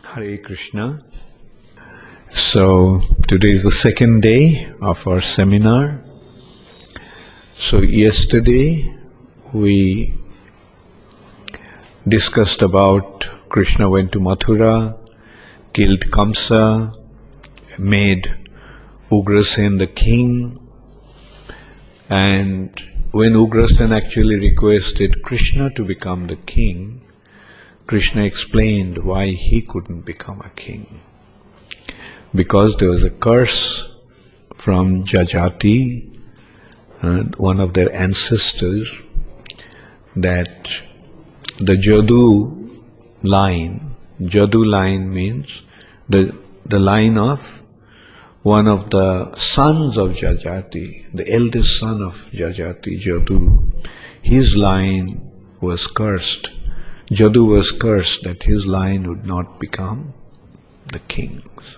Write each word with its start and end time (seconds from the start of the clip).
Hare 0.00 0.38
Krishna. 0.38 1.00
So 2.30 3.00
today 3.28 3.50
is 3.50 3.62
the 3.62 3.70
second 3.70 4.22
day 4.22 4.72
of 4.80 5.06
our 5.06 5.20
seminar. 5.20 6.02
So 7.52 7.82
yesterday 7.82 8.94
we 9.52 10.14
discussed 12.08 12.62
about 12.62 13.28
Krishna 13.50 13.90
went 13.90 14.12
to 14.12 14.18
Mathura, 14.18 14.96
killed 15.74 16.00
Kamsa, 16.00 16.98
made 17.78 18.34
Ugrasen 19.10 19.78
the 19.78 19.86
king, 19.86 20.58
and 22.08 22.82
when 23.10 23.34
Ugrasen 23.34 23.94
actually 23.94 24.36
requested 24.36 25.22
Krishna 25.22 25.70
to 25.74 25.84
become 25.84 26.28
the 26.28 26.36
king, 26.36 27.02
Krishna 27.92 28.22
explained 28.22 29.04
why 29.04 29.26
he 29.26 29.60
couldn't 29.60 30.06
become 30.06 30.40
a 30.40 30.48
king. 30.56 31.02
Because 32.34 32.74
there 32.76 32.88
was 32.88 33.04
a 33.04 33.10
curse 33.10 33.86
from 34.54 35.02
Jajati, 35.02 36.08
uh, 37.02 37.24
one 37.36 37.60
of 37.60 37.74
their 37.74 37.94
ancestors, 37.94 38.90
that 40.16 40.80
the 41.58 41.76
Jadu 41.76 42.66
line, 43.22 43.94
Jadu 44.22 44.64
line 44.64 45.12
means 45.12 45.62
the, 46.08 46.34
the 46.64 46.80
line 46.80 47.18
of 47.18 47.62
one 48.42 48.68
of 48.68 48.88
the 48.88 49.34
sons 49.34 49.98
of 49.98 50.12
Jajati, 50.12 51.12
the 51.12 51.30
eldest 51.30 51.78
son 51.78 52.00
of 52.00 52.14
Jajati, 52.32 52.98
Jadu, 52.98 53.70
his 54.22 54.56
line 54.56 55.30
was 55.60 55.86
cursed. 55.86 56.52
Jadu 57.12 57.46
was 57.46 57.72
cursed 57.72 58.22
that 58.22 58.42
his 58.42 58.66
line 58.66 59.06
would 59.06 59.26
not 59.26 59.60
become 59.60 60.14
the 60.86 60.98
king's. 61.00 61.76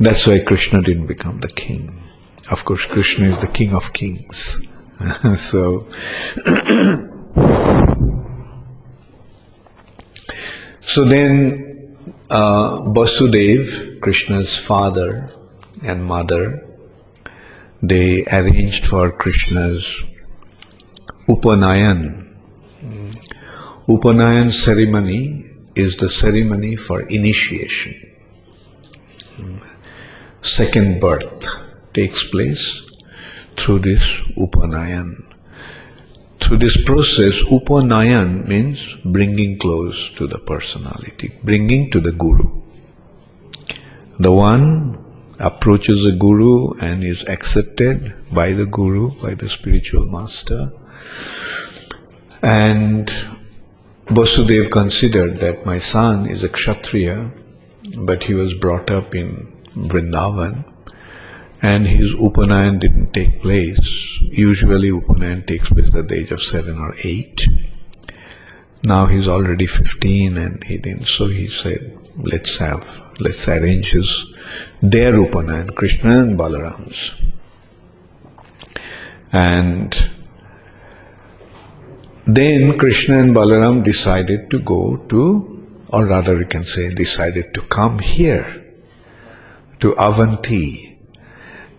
That's 0.00 0.26
why 0.26 0.40
Krishna 0.40 0.80
didn't 0.80 1.06
become 1.06 1.38
the 1.38 1.48
king. 1.48 2.02
Of 2.50 2.64
course, 2.64 2.84
Krishna 2.84 3.26
is 3.26 3.38
the 3.38 3.46
king 3.46 3.76
of 3.76 3.92
kings. 3.92 4.60
so, 5.36 5.86
so 10.80 11.04
then 11.04 11.96
uh, 12.30 12.90
Vasudev, 12.90 14.00
Krishna's 14.00 14.58
father 14.58 15.30
and 15.84 16.04
mother, 16.04 16.66
they 17.82 18.24
arranged 18.32 18.84
for 18.84 19.12
Krishna's 19.12 20.02
Upanayan. 21.28 22.27
Upanayan 23.88 24.52
ceremony 24.52 25.46
is 25.74 25.96
the 25.96 26.10
ceremony 26.10 26.76
for 26.76 27.08
initiation. 27.08 27.94
Second 30.42 31.00
birth 31.00 31.48
takes 31.94 32.26
place 32.26 32.82
through 33.56 33.78
this 33.78 34.04
Upanayan. 34.36 35.24
Through 36.38 36.58
this 36.58 36.76
process, 36.84 37.42
Upanayan 37.44 38.46
means 38.46 38.94
bringing 39.06 39.58
close 39.58 40.10
to 40.16 40.26
the 40.26 40.38
personality, 40.38 41.32
bringing 41.42 41.90
to 41.90 42.00
the 42.00 42.12
Guru. 42.12 42.60
The 44.18 44.32
one 44.32 45.02
approaches 45.38 46.02
the 46.02 46.12
Guru 46.12 46.74
and 46.74 47.02
is 47.02 47.24
accepted 47.24 48.12
by 48.34 48.52
the 48.52 48.66
Guru, 48.66 49.12
by 49.22 49.34
the 49.34 49.48
spiritual 49.48 50.04
master. 50.04 50.72
And 52.42 53.10
Vasudev 54.08 54.70
considered 54.70 55.36
that 55.36 55.66
my 55.66 55.76
son 55.76 56.26
is 56.26 56.42
a 56.42 56.48
Kshatriya, 56.48 57.30
but 57.98 58.22
he 58.22 58.32
was 58.32 58.54
brought 58.54 58.90
up 58.90 59.14
in 59.14 59.52
Vrindavan 59.74 60.64
and 61.60 61.86
his 61.86 62.14
Upanayan 62.14 62.80
didn't 62.80 63.12
take 63.12 63.42
place. 63.42 64.18
Usually 64.22 64.90
Upanayan 64.90 65.46
takes 65.46 65.68
place 65.68 65.94
at 65.94 66.08
the 66.08 66.14
age 66.14 66.30
of 66.30 66.42
seven 66.42 66.78
or 66.78 66.94
eight. 67.04 67.46
Now 68.82 69.04
he's 69.04 69.28
already 69.28 69.66
15 69.66 70.38
and 70.38 70.64
he 70.64 70.78
didn't, 70.78 71.06
so 71.06 71.26
he 71.26 71.46
said, 71.46 71.98
let's 72.16 72.56
have, 72.56 72.86
let's 73.20 73.46
arrange 73.46 73.90
his, 73.90 74.24
their 74.80 75.12
Upanayan, 75.12 75.74
Krishna 75.74 76.20
and 76.20 76.38
Balaram's. 76.38 77.12
And 79.32 80.10
then 82.28 82.76
Krishna 82.76 83.20
and 83.20 83.34
Balaram 83.34 83.82
decided 83.82 84.50
to 84.50 84.58
go 84.60 84.98
to, 85.08 85.66
or 85.88 86.06
rather 86.06 86.36
we 86.36 86.44
can 86.44 86.62
say 86.62 86.90
decided 86.90 87.54
to 87.54 87.62
come 87.62 87.98
here, 87.98 88.66
to 89.80 89.92
Avanti, 89.92 90.98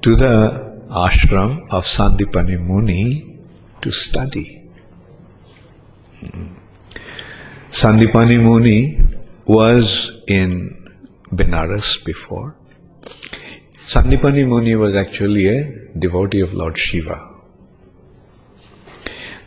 to 0.01 0.15
the 0.15 0.75
ashram 0.89 1.71
of 1.71 1.85
Sandipani 1.85 2.59
Muni 2.59 3.37
to 3.81 3.91
study. 3.91 4.67
Sandipani 7.69 8.41
Muni 8.41 9.03
was 9.45 10.11
in 10.25 10.89
Benares 11.31 12.03
before. 12.03 12.57
Sandipani 13.77 14.47
Muni 14.47 14.75
was 14.75 14.95
actually 14.95 15.47
a 15.47 15.89
devotee 15.99 16.39
of 16.39 16.55
Lord 16.55 16.75
Shiva. 16.75 17.28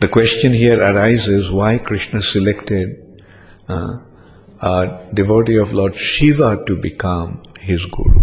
The 0.03 0.09
question 0.09 0.51
here 0.51 0.83
arises 0.83 1.49
why 1.49 1.77
Krishna 1.77 2.21
selected 2.21 3.23
uh, 3.69 3.99
a 4.61 4.99
devotee 5.13 5.55
of 5.55 5.71
Lord 5.71 5.95
Shiva 5.95 6.61
to 6.65 6.75
become 6.75 7.41
his 7.57 7.85
guru. 7.85 8.21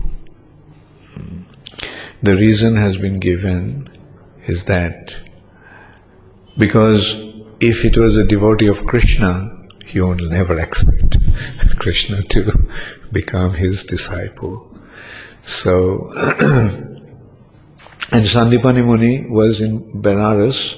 The 2.23 2.37
reason 2.37 2.77
has 2.77 2.99
been 2.99 3.19
given 3.19 3.89
is 4.47 4.65
that 4.65 5.17
because 6.59 7.17
if 7.61 7.87
it 7.87 7.97
was 7.97 8.19
a 8.19 8.25
devotee 8.25 8.67
of 8.67 8.85
Krishna, 8.85 9.51
he 9.87 10.03
would 10.03 10.21
never 10.29 10.59
accept 10.59 11.17
Krishna 11.79 12.23
to 12.25 12.69
become 13.11 13.55
his 13.55 13.85
disciple. 13.85 14.77
So, 15.41 16.11
and 16.41 17.01
Sandipani 18.13 18.85
Muni 18.85 19.25
was 19.31 19.63
in 19.63 19.81
Benares, 20.03 20.77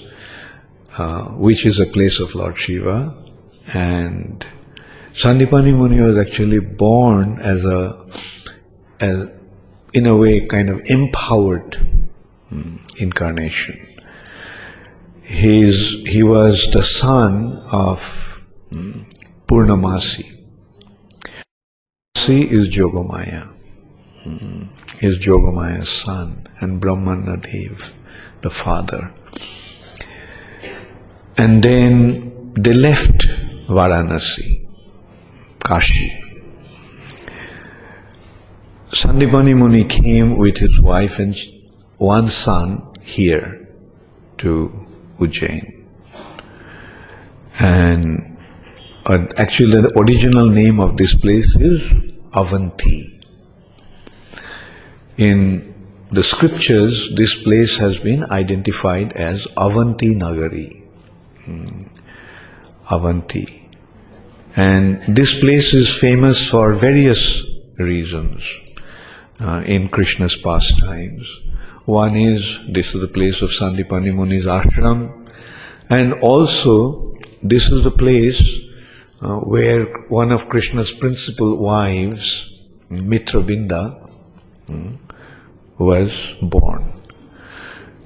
uh, 0.98 1.24
which 1.24 1.64
is 1.66 1.80
a 1.80 1.86
place 1.86 2.20
of 2.20 2.34
Lord 2.34 2.58
Shiva, 2.58 3.14
and 3.72 4.44
Sandipani 5.12 5.74
Muni 5.76 6.00
was 6.00 6.18
actually 6.18 6.60
born 6.60 7.38
as 7.40 7.64
a, 7.64 7.92
in 9.92 10.06
a 10.06 10.16
way, 10.16 10.46
kind 10.46 10.70
of 10.70 10.80
empowered 10.86 11.76
um, 12.50 12.84
incarnation. 12.98 13.78
He's, 15.22 15.92
he 16.06 16.22
was 16.22 16.68
the 16.72 16.82
son 16.82 17.56
of 17.70 18.42
um, 18.72 19.06
Purnamasi. 19.46 20.28
Purnamasi 22.14 22.46
is 22.50 22.68
Jogamaya. 22.68 23.48
Um, 24.24 24.70
he 25.00 25.06
is 25.06 25.18
Jogamaya's 25.18 25.88
son, 25.88 26.46
and 26.60 26.80
Brahmana 26.80 27.38
Dev, 27.38 27.98
the 28.42 28.50
father. 28.50 29.12
And 31.38 31.62
then 31.62 32.52
they 32.54 32.74
left 32.74 33.28
Varanasi, 33.68 34.66
Kashi, 35.60 36.22
Sandipani 38.92 39.56
Muni 39.56 39.84
came 39.84 40.36
with 40.36 40.58
his 40.58 40.78
wife 40.78 41.18
and 41.18 41.34
one 41.96 42.26
son 42.26 42.86
here 43.00 43.66
to 44.36 44.70
Ujjain. 45.18 45.86
And 47.58 48.36
uh, 49.06 49.26
actually, 49.38 49.80
the 49.80 49.98
original 49.98 50.46
name 50.46 50.78
of 50.78 50.98
this 50.98 51.14
place 51.14 51.56
is 51.56 51.90
Avanti. 52.34 53.24
In 55.16 55.74
the 56.10 56.22
scriptures, 56.22 57.10
this 57.14 57.34
place 57.34 57.78
has 57.78 57.98
been 57.98 58.30
identified 58.30 59.14
as 59.14 59.46
Avanti 59.56 60.14
Nagari. 60.14 60.81
Hmm. 61.44 61.64
Avanti. 62.90 63.68
And 64.54 65.00
this 65.02 65.34
place 65.38 65.72
is 65.72 65.88
famous 65.92 66.48
for 66.48 66.74
various 66.74 67.44
reasons 67.78 68.44
uh, 69.40 69.62
in 69.64 69.88
Krishna's 69.88 70.36
pastimes. 70.36 71.40
One 71.86 72.16
is 72.16 72.60
this 72.68 72.94
is 72.94 73.00
the 73.00 73.08
place 73.08 73.42
of 73.42 73.50
Sandipani 73.50 74.14
Muni's 74.14 74.46
ashram, 74.46 75.28
and 75.88 76.12
also 76.20 77.16
this 77.42 77.70
is 77.72 77.82
the 77.82 77.90
place 77.90 78.60
uh, 79.20 79.36
where 79.38 79.86
one 80.08 80.30
of 80.30 80.48
Krishna's 80.48 80.94
principal 80.94 81.56
wives, 81.56 82.52
Mitrabinda, 82.90 84.08
um, 84.68 85.00
was 85.78 86.36
born. 86.42 87.01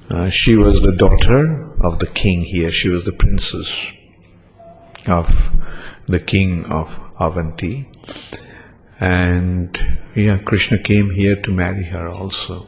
Uh, 0.09 0.31
she 0.31 0.55
was 0.55 0.83
the 0.83 0.93
daughter 0.93 1.69
of 1.81 1.99
the 1.99 2.07
king 2.07 2.43
here. 2.43 2.71
She 2.71 2.89
was 2.89 3.05
the 3.05 3.13
princess 3.13 3.75
of 5.07 5.51
the 6.07 6.21
king 6.21 6.65
of 6.67 6.99
Avanti. 7.19 7.89
And 9.01 9.77
yeah, 10.15 10.39
Krishna 10.39 10.79
came 10.79 11.11
here 11.11 11.37
to 11.43 11.53
marry 11.53 11.85
her 11.85 12.09
also. 12.09 12.67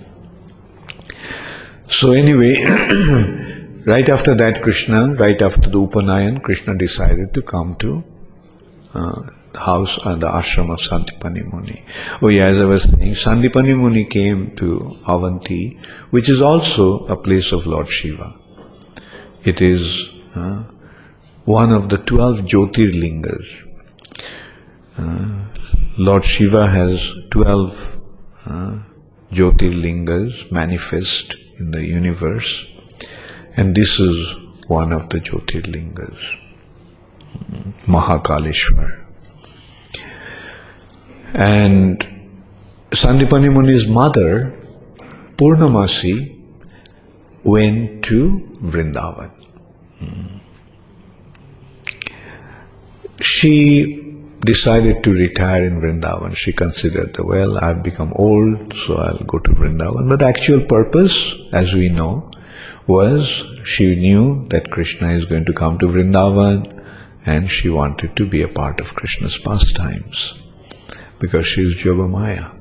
So 1.84 2.12
anyway, 2.12 2.56
right 3.86 4.08
after 4.08 4.34
that, 4.34 4.62
Krishna, 4.62 5.14
right 5.14 5.40
after 5.40 5.70
the 5.70 5.78
Upanayan, 5.78 6.42
Krishna 6.42 6.76
decided 6.76 7.32
to 7.34 7.42
come 7.42 7.76
to 7.76 8.04
uh, 8.94 9.22
house 9.58 9.98
and 10.04 10.22
the 10.22 10.28
ashram 10.28 10.72
of 10.72 10.80
Sandipani 10.80 11.44
Muni. 11.52 11.84
Oh 12.22 12.28
yeah, 12.28 12.46
as 12.46 12.58
I 12.60 12.64
was 12.64 12.84
saying, 12.84 13.14
Sandipani 13.14 13.76
Muni 13.76 14.04
came 14.04 14.54
to 14.56 14.96
Avanti, 15.06 15.78
which 16.10 16.28
is 16.28 16.40
also 16.40 17.06
a 17.06 17.16
place 17.16 17.52
of 17.52 17.66
Lord 17.66 17.88
Shiva. 17.88 18.34
It 19.44 19.62
is 19.62 20.10
uh, 20.34 20.64
one 21.44 21.72
of 21.72 21.88
the 21.88 21.98
twelve 21.98 22.40
Jyotirlingas. 22.40 23.66
Uh, 24.96 25.44
Lord 25.96 26.24
Shiva 26.24 26.66
has 26.66 27.14
twelve 27.30 27.98
uh, 28.46 28.78
Jyotirlingas 29.32 30.50
manifest 30.52 31.36
in 31.58 31.70
the 31.72 31.84
universe, 31.84 32.66
and 33.56 33.74
this 33.74 33.98
is 33.98 34.34
one 34.68 34.92
of 34.92 35.08
the 35.08 35.18
Jyotirlingas, 35.18 36.36
Mahakaleshwar. 37.86 39.07
And 41.34 42.00
Sandipani 42.90 43.52
Muni's 43.52 43.86
mother, 43.86 44.54
Purnamasi, 45.36 46.34
went 47.44 48.04
to 48.04 48.40
Vrindavan. 48.62 49.30
She 53.20 54.16
decided 54.40 55.04
to 55.04 55.12
retire 55.12 55.66
in 55.66 55.80
Vrindavan. 55.80 56.34
She 56.34 56.52
considered, 56.52 57.16
well, 57.18 57.58
I've 57.58 57.82
become 57.82 58.12
old, 58.16 58.74
so 58.74 58.96
I'll 58.96 59.18
go 59.18 59.38
to 59.38 59.50
Vrindavan. 59.50 60.08
But 60.08 60.20
the 60.20 60.26
actual 60.26 60.64
purpose, 60.64 61.34
as 61.52 61.74
we 61.74 61.90
know, 61.90 62.30
was 62.86 63.44
she 63.64 63.96
knew 63.96 64.48
that 64.48 64.70
Krishna 64.70 65.10
is 65.10 65.26
going 65.26 65.44
to 65.44 65.52
come 65.52 65.78
to 65.78 65.86
Vrindavan 65.86 66.74
and 67.26 67.50
she 67.50 67.68
wanted 67.68 68.16
to 68.16 68.24
be 68.24 68.40
a 68.40 68.48
part 68.48 68.80
of 68.80 68.94
Krishna's 68.94 69.38
pastimes 69.38 70.34
because 71.18 71.46
she 71.46 71.62
is 71.62 71.74
Yogamaya. 71.82 72.54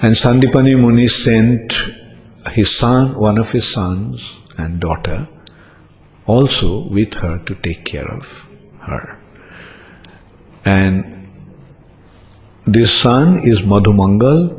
And 0.00 0.14
Sandipani 0.14 0.78
Muni 0.78 1.06
sent 1.06 1.72
his 2.52 2.74
son, 2.74 3.14
one 3.14 3.38
of 3.38 3.50
his 3.50 3.66
sons 3.66 4.38
and 4.56 4.80
daughter, 4.80 5.28
also 6.26 6.88
with 6.88 7.14
her 7.14 7.38
to 7.46 7.54
take 7.56 7.84
care 7.84 8.06
of 8.06 8.48
her. 8.80 9.18
And 10.64 11.28
this 12.66 12.92
son 12.92 13.38
is 13.42 13.62
Madhumangal 13.62 14.54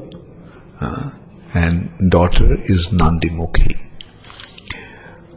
uh, 0.82 1.12
and 1.54 2.12
daughter 2.12 2.56
is 2.64 2.90
Nandimukhi. 2.90 3.80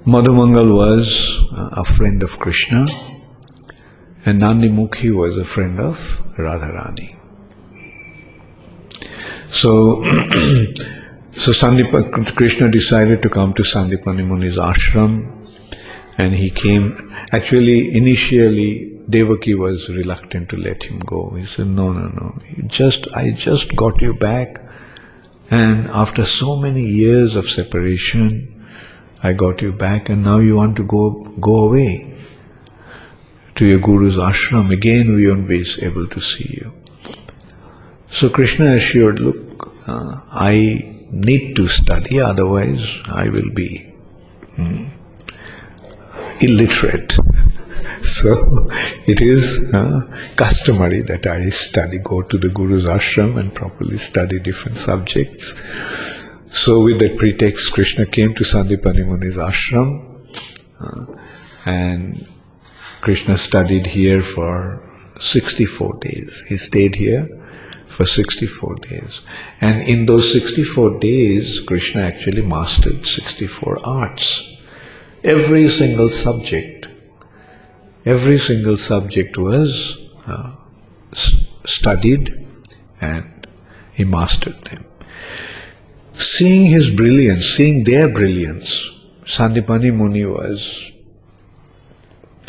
Madhumangal 0.06 0.74
was 0.74 1.44
uh, 1.52 1.80
a 1.80 1.84
friend 1.84 2.22
of 2.22 2.38
Krishna 2.38 2.86
and 4.24 4.38
Nandimukhi 4.38 5.14
was 5.14 5.36
a 5.36 5.44
friend 5.44 5.80
of 5.80 6.22
Radharani. 6.36 7.16
So, 9.50 10.02
so 11.32 11.50
Sandip, 11.50 12.36
Krishna 12.36 12.70
decided 12.70 13.22
to 13.22 13.28
come 13.28 13.52
to 13.54 13.62
Sandipani 13.62 14.24
Muni's 14.26 14.56
ashram 14.56 15.48
and 16.18 16.34
he 16.34 16.50
came. 16.50 17.12
Actually, 17.32 17.94
initially, 17.96 18.98
Devaki 19.10 19.54
was 19.54 19.88
reluctant 19.88 20.48
to 20.50 20.56
let 20.56 20.82
him 20.84 21.00
go. 21.00 21.30
He 21.30 21.44
said, 21.44 21.66
No, 21.66 21.92
no, 21.92 22.08
no. 22.08 22.38
just 22.66 23.08
I 23.14 23.30
just 23.32 23.74
got 23.74 24.00
you 24.00 24.14
back 24.14 24.62
and 25.50 25.88
after 25.88 26.24
so 26.24 26.56
many 26.56 26.82
years 26.82 27.36
of 27.36 27.48
separation, 27.48 28.66
I 29.22 29.32
got 29.32 29.60
you 29.60 29.72
back 29.72 30.08
and 30.08 30.24
now 30.24 30.38
you 30.38 30.56
want 30.56 30.76
to 30.76 30.84
go 30.84 31.10
go 31.40 31.66
away 31.66 32.11
to 33.56 33.66
your 33.66 33.78
guru's 33.78 34.16
ashram. 34.16 34.72
Again 34.72 35.14
we 35.14 35.28
won't 35.28 35.48
be 35.48 35.64
able 35.80 36.06
to 36.08 36.20
see 36.20 36.58
you. 36.60 36.72
So 38.08 38.28
Krishna 38.28 38.74
assured, 38.74 39.20
look, 39.20 39.72
uh, 39.86 40.20
I 40.30 41.00
need 41.10 41.56
to 41.56 41.66
study, 41.66 42.20
otherwise 42.20 42.98
I 43.06 43.28
will 43.30 43.50
be 43.50 43.78
hmm, 44.56 44.88
illiterate. 46.40 47.16
So 48.02 48.34
it 49.06 49.20
is 49.20 49.72
uh, 49.72 50.00
customary 50.34 51.02
that 51.02 51.24
I 51.24 51.50
study, 51.50 52.00
go 52.00 52.20
to 52.22 52.36
the 52.36 52.48
Guru's 52.48 52.84
ashram 52.84 53.38
and 53.38 53.54
properly 53.54 53.96
study 53.96 54.40
different 54.40 54.76
subjects. 54.76 55.54
So 56.50 56.82
with 56.82 56.98
that 56.98 57.16
pretext, 57.16 57.72
Krishna 57.72 58.06
came 58.06 58.34
to 58.34 58.42
Sandipani 58.42 59.06
Muni's 59.06 59.36
ashram 59.36 60.26
uh, 60.80 61.16
and 61.64 62.26
Krishna 63.02 63.36
studied 63.36 63.86
here 63.86 64.22
for 64.22 64.82
64 65.20 65.98
days. 66.00 66.44
He 66.48 66.56
stayed 66.56 66.94
here 66.94 67.28
for 67.86 68.06
64 68.06 68.76
days. 68.76 69.20
And 69.60 69.86
in 69.86 70.06
those 70.06 70.32
64 70.32 70.98
days, 70.98 71.60
Krishna 71.60 72.02
actually 72.02 72.42
mastered 72.42 73.06
64 73.06 73.78
arts. 73.84 74.56
Every 75.22 75.68
single 75.68 76.08
subject 76.08 76.82
every 78.04 78.38
single 78.38 78.76
subject 78.76 79.38
was 79.38 79.98
uh, 80.26 80.56
studied 81.64 82.46
and 83.00 83.46
he 83.94 84.04
mastered 84.04 84.62
them. 84.64 84.84
Seeing 86.12 86.66
his 86.66 86.90
brilliance, 86.90 87.46
seeing 87.46 87.84
their 87.84 88.08
brilliance, 88.12 88.90
Sandipani 89.24 89.94
Muni 89.94 90.24
was, 90.24 90.91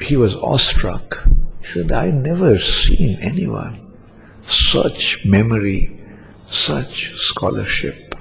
he 0.02 0.16
was 0.16 0.36
awestruck. 0.36 1.28
He 1.60 1.66
said, 1.66 1.92
I 1.92 2.12
never 2.12 2.58
seen 2.58 3.18
anyone 3.22 3.80
such 4.42 5.24
memory, 5.26 6.00
such 6.44 7.16
scholarship. 7.16 8.16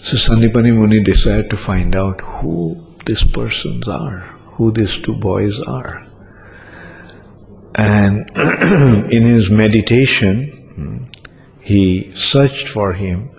So 0.00 0.16
Sandipani 0.16 0.74
Muni 0.74 1.02
decided 1.02 1.50
to 1.50 1.56
find 1.56 1.94
out 1.96 2.20
who 2.20 2.86
these 3.04 3.24
persons 3.24 3.88
are 3.88 4.34
who 4.54 4.70
these 4.70 4.98
two 4.98 5.16
boys 5.16 5.60
are. 5.60 6.00
And 7.76 8.30
in 9.12 9.24
his 9.24 9.50
meditation, 9.50 11.08
he 11.60 12.12
searched 12.14 12.68
for 12.68 12.92
him 12.92 13.30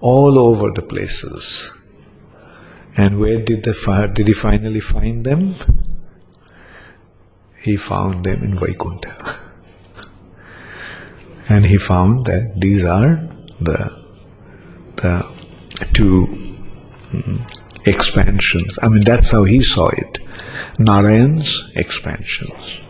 all 0.00 0.38
over 0.38 0.70
the 0.70 0.82
places. 0.82 1.72
And 2.96 3.18
where 3.18 3.40
did, 3.40 3.64
the, 3.64 4.12
did 4.14 4.28
he 4.28 4.34
finally 4.34 4.78
find 4.78 5.26
them? 5.26 5.54
He 7.64 7.76
found 7.76 8.24
them 8.24 8.44
in 8.44 8.58
Vaikuntha. 8.58 9.10
and 11.48 11.64
he 11.64 11.78
found 11.78 12.26
that 12.26 12.60
these 12.60 12.84
are 12.84 13.26
the, 13.58 13.90
the 14.96 15.86
two 15.94 16.26
mm, 17.10 17.86
expansions. 17.86 18.78
I 18.82 18.88
mean, 18.88 19.00
that's 19.00 19.30
how 19.30 19.44
he 19.44 19.62
saw 19.62 19.88
it. 19.88 20.18
Narayan's 20.78 21.64
expansions. 21.74 22.80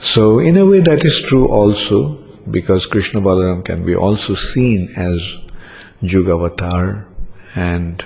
So, 0.00 0.40
in 0.40 0.56
a 0.56 0.66
way, 0.66 0.80
that 0.80 1.04
is 1.04 1.20
true 1.20 1.48
also 1.48 2.14
because 2.50 2.86
Krishna 2.86 3.20
Balaram 3.20 3.64
can 3.64 3.84
be 3.84 3.94
also 3.94 4.34
seen 4.34 4.88
as 4.96 5.36
Jugavatar 6.02 7.06
and 7.54 8.04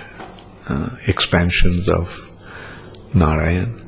uh, 0.67 0.89
expansions 1.07 1.87
of 1.87 2.29
Narayan. 3.13 3.84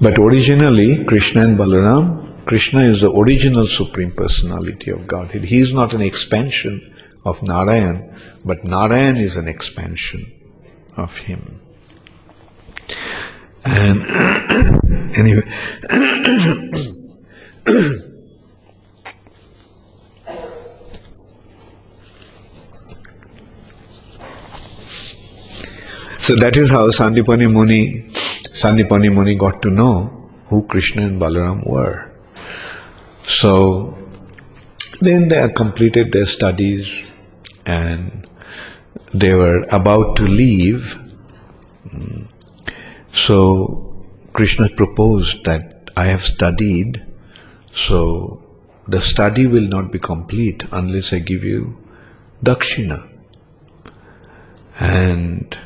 But 0.00 0.18
originally, 0.18 1.04
Krishna 1.04 1.42
and 1.42 1.58
Balaram, 1.58 2.46
Krishna 2.46 2.84
is 2.84 3.02
the 3.02 3.12
original 3.12 3.66
Supreme 3.66 4.12
Personality 4.12 4.90
of 4.90 5.06
Godhead. 5.06 5.44
He 5.44 5.58
is 5.60 5.74
not 5.74 5.92
an 5.92 6.00
expansion 6.00 6.80
of 7.26 7.42
Narayan, 7.42 8.16
but 8.42 8.64
Narayan 8.64 9.18
is 9.18 9.36
an 9.36 9.46
expansion 9.46 10.32
of 10.96 11.18
him. 11.18 11.60
And 13.62 14.00
anyway, 15.16 15.42
so 26.18 26.34
that 26.36 26.56
is 26.56 26.70
how 26.70 26.88
Sandipani 26.88 27.52
Muni, 27.52 28.09
Sandipani 28.50 29.14
Muni 29.14 29.36
got 29.36 29.62
to 29.62 29.70
know 29.70 30.28
who 30.48 30.66
Krishna 30.66 31.02
and 31.02 31.20
Balaram 31.20 31.64
were. 31.68 32.10
So 33.22 33.96
then 35.00 35.28
they 35.28 35.48
completed 35.50 36.10
their 36.10 36.26
studies 36.26 36.92
and 37.64 38.28
they 39.14 39.34
were 39.34 39.64
about 39.70 40.16
to 40.16 40.24
leave. 40.24 40.98
So 43.12 44.04
Krishna 44.32 44.68
proposed 44.70 45.44
that 45.44 45.88
I 45.96 46.06
have 46.06 46.22
studied, 46.22 47.04
so 47.70 48.42
the 48.88 49.00
study 49.00 49.46
will 49.46 49.68
not 49.68 49.92
be 49.92 50.00
complete 50.00 50.64
unless 50.72 51.12
I 51.12 51.20
give 51.20 51.44
you 51.44 51.78
dakshina. 52.42 53.08
And 54.80 55.56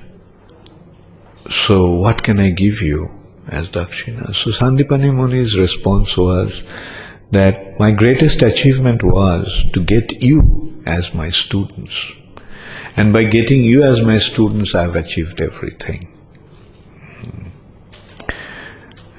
so, 1.50 1.90
what 1.90 2.22
can 2.22 2.40
I 2.40 2.50
give 2.50 2.80
you 2.80 3.10
as 3.48 3.68
dakshina? 3.68 4.34
So, 4.34 4.50
Sandipani 4.50 5.12
Muni's 5.12 5.58
response 5.58 6.16
was 6.16 6.62
that 7.32 7.78
my 7.78 7.90
greatest 7.90 8.40
achievement 8.40 9.02
was 9.02 9.64
to 9.74 9.84
get 9.84 10.22
you 10.22 10.82
as 10.86 11.12
my 11.12 11.28
students. 11.28 12.12
And 12.96 13.12
by 13.12 13.24
getting 13.24 13.62
you 13.62 13.82
as 13.82 14.02
my 14.02 14.18
students, 14.18 14.74
I've 14.74 14.96
achieved 14.96 15.42
everything. 15.42 16.10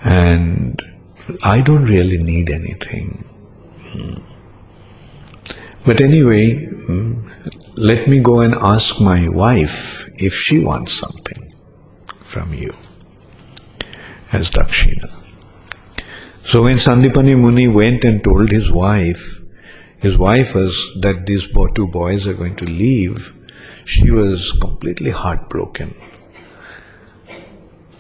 And 0.04 0.82
I 1.44 1.62
don't 1.62 1.86
really 1.86 2.18
need 2.18 2.50
anything. 2.50 3.24
But 5.86 6.02
anyway, 6.02 6.68
mm, 6.90 7.78
let 7.78 8.08
me 8.08 8.20
go 8.20 8.40
and 8.40 8.56
ask 8.56 9.00
my 9.00 9.30
wife 9.30 10.10
if 10.18 10.34
she 10.34 10.60
wants 10.60 10.94
something 10.94 11.45
from 12.26 12.54
you 12.54 12.74
as 14.32 14.50
dakshina. 14.50 15.10
So 16.44 16.64
when 16.64 16.76
Sandipani 16.76 17.38
Muni 17.40 17.68
went 17.68 18.04
and 18.04 18.24
told 18.24 18.52
his 18.52 18.72
wife, 18.72 19.42
his 19.98 20.18
wife 20.18 20.54
was 20.54 20.92
that 21.02 21.26
these 21.26 21.48
two 21.74 21.88
boys 21.88 22.28
are 22.28 22.34
going 22.34 22.56
to 22.58 22.66
leave, 22.66 23.34
she 23.86 24.12
was 24.12 24.52
completely 24.52 25.10
heartbroken. 25.10 25.94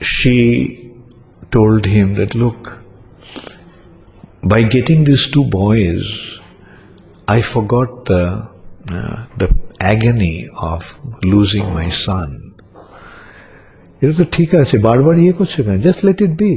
She 0.01 0.91
told 1.51 1.85
him 1.85 2.15
that, 2.15 2.35
look, 2.35 2.79
by 4.43 4.63
getting 4.63 5.05
these 5.05 5.27
two 5.27 5.45
boys, 5.45 6.39
I 7.27 7.41
forgot 7.41 8.05
the, 8.05 8.47
uh, 8.91 9.25
the 9.37 9.55
agony 9.79 10.47
of 10.61 10.99
losing 11.23 11.73
my 11.73 11.89
son. 11.89 12.44
এটা 14.01 14.13
তো 14.19 14.25
ঠিক 14.35 14.49
আছে, 14.61 14.75
বারবার 14.87 15.15
ইয়ে 15.23 15.33
করছে 15.39 15.59
কেন? 15.65 15.77
Just 15.85 16.01
let 16.07 16.19
it 16.25 16.33
be 16.41 16.51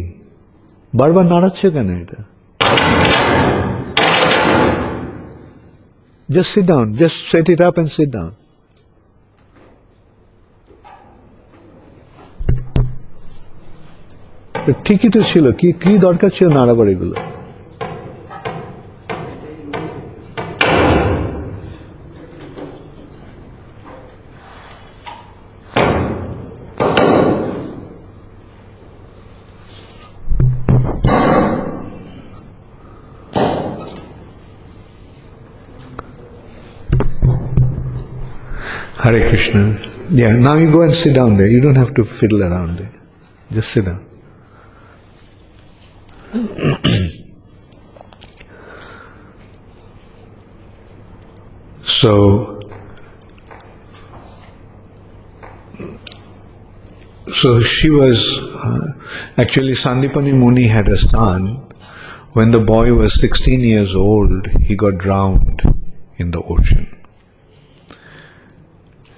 বারবার 1.00 1.24
নাড়াচ্ছে 1.32 1.66
কেন 1.74 1.88
এটা? 2.02 2.18
Just 6.34 6.50
sit 6.54 6.66
down 6.72 6.86
just 7.00 7.18
set 7.30 7.46
it 7.52 7.60
up 7.68 7.74
and 7.76 7.90
sit 7.96 8.10
down 8.16 8.32
ঠিকই 14.86 15.10
তো 15.16 15.20
ছিল, 15.30 15.46
কি 15.60 15.68
কি 15.82 15.92
দরকার 16.06 16.30
ছিল 16.36 16.46
নাড়াবার 16.58 16.86
এগুলো? 16.94 17.16
Hare 39.08 39.28
Krishna. 39.30 39.72
Yeah, 40.10 40.32
now 40.32 40.54
you 40.54 40.70
go 40.70 40.82
and 40.82 40.94
sit 40.94 41.14
down 41.14 41.38
there. 41.38 41.48
You 41.48 41.60
don't 41.60 41.76
have 41.76 41.94
to 41.94 42.04
fiddle 42.04 42.44
around 42.44 42.78
there. 42.78 42.92
Just 43.50 43.72
sit 43.72 43.86
down. 43.86 44.04
so, 51.82 52.60
so 57.32 57.62
she 57.62 57.88
was 57.88 58.40
uh, 58.40 58.92
actually 59.38 59.72
Sandipani 59.72 60.34
Muni 60.34 60.66
had 60.66 60.88
a 60.88 60.98
son. 60.98 61.64
When 62.34 62.50
the 62.50 62.60
boy 62.60 62.92
was 62.92 63.18
16 63.18 63.62
years 63.62 63.94
old, 63.94 64.48
he 64.64 64.76
got 64.76 64.98
drowned 64.98 65.62
in 66.18 66.30
the 66.30 66.42
ocean. 66.42 66.97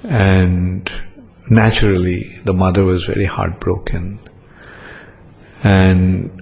And 0.09 0.91
naturally, 1.51 2.41
the 2.45 2.55
mother 2.55 2.85
was 2.85 3.05
very 3.05 3.27
heartbroken. 3.27 4.19
And 5.63 6.37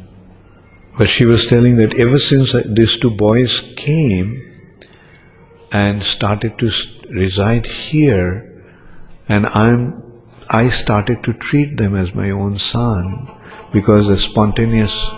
but 0.99 1.09
she 1.09 1.25
was 1.25 1.47
telling 1.47 1.77
that 1.77 1.95
ever 1.99 2.19
since 2.19 2.55
these 2.67 2.99
two 2.99 3.13
boys 3.13 3.63
came 3.77 4.43
and 5.71 6.03
started 6.03 6.59
to 6.59 6.73
reside 7.11 7.67
here, 7.67 8.65
and 9.29 9.47
I'm 9.47 10.03
I 10.51 10.71
started 10.71 11.23
to 11.25 11.35
treat 11.35 11.77
them 11.77 11.95
as 11.95 12.15
my 12.15 12.31
own 12.31 12.57
son 12.57 13.29
because 13.71 14.09
the 14.09 14.17
spontaneous 14.17 15.11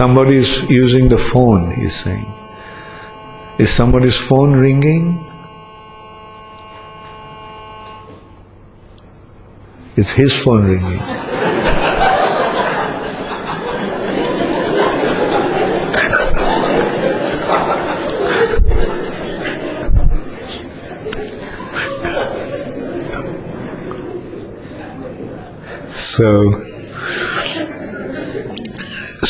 Somebody 0.00 0.36
is 0.36 0.62
using 0.70 1.10
the 1.10 1.18
phone, 1.18 1.72
he's 1.78 1.94
saying. 1.94 2.32
Is 3.58 3.70
somebody's 3.70 4.16
phone 4.16 4.54
ringing? 4.54 5.30
It's 9.98 10.10
his 10.10 10.34
phone 10.42 10.64
ringing. 10.64 10.96
so 25.92 26.69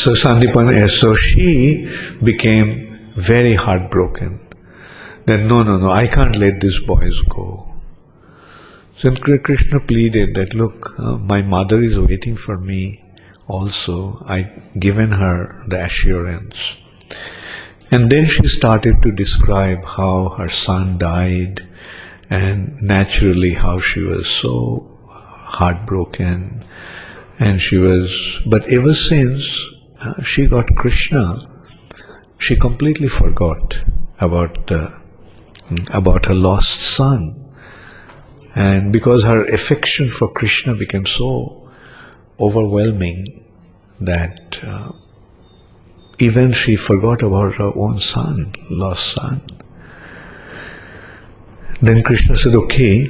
so 0.01 0.13
Sandipani, 0.13 0.89
so 0.89 1.13
she 1.13 1.87
became 2.23 2.99
very 3.11 3.53
heartbroken. 3.53 4.39
That 5.25 5.41
no, 5.41 5.61
no, 5.61 5.77
no, 5.77 5.91
I 5.91 6.07
can't 6.07 6.35
let 6.37 6.59
these 6.59 6.79
boys 6.79 7.21
go. 7.21 7.71
So 8.95 9.15
Krishna 9.15 9.79
pleaded 9.79 10.33
that, 10.35 10.55
look, 10.55 10.99
uh, 10.99 11.17
my 11.17 11.43
mother 11.43 11.81
is 11.81 11.99
waiting 11.99 12.35
for 12.35 12.57
me 12.57 13.03
also. 13.47 14.23
I 14.27 14.51
given 14.79 15.11
her 15.11 15.63
the 15.67 15.83
assurance. 15.85 16.77
And 17.91 18.09
then 18.09 18.25
she 18.25 18.47
started 18.47 19.03
to 19.03 19.11
describe 19.11 19.85
how 19.85 20.29
her 20.29 20.49
son 20.49 20.97
died 20.97 21.67
and 22.31 22.81
naturally 22.81 23.53
how 23.53 23.79
she 23.79 24.01
was 24.01 24.27
so 24.27 24.97
heartbroken 25.07 26.63
and 27.37 27.61
she 27.61 27.77
was, 27.77 28.41
but 28.45 28.71
ever 28.71 28.93
since 28.93 29.70
Uh, 30.03 30.23
she 30.23 30.47
got 30.47 30.75
Krishna, 30.75 31.47
she 32.39 32.55
completely 32.55 33.07
forgot 33.07 33.79
about 34.19 34.65
the, 34.65 34.99
about 35.93 36.25
her 36.25 36.33
lost 36.33 36.79
son. 36.79 37.37
And 38.55 38.91
because 38.91 39.23
her 39.23 39.45
affection 39.45 40.09
for 40.09 40.27
Krishna 40.27 40.75
became 40.75 41.05
so 41.05 41.69
overwhelming 42.39 43.45
that 43.99 44.59
uh, 44.63 44.91
even 46.17 46.51
she 46.51 46.75
forgot 46.75 47.21
about 47.21 47.53
her 47.55 47.71
own 47.75 47.97
son, 47.97 48.53
lost 48.71 49.11
son. 49.11 49.41
Then 51.81 52.01
Krishna 52.01 52.35
said, 52.35 52.55
okay, 52.55 53.07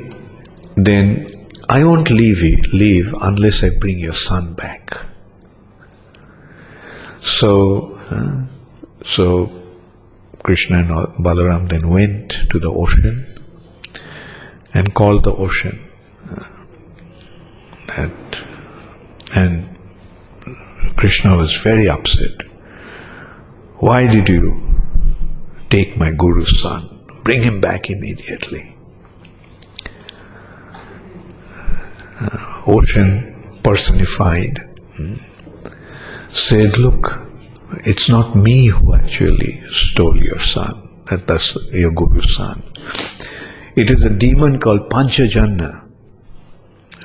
then 0.76 1.30
I 1.70 1.86
won't 1.86 2.10
leave 2.10 2.42
you, 2.42 2.58
leave 2.74 3.14
unless 3.22 3.64
I 3.64 3.70
bring 3.70 4.00
your 4.00 4.14
son 4.14 4.54
back. 4.54 5.06
So, 7.22 7.96
uh, 8.10 8.46
so 9.04 9.50
Krishna 10.44 10.80
and 10.80 10.90
Balaram 11.24 11.70
then 11.70 11.88
went 11.90 12.32
to 12.50 12.58
the 12.58 12.72
ocean 12.72 13.26
and 14.74 14.94
called 14.94 15.24
the 15.24 15.34
ocean. 15.34 15.88
That, 17.88 18.12
and 19.36 19.78
Krishna 20.96 21.38
was 21.38 21.56
very 21.56 21.88
upset. 21.88 22.42
Why 23.78 24.08
did 24.08 24.28
you 24.28 24.82
take 25.70 25.98
my 25.98 26.12
Guru's 26.12 26.60
son? 26.60 27.06
Bring 27.24 27.44
him 27.44 27.62
back 27.62 27.90
immediately. 27.92 28.76
Uh, 32.20 32.64
ocean 32.66 33.60
personified. 33.64 34.60
Hmm, 34.96 35.16
said, 36.32 36.78
Look, 36.78 37.28
it's 37.86 38.10
not 38.10 38.36
me 38.36 38.68
who 38.68 38.94
actually 38.94 39.62
stole 39.70 40.22
your 40.24 40.40
son. 40.40 40.90
that 41.06 41.28
that's 41.28 41.56
your 41.72 41.92
Guru's 41.92 42.36
son. 42.36 42.64
It 43.76 43.90
is 43.90 44.06
a 44.06 44.10
demon 44.10 44.60
called 44.60 44.90
Panchajanna 44.90 45.90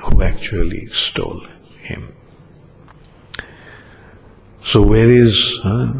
who 0.01 0.21
actually 0.21 0.87
stole 0.87 1.45
him. 1.81 2.13
So 4.61 4.81
where 4.81 5.09
is 5.09 5.59
uh, 5.63 5.93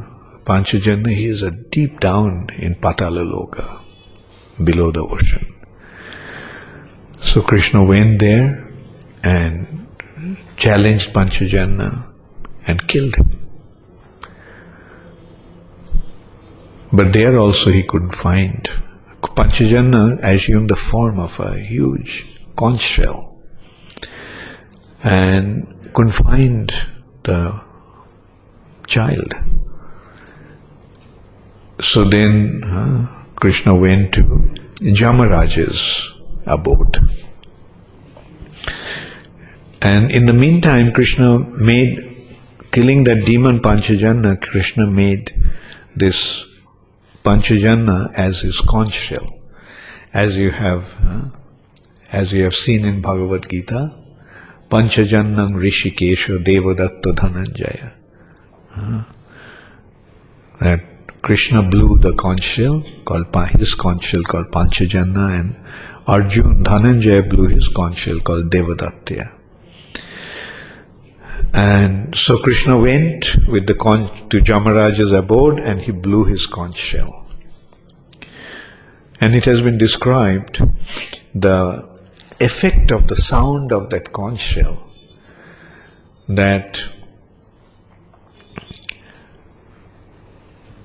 Panchajanna? 0.46 1.10
He 1.10 1.26
is 1.26 1.44
deep 1.70 2.00
down 2.00 2.48
in 2.58 2.76
Patala 2.76 3.24
Loka, 3.26 3.82
below 4.64 4.92
the 4.92 5.02
ocean. 5.02 5.54
So 7.20 7.42
Krishna 7.42 7.84
went 7.84 8.20
there 8.20 8.72
and 9.24 9.88
challenged 10.58 11.14
Panchajanna 11.14 12.08
and 12.68 12.88
killed 12.88 13.16
him. 13.16 13.40
But 16.94 17.14
there 17.14 17.38
also 17.38 17.72
he 17.72 17.84
couldn't 17.84 18.16
find 18.16 18.70
Panchajanna 19.38 20.20
assumed 20.24 20.72
the 20.72 20.76
form 20.76 21.20
of 21.20 21.40
a 21.40 21.60
huge 21.60 22.26
conch 22.56 22.82
shell 22.82 23.38
and 25.04 25.94
couldn't 25.94 26.14
find 26.14 26.74
the 27.22 27.62
child. 28.88 29.36
So 31.80 32.04
then 32.04 32.64
uh, 32.64 33.26
Krishna 33.36 33.76
went 33.76 34.16
to 34.16 34.24
Jamaraja's 34.82 36.12
abode. 36.48 36.98
And 39.84 40.10
in 40.10 40.26
the 40.26 40.34
meantime, 40.34 40.92
Krishna 40.92 41.38
made, 41.38 42.17
killing 42.78 43.06
that 43.06 43.26
demon 43.26 43.60
Panchajanna, 43.60 44.40
Krishna 44.40 44.86
made 44.86 45.34
this 45.96 46.46
Panchajanna 47.26 48.14
as 48.14 48.42
his 48.42 48.62
conch 48.62 48.94
shell. 48.94 49.28
As 50.14 50.38
you 50.38 50.52
have, 50.52 50.84
uh, 51.04 51.22
as 52.12 52.32
you 52.34 52.44
have 52.44 52.54
seen 52.54 52.86
in 52.86 53.02
Bhagavad 53.02 53.50
Gita, 53.50 53.96
Panchajannam 54.70 55.54
Rishikesha 55.64 56.38
Devadatta 56.44 57.16
Dhananjaya. 57.22 57.94
Uh, 58.76 59.04
that 60.60 60.84
Krishna 61.24 61.64
blew 61.64 61.98
the 61.98 62.14
conch 62.14 62.44
shell 62.44 62.84
called 63.06 63.34
his 63.58 63.74
conch 63.74 64.04
shell 64.04 64.22
called 64.22 64.52
Panchajanna 64.52 65.40
and 65.40 65.56
Arjun 66.06 66.64
Dhananjaya 66.64 67.28
blew 67.28 67.48
his 67.48 67.70
conch 67.70 67.98
shell 67.98 68.20
called 68.20 68.52
Devadatta. 68.52 69.37
And 71.54 72.16
so 72.16 72.38
Krishna 72.38 72.80
went 72.80 73.36
with 73.48 73.68
the 73.68 73.74
conch 73.74 74.12
to 74.30 74.40
Jamaraja's 74.40 75.12
abode 75.12 75.60
and 75.60 75.80
he 75.80 75.92
blew 75.92 76.26
his 76.26 76.46
conch 76.46 76.78
shell. 76.78 77.26
And 79.20 79.34
it 79.34 79.46
has 79.46 79.62
been 79.62 79.78
described 79.78 80.62
the 81.34 81.88
effect 82.40 82.92
of 82.92 83.08
the 83.08 83.16
sound 83.16 83.72
of 83.72 83.90
that 83.90 84.14
conch 84.14 84.40
shell 84.40 84.84
that 86.28 86.84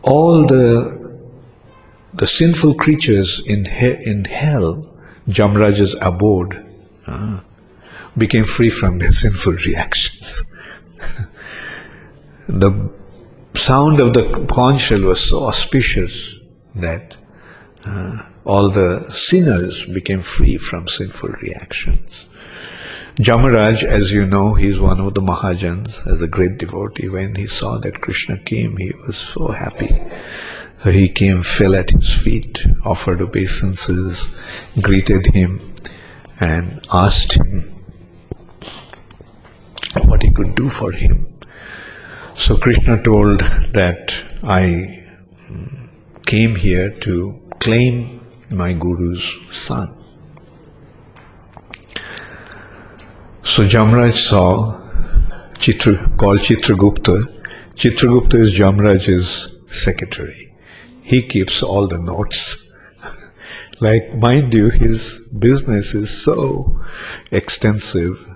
all 0.03 0.47
the 0.47 1.03
the 2.15 2.27
sinful 2.27 2.75
creatures 2.75 3.41
in 3.47 3.65
he, 3.65 3.93
in 4.05 4.25
hell, 4.27 4.87
Jamraja's 5.29 5.97
abode, 6.03 6.63
uh, 7.07 7.41
became 8.19 8.45
free 8.45 8.69
from 8.69 8.99
their 8.99 9.13
sinful 9.13 9.55
reactions. 9.55 10.45
the 12.49 12.91
sound 13.55 14.01
of 14.01 14.15
the 14.15 14.47
conch 14.47 14.81
shell 14.81 15.03
was 15.03 15.21
so 15.21 15.45
auspicious 15.45 16.37
that 16.75 17.17
uh, 17.85 18.23
all 18.45 18.69
the 18.69 19.09
sinners 19.11 19.85
became 19.87 20.21
free 20.21 20.57
from 20.57 20.89
sinful 20.89 21.31
reactions. 21.43 22.27
Jamaraj, 23.17 23.83
as 23.85 24.11
you 24.11 24.25
know, 24.25 24.55
he 24.55 24.69
is 24.69 24.81
one 24.81 24.99
of 24.99 25.13
the 25.13 25.21
Mahajans, 25.21 26.07
as 26.07 26.23
a 26.23 26.29
great 26.29 26.57
devotee. 26.57 27.11
When 27.11 27.35
he 27.35 27.47
saw 27.47 27.79
that 27.79 28.01
Krishna 28.01 28.39
came, 28.39 28.77
he 28.79 28.91
was 29.07 29.19
so 29.19 29.49
happy. 29.49 29.91
So 30.81 30.91
he 30.91 31.09
came, 31.09 31.43
fell 31.43 31.75
at 31.75 31.91
his 31.91 32.17
feet, 32.17 32.65
offered 32.85 33.21
obeisances, 33.21 34.27
greeted 34.81 35.27
him, 35.27 35.61
and 36.41 36.81
asked 36.93 37.35
him 37.35 37.72
what 40.07 40.23
he 40.23 40.31
could 40.31 40.55
do 40.55 40.69
for 40.69 40.93
him. 40.93 41.39
So 42.35 42.57
Krishna 42.57 43.03
told 43.03 43.41
that 43.73 44.23
I 44.43 45.05
mm, 45.49 46.27
came 46.27 46.55
here 46.55 46.91
to 47.01 47.41
claim 47.61 48.21
my 48.51 48.73
Guru's 48.73 49.39
son. 49.51 49.97
So 53.45 53.65
Jamraj 53.65 54.15
saw 54.15 54.81
Chitra, 55.55 56.17
called 56.17 56.39
Chitragupta. 56.41 57.23
Chitragupta 57.77 58.35
is 58.35 58.59
Jamraj's 58.59 59.57
secretary. 59.67 60.53
He 61.03 61.23
keeps 61.23 61.63
all 61.63 61.87
the 61.87 61.99
notes. 61.99 62.73
like, 63.81 64.15
mind 64.15 64.55
you, 64.55 64.71
his 64.71 65.21
business 65.39 65.95
is 65.95 66.11
so 66.11 66.81
extensive 67.31 68.32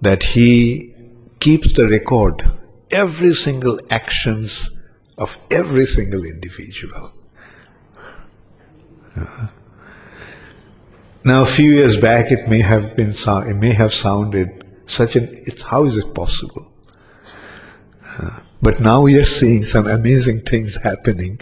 that 0.00 0.22
he 0.22 0.94
keeps 1.40 1.72
the 1.72 1.88
record, 1.88 2.44
every 2.90 3.34
single 3.34 3.78
actions 3.90 4.70
of 5.16 5.36
every 5.50 5.86
single 5.86 6.24
individual. 6.24 7.12
Uh, 9.16 9.48
now, 11.24 11.42
a 11.42 11.46
few 11.46 11.72
years 11.72 11.98
back, 11.98 12.30
it 12.30 12.48
may 12.48 12.60
have 12.60 12.96
been 12.96 13.10
it 13.10 13.56
may 13.56 13.72
have 13.72 13.92
sounded 13.92 14.64
such 14.86 15.16
an 15.16 15.28
it's 15.32 15.62
how 15.62 15.84
is 15.84 15.98
it 15.98 16.14
possible? 16.14 16.72
Uh, 18.06 18.40
but 18.62 18.80
now 18.80 19.02
we 19.02 19.18
are 19.18 19.24
seeing 19.24 19.62
some 19.62 19.86
amazing 19.86 20.40
things 20.42 20.76
happening. 20.76 21.40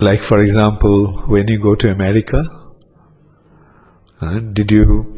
Like, 0.00 0.20
for 0.20 0.40
example, 0.40 1.12
when 1.28 1.48
you 1.48 1.58
go 1.58 1.74
to 1.76 1.90
America, 1.90 2.44
did 4.52 4.70
you, 4.70 5.13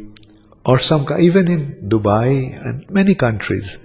or 0.66 0.78
some, 0.78 1.06
even 1.18 1.48
in 1.48 1.88
Dubai 1.88 2.60
and 2.66 2.90
many 2.90 3.14
countries, 3.14 3.78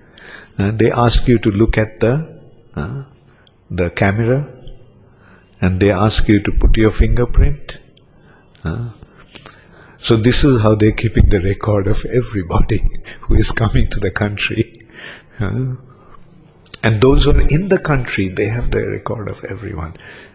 uh, 0.57 0.71
they 0.71 0.91
ask 0.91 1.27
you 1.27 1.39
to 1.39 1.51
look 1.51 1.77
at 1.77 1.99
the 1.99 2.41
uh, 2.75 3.03
the 3.69 3.89
camera, 3.91 4.51
and 5.61 5.79
they 5.79 5.91
ask 5.91 6.27
you 6.27 6.41
to 6.41 6.51
put 6.51 6.75
your 6.75 6.91
fingerprint 6.91 7.77
so 9.97 10.17
this 10.17 10.43
is 10.43 10.61
how 10.61 10.75
they're 10.75 10.91
keeping 10.91 11.29
the 11.29 11.39
record 11.41 11.87
of 11.87 12.03
everybody 12.05 12.83
who 13.21 13.35
is 13.35 13.51
coming 13.51 13.89
to 13.91 13.99
the 13.99 14.11
country. 14.11 14.87
And 15.39 16.99
those 16.99 17.25
who 17.25 17.31
are 17.31 17.47
in 17.47 17.69
the 17.69 17.77
country, 17.77 18.29
they 18.29 18.47
have 18.47 18.71
the 18.71 18.87
record 18.87 19.29
of 19.29 19.43
everyone. 19.43 19.93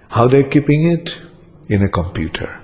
How 0.08 0.28
they're 0.28 0.48
keeping 0.48 0.88
it? 0.88 1.20
In 1.68 1.82
a 1.82 1.88
computer. 1.88 2.62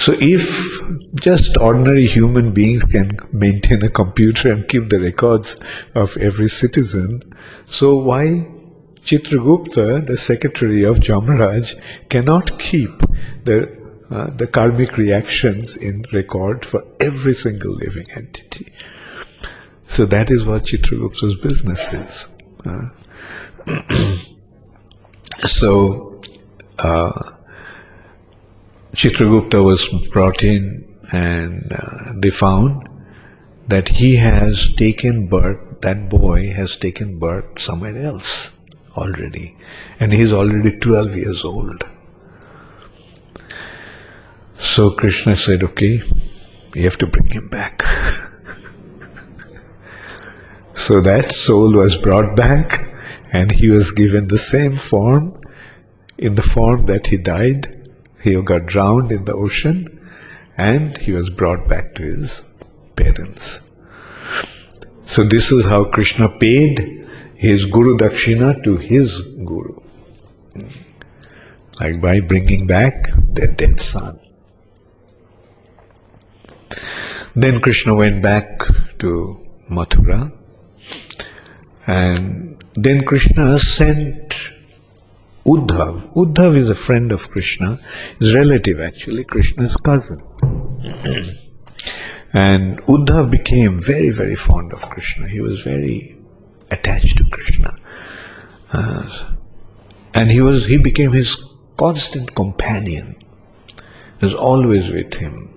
So 0.00 0.16
if 0.18 0.80
just 1.20 1.58
ordinary 1.58 2.06
human 2.06 2.52
beings 2.54 2.84
can 2.84 3.10
maintain 3.32 3.84
a 3.84 3.88
computer 3.88 4.50
and 4.50 4.66
keep 4.66 4.88
the 4.88 4.98
records 4.98 5.58
of 5.94 6.16
every 6.16 6.48
citizen, 6.48 7.34
so 7.66 7.98
why 7.98 8.48
Chitragupta, 9.02 10.06
the 10.06 10.16
secretary 10.16 10.84
of 10.84 11.00
Jamaraj, 11.00 12.08
cannot 12.08 12.58
keep 12.58 12.90
the 13.44 13.78
uh, 14.10 14.30
the 14.30 14.46
karmic 14.46 14.96
reactions 14.96 15.76
in 15.76 16.06
record 16.14 16.64
for 16.64 16.82
every 16.98 17.34
single 17.34 17.74
living 17.74 18.06
entity. 18.16 18.72
So 19.86 20.06
that 20.06 20.30
is 20.30 20.46
what 20.46 20.62
Chitragupta's 20.62 21.36
business 21.42 21.92
is. 21.92 22.26
Uh, 22.64 22.88
so 25.46 26.22
uh, 26.78 27.12
Chitragupta 28.92 29.64
was 29.64 29.88
brought 30.10 30.42
in 30.42 30.86
and 31.12 31.72
uh, 31.72 32.12
they 32.16 32.30
found 32.30 32.88
that 33.68 33.88
he 33.88 34.16
has 34.16 34.72
taken 34.74 35.28
birth, 35.28 35.80
that 35.80 36.08
boy 36.08 36.52
has 36.52 36.76
taken 36.76 37.18
birth 37.18 37.58
somewhere 37.58 37.96
else 37.96 38.50
already. 38.96 39.56
And 40.00 40.12
he 40.12 40.22
is 40.22 40.32
already 40.32 40.76
12 40.78 41.16
years 41.16 41.44
old. 41.44 41.86
So 44.58 44.90
Krishna 44.90 45.36
said, 45.36 45.62
okay, 45.62 46.02
you 46.74 46.82
have 46.82 46.98
to 46.98 47.06
bring 47.06 47.30
him 47.30 47.48
back. 47.48 47.82
so 50.74 51.00
that 51.00 51.32
soul 51.32 51.72
was 51.72 51.96
brought 51.96 52.36
back 52.36 52.92
and 53.32 53.50
he 53.50 53.70
was 53.70 53.92
given 53.92 54.28
the 54.28 54.38
same 54.38 54.72
form 54.72 55.40
in 56.18 56.34
the 56.34 56.42
form 56.42 56.86
that 56.86 57.06
he 57.06 57.16
died. 57.16 57.79
He 58.22 58.40
got 58.42 58.66
drowned 58.66 59.12
in 59.12 59.24
the 59.24 59.32
ocean 59.32 59.98
and 60.56 60.96
he 60.98 61.12
was 61.12 61.30
brought 61.30 61.66
back 61.68 61.94
to 61.94 62.02
his 62.02 62.44
parents. 62.96 63.60
So 65.04 65.24
this 65.24 65.50
is 65.50 65.64
how 65.64 65.84
Krishna 65.84 66.28
paid 66.28 67.06
his 67.34 67.64
Guru 67.66 67.96
Dakshina 67.96 68.62
to 68.64 68.76
his 68.76 69.20
Guru. 69.20 69.80
Like 71.80 72.00
by 72.00 72.20
bringing 72.20 72.66
back 72.66 72.94
their 73.28 73.48
dead 73.48 73.80
son. 73.80 74.20
Then 77.34 77.60
Krishna 77.60 77.94
went 77.94 78.22
back 78.22 78.60
to 78.98 79.48
Mathura 79.70 80.36
and 81.86 82.62
then 82.74 83.04
Krishna 83.04 83.58
sent 83.58 84.50
Uddhav. 85.46 86.12
Uddhav 86.14 86.56
is 86.56 86.68
a 86.68 86.74
friend 86.74 87.12
of 87.12 87.30
Krishna, 87.30 87.80
his 88.18 88.34
relative 88.34 88.80
actually, 88.80 89.24
Krishna's 89.24 89.76
cousin. 89.76 90.20
and 92.32 92.78
Uddhav 92.82 93.30
became 93.30 93.80
very, 93.80 94.10
very 94.10 94.34
fond 94.36 94.72
of 94.72 94.88
Krishna. 94.90 95.28
He 95.28 95.40
was 95.40 95.62
very 95.62 96.18
attached 96.70 97.18
to 97.18 97.24
Krishna. 97.30 97.76
Uh, 98.72 99.34
and 100.14 100.30
he 100.30 100.40
was 100.40 100.66
he 100.66 100.78
became 100.78 101.12
his 101.12 101.42
constant 101.76 102.34
companion. 102.34 103.16
He 104.18 104.26
was 104.26 104.34
always 104.34 104.90
with 104.90 105.14
him. 105.14 105.48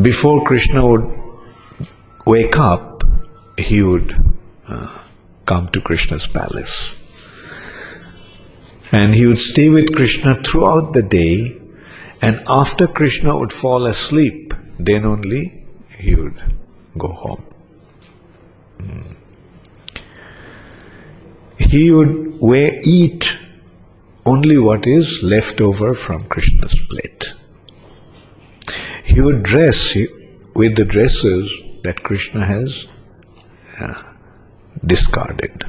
Before 0.00 0.44
Krishna 0.44 0.86
would 0.86 1.08
wake 2.26 2.58
up, 2.58 3.04
he 3.56 3.82
would 3.82 4.14
uh, 4.68 4.98
come 5.46 5.68
to 5.68 5.80
Krishna's 5.80 6.26
palace. 6.26 7.05
And 8.96 9.14
he 9.14 9.26
would 9.26 9.38
stay 9.38 9.68
with 9.68 9.94
Krishna 9.94 10.42
throughout 10.42 10.94
the 10.94 11.02
day, 11.02 11.60
and 12.22 12.40
after 12.48 12.86
Krishna 12.86 13.38
would 13.38 13.52
fall 13.52 13.84
asleep, 13.86 14.54
then 14.78 15.04
only 15.04 15.42
he 15.98 16.14
would 16.14 16.42
go 16.96 17.08
home. 17.08 17.44
Mm. 18.78 19.16
He 21.58 21.90
would 21.90 22.40
wear, 22.40 22.80
eat 22.84 23.36
only 24.24 24.56
what 24.56 24.86
is 24.86 25.22
left 25.22 25.60
over 25.60 25.92
from 25.94 26.22
Krishna's 26.28 26.80
plate. 26.88 27.34
He 29.04 29.20
would 29.20 29.42
dress 29.42 29.94
with 30.54 30.74
the 30.74 30.86
dresses 30.86 31.52
that 31.84 32.02
Krishna 32.02 32.46
has 32.46 32.88
uh, 33.78 34.02
discarded. 34.86 35.66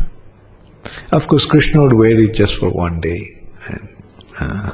Of 1.11 1.27
course, 1.27 1.45
Krishna 1.45 1.81
would 1.83 1.93
wear 1.93 2.17
it 2.19 2.33
just 2.33 2.55
for 2.55 2.69
one 2.69 2.99
day. 2.99 3.43
And, 3.67 3.89
uh, 4.39 4.71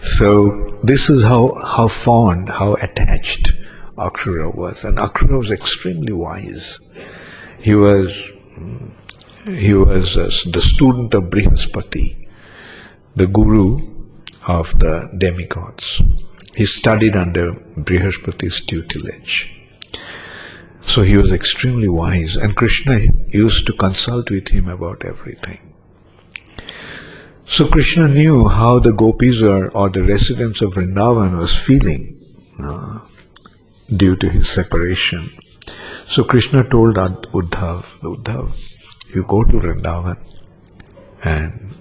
so 0.00 0.78
this 0.82 1.10
is 1.10 1.24
how, 1.24 1.52
how 1.64 1.88
fond, 1.88 2.48
how 2.48 2.74
attached 2.74 3.52
Akrura 3.96 4.54
was. 4.54 4.84
And 4.84 4.98
Akrura 4.98 5.38
was 5.38 5.50
extremely 5.50 6.12
wise. 6.12 6.80
He 7.60 7.74
was 7.74 8.30
he 9.46 9.74
was 9.74 10.16
uh, 10.16 10.30
the 10.50 10.62
student 10.62 11.12
of 11.12 11.24
Brihaspati, 11.24 12.28
the 13.14 13.26
guru 13.26 14.06
of 14.48 14.78
the 14.78 15.10
demigods. 15.18 16.00
He 16.54 16.64
studied 16.64 17.14
under 17.16 17.52
Brihaspati's 17.52 18.62
tutelage. 18.62 19.60
So 20.86 21.02
he 21.02 21.16
was 21.16 21.32
extremely 21.32 21.88
wise, 21.88 22.36
and 22.36 22.54
Krishna 22.54 23.00
used 23.28 23.66
to 23.66 23.72
consult 23.72 24.30
with 24.30 24.48
him 24.48 24.68
about 24.68 25.04
everything. 25.04 25.74
So 27.46 27.66
Krishna 27.68 28.08
knew 28.08 28.48
how 28.48 28.78
the 28.78 28.92
gopis 28.92 29.42
were, 29.42 29.70
or 29.70 29.90
the 29.90 30.04
residents 30.04 30.62
of 30.62 30.74
Vrindavan 30.74 31.36
was 31.36 31.56
feeling 31.56 32.20
uh, 32.58 33.00
due 33.96 34.16
to 34.16 34.28
his 34.28 34.48
separation. 34.48 35.30
So 36.06 36.22
Krishna 36.22 36.68
told 36.68 36.96
Uddhav, 36.96 38.00
Uddhav, 38.00 39.14
you 39.14 39.24
go 39.28 39.42
to 39.44 39.52
Vrindavan 39.58 40.18
and 41.24 41.74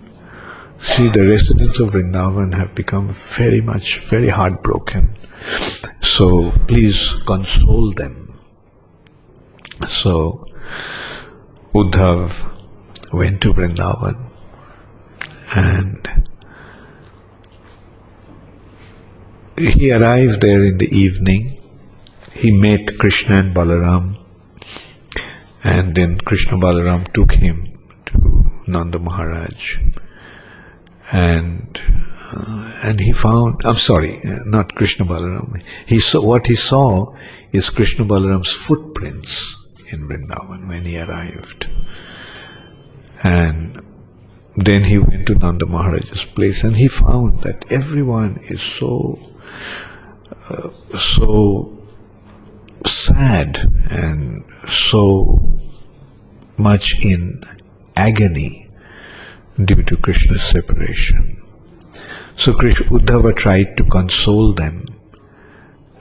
see 0.79 1.07
the 1.09 1.27
residents 1.27 1.79
of 1.79 1.91
Vrindavan 1.91 2.53
have 2.53 2.73
become 2.73 3.09
very 3.09 3.61
much, 3.61 3.99
very 3.99 4.29
heartbroken. 4.29 5.15
So 6.01 6.51
please 6.67 7.13
console 7.25 7.91
them 7.91 8.32
so 9.87 10.45
Uddhav 11.73 12.49
went 13.11 13.41
to 13.41 13.53
Vrindavan 13.53 14.29
and 15.55 16.27
he 19.57 19.91
arrived 19.91 20.41
there 20.41 20.63
in 20.63 20.77
the 20.77 20.89
evening. 20.91 21.59
He 22.31 22.51
met 22.51 22.97
Krishna 22.97 23.37
and 23.37 23.55
Balaram, 23.55 24.17
and 25.63 25.95
then 25.95 26.17
Krishna 26.19 26.57
Balaram 26.57 27.11
took 27.13 27.33
him 27.33 27.79
to 28.07 28.51
Nanda 28.67 28.97
Maharaj, 28.97 29.77
and 31.11 31.79
uh, 32.35 32.79
and 32.83 32.99
he 32.99 33.11
found. 33.11 33.61
I'm 33.63 33.75
sorry, 33.75 34.19
not 34.23 34.73
Krishna 34.73 35.05
Balaram. 35.05 35.61
He 35.85 35.99
saw 35.99 36.25
what 36.25 36.47
he 36.47 36.55
saw 36.55 37.15
is 37.51 37.69
Krishna 37.69 38.05
Balaram's 38.05 38.51
footprints 38.51 39.62
in 39.93 40.07
Vrindavan 40.07 40.67
when 40.67 40.83
he 40.83 40.99
arrived. 40.99 41.69
And 43.23 43.81
then 44.55 44.83
he 44.83 44.97
went 44.97 45.27
to 45.27 45.35
Nanda 45.35 45.65
Maharaj's 45.65 46.25
place 46.25 46.63
and 46.63 46.75
he 46.75 46.87
found 46.87 47.43
that 47.43 47.71
everyone 47.71 48.39
is 48.49 48.61
so, 48.61 49.19
uh, 50.49 50.69
so 50.97 51.77
sad 52.85 53.57
and 53.89 54.43
so 54.67 55.39
much 56.57 57.03
in 57.03 57.43
agony 57.95 58.69
due 59.63 59.83
to 59.83 59.97
Krishna's 59.97 60.43
separation. 60.43 61.41
So 62.35 62.53
Krishna, 62.53 62.87
Uddhava 62.87 63.35
tried 63.35 63.77
to 63.77 63.85
console 63.85 64.53
them 64.53 64.85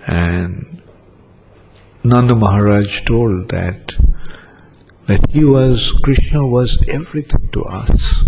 and 0.07 0.72
Nanda 2.05 2.35
Maharaj 2.35 3.03
told 3.03 3.51
that 3.51 3.95
that 5.07 5.31
he 5.31 5.45
was 5.45 5.93
Krishna 6.03 6.45
was 6.45 6.77
everything 6.88 7.49
to 7.53 7.62
us. 7.62 8.25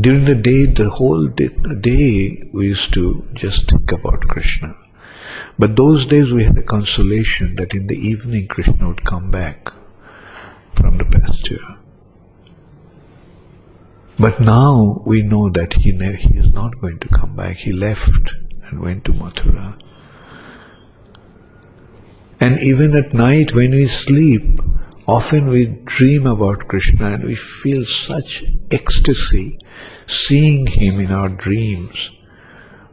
During 0.00 0.26
the 0.26 0.36
day, 0.36 0.66
the 0.66 0.88
whole 0.88 1.26
day, 1.26 2.48
we 2.52 2.66
used 2.66 2.92
to 2.92 3.28
just 3.34 3.70
think 3.72 3.90
about 3.90 4.20
Krishna. 4.20 4.76
But 5.58 5.74
those 5.74 6.06
days 6.06 6.32
we 6.32 6.44
had 6.44 6.56
a 6.56 6.62
consolation 6.62 7.56
that 7.56 7.74
in 7.74 7.88
the 7.88 7.98
evening 7.98 8.46
Krishna 8.46 8.86
would 8.86 9.04
come 9.04 9.32
back 9.32 9.72
from 10.70 10.96
the 10.98 11.06
pasture. 11.06 11.76
But 14.16 14.40
now 14.40 15.02
we 15.04 15.22
know 15.22 15.50
that 15.50 15.72
he, 15.72 15.90
he 15.90 16.38
is 16.38 16.52
not 16.52 16.80
going 16.80 17.00
to 17.00 17.08
come 17.08 17.34
back. 17.34 17.56
He 17.56 17.72
left 17.72 18.30
and 18.66 18.80
went 18.80 19.04
to 19.06 19.12
Mathura. 19.12 19.76
And 22.40 22.58
even 22.60 22.96
at 22.96 23.12
night 23.12 23.54
when 23.54 23.72
we 23.72 23.84
sleep, 23.84 24.60
often 25.06 25.48
we 25.48 25.66
dream 25.84 26.26
about 26.26 26.68
Krishna 26.68 27.10
and 27.10 27.24
we 27.24 27.34
feel 27.34 27.84
such 27.84 28.42
ecstasy 28.70 29.58
seeing 30.06 30.66
him 30.66 31.00
in 31.00 31.12
our 31.12 31.28
dreams. 31.28 32.10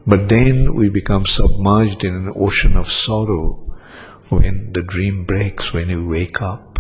But 0.05 0.27
then 0.27 0.75
we 0.75 0.89
become 0.89 1.25
submerged 1.25 2.03
in 2.03 2.13
an 2.13 2.33
ocean 2.35 2.75
of 2.75 2.89
sorrow 2.89 3.63
when 4.29 4.73
the 4.73 4.83
dream 4.83 5.23
breaks, 5.23 5.71
when 5.71 5.87
we 5.87 6.05
wake 6.05 6.41
up. 6.41 6.79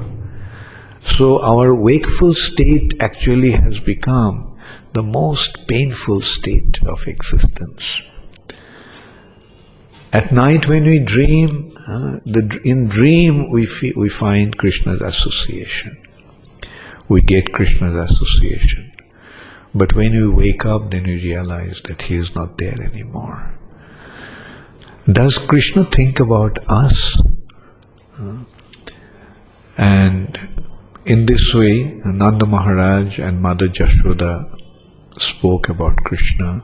So 1.01 1.41
our 1.41 1.73
wakeful 1.73 2.33
state 2.33 2.95
actually 2.99 3.51
has 3.51 3.79
become 3.79 4.57
the 4.91 5.03
most 5.03 5.67
painful 5.67 6.21
state 6.21 6.79
of 6.85 7.07
existence. 7.07 8.01
At 10.11 10.33
night 10.33 10.67
when 10.67 10.85
we 10.85 10.99
dream, 10.99 11.76
uh, 11.87 12.19
the, 12.25 12.59
in 12.65 12.87
dream 12.87 13.49
we, 13.49 13.65
we 13.95 14.09
find 14.09 14.57
Krishna's 14.57 14.99
association. 14.99 15.97
We 17.07 17.21
get 17.21 17.53
Krishna's 17.53 18.11
association. 18.11 18.91
But 19.73 19.93
when 19.93 20.11
we 20.11 20.27
wake 20.27 20.65
up, 20.65 20.91
then 20.91 21.03
we 21.03 21.21
realize 21.21 21.81
that 21.85 22.01
he 22.01 22.15
is 22.15 22.35
not 22.35 22.57
there 22.57 22.81
anymore. 22.81 23.57
Does 25.09 25.37
Krishna 25.37 25.85
think 25.85 26.19
about 26.19 26.59
us? 26.67 27.21
Uh, 28.19 28.39
and 29.77 30.37
in 31.05 31.25
this 31.25 31.53
way, 31.53 31.85
Nanda 32.03 32.45
Maharaj 32.45 33.19
and 33.19 33.41
Mother 33.41 33.69
Jashoda 33.69 34.53
spoke 35.17 35.69
about 35.69 35.95
Krishna 36.03 36.61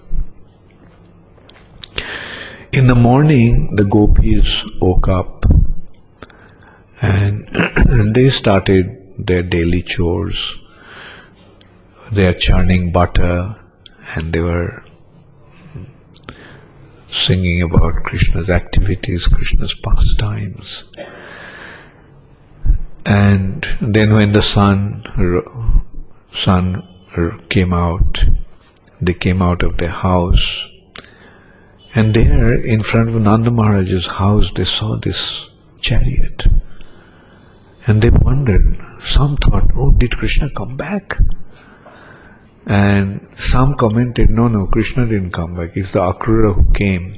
in 2.74 2.88
the 2.88 2.96
morning, 2.96 3.76
the 3.76 3.86
gopis 3.86 4.64
woke 4.82 5.08
up 5.08 5.46
and 7.02 7.46
they 8.16 8.30
started 8.32 8.98
their 9.18 9.44
daily 9.44 9.84
chores. 9.84 10.58
They 12.12 12.28
are 12.28 12.34
churning 12.34 12.92
butter 12.92 13.56
and 14.16 14.34
they 14.34 14.42
were 14.42 14.84
singing 17.08 17.62
about 17.62 18.04
Krishna's 18.04 18.50
activities, 18.50 19.28
Krishna's 19.28 19.76
pastimes. 19.76 20.86
And 23.06 23.68
then 23.82 24.14
when 24.14 24.32
the 24.32 24.42
sun 24.42 25.04
son 26.32 26.88
came 27.50 27.74
out. 27.74 28.26
They 29.00 29.14
came 29.14 29.42
out 29.42 29.62
of 29.62 29.78
their 29.78 29.90
house. 29.90 30.70
And 31.96 32.14
there, 32.14 32.54
in 32.54 32.82
front 32.82 33.10
of 33.10 33.22
Nanda 33.22 33.52
Maharaj's 33.52 34.08
house, 34.08 34.52
they 34.56 34.64
saw 34.64 34.98
this 34.98 35.48
chariot. 35.80 36.48
And 37.86 38.02
they 38.02 38.10
wondered, 38.10 38.80
some 39.00 39.38
thought, 39.38 39.70
oh, 39.76 39.92
did 39.92 40.18
Krishna 40.18 40.50
come 40.50 40.76
back? 40.76 41.18
And 42.66 43.28
some 43.36 43.76
commented, 43.76 44.30
no, 44.30 44.48
no, 44.48 44.66
Krishna 44.68 45.06
didn't 45.06 45.32
come 45.32 45.56
back. 45.56 45.76
It's 45.76 45.92
the 45.92 46.00
Akrura 46.00 46.56
who 46.56 46.72
came 46.74 47.18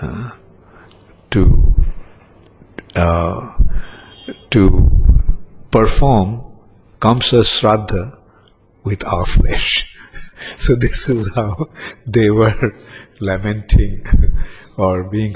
uh, 0.00 0.32
to 1.30 1.74
uh, 2.94 3.54
to 4.50 5.26
perform 5.70 6.44
Kamsa 7.00 7.40
Shraddha 7.42 8.18
with 8.84 9.04
our 9.06 9.26
flesh. 9.26 9.88
so 10.58 10.74
this 10.74 11.08
is 11.08 11.32
how 11.34 11.68
they 12.06 12.30
were 12.30 12.74
lamenting 13.20 14.04
or 14.76 15.04
being 15.04 15.34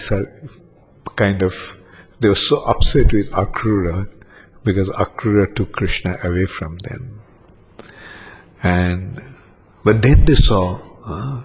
kind 1.17 1.43
of, 1.43 1.81
they 2.21 2.29
were 2.29 2.35
so 2.35 2.63
upset 2.65 3.13
with 3.13 3.31
Akrura 3.33 4.11
because 4.65 4.89
Akrura 4.91 5.55
took 5.55 5.73
Krishna 5.73 6.17
away 6.23 6.47
from 6.47 6.79
them. 6.79 7.21
And 8.63 9.23
but 9.83 10.03
then 10.03 10.27
they 10.27 10.35
saw 10.35 10.79
uh, 11.05 11.43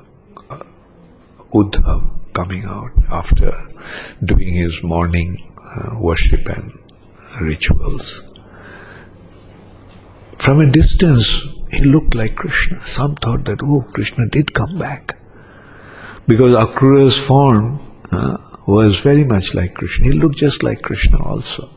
Uddhav 1.54 2.34
coming 2.34 2.66
out 2.66 2.92
after 3.10 3.54
doing 4.24 4.54
his 4.54 4.84
morning 4.84 5.54
uh, 5.58 5.98
worship 5.98 6.46
and 6.48 6.78
rituals. 7.40 8.22
From 10.38 10.60
a 10.60 10.70
distance, 10.70 11.44
he 11.72 11.86
looked 11.86 12.14
like 12.14 12.36
Krishna. 12.36 12.86
Some 12.86 13.16
thought 13.16 13.46
that, 13.46 13.60
oh, 13.64 13.88
Krishna 13.94 14.28
did 14.28 14.54
come 14.54 14.78
back. 14.78 15.18
Because 16.28 16.56
Akrura's 16.56 17.18
form 17.18 17.80
uh, 18.12 18.38
was 18.66 19.00
very 19.00 19.24
much 19.24 19.54
like 19.54 19.76
Krishna. 19.76 20.08
He 20.08 20.14
looked 20.14 20.38
just 20.38 20.64
like 20.64 20.82
Krishna 20.82 21.24
also. 21.24 21.70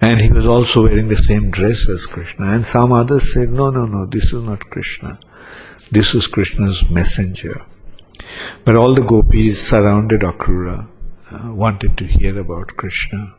And 0.00 0.20
he 0.20 0.30
was 0.30 0.46
also 0.46 0.82
wearing 0.82 1.08
the 1.08 1.16
same 1.16 1.50
dress 1.50 1.88
as 1.88 2.04
Krishna. 2.04 2.52
And 2.52 2.66
some 2.66 2.92
others 2.92 3.32
said, 3.32 3.50
no, 3.50 3.70
no, 3.70 3.86
no, 3.86 4.04
this 4.06 4.24
is 4.24 4.42
not 4.42 4.68
Krishna. 4.68 5.18
This 5.90 6.14
is 6.14 6.26
Krishna's 6.26 6.88
messenger. 6.90 7.64
But 8.64 8.76
all 8.76 8.94
the 8.94 9.02
gopis 9.02 9.66
surrounded 9.66 10.20
Akrura, 10.20 10.88
uh, 11.30 11.54
wanted 11.54 11.96
to 11.98 12.04
hear 12.04 12.38
about 12.38 12.76
Krishna. 12.76 13.34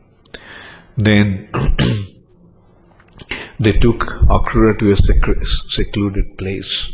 Then 0.96 1.48
they 3.60 3.72
took 3.72 4.00
Akrura 4.28 4.78
to 4.78 4.90
a 4.90 4.96
secluded 4.96 6.38
place 6.38 6.90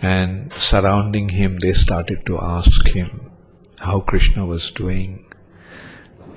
and 0.00 0.52
surrounding 0.52 1.28
him 1.28 1.58
they 1.58 1.72
started 1.72 2.24
to 2.26 2.38
ask 2.40 2.86
him 2.88 3.30
how 3.80 4.00
Krishna 4.00 4.44
was 4.44 4.70
doing. 4.70 5.26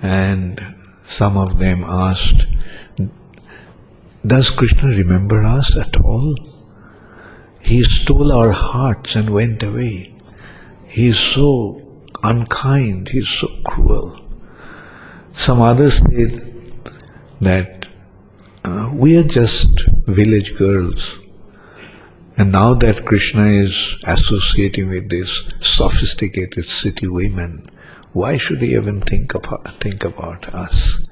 And 0.01 0.75
some 1.03 1.37
of 1.37 1.59
them 1.59 1.83
asked, 1.83 2.45
Does 4.25 4.49
Krishna 4.49 4.89
remember 4.89 5.43
us 5.43 5.75
at 5.75 5.97
all? 5.97 6.35
He 7.61 7.83
stole 7.83 8.31
our 8.31 8.51
hearts 8.51 9.15
and 9.15 9.29
went 9.29 9.63
away. 9.63 10.15
He 10.87 11.07
is 11.07 11.19
so 11.19 11.81
unkind, 12.23 13.09
he 13.09 13.19
is 13.19 13.29
so 13.29 13.47
cruel. 13.65 14.19
Some 15.33 15.61
others 15.61 15.97
said 15.97 16.73
that 17.41 17.85
uh, 18.65 18.91
we 18.93 19.17
are 19.17 19.23
just 19.23 19.69
village 20.05 20.57
girls. 20.57 21.19
And 22.39 22.53
now 22.53 22.73
that 22.73 23.03
Krishna 23.03 23.47
is 23.47 23.97
associating 24.05 24.87
with 24.87 25.09
these 25.09 25.43
sophisticated 25.59 26.63
city 26.63 27.05
women, 27.05 27.69
why 28.13 28.37
should 28.37 28.61
he 28.61 28.75
even 28.75 29.01
think 29.01 29.33
about, 29.33 29.67
think 29.81 30.05
about 30.05 30.47
us? 30.55 31.05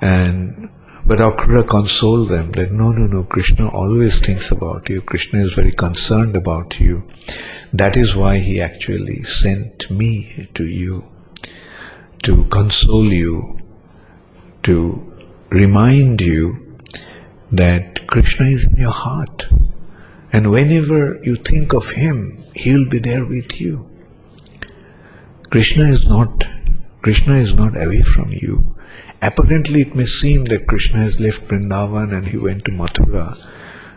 And 0.00 0.70
but 1.04 1.18
Akrura 1.18 1.66
consoled 1.66 2.28
them 2.28 2.52
that 2.52 2.70
no, 2.70 2.92
no, 2.92 3.08
no, 3.08 3.24
Krishna 3.24 3.68
always 3.68 4.20
thinks 4.20 4.52
about 4.52 4.88
you. 4.88 5.02
Krishna 5.02 5.40
is 5.40 5.54
very 5.54 5.72
concerned 5.72 6.36
about 6.36 6.78
you. 6.78 7.08
That 7.72 7.96
is 7.96 8.14
why 8.14 8.38
he 8.38 8.60
actually 8.60 9.24
sent 9.24 9.90
me 9.90 10.48
to 10.54 10.66
you 10.66 11.10
to 12.22 12.44
console 12.44 13.12
you, 13.12 13.58
to 14.62 15.12
remind 15.50 16.20
you 16.20 16.76
that 17.50 18.06
Krishna 18.06 18.46
is 18.46 18.66
in 18.66 18.76
your 18.76 18.92
heart. 18.92 19.48
And 20.32 20.50
whenever 20.50 21.18
you 21.22 21.36
think 21.36 21.72
of 21.72 21.90
him, 21.90 22.38
he'll 22.54 22.88
be 22.88 22.98
there 22.98 23.24
with 23.24 23.60
you. 23.60 23.90
Krishna 25.50 25.90
is 25.90 26.06
not 26.06 26.44
Krishna 27.02 27.36
is 27.36 27.54
not 27.54 27.80
away 27.82 28.02
from 28.02 28.30
you. 28.30 28.76
Apparently, 29.22 29.82
it 29.82 29.94
may 29.96 30.04
seem 30.04 30.44
that 30.44 30.66
Krishna 30.66 30.98
has 30.98 31.18
left 31.18 31.48
Vrindavan 31.48 32.12
and 32.16 32.26
he 32.26 32.36
went 32.36 32.66
to 32.66 32.70
Mathura, 32.70 33.36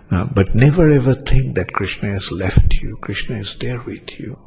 uh, 0.10 0.26
but 0.26 0.56
never 0.56 0.90
ever 0.92 1.14
think 1.14 1.56
that 1.56 1.74
Krishna 1.74 2.10
has 2.10 2.32
left 2.32 2.82
you. 2.82 2.98
Krishna 2.98 3.36
is 3.36 3.56
there 3.56 3.82
with 3.82 4.20
you. 4.20 4.40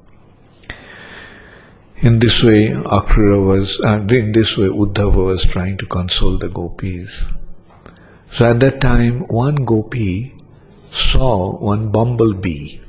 In 1.98 2.18
this 2.18 2.42
way, 2.42 2.68
Akrura 2.68 3.44
was, 3.44 3.80
uh, 3.80 4.04
in 4.08 4.32
this 4.32 4.56
way, 4.56 4.68
Uddhava 4.68 5.24
was 5.26 5.44
trying 5.44 5.78
to 5.78 5.86
console 5.86 6.38
the 6.38 6.48
gopis. 6.48 7.24
So 8.30 8.50
at 8.50 8.60
that 8.60 8.80
time, 8.80 9.20
one 9.28 9.64
gopi 9.64 10.35
saw 10.96 11.58
one 11.58 11.90
bumblebee, 11.90 12.80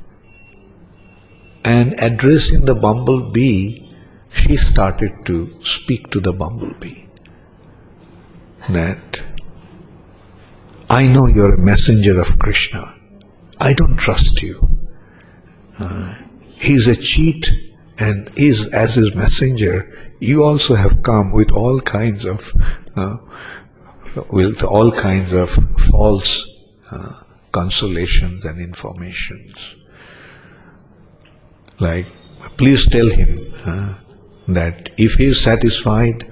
and 1.64 1.94
addressing 2.00 2.64
the 2.64 2.74
bumblebee, 2.74 3.86
she 4.30 4.56
started 4.56 5.12
to 5.26 5.46
speak 5.62 6.10
to 6.10 6.20
the 6.20 6.32
bumblebee 6.32 7.04
that 8.70 9.22
I 10.90 11.06
know 11.06 11.26
you're 11.26 11.54
a 11.54 11.58
messenger 11.58 12.18
of 12.20 12.38
Krishna. 12.38 12.94
I 13.60 13.72
don't 13.74 13.96
trust 13.96 14.42
you. 14.42 14.78
Uh, 15.78 16.14
he's 16.56 16.88
a 16.88 16.96
cheat 16.96 17.50
and 17.98 18.30
is 18.36 18.66
as 18.68 18.94
his 18.94 19.14
messenger. 19.14 20.12
You 20.20 20.44
also 20.44 20.74
have 20.74 21.02
come 21.02 21.32
with 21.32 21.52
all 21.52 21.80
kinds 21.80 22.24
of 22.24 22.52
uh, 22.96 23.18
with 24.32 24.62
all 24.64 24.90
kinds 24.90 25.32
of 25.32 25.50
false 25.78 26.46
uh, 26.90 27.12
consolations 27.52 28.44
and 28.44 28.60
informations. 28.60 29.76
Like, 31.80 32.06
please 32.56 32.86
tell 32.86 33.08
him 33.08 33.54
uh, 33.64 33.94
that 34.48 34.90
if 34.96 35.14
he 35.14 35.26
is 35.26 35.40
satisfied 35.40 36.30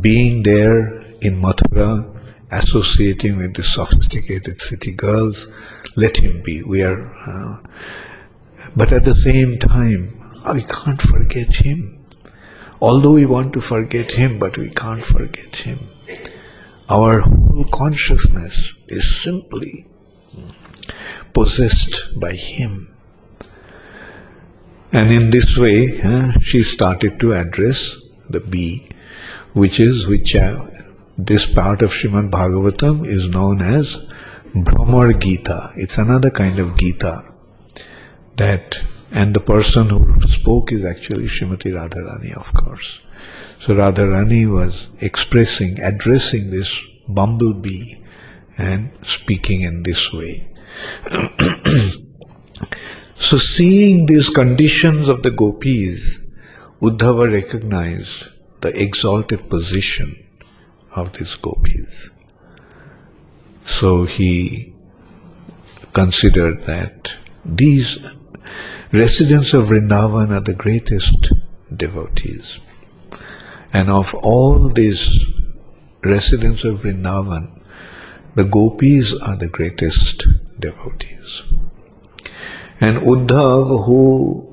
being 0.00 0.42
there 0.42 1.02
in 1.20 1.40
Mathura, 1.40 2.08
associating 2.50 3.38
with 3.38 3.54
the 3.54 3.62
sophisticated 3.62 4.60
city 4.60 4.92
girls, 4.92 5.48
let 5.96 6.16
him 6.16 6.42
be. 6.42 6.62
We 6.62 6.82
are, 6.82 7.02
uh, 7.26 7.58
but 8.76 8.92
at 8.92 9.04
the 9.04 9.14
same 9.14 9.58
time, 9.58 10.18
we 10.54 10.62
can't 10.62 11.00
forget 11.00 11.54
him. 11.54 12.04
Although 12.80 13.12
we 13.12 13.26
want 13.26 13.52
to 13.52 13.60
forget 13.60 14.10
him, 14.10 14.38
but 14.38 14.58
we 14.58 14.70
can't 14.70 15.04
forget 15.04 15.54
him. 15.54 15.88
Our 16.88 17.20
whole 17.20 17.64
consciousness 17.72 18.72
is 18.88 19.22
simply 19.22 19.86
possessed 21.32 22.08
by 22.16 22.32
him. 22.32 22.94
And 24.92 25.10
in 25.10 25.30
this 25.30 25.56
way, 25.56 26.00
uh, 26.02 26.32
she 26.40 26.62
started 26.62 27.18
to 27.20 27.32
address 27.32 27.96
the 28.28 28.40
bee, 28.40 28.88
which 29.54 29.80
is 29.80 30.06
which 30.06 30.36
uh, 30.36 30.66
this 31.16 31.48
part 31.48 31.82
of 31.82 31.90
Srimad 31.90 32.30
Bhagavatam 32.30 33.06
is 33.06 33.28
known 33.28 33.62
as 33.62 33.96
Bhramar 34.54 35.18
Gita. 35.18 35.72
It's 35.76 35.96
another 35.96 36.30
kind 36.30 36.58
of 36.58 36.76
Gita 36.76 37.24
that, 38.36 38.80
and 39.10 39.34
the 39.34 39.40
person 39.40 39.88
who 39.88 40.20
spoke 40.28 40.72
is 40.72 40.84
actually 40.84 41.24
Srimati 41.24 41.72
Radharani, 41.72 42.36
of 42.36 42.52
course. 42.52 43.00
So 43.60 43.74
Radharani 43.74 44.50
was 44.50 44.90
expressing, 45.00 45.80
addressing 45.80 46.50
this 46.50 46.80
bumblebee 47.08 47.94
and 48.58 48.90
speaking 49.02 49.62
in 49.62 49.82
this 49.82 50.12
way. 50.12 50.51
so 53.14 53.36
seeing 53.36 54.06
these 54.06 54.30
conditions 54.30 55.08
of 55.08 55.22
the 55.22 55.30
gopis, 55.30 56.18
Uddhava 56.80 57.32
recognized 57.32 58.28
the 58.60 58.68
exalted 58.80 59.48
position 59.48 60.16
of 60.94 61.12
these 61.12 61.36
gopis. 61.36 62.10
So 63.64 64.04
he 64.04 64.74
considered 65.92 66.66
that 66.66 67.12
these 67.44 67.98
residents 68.92 69.54
of 69.54 69.66
Vrindavan 69.66 70.30
are 70.30 70.40
the 70.40 70.54
greatest 70.54 71.32
devotees. 71.74 72.60
And 73.72 73.88
of 73.88 74.14
all 74.14 74.68
these 74.68 75.24
residents 76.04 76.64
of 76.64 76.80
Vrindavan, 76.80 77.60
the 78.34 78.44
gopis 78.44 79.14
are 79.14 79.36
the 79.36 79.48
greatest 79.48 80.26
devotees. 80.62 81.42
And 82.80 82.96
Uddhav, 82.98 83.84
who 83.86 84.48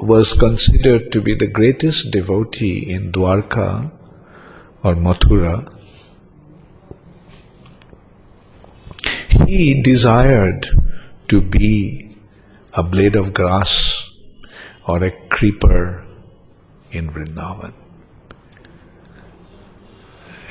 was 0.00 0.32
considered 0.34 1.12
to 1.12 1.22
be 1.22 1.34
the 1.34 1.46
greatest 1.46 2.10
devotee 2.10 2.90
in 2.90 3.12
Dwarka 3.12 3.90
or 4.82 4.94
Mathura, 4.96 5.72
he 9.46 9.80
desired 9.82 10.66
to 11.28 11.40
be 11.40 12.16
a 12.74 12.82
blade 12.82 13.16
of 13.16 13.32
grass 13.32 14.08
or 14.86 15.02
a 15.04 15.10
creeper 15.28 16.04
in 16.92 17.10
Vrindavan. 17.10 17.74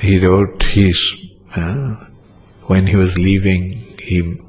He 0.00 0.18
wrote 0.18 0.62
his, 0.62 1.14
uh, 1.54 1.96
when 2.66 2.86
he 2.86 2.96
was 2.96 3.18
leaving, 3.18 3.62
he 3.98 4.40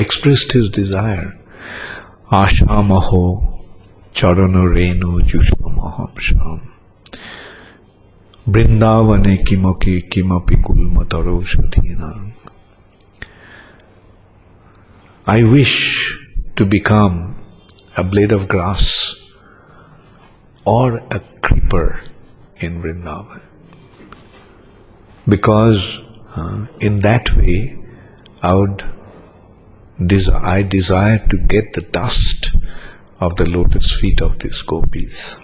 expressed 0.00 0.52
his 0.52 0.70
desire. 0.70 1.32
Ashamaho 2.40 3.22
charano 4.12 4.64
renu 4.74 5.20
yusham 5.30 6.18
sham. 6.18 6.72
Brindavane 8.48 9.44
kimoki 9.44 10.08
kimapi 10.10 10.56
gulmataro 10.62 11.36
shadhinam. 11.52 12.32
I 15.26 15.42
wish 15.44 16.18
to 16.56 16.66
become 16.66 17.36
a 17.96 18.02
blade 18.02 18.32
of 18.32 18.48
grass 18.48 19.32
or 20.64 20.98
a 21.10 21.20
creeper 21.42 22.00
in 22.56 22.82
Vrindavan. 22.82 23.42
Because 25.28 26.00
uh, 26.36 26.66
in 26.80 27.00
that 27.00 27.36
way 27.36 27.78
I 28.42 28.54
would 28.54 28.82
I 30.00 30.62
desire 30.62 31.26
to 31.28 31.36
get 31.36 31.74
the 31.74 31.82
dust 31.82 32.52
of 33.20 33.36
the 33.36 33.46
lotus 33.46 33.92
feet 33.92 34.22
of 34.22 34.38
these 34.38 34.62
gopis. 34.62 35.36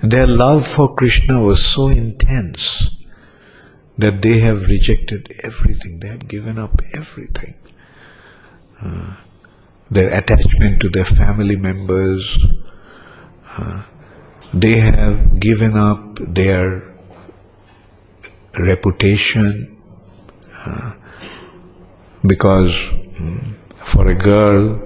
Their 0.00 0.26
love 0.26 0.66
for 0.66 0.94
Krishna 0.94 1.42
was 1.42 1.64
so 1.64 1.88
intense 1.88 2.88
that 3.98 4.22
they 4.22 4.38
have 4.38 4.68
rejected 4.68 5.34
everything, 5.42 5.98
they 5.98 6.08
have 6.08 6.28
given 6.28 6.58
up 6.58 6.80
everything. 6.94 7.54
Uh, 8.80 9.16
their 9.90 10.16
attachment 10.16 10.80
to 10.80 10.88
their 10.88 11.04
family 11.04 11.56
members, 11.56 12.38
uh, 13.56 13.82
they 14.54 14.78
have 14.78 15.40
given 15.40 15.76
up 15.76 16.16
their 16.20 16.94
reputation 18.58 19.76
uh, 20.54 20.94
because 22.28 22.90
for 23.74 24.08
a 24.08 24.14
girl 24.14 24.80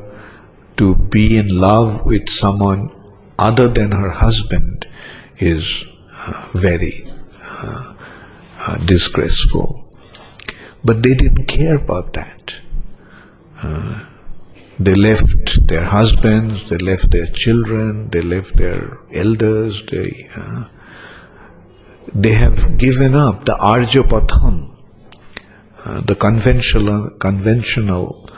to 0.76 0.94
be 0.96 1.36
in 1.36 1.48
love 1.48 2.04
with 2.04 2.28
someone 2.28 2.90
other 3.38 3.68
than 3.68 3.90
her 3.92 4.10
husband 4.10 4.86
is 5.38 5.84
uh, 6.12 6.48
very 6.52 7.04
uh, 7.42 7.94
uh, 8.60 8.76
disgraceful. 8.86 9.84
But 10.84 11.02
they 11.02 11.14
didn't 11.14 11.46
care 11.46 11.76
about 11.76 12.12
that. 12.14 12.56
Uh, 13.60 14.06
they 14.78 14.94
left 14.94 15.66
their 15.68 15.84
husbands, 15.84 16.68
they 16.68 16.78
left 16.78 17.10
their 17.10 17.26
children, 17.26 18.10
they 18.10 18.22
left 18.22 18.56
their 18.56 18.98
elders, 19.12 19.84
they, 19.84 20.28
uh, 20.34 20.64
they 22.14 22.32
have 22.32 22.78
given 22.78 23.14
up 23.14 23.44
the 23.44 23.54
Arjapatham, 23.54 24.71
uh, 25.84 26.00
the 26.02 26.14
conventional, 26.14 27.10
conventional 27.10 28.30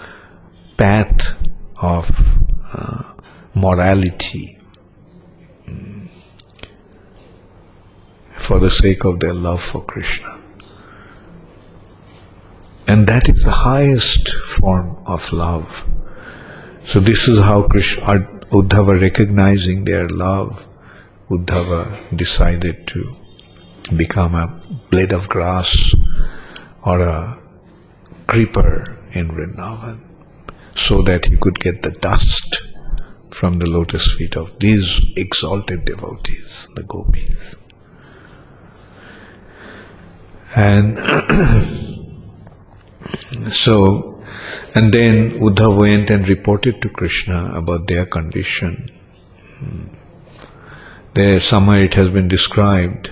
path 0.77 1.37
of 1.77 2.39
uh, 2.73 3.13
morality 3.55 4.59
for 8.45 8.59
the 8.59 8.71
sake 8.71 9.05
of 9.05 9.21
their 9.21 9.33
love 9.33 9.63
for 9.63 9.83
Krishna. 9.85 10.39
And 12.87 13.07
that 13.07 13.29
is 13.29 13.45
the 13.45 13.51
highest 13.51 14.35
form 14.47 14.99
of 15.07 15.33
love. 15.33 15.85
So 16.85 17.01
this 17.01 17.27
is 17.27 17.39
how 17.39 17.63
Krishna, 17.63 18.05
Uddhava 18.51 19.01
recognizing 19.01 19.85
their 19.85 20.09
love, 20.09 20.69
Uddhava 21.31 21.99
decided 22.15 22.87
to 22.89 23.17
become 23.97 24.35
a 24.35 24.49
blade 24.91 25.13
of 25.13 25.29
grass 25.29 25.95
or 26.85 27.01
a 27.01 27.39
creeper 28.27 28.99
in 29.13 29.29
Vrindavan 29.29 30.01
so 30.77 31.03
that 31.03 31.25
he 31.25 31.37
could 31.37 31.61
get 31.61 31.83
the 31.83 31.91
dust 31.91 32.63
from 33.31 33.59
the 33.59 33.69
lotus 33.69 34.15
feet 34.15 34.37
of 34.37 34.59
these 34.59 35.01
exalted 35.17 35.85
devotees, 35.85 36.69
the 36.75 36.83
gopis. 36.83 37.57
And 40.57 40.99
so, 43.53 44.23
and 44.75 44.95
then 44.95 45.41
Uddhav 45.41 45.79
went 45.79 46.11
and 46.11 46.29
reported 46.29 46.81
to 46.83 46.89
Krishna 46.89 47.53
about 47.55 47.89
their 47.89 48.07
condition. 48.07 48.91
There, 51.15 51.41
somewhere 51.41 51.81
it 51.81 51.95
has 51.95 52.11
been 52.11 52.29
described 52.29 53.11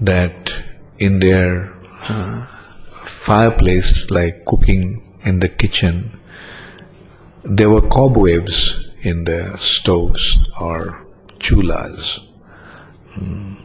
that 0.00 0.52
in 0.98 1.20
their 1.20 1.72
uh, 2.08 2.57
fireplace, 3.28 4.08
like 4.08 4.46
cooking 4.46 5.02
in 5.26 5.40
the 5.40 5.48
kitchen, 5.50 6.18
there 7.44 7.68
were 7.68 7.86
cobwebs 7.86 8.74
in 9.02 9.24
the 9.24 9.54
stoves 9.58 10.48
or 10.58 11.06
chulas. 11.38 12.18
Mm. 13.16 13.58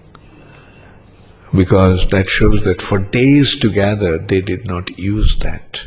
Because 1.56 2.06
that 2.08 2.28
shows 2.28 2.62
that 2.66 2.82
for 2.82 3.00
days 3.00 3.56
together 3.56 4.18
they 4.18 4.42
did 4.42 4.68
not 4.68 5.00
use 5.00 5.38
that 5.38 5.82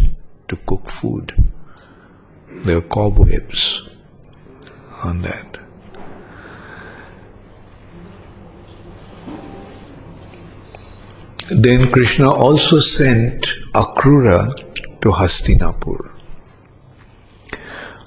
to 0.49 0.57
cook 0.65 0.89
food. 0.89 1.35
There 2.49 2.77
were 2.77 2.89
cobwebs 2.89 3.83
on 5.05 5.21
that. 5.21 5.56
Then 11.49 11.93
Krishna 11.93 12.29
also 12.29 12.79
sent 12.79 13.41
Akrura 13.73 14.53
to 15.01 15.11
Hastinapur. 15.11 16.11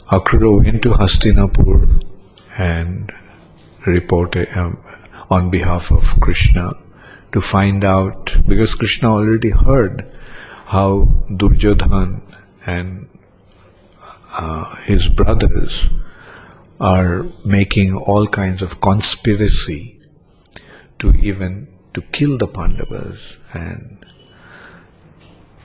Akrura 0.08 0.62
went 0.62 0.82
to 0.82 0.90
Hastinapur 0.90 2.04
and 2.58 3.14
reported 3.88 4.50
um, 4.58 4.78
on 5.30 5.50
behalf 5.50 5.90
of 5.90 6.20
Krishna 6.20 6.74
to 7.32 7.40
find 7.40 7.86
out 7.86 8.36
because 8.46 8.76
Krishna 8.76 9.10
already 9.10 9.52
heard 9.52 10.14
how 10.66 11.06
Duryodhan 11.30 12.22
and 12.66 13.08
uh, 14.34 14.76
his 14.84 15.08
brothers 15.08 15.88
are 16.82 17.26
making 17.46 17.96
all 17.96 18.28
kinds 18.28 18.62
of 18.62 18.82
conspiracy 18.82 19.98
to 21.00 21.14
even 21.22 21.69
to 21.94 22.02
kill 22.02 22.38
the 22.38 22.48
Pandavas 22.48 23.38
and 23.54 24.06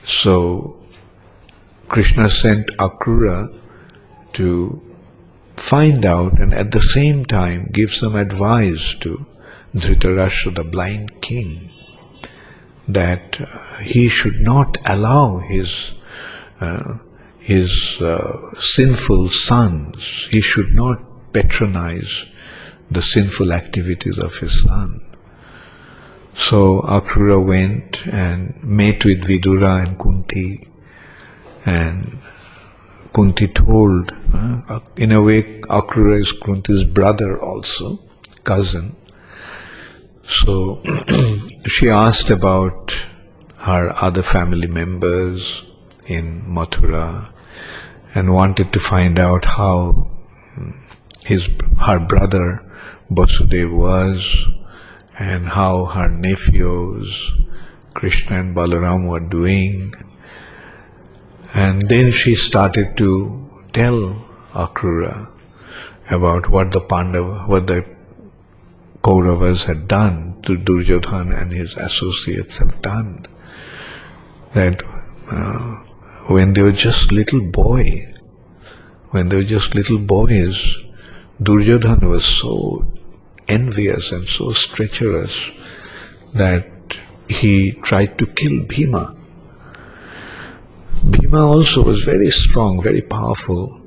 so 0.05 0.77
Krishna 1.87 2.29
sent 2.29 2.67
Akrura 2.77 3.53
to 4.33 4.81
find 5.57 6.05
out 6.05 6.39
and 6.39 6.53
at 6.53 6.71
the 6.71 6.81
same 6.81 7.25
time 7.25 7.69
give 7.71 7.93
some 7.93 8.15
advice 8.15 8.95
to 9.01 9.25
Dhritarashtra, 9.75 10.55
the 10.55 10.63
blind 10.63 11.21
king, 11.21 11.69
that 12.87 13.41
uh, 13.41 13.77
he 13.79 14.07
should 14.07 14.39
not 14.39 14.77
allow 14.85 15.39
his 15.39 15.93
uh, 16.61 16.97
his 17.39 18.01
uh, 18.01 18.53
sinful 18.57 19.29
sons, 19.29 20.27
he 20.31 20.41
should 20.41 20.73
not 20.73 20.99
patronize 21.33 22.25
the 22.89 23.01
sinful 23.01 23.51
activities 23.51 24.17
of 24.17 24.37
his 24.39 24.63
son. 24.63 25.04
So 26.37 26.81
Akrura 26.81 27.43
went 27.43 28.05
and 28.07 28.61
met 28.63 29.05
with 29.05 29.23
Vidura 29.23 29.83
and 29.83 29.97
Kunti 29.97 30.67
and 31.65 32.19
Kunti 33.13 33.47
told, 33.47 34.13
uh, 34.33 34.79
in 34.97 35.13
a 35.13 35.21
way, 35.21 35.61
Akrura 35.61 36.19
is 36.19 36.33
Kunti's 36.33 36.83
brother 36.83 37.41
also, 37.41 37.99
cousin. 38.43 38.95
So 40.27 40.83
she 41.65 41.89
asked 41.89 42.29
about 42.29 42.93
her 43.59 43.93
other 44.01 44.21
family 44.21 44.67
members 44.67 45.63
in 46.07 46.41
Mathura 46.41 47.29
and 48.13 48.33
wanted 48.33 48.73
to 48.73 48.79
find 48.79 49.17
out 49.17 49.45
how 49.45 50.09
his 51.23 51.49
her 51.79 51.99
brother 51.99 52.63
Basudev 53.09 53.75
was 53.75 54.45
and 55.17 55.47
how 55.47 55.85
her 55.85 56.09
nephews 56.09 57.31
Krishna 57.93 58.39
and 58.39 58.55
Balaram 58.55 59.07
were 59.07 59.19
doing 59.19 59.93
And 61.55 61.81
then 61.83 62.11
she 62.11 62.35
started 62.35 62.97
to 62.97 63.49
tell 63.71 63.97
Akrura 64.53 65.31
about 66.11 66.49
what 66.49 66.71
the 66.71 66.81
Pandava, 66.81 67.45
what 67.47 67.67
the 67.67 67.85
Kauravas 69.01 69.63
had 69.63 69.87
done 69.87 70.41
to 70.43 70.57
Duryodhana 70.57 71.37
and 71.37 71.53
his 71.53 71.77
associates 71.77 72.57
have 72.57 72.81
done. 72.81 73.25
That 74.53 74.83
uh, 75.31 75.75
when 76.27 76.53
they 76.53 76.61
were 76.61 76.73
just 76.73 77.13
little 77.13 77.39
boy, 77.39 78.13
when 79.11 79.29
they 79.29 79.37
were 79.37 79.43
just 79.43 79.75
little 79.75 79.99
boys, 79.99 80.75
Duryodhana 81.41 82.09
was 82.09 82.25
so 82.25 82.85
envious 83.47 84.11
and 84.11 84.27
so 84.27 84.51
treacherous 84.51 85.51
that 86.33 86.67
he 87.29 87.71
tried 87.71 88.17
to 88.17 88.25
kill 88.27 88.65
Bhima. 88.67 89.15
Bhima 91.09 91.45
also 91.45 91.83
was 91.83 92.03
very 92.03 92.29
strong, 92.29 92.81
very 92.81 93.01
powerful, 93.01 93.79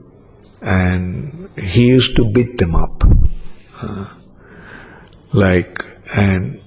and 0.62 1.48
he 1.56 1.88
used 1.88 2.16
to 2.16 2.30
beat 2.30 2.58
them 2.58 2.74
up. 2.74 3.04
Uh, 3.82 4.12
like, 5.32 5.84
and 6.16 6.60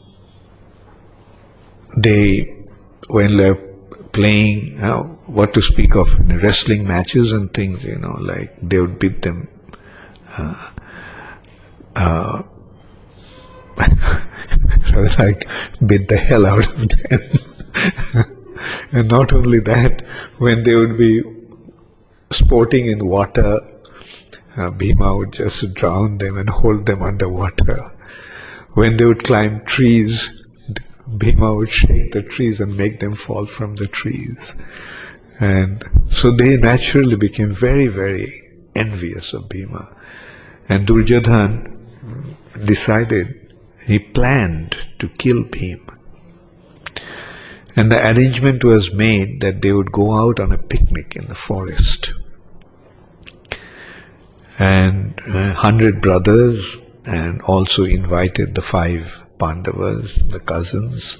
they, 1.97 2.65
when 3.07 3.37
they're 3.37 3.55
playing, 4.13 4.79
uh, 4.81 5.03
what 5.25 5.53
to 5.53 5.61
speak 5.61 5.95
of, 5.95 6.19
wrestling 6.41 6.85
matches 6.85 7.31
and 7.31 7.53
things, 7.53 7.83
you 7.83 7.97
know, 7.97 8.17
like 8.19 8.55
they 8.61 8.79
would 8.79 8.99
beat 8.99 9.21
them. 9.21 9.47
Uh, 10.37 10.71
uh, 11.95 12.43
so 14.85 15.23
like 15.23 15.47
beat 15.85 16.07
the 16.07 16.17
hell 16.17 16.45
out 16.45 16.67
of 16.67 16.87
them. 16.89 17.21
and 18.93 19.09
not 19.09 19.33
only 19.33 19.59
that, 19.61 20.05
when 20.37 20.63
they 20.63 20.75
would 20.75 20.97
be 20.97 21.21
sporting 22.31 22.87
in 22.87 23.05
water, 23.05 23.59
uh, 24.57 24.69
Bhima 24.71 25.15
would 25.15 25.33
just 25.33 25.73
drown 25.73 26.17
them 26.17 26.37
and 26.37 26.49
hold 26.49 26.85
them 26.85 27.01
underwater. 27.01 27.91
When 28.73 28.97
they 28.97 29.05
would 29.05 29.23
climb 29.23 29.65
trees, 29.65 30.31
Bhima 31.17 31.55
would 31.55 31.69
shake 31.69 32.11
the 32.11 32.23
trees 32.23 32.61
and 32.61 32.77
make 32.77 32.99
them 32.99 33.13
fall 33.13 33.45
from 33.45 33.75
the 33.75 33.87
trees. 33.87 34.55
And 35.39 35.83
so 36.09 36.31
they 36.31 36.57
naturally 36.57 37.15
became 37.15 37.49
very, 37.49 37.87
very 37.87 38.27
envious 38.75 39.33
of 39.33 39.49
Bhima. 39.49 39.95
And 40.69 40.87
Duryodhan 40.87 41.77
decided, 42.65 43.40
he 43.85 43.99
planned 43.99 44.75
to 44.99 45.09
kill 45.09 45.43
Bhima. 45.43 45.97
And 47.75 47.91
the 47.91 48.11
arrangement 48.11 48.63
was 48.63 48.93
made 48.93 49.41
that 49.41 49.61
they 49.61 49.71
would 49.71 49.91
go 49.91 50.11
out 50.11 50.39
on 50.39 50.51
a 50.51 50.57
picnic 50.57 51.15
in 51.15 51.27
the 51.27 51.35
forest. 51.35 52.13
And 54.59 55.19
a 55.25 55.53
hundred 55.53 56.01
brothers, 56.01 56.77
and 57.05 57.41
also 57.41 57.83
invited 57.83 58.53
the 58.53 58.61
five 58.61 59.25
Pandavas, 59.39 60.17
the 60.27 60.39
cousins. 60.39 61.17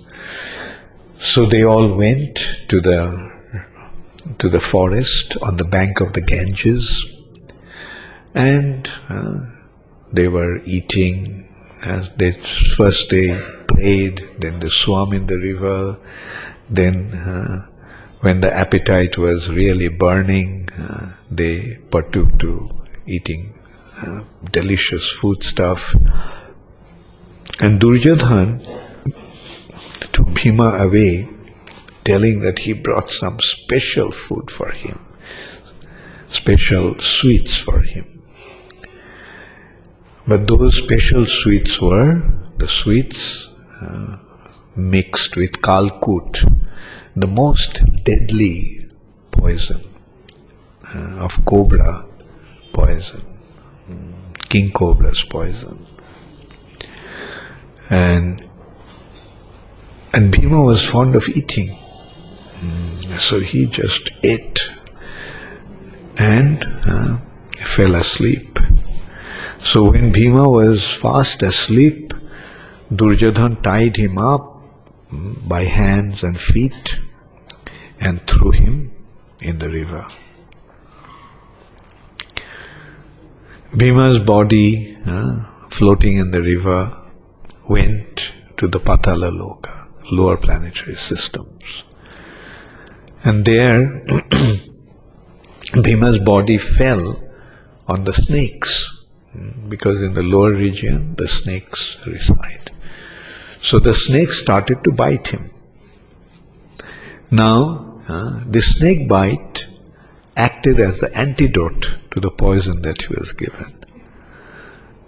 So 1.18 1.45
they 1.45 1.64
all 1.64 1.95
went 1.95 2.66
to 2.68 2.82
the 2.82 3.32
to 4.38 4.49
the 4.49 4.59
forest 4.59 5.38
on 5.41 5.57
the 5.57 5.64
bank 5.64 6.01
of 6.01 6.14
the 6.14 6.22
Ganges, 6.22 7.07
and 8.36 8.89
uh, 9.09 9.39
they 10.12 10.28
were 10.28 10.62
eating. 10.66 11.47
Uh, 11.84 12.05
they 12.15 12.32
first 12.32 13.09
they 13.09 13.36
played, 13.67 14.21
then 14.38 14.59
they 14.59 14.69
swam 14.69 15.13
in 15.13 15.25
the 15.25 15.38
river, 15.38 15.99
then 16.69 17.13
uh, 17.13 17.65
when 18.19 18.39
the 18.41 18.53
appetite 18.53 19.17
was 19.17 19.49
really 19.49 19.88
burning, 19.88 20.69
uh, 20.77 21.13
they 21.32 21.79
partook 21.89 22.38
to 22.39 22.69
eating 23.07 23.53
uh, 24.05 24.23
delicious 24.51 25.09
food 25.09 25.43
stuff. 25.43 25.95
And 27.59 27.79
Duryodhan 27.79 28.63
took 30.11 30.34
Bhima 30.36 30.77
away, 30.77 31.27
telling 32.05 32.41
that 32.41 32.59
he 32.59 32.73
brought 32.73 33.09
some 33.09 33.39
special 33.39 34.11
food 34.11 34.51
for 34.51 34.71
him, 34.71 34.99
special 36.27 36.99
sweets 36.99 37.57
for 37.57 37.82
him. 37.82 38.11
But 40.28 40.47
those 40.47 40.78
special 40.78 41.26
sweets 41.26 41.82
were 41.82 42.22
the 42.57 42.67
sweets 42.67 43.49
uh, 43.82 44.17
mixed 44.76 45.36
with 45.36 45.53
kalkut, 45.53 46.45
the 47.15 47.28
most 47.28 47.82
deadly 48.03 48.88
poison 49.32 49.84
uh, 50.93 51.26
of 51.26 51.43
cobra 51.45 52.05
poison, 52.72 53.24
king 54.49 54.72
cobra's 54.72 55.24
poison. 55.26 55.86
And 57.89 58.47
and 60.13 60.32
Bhima 60.32 60.61
was 60.63 60.86
fond 60.86 61.15
of 61.15 61.28
eating, 61.30 61.78
so 63.17 63.39
he 63.39 63.65
just 63.65 64.11
ate 64.24 64.69
and 66.17 66.65
uh, 66.86 67.17
fell 67.57 67.95
asleep. 67.95 68.59
So 69.64 69.91
when 69.91 70.12
Bhima 70.12 70.49
was 70.49 70.91
fast 70.91 71.43
asleep, 71.43 72.14
Duryodhan 72.91 73.62
tied 73.62 73.95
him 73.95 74.18
up 74.18 74.62
by 75.47 75.64
hands 75.64 76.24
and 76.24 76.38
feet 76.39 76.99
and 77.99 78.26
threw 78.28 78.51
him 78.51 78.91
in 79.39 79.59
the 79.59 79.70
river. 79.70 80.07
Bhima's 83.78 84.20
body, 84.20 84.97
uh, 85.05 85.45
floating 85.70 86.18
in 86.18 86.32
the 86.32 86.41
river, 86.41 86.97
went 87.70 88.34
to 88.57 88.68
the 88.68 88.80
Patala 88.80 89.32
Loka, 89.32 89.88
lower 90.12 90.36
planetary 90.38 90.95
systems. 90.95 91.84
And 93.24 93.45
there, 93.45 94.03
Bhima's 95.84 96.20
body 96.20 96.57
fell 96.57 97.24
on 97.88 98.03
the 98.03 98.14
snakes, 98.14 98.89
because 99.67 100.01
in 100.01 100.13
the 100.13 100.23
lower 100.23 100.51
region 100.51 101.15
the 101.15 101.27
snakes 101.27 101.97
reside. 102.05 102.69
So 103.59 103.79
the 103.79 103.93
snake 103.93 104.32
started 104.32 104.84
to 104.84 104.91
bite 104.91 105.27
him. 105.27 105.51
Now, 107.29 108.01
uh, 108.07 108.43
the 108.45 108.61
snake 108.61 109.07
bite 109.07 109.67
acted 110.36 110.79
as 110.79 110.99
the 110.99 111.15
antidote 111.17 111.95
to 112.11 112.19
the 112.19 112.32
poison 112.32 112.82
that 112.82 113.03
he 113.03 113.15
was 113.17 113.32
given. 113.32 113.73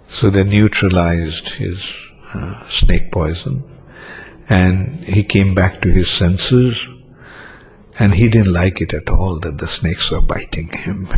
So 0.08 0.30
they 0.30 0.44
neutralized 0.44 1.48
his 1.48 1.92
uh, 2.32 2.66
snake 2.68 3.10
poison 3.10 3.64
and 4.48 5.02
he 5.04 5.24
came 5.24 5.54
back 5.54 5.82
to 5.82 5.90
his 5.90 6.08
senses 6.08 6.86
and 7.98 8.14
he 8.14 8.28
didn't 8.28 8.52
like 8.52 8.80
it 8.80 8.94
at 8.94 9.08
all 9.08 9.38
that 9.40 9.58
the 9.58 9.66
snakes 9.66 10.10
were 10.10 10.22
biting 10.22 10.68
him. 10.68 11.08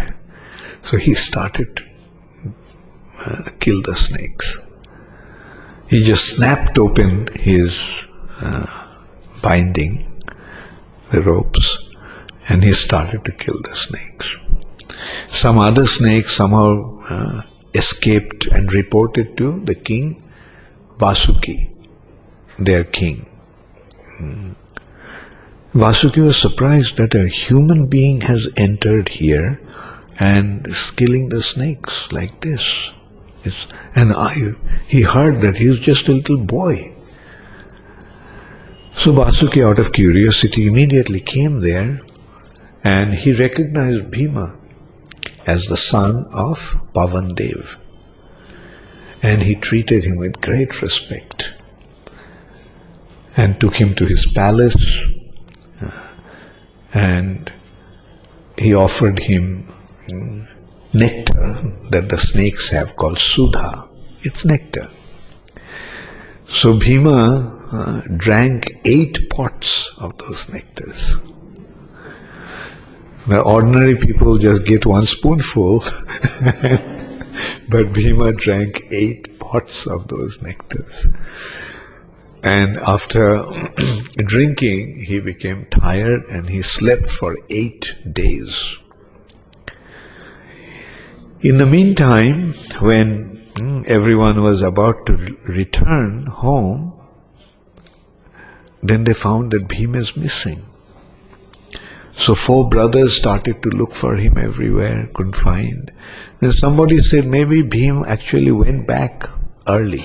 So 0.83 0.97
he 0.97 1.15
started 1.15 1.83
uh, 3.25 3.51
kill 3.61 3.83
the 3.83 3.97
snakes. 3.97 4.59
He 5.89 6.03
just 6.03 6.29
snapped 6.29 6.79
open 6.79 7.29
his 7.35 7.81
uh, 8.41 8.67
binding, 9.43 10.23
the 11.13 11.23
ropes, 11.23 11.79
and 12.49 12.63
he 12.63 12.73
started 12.73 13.25
to 13.25 13.33
kill 13.33 13.61
the 13.63 13.75
snakes. 13.75 14.35
Some 15.29 15.59
other 15.59 15.87
snakes 15.87 16.35
somehow 16.35 17.01
uh, 17.09 17.43
escaped 17.75 18.47
and 18.47 18.73
reported 18.73 19.37
to 19.37 19.61
the 19.61 19.75
king 19.75 20.23
Vasuki, 20.99 21.75
their 22.59 22.85
king. 22.85 23.27
Hmm. 24.17 24.53
Vasuki 25.75 26.23
was 26.25 26.39
surprised 26.39 26.97
that 26.97 27.15
a 27.15 27.29
human 27.29 27.87
being 27.87 28.23
has 28.23 28.49
entered 28.57 29.11
here 29.11 29.61
and 30.19 30.67
is 30.67 30.91
killing 30.93 31.29
the 31.29 31.43
snakes 31.43 32.11
like 32.13 32.41
this. 32.41 32.95
It's, 33.47 33.67
and 33.95 34.13
I, 34.13 34.35
he 34.89 35.03
heard 35.03 35.41
that 35.43 35.57
he 35.57 35.69
was 35.69 35.79
just 35.79 36.09
a 36.09 36.13
little 36.13 36.39
boy. 36.39 36.93
So 38.97 39.13
Vasuki, 39.13 39.65
out 39.65 39.79
of 39.79 39.93
curiosity, 39.93 40.67
immediately 40.67 41.21
came 41.21 41.61
there 41.61 42.01
and 42.83 43.15
he 43.15 43.33
recognized 43.33 44.11
Bhima 44.11 44.57
as 45.47 45.67
the 45.67 45.77
son 45.77 46.27
of 46.33 46.77
Pavandev. 46.93 47.77
And 49.23 49.43
he 49.43 49.55
treated 49.55 50.03
him 50.05 50.17
with 50.17 50.41
great 50.41 50.83
respect 50.83 51.55
and 53.37 53.61
took 53.61 53.77
him 53.77 53.95
to 53.95 54.07
his 54.07 54.27
palace 54.27 55.01
uh, 55.81 55.91
and 56.95 57.53
he 58.59 58.75
offered 58.75 59.19
him 59.19 59.73
nectar 60.99 61.77
that 61.91 62.09
the 62.09 62.19
snakes 62.19 62.71
have 62.71 62.97
called 62.97 63.19
Sudha. 63.19 63.89
It's 64.21 64.45
nectar. 64.45 64.89
So 66.49 66.79
Bhima 66.79 67.57
uh, 67.73 68.01
drank 68.17 68.81
eight 68.85 69.29
pots 69.31 69.91
of 69.99 70.17
those 70.19 70.47
nectars. 70.47 71.21
Now, 73.27 73.41
ordinary 73.41 73.97
people 73.97 74.39
just 74.39 74.65
get 74.65 74.87
one 74.87 75.05
spoonful, 75.05 75.81
but 77.69 77.93
Bhima 77.93 78.33
drank 78.33 78.87
eight 78.93 79.41
pots 79.41 79.87
of 79.87 80.07
those 80.07 80.39
nectars. 80.39 81.13
And 82.45 82.77
after 82.77 83.43
drinking, 84.17 85.05
he 85.05 85.21
became 85.21 85.67
tired 85.67 86.25
and 86.27 86.49
he 86.49 86.63
slept 86.63 87.11
for 87.11 87.37
eight 87.51 87.97
days. 88.13 88.79
In 91.43 91.59
the 91.59 91.67
meantime, 91.67 92.55
when 92.81 93.37
hmm, 93.57 93.83
everyone 93.87 94.43
was 94.43 94.63
about 94.63 95.05
to 95.05 95.37
return 95.45 96.25
home, 96.25 96.95
then 98.83 99.05
they 99.05 99.13
found 99.13 99.53
that 99.53 99.69
Bhima 99.69 99.99
is 99.99 100.17
missing. 100.17 100.65
So 102.15 102.35
four 102.35 102.71
brothers 102.71 103.15
started 103.15 103.63
to 103.63 103.69
look 103.69 103.93
for 103.93 104.17
him 104.17 104.39
everywhere, 104.39 105.09
couldn't 105.13 105.37
find. 105.37 105.93
Then 106.41 106.53
somebody 106.53 106.99
said 106.99 107.27
maybe 107.27 107.63
Bhim 107.63 108.07
actually 108.07 108.53
went 108.53 108.87
back 108.87 109.29
early. 109.69 110.05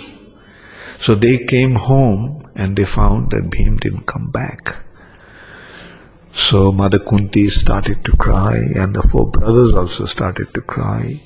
So 0.98 1.16
they 1.16 1.46
came 1.46 1.76
home 1.76 2.50
and 2.56 2.76
they 2.76 2.84
found 2.84 3.32
that 3.32 3.50
Bhim 3.50 3.80
didn't 3.80 4.06
come 4.06 4.32
back. 4.32 4.76
So 6.32 6.72
Mother 6.72 7.00
Kunti 7.00 7.50
started 7.50 8.04
to 8.06 8.16
cry 8.18 8.58
and 8.76 8.96
the 8.96 9.04
four 9.04 9.30
brothers 9.30 9.74
also 9.74 10.06
started 10.06 10.54
to 10.54 10.62
cry, 10.62 11.20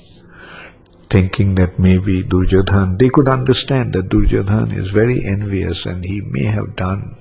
thinking 1.08 1.54
that 1.54 1.78
maybe 1.78 2.22
Duryodhan, 2.22 2.98
they 2.98 3.08
could 3.08 3.28
understand 3.28 3.92
that 3.94 4.08
Duryodhan 4.08 4.76
is 4.76 4.90
very 4.90 5.24
envious 5.24 5.86
and 5.86 6.04
he 6.04 6.20
may 6.20 6.44
have 6.44 6.76
done 6.76 7.16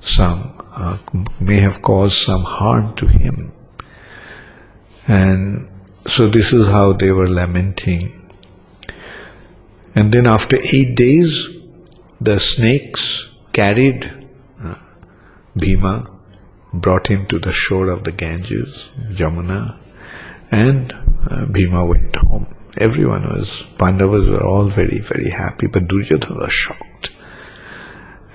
some 0.00 0.54
uh, 0.72 0.96
may 1.40 1.56
have 1.56 1.82
caused 1.82 2.14
some 2.14 2.42
harm 2.44 2.94
to 2.96 3.06
him. 3.06 3.52
And 5.08 5.68
so 6.06 6.28
this 6.28 6.52
is 6.52 6.66
how 6.68 6.92
they 6.92 7.10
were 7.10 7.28
lamenting. 7.28 8.30
And 9.94 10.12
then 10.14 10.26
after 10.26 10.58
eight 10.72 10.94
days, 10.94 11.48
the 12.20 12.38
snakes 12.38 13.28
carried 13.52 14.28
uh, 14.62 14.76
Bhima, 15.56 16.17
brought 16.72 17.06
him 17.06 17.26
to 17.26 17.38
the 17.38 17.52
shore 17.52 17.88
of 17.88 18.04
the 18.04 18.12
Ganges, 18.12 18.88
Jamuna, 19.10 19.78
and 20.50 20.92
uh, 21.30 21.46
Bhima 21.46 21.84
went 21.86 22.14
home. 22.16 22.54
Everyone 22.76 23.22
was, 23.22 23.62
Pandavas 23.78 24.28
were 24.28 24.44
all 24.44 24.68
very, 24.68 24.98
very 24.98 25.30
happy, 25.30 25.66
but 25.66 25.88
Duryodhana 25.88 26.36
was 26.36 26.52
shocked. 26.52 27.10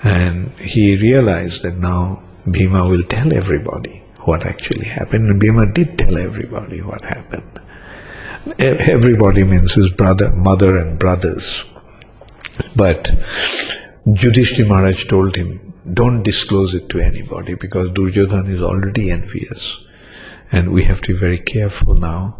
And 0.03 0.51
he 0.53 0.97
realized 0.97 1.63
that 1.63 1.77
now 1.77 2.23
Bhima 2.49 2.87
will 2.87 3.03
tell 3.03 3.33
everybody 3.33 4.03
what 4.19 4.45
actually 4.45 4.85
happened. 4.85 5.29
And 5.29 5.39
Bhima 5.39 5.71
did 5.71 5.97
tell 5.97 6.17
everybody 6.17 6.81
what 6.81 7.03
happened. 7.03 7.59
Everybody 8.59 9.43
means 9.45 9.73
his 9.73 9.91
brother, 9.91 10.31
mother 10.31 10.77
and 10.77 10.99
brothers. 10.99 11.63
But 12.75 13.11
Yudhishthira 14.05 14.67
Maharaj 14.67 15.05
told 15.05 15.35
him, 15.35 15.72
don't 15.91 16.23
disclose 16.23 16.73
it 16.73 16.89
to 16.89 16.99
anybody 16.99 17.55
because 17.55 17.89
Duryodhan 17.91 18.49
is 18.49 18.61
already 18.61 19.11
envious. 19.11 19.79
And 20.51 20.71
we 20.71 20.83
have 20.83 21.01
to 21.01 21.13
be 21.13 21.19
very 21.19 21.39
careful 21.39 21.95
now 21.95 22.37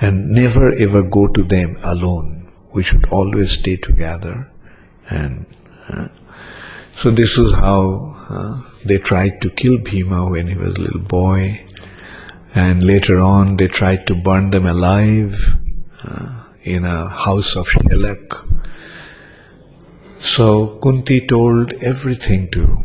and 0.00 0.30
never 0.30 0.74
ever 0.74 1.02
go 1.02 1.28
to 1.28 1.44
them 1.44 1.78
alone. 1.82 2.50
We 2.74 2.82
should 2.82 3.08
always 3.10 3.52
stay 3.52 3.76
together 3.76 4.50
and 5.08 5.46
uh, 5.88 6.08
so 6.94 7.10
this 7.10 7.38
is 7.38 7.52
how 7.52 8.14
uh, 8.30 8.62
they 8.84 8.98
tried 8.98 9.40
to 9.42 9.50
kill 9.50 9.78
Bhima 9.78 10.30
when 10.30 10.46
he 10.46 10.54
was 10.54 10.76
a 10.76 10.80
little 10.80 11.00
boy, 11.00 11.66
and 12.54 12.84
later 12.84 13.18
on 13.18 13.56
they 13.56 13.68
tried 13.68 14.06
to 14.06 14.14
burn 14.14 14.50
them 14.50 14.64
alive 14.64 15.56
uh, 16.04 16.44
in 16.62 16.84
a 16.84 17.08
house 17.08 17.56
of 17.56 17.68
shellac. 17.68 18.20
So 20.24 20.78
Kunti 20.82 21.26
told 21.26 21.74
everything 21.82 22.50
to 22.52 22.82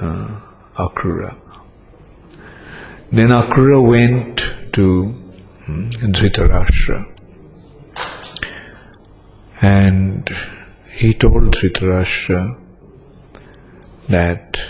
uh, 0.00 0.40
Akrura. 0.76 1.36
Then 3.10 3.30
Akrura 3.30 3.84
went 3.84 4.38
to 4.74 5.08
hmm, 5.64 5.88
Dhritarashtra 5.88 7.12
and 9.60 10.30
he 10.88 11.14
told 11.14 11.56
Dhritarashtra 11.56 12.56
that 14.08 14.62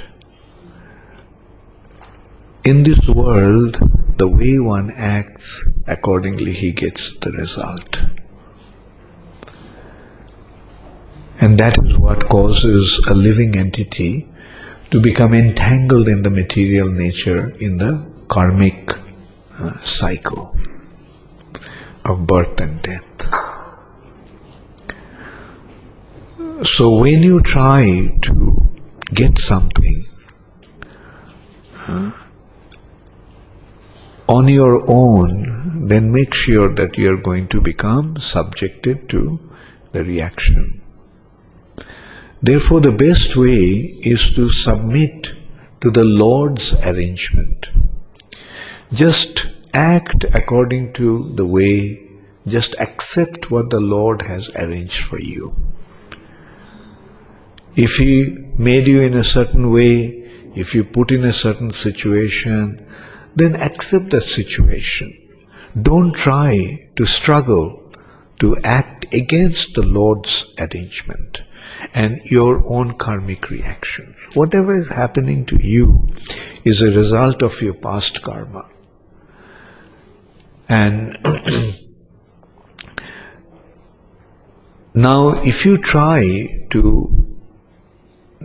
in 2.64 2.84
this 2.84 3.06
world, 3.06 3.78
the 4.16 4.28
way 4.28 4.58
one 4.58 4.90
acts, 4.96 5.68
accordingly 5.86 6.54
he 6.54 6.72
gets 6.72 7.18
the 7.18 7.32
result. 7.32 8.00
And 11.43 11.57
that 11.57 11.78
is 11.82 11.97
what 11.97 12.28
causes 12.28 12.99
a 13.09 13.14
living 13.14 13.57
entity 13.57 14.28
to 14.91 15.01
become 15.01 15.32
entangled 15.32 16.07
in 16.07 16.22
the 16.22 16.28
material 16.28 16.91
nature 16.91 17.49
in 17.61 17.78
the 17.78 18.11
karmic 18.28 18.91
uh, 19.59 19.80
cycle 19.80 20.55
of 22.05 22.26
birth 22.26 22.61
and 22.61 22.82
death. 22.82 23.07
So 26.66 26.99
when 26.99 27.22
you 27.22 27.41
try 27.41 28.18
to 28.22 28.68
get 29.14 29.38
something 29.38 30.05
uh, 31.88 32.12
on 34.28 34.47
your 34.47 34.84
own, 34.88 35.88
then 35.88 36.12
make 36.12 36.34
sure 36.34 36.74
that 36.74 36.99
you 36.99 37.12
are 37.14 37.16
going 37.16 37.49
to 37.49 37.62
become 37.62 38.18
subjected 38.18 39.09
to 39.09 39.41
the 39.93 40.05
reaction. 40.05 40.80
Therefore, 42.43 42.80
the 42.80 42.93
best 42.93 43.36
way 43.36 43.99
is 44.03 44.30
to 44.30 44.49
submit 44.49 45.34
to 45.82 45.91
the 45.91 46.05
Lord's 46.05 46.72
arrangement. 46.86 47.66
Just 48.95 49.47
act 49.74 50.24
according 50.32 50.95
to 50.95 51.32
the 51.34 51.45
way, 51.45 52.03
just 52.47 52.74
accept 52.80 53.51
what 53.51 53.68
the 53.68 53.80
Lord 53.80 54.22
has 54.22 54.49
arranged 54.57 55.03
for 55.03 55.20
you. 55.20 55.55
If 57.76 57.97
He 57.97 58.30
made 58.57 58.86
you 58.86 59.03
in 59.03 59.14
a 59.14 59.24
certain 59.24 59.70
way, 59.70 60.26
if 60.55 60.74
you 60.74 60.82
put 60.82 61.12
in 61.12 61.24
a 61.24 61.32
certain 61.34 61.72
situation, 61.72 62.86
then 63.36 63.55
accept 63.55 64.11
that 64.11 64.22
situation. 64.22 65.14
Don't 65.82 66.12
try 66.12 66.88
to 66.97 67.05
struggle 67.05 67.93
to 68.38 68.57
act 68.64 69.14
against 69.14 69.74
the 69.74 69.82
Lord's 69.82 70.47
arrangement 70.59 71.43
and 71.95 72.20
your 72.24 72.62
own 72.66 72.95
karmic 72.95 73.51
reaction. 73.51 74.14
Whatever 74.35 74.74
is 74.74 74.89
happening 74.89 75.47
to 75.47 75.57
you 75.57 76.09
is 76.64 76.83
a 76.83 76.91
result 76.91 77.43
of 77.43 77.61
your 77.62 77.74
past 77.74 78.22
karma. 78.22 78.68
And 80.68 81.16
now, 84.95 85.31
if 85.43 85.64
you 85.64 85.78
try 85.78 86.66
to 86.70 87.39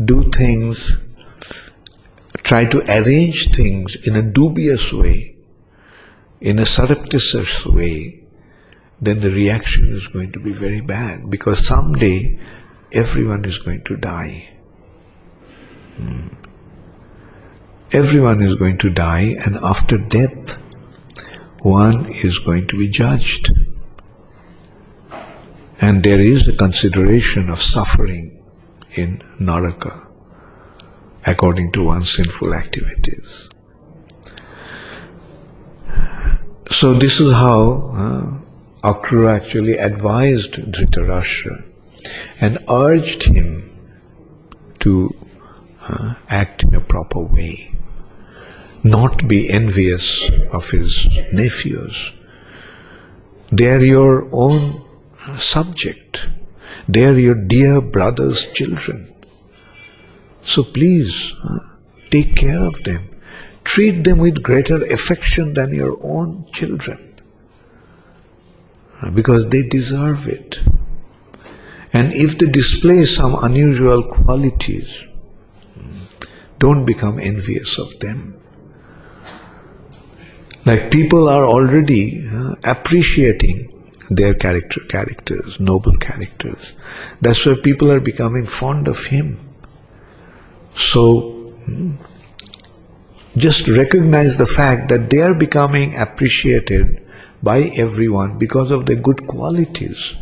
do 0.03 0.29
things, 0.31 0.97
try 2.43 2.65
to 2.65 2.81
arrange 2.89 3.55
things 3.55 3.95
in 4.07 4.15
a 4.15 4.23
dubious 4.23 4.91
way, 4.91 5.35
in 6.41 6.59
a 6.59 6.65
surreptitious 6.65 7.65
way, 7.65 8.23
then 9.01 9.19
the 9.19 9.31
reaction 9.31 9.95
is 9.95 10.07
going 10.07 10.31
to 10.31 10.39
be 10.39 10.51
very 10.51 10.81
bad 10.81 11.29
because 11.29 11.65
someday 11.65 12.39
everyone 12.95 13.43
is 13.45 13.57
going 13.57 13.83
to 13.83 13.97
die. 13.97 14.49
Hmm. 15.97 16.27
Everyone 17.91 18.41
is 18.41 18.55
going 18.55 18.77
to 18.79 18.89
die, 18.89 19.35
and 19.45 19.57
after 19.57 19.97
death, 19.97 20.57
one 21.61 22.07
is 22.09 22.39
going 22.39 22.67
to 22.67 22.77
be 22.77 22.87
judged. 22.87 23.51
And 25.81 26.03
there 26.03 26.19
is 26.21 26.47
a 26.47 26.53
consideration 26.53 27.49
of 27.49 27.61
suffering 27.61 28.41
in 28.93 29.21
Naraka 29.39 30.07
according 31.25 31.71
to 31.73 31.83
one's 31.83 32.11
sinful 32.11 32.53
activities. 32.53 33.49
So 36.69 36.93
this 36.93 37.19
is 37.19 37.31
how 37.31 38.41
uh, 38.83 39.27
actually 39.27 39.73
advised 39.73 40.53
Dhritarashtra 40.53 41.74
and 42.41 42.57
urged 42.69 43.23
him 43.23 43.71
to 44.79 45.09
uh, 45.87 46.15
act 46.29 46.63
in 46.63 46.75
a 46.75 46.81
proper 46.81 47.19
way, 47.19 47.71
not 48.83 49.27
be 49.27 49.49
envious 49.49 50.29
of 50.51 50.69
his 50.69 51.07
nephews. 51.33 52.11
They 53.51 53.69
are 53.71 53.81
your 53.81 54.27
own 54.31 54.83
subject. 55.37 56.29
They 56.87 57.05
are 57.05 57.17
your 57.17 57.35
dear 57.35 57.81
brother's 57.81 58.47
children. 58.47 59.13
So 60.41 60.63
please 60.63 61.33
uh, 61.43 61.59
take 62.11 62.35
care 62.35 62.61
of 62.61 62.83
them. 62.83 63.09
treat 63.65 64.03
them 64.03 64.19
with 64.19 64.41
greater 64.41 64.77
affection 64.93 65.53
than 65.55 65.73
your 65.73 65.97
own 66.01 66.45
children 66.53 66.99
because 69.13 69.49
they 69.49 69.63
deserve 69.67 70.27
it. 70.27 70.59
And 71.95 72.11
if 72.11 72.37
they 72.37 72.47
display 72.47 73.05
some 73.05 73.35
unusual 73.41 74.03
qualities, 74.03 75.05
don't 76.59 76.83
become 76.85 77.19
envious 77.19 77.79
of 77.79 77.97
them. 78.01 78.37
Like 80.65 80.91
people 80.91 81.29
are 81.29 81.45
already 81.45 82.27
uh, 82.27 82.55
appreciating 82.65 83.71
their 84.09 84.33
character 84.33 84.81
characters, 84.89 85.57
noble 85.61 85.95
characters. 85.95 86.73
That's 87.21 87.45
why 87.45 87.55
people 87.63 87.89
are 87.93 88.01
becoming 88.01 88.45
fond 88.45 88.89
of 88.89 89.05
him. 89.05 89.39
So 90.73 91.21
hmm, 91.63 91.93
just 93.37 93.69
recognize 93.69 94.35
the 94.35 94.45
fact 94.45 94.89
that 94.89 95.09
they 95.09 95.21
are 95.21 95.33
becoming 95.33 95.95
appreciated 95.95 97.01
by 97.41 97.71
everyone 97.77 98.37
because 98.37 98.69
of 98.69 98.85
their 98.85 98.97
good 98.97 99.27
qualities. 99.27 100.13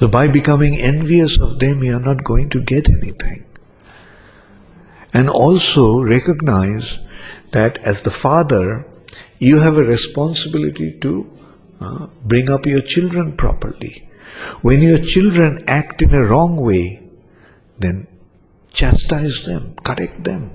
So 0.00 0.08
by 0.08 0.28
becoming 0.28 0.76
envious 0.76 1.38
of 1.38 1.58
them, 1.58 1.84
you 1.84 1.96
are 1.96 2.00
not 2.00 2.24
going 2.24 2.50
to 2.50 2.62
get 2.62 2.88
anything. 2.88 3.44
And 5.12 5.28
also 5.28 6.02
recognize 6.02 6.98
that 7.52 7.78
as 7.78 8.02
the 8.02 8.10
father, 8.10 8.84
you 9.38 9.60
have 9.60 9.76
a 9.76 9.84
responsibility 9.84 10.98
to 11.00 11.30
uh, 11.80 12.06
bring 12.24 12.50
up 12.50 12.66
your 12.66 12.80
children 12.80 13.36
properly. 13.36 14.08
When 14.62 14.82
your 14.82 14.98
children 14.98 15.64
act 15.68 16.02
in 16.02 16.12
a 16.12 16.24
wrong 16.24 16.56
way, 16.56 17.08
then 17.78 18.08
chastise 18.72 19.44
them, 19.44 19.76
correct 19.84 20.24
them. 20.24 20.50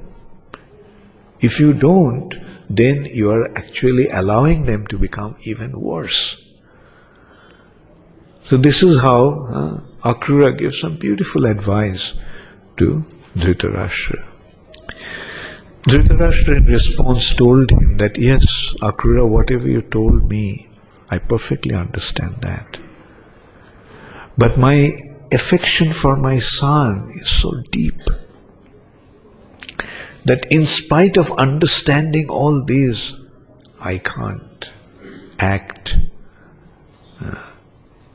If 1.40 1.60
you 1.62 1.74
don't, 1.74 2.36
then 2.70 3.06
you 3.06 3.32
are 3.32 3.58
actually 3.58 4.10
allowing 4.10 4.66
them 4.66 4.86
to 4.88 4.98
become 4.98 5.38
even 5.46 5.72
worse. 5.80 6.49
So 8.50 8.58
this 8.58 8.82
is 8.82 9.00
how 9.00 9.46
uh, 9.46 10.12
Akrura 10.12 10.58
gives 10.58 10.80
some 10.80 10.96
beautiful 10.96 11.46
advice 11.46 12.16
to 12.78 13.06
Dhritarashtra. 13.38 14.26
Dhritarashtra 15.84 16.58
in 16.58 16.66
response 16.66 17.32
told 17.32 17.70
him 17.70 17.98
that 17.98 18.18
yes, 18.18 18.74
Akrura, 18.82 19.30
whatever 19.30 19.68
you 19.68 19.84
told 19.84 20.28
me, 20.28 20.68
I 21.12 21.20
perfectly 21.20 21.76
understand 21.76 22.38
that. 22.42 22.80
But 24.36 24.58
my 24.58 24.94
affection 25.32 25.94
for 25.94 26.16
my 26.16 26.40
son 26.40 27.08
is 27.12 27.30
so 27.30 27.52
deep 27.70 28.02
that 30.26 30.52
in 30.52 30.66
spite 30.66 31.18
of 31.18 31.32
understanding 31.34 32.32
all 32.32 32.66
these, 32.66 33.14
I 33.80 34.00
can't 34.00 34.72
act 35.38 36.00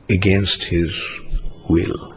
against 0.09 0.63
his 0.63 1.03
will. 1.69 2.13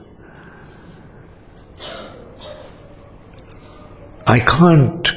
I 4.27 4.41
can't 4.41 5.11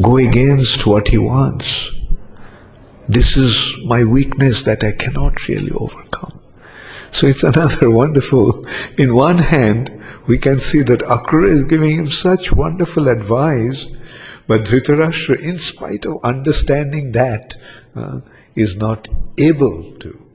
go 0.00 0.16
against 0.16 0.86
what 0.86 1.08
he 1.08 1.18
wants. 1.18 1.90
This 3.08 3.36
is 3.36 3.74
my 3.84 4.04
weakness 4.04 4.62
that 4.62 4.84
I 4.84 4.92
cannot 4.92 5.48
really 5.48 5.72
overcome. 5.72 6.40
So 7.10 7.26
it's 7.26 7.42
another 7.52 7.90
wonderful, 7.90 8.64
in 8.96 9.14
one 9.14 9.38
hand, 9.38 10.02
we 10.28 10.38
can 10.38 10.60
see 10.60 10.82
that 10.82 11.00
Akrura 11.00 11.48
is 11.48 11.64
giving 11.64 11.96
him 11.96 12.06
such 12.06 12.52
wonderful 12.52 13.08
advice, 13.08 13.86
but 14.46 14.62
Dhritarashtra, 14.62 15.40
in 15.40 15.58
spite 15.58 16.06
of 16.06 16.22
understanding 16.22 17.10
that, 17.12 17.56
uh, 17.96 18.20
is 18.54 18.76
not 18.76 19.08
able 19.38 19.92
to 19.98 20.29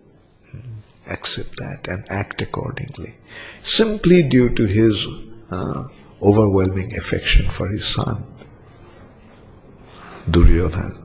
accept 1.08 1.58
that 1.58 1.88
and 1.88 2.10
act 2.10 2.42
accordingly, 2.42 3.16
simply 3.60 4.24
due 4.24 4.54
to 4.56 4.66
his 4.66 5.08
uh, 5.52 5.84
overwhelming 6.22 6.96
affection 6.98 7.50
for 7.50 7.68
his 7.68 7.88
son, 7.88 8.26
Duryodhana. 10.30 11.04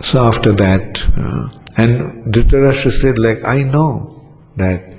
So 0.00 0.24
after 0.24 0.52
that, 0.52 1.02
uh, 1.16 1.58
and 1.76 2.32
Dhritarashtra 2.32 2.92
said, 2.92 3.18
like, 3.18 3.44
I 3.44 3.62
know 3.62 4.26
that 4.56 4.94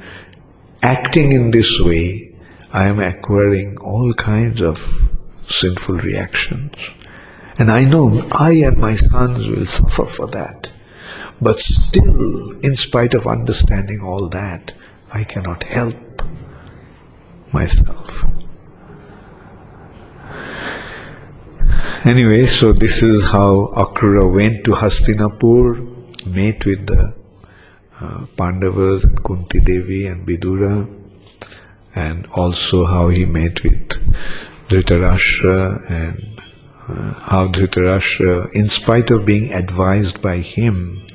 acting 0.81 1.31
in 1.31 1.51
this 1.51 1.79
way, 1.79 2.35
I 2.71 2.87
am 2.87 2.99
acquiring 2.99 3.77
all 3.79 4.13
kinds 4.13 4.61
of 4.61 5.09
sinful 5.45 5.97
reactions. 5.97 6.73
And 7.57 7.69
I 7.71 7.83
know 7.83 8.25
I 8.31 8.51
and 8.51 8.77
my 8.77 8.95
sons 8.95 9.47
will 9.49 9.65
suffer 9.65 10.05
for 10.05 10.27
that. 10.27 10.71
But 11.41 11.59
still, 11.59 12.59
in 12.59 12.75
spite 12.75 13.13
of 13.13 13.27
understanding 13.27 14.01
all 14.01 14.27
that, 14.29 14.73
I 15.13 15.23
cannot 15.23 15.63
help 15.63 15.95
myself. 17.53 18.25
Anyway, 22.05 22.45
so 22.45 22.71
this 22.73 23.03
is 23.03 23.23
how 23.23 23.67
Akrura 23.75 24.33
went 24.33 24.63
to 24.65 24.71
Hastinapur, 24.71 26.25
met 26.25 26.65
with 26.65 26.87
the 26.87 27.13
uh, 27.99 28.25
Pandavas 28.37 29.03
and 29.03 29.21
Kunti 29.23 29.59
Devi 29.59 30.07
and 30.07 30.25
Vidura, 30.25 30.87
and 31.95 32.25
also 32.27 32.85
how 32.85 33.09
he 33.09 33.25
met 33.25 33.61
with 33.63 33.89
Dhritarashtra 34.69 35.91
and 35.91 36.41
uh, 36.87 37.13
how 37.13 37.47
Dhritarashtra, 37.47 38.51
in 38.53 38.69
spite 38.69 39.11
of 39.11 39.25
being 39.25 39.51
advised 39.53 40.21
by 40.21 40.37
him, 40.37 41.05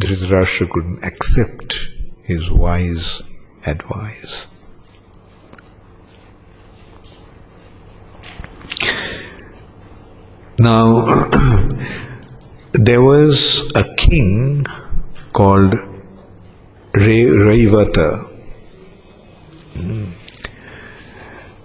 Dhritarashtra 0.00 0.70
couldn't 0.70 1.02
accept 1.02 1.88
his 2.22 2.50
wise 2.50 3.20
advice. 3.66 4.46
Now, 10.60 11.04
there 12.72 13.02
was 13.02 13.62
a 13.74 13.94
king 13.96 14.64
called 15.32 15.74
Raivata. 16.92 18.24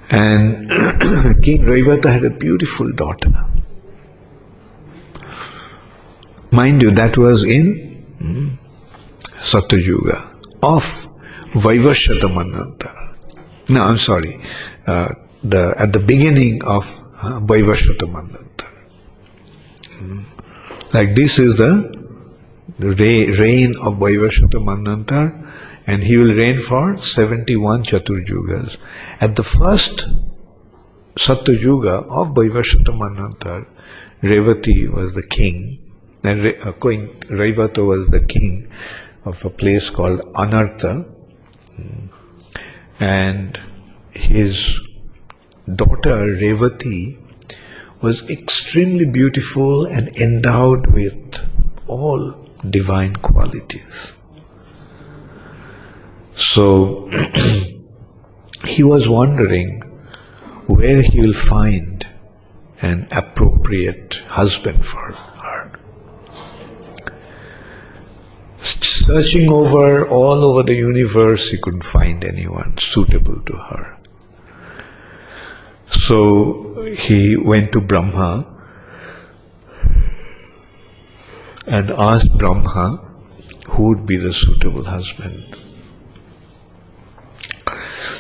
And 0.09 0.69
King 1.43 1.61
Raivata 1.63 2.11
had 2.11 2.23
a 2.23 2.29
beautiful 2.29 2.91
daughter. 2.91 3.31
Mind 6.51 6.81
you, 6.83 6.91
that 6.91 7.17
was 7.17 7.43
in 7.43 7.92
Satyuga 8.23 10.33
of 10.63 11.07
Vaivashata 11.51 12.31
Manvantara. 12.31 13.15
No, 13.69 13.83
I'm 13.83 13.97
sorry. 13.97 14.41
Uh, 14.87 15.09
the, 15.43 15.75
at 15.77 15.91
the 15.91 15.99
beginning 15.99 16.63
of 16.63 17.03
uh. 17.21 17.39
Hmm. 19.91 20.19
Like 20.93 21.15
this 21.15 21.39
is 21.39 21.55
the 21.55 22.01
reign 22.79 23.75
of 23.81 23.99
Vaivashata 23.99 24.59
Manvantar 24.61 25.49
and 25.85 26.01
he 26.01 26.15
will 26.17 26.33
reign 26.33 26.59
for 26.59 26.97
71 26.97 27.83
Chaturjugas. 27.83 28.77
At 29.19 29.35
the 29.35 29.43
first 29.43 30.07
Satyuga 31.15 32.03
of 32.03 32.35
Vaivashata 32.35 32.97
Manvantar, 32.97 33.67
Revati 34.21 34.89
was 34.89 35.13
the 35.13 35.23
king 35.23 35.82
Re- 36.23 36.57
uh, 36.57 36.71
Raivata 36.71 37.85
was 37.85 38.07
the 38.07 38.25
king 38.25 38.71
of 39.25 39.43
a 39.43 39.49
place 39.49 39.89
called 39.89 40.21
Anartha 40.33 41.13
and 42.99 43.59
his 44.11 44.79
daughter 45.75 46.15
Revati 46.41 47.17
was 48.01 48.29
extremely 48.29 49.05
beautiful 49.05 49.85
and 49.85 50.09
endowed 50.17 50.87
with 50.87 51.41
all 51.87 52.49
divine 52.69 53.15
qualities. 53.17 54.13
So 56.35 57.09
he 58.65 58.83
was 58.83 59.09
wondering 59.09 59.81
where 60.67 61.01
he 61.01 61.21
will 61.21 61.33
find 61.33 62.07
an 62.81 63.07
appropriate 63.11 64.15
husband 64.27 64.85
for 64.85 65.11
her. 65.11 65.32
Searching 69.05 69.49
over 69.51 70.07
all 70.07 70.45
over 70.45 70.63
the 70.63 70.75
universe, 70.75 71.49
he 71.49 71.57
couldn't 71.57 71.83
find 71.83 72.23
anyone 72.23 72.77
suitable 72.77 73.41
to 73.41 73.53
her. 73.53 73.97
So 75.87 76.83
he 76.83 77.35
went 77.35 77.73
to 77.73 77.81
Brahma 77.81 78.47
and 81.67 81.89
asked 81.91 82.37
Brahma 82.37 83.01
who 83.67 83.89
would 83.89 84.05
be 84.05 84.15
the 84.15 84.31
suitable 84.31 84.85
husband. 84.85 85.57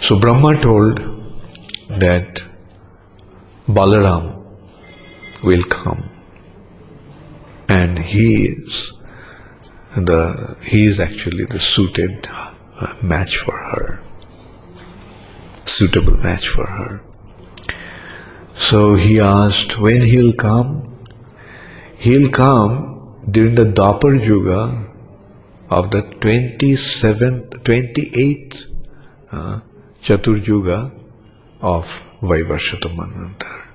So 0.01 0.19
Brahma 0.19 0.61
told 0.61 0.99
that 1.91 2.43
Balaram 3.69 4.45
will 5.43 5.63
come 5.63 6.09
and 7.69 7.97
he 7.97 8.47
is 8.47 8.91
the 9.95 10.57
he 10.61 10.85
is 10.85 10.99
actually 10.99 11.45
the 11.45 11.59
suited 11.59 12.27
uh, 12.29 12.95
match 13.01 13.37
for 13.37 13.57
her. 13.57 14.01
Suitable 15.65 16.17
match 16.17 16.47
for 16.47 16.65
her. 16.65 17.03
So 18.55 18.95
he 18.95 19.19
asked 19.19 19.79
when 19.79 20.01
he'll 20.01 20.33
come? 20.33 20.89
He'll 21.97 22.29
come 22.29 23.17
during 23.29 23.55
the 23.55 23.65
Dwapar 23.65 24.23
Yuga 24.23 24.89
of 25.69 25.91
the 25.91 26.01
27th 26.01 27.49
28th 27.63 28.65
uh, 29.31 29.59
Chatur 30.01 30.45
Yuga 30.45 30.91
of 31.61 32.03
Vaivashata 32.21 32.93
Manvantar. 32.93 33.67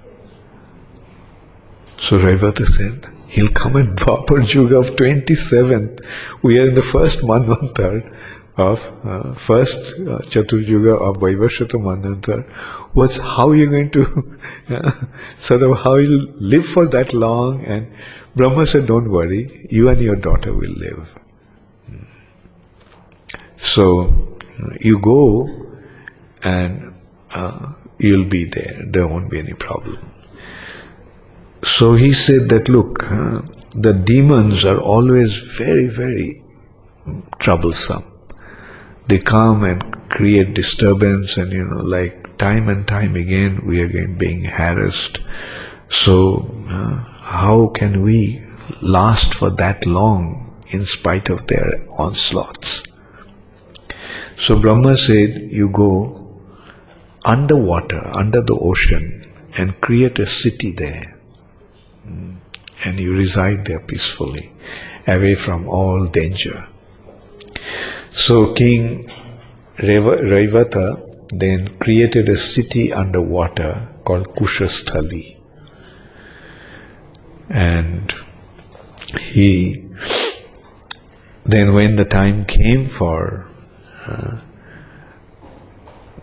So 1.99 2.19
Revata 2.19 2.67
said, 2.67 3.18
he'll 3.29 3.51
come 3.51 3.77
in 3.77 3.95
Dwapar 3.95 4.53
Yuga 4.53 4.79
of 4.79 4.91
27th. 4.97 6.05
We 6.43 6.59
are 6.59 6.69
in 6.69 6.75
the 6.75 6.83
first 6.83 7.21
Manvantar 7.21 8.15
of 8.57 8.93
uh, 9.05 9.35
first 9.35 10.01
uh, 10.01 10.19
Chatur 10.31 10.67
Yuga 10.67 10.95
of 10.97 11.19
Vaivashata 11.19 11.79
Manvantar. 11.89 12.49
What's, 12.95 13.19
how 13.19 13.51
are 13.51 13.55
you 13.55 13.71
going 13.71 13.91
to 13.91 14.39
uh, 14.71 14.91
sort 15.37 15.63
of, 15.63 15.79
how 15.79 15.97
you'll 15.97 16.27
live 16.41 16.67
for 16.67 16.87
that 16.89 17.15
long? 17.15 17.65
And 17.65 17.93
Brahma 18.35 18.67
said, 18.67 18.87
don't 18.87 19.11
worry, 19.11 19.67
you 19.71 19.89
and 19.89 20.01
your 20.01 20.17
daughter 20.17 20.53
will 20.53 20.73
live. 20.73 21.19
So 23.59 24.39
you 24.81 25.01
go 25.01 25.67
and 26.43 26.95
uh, 27.35 27.75
you'll 27.99 28.29
be 28.29 28.45
there. 28.45 28.83
There 28.91 29.07
won't 29.07 29.31
be 29.31 29.39
any 29.39 29.55
problem. 29.55 29.99
So 31.77 31.95
he 31.95 32.13
said 32.13 32.49
that 32.49 32.69
look, 32.69 33.05
uh, 33.13 33.43
the 33.73 33.93
demons 33.93 34.65
are 34.65 34.81
always 34.81 35.37
very, 35.37 35.87
very 35.87 36.41
troublesome. 37.39 38.05
They 39.07 39.19
come 39.19 39.65
and 39.65 39.83
create 40.09 40.55
disturbance, 40.55 41.37
and 41.37 41.53
you 41.53 41.65
know, 41.65 41.83
like 41.83 42.37
time 42.39 42.69
and 42.69 42.89
time 42.89 43.15
again, 43.17 43.61
we 43.67 43.83
are 43.83 44.09
being 44.09 44.45
harassed. 44.45 45.21
So, 45.91 46.51
uh, 46.69 46.97
how 47.23 47.69
can 47.69 48.03
we 48.03 48.43
last 48.81 49.35
for 49.35 49.51
that 49.51 49.87
long 49.87 50.57
in 50.69 50.85
spite 50.85 51.29
of 51.29 51.47
their 51.47 51.87
onslaughts? 51.99 52.83
So 54.37 54.59
Brahma 54.59 54.97
said, 54.97 55.49
You 55.51 55.69
go 55.69 56.41
underwater, 57.25 58.01
under 58.09 58.41
the 58.41 58.55
ocean, 58.55 59.31
and 59.57 59.81
create 59.81 60.19
a 60.19 60.27
city 60.27 60.73
there. 60.73 61.18
Mm. 62.09 62.37
And 62.85 62.99
you 63.01 63.15
reside 63.15 63.65
there 63.65 63.81
peacefully, 63.81 64.53
away 65.07 65.35
from 65.35 65.69
all 65.69 66.07
danger. 66.07 66.69
So 68.11 68.53
King 68.55 69.11
Revata 69.77 71.05
then 71.31 71.77
created 71.79 72.29
a 72.29 72.37
city 72.37 72.93
underwater 72.93 73.89
called 74.05 74.29
Kushasthali. 74.35 75.37
And 77.51 78.15
he 79.21 79.89
then 81.45 81.73
when 81.73 81.97
the 81.97 82.05
time 82.05 82.45
came 82.45 82.87
for 82.87 83.51
uh, 84.07 84.41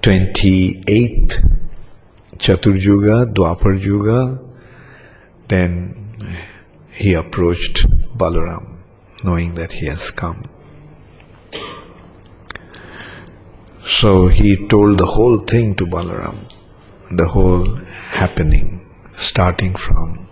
28th 0.02 1.60
Chaturjuga, 2.38 3.34
Dwapar 3.34 3.82
Yuga, 3.82 4.40
then 5.48 6.38
he 6.92 7.14
approached 7.14 7.86
Balaram, 8.18 8.78
knowing 9.24 9.56
that 9.56 9.72
he 9.72 9.86
has 9.88 10.12
come. 10.12 10.50
So 13.84 14.28
he 14.28 14.68
told 14.68 14.98
the 14.98 15.06
whole 15.06 15.38
thing 15.38 15.76
to 15.76 15.86
Balaram, 15.86 16.52
the 17.12 17.28
whole 17.28 17.66
happening, 18.22 18.90
starting 19.14 19.76
from 19.76 20.28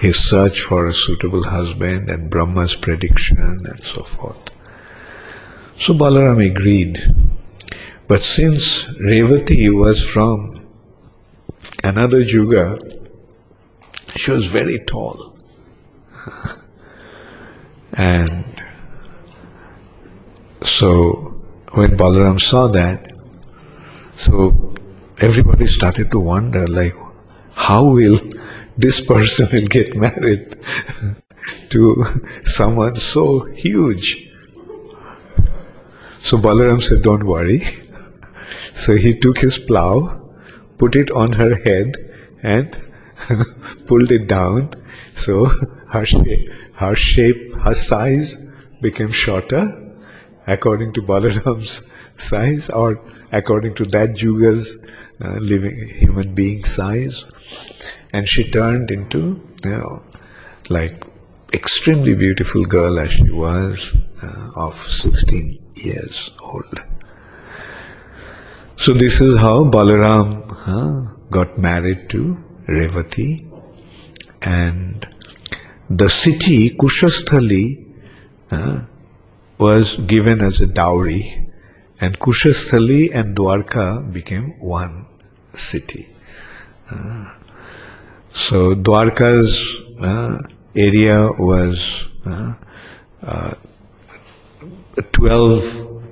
his 0.00 0.16
search 0.16 0.60
for 0.60 0.86
a 0.86 0.92
suitable 0.92 1.42
husband 1.42 2.08
and 2.08 2.30
Brahma's 2.30 2.76
prediction 2.76 3.38
and 3.38 3.82
so 3.82 4.02
forth. 4.02 4.50
So 5.76 5.94
Balaram 5.94 6.44
agreed 6.44 6.98
but 8.08 8.22
since 8.22 8.84
Revati 8.84 9.68
was 9.70 10.02
from 10.02 10.66
another 11.84 12.22
Yuga, 12.22 12.78
she 14.18 14.30
was 14.30 14.46
very 14.46 14.78
tall. 14.80 15.36
and 17.92 18.44
so 20.62 21.40
when 21.72 21.96
Balaram 21.96 22.40
saw 22.40 22.66
that, 22.68 23.12
so 24.14 24.74
everybody 25.18 25.66
started 25.66 26.10
to 26.10 26.18
wonder 26.18 26.66
like 26.66 26.94
how 27.54 27.92
will 27.92 28.18
this 28.76 29.00
person 29.00 29.48
will 29.52 29.66
get 29.66 29.96
married 29.96 30.56
to 31.70 32.04
someone 32.44 32.96
so 32.96 33.44
huge. 33.46 34.28
So 36.20 36.36
Balaram 36.36 36.82
said, 36.82 37.02
Don't 37.02 37.24
worry. 37.24 37.60
So 38.72 38.96
he 38.96 39.18
took 39.18 39.38
his 39.38 39.58
plow, 39.60 40.30
put 40.78 40.94
it 40.94 41.10
on 41.10 41.32
her 41.32 41.56
head, 41.64 41.96
and 42.42 42.74
pulled 43.86 44.10
it 44.10 44.28
down. 44.28 44.70
So 45.14 45.44
her 45.92 46.04
shape, 46.04 46.52
her 46.74 46.94
shape, 46.94 47.54
her 47.60 47.74
size 47.74 48.36
became 48.80 49.10
shorter 49.10 49.84
according 50.46 50.92
to 50.94 51.02
Balaram's 51.02 51.82
size 52.16 52.70
or 52.70 53.00
according 53.32 53.74
to 53.74 53.84
that 53.86 54.16
Juga's 54.16 54.78
uh, 55.22 55.38
living 55.40 55.88
human 55.94 56.34
being 56.34 56.64
size. 56.64 57.24
And 58.12 58.28
she 58.28 58.50
turned 58.50 58.90
into, 58.90 59.40
you 59.64 59.70
know, 59.70 60.02
like 60.70 61.04
extremely 61.52 62.14
beautiful 62.14 62.64
girl 62.64 62.98
as 62.98 63.12
she 63.12 63.30
was 63.30 63.92
uh, 64.22 64.50
of 64.56 64.76
16 64.76 65.58
years 65.74 66.30
old. 66.42 66.82
So 68.76 68.92
this 68.92 69.20
is 69.20 69.38
how 69.38 69.64
Balaram 69.64 70.50
huh, 70.52 71.12
got 71.30 71.58
married 71.58 72.08
to 72.10 72.42
Revati 72.68 73.44
and 74.42 75.06
the 75.88 76.08
city 76.08 76.70
Kushasthali 76.70 77.84
uh, 78.50 78.80
was 79.58 79.96
given 79.96 80.40
as 80.42 80.60
a 80.60 80.66
dowry 80.66 81.48
and 82.00 82.18
Kushasthali 82.18 83.14
and 83.14 83.36
Dwarka 83.36 84.12
became 84.12 84.54
one 84.58 85.06
city. 85.54 86.08
Uh, 86.90 87.34
so 88.30 88.74
Dwarka's 88.74 89.76
uh, 90.00 90.38
area 90.76 91.30
was 91.32 92.04
uh, 92.24 92.54
uh, 93.22 93.54
12 95.12 95.62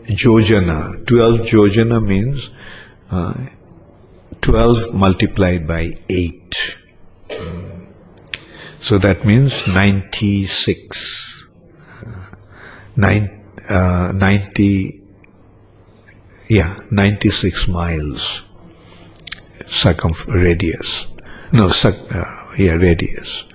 Jojana. 0.07 1.07
12 1.07 1.41
Jojana 1.41 2.05
means 2.05 2.51
uh, 3.11 3.35
12 4.47 4.95
multiplied 4.95 5.67
by 5.67 5.91
8. 6.09 6.77
So 8.79 8.97
that 8.99 9.25
means 9.25 9.67
96. 9.67 11.47
Uh, 12.07 12.13
nine, 12.95 13.45
uh, 13.69 14.13
90, 14.15 15.03
yeah, 16.49 16.77
96 16.93 17.67
miles 17.67 18.45
circumference 19.67 20.45
radius. 20.45 21.07
No, 21.51 21.67
uh, 21.67 22.55
yeah, 22.57 22.75
radius. 22.75 23.47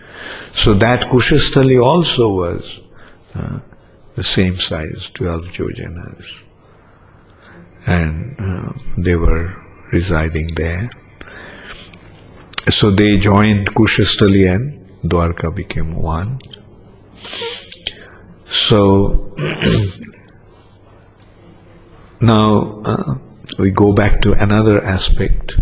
So 0.51 0.73
that 0.73 1.03
Kushasthali 1.03 1.81
also 1.81 2.33
was 2.33 2.81
uh, 3.35 3.59
the 4.15 4.23
same 4.23 4.55
size, 4.57 5.09
12 5.13 5.53
jojanas. 5.53 6.25
And 7.87 8.35
uh, 8.37 8.73
they 8.97 9.15
were 9.15 9.60
residing 9.91 10.47
there. 10.55 10.89
So 12.69 12.91
they 12.91 13.17
joined 13.17 13.73
Kushasthali 13.73 14.53
and 14.53 14.87
Dwarka 15.03 15.53
became 15.53 15.95
one. 15.95 16.39
So 18.45 19.33
now 22.21 22.81
uh, 22.85 23.15
we 23.57 23.71
go 23.71 23.93
back 23.93 24.21
to 24.21 24.33
another 24.33 24.83
aspect. 24.83 25.55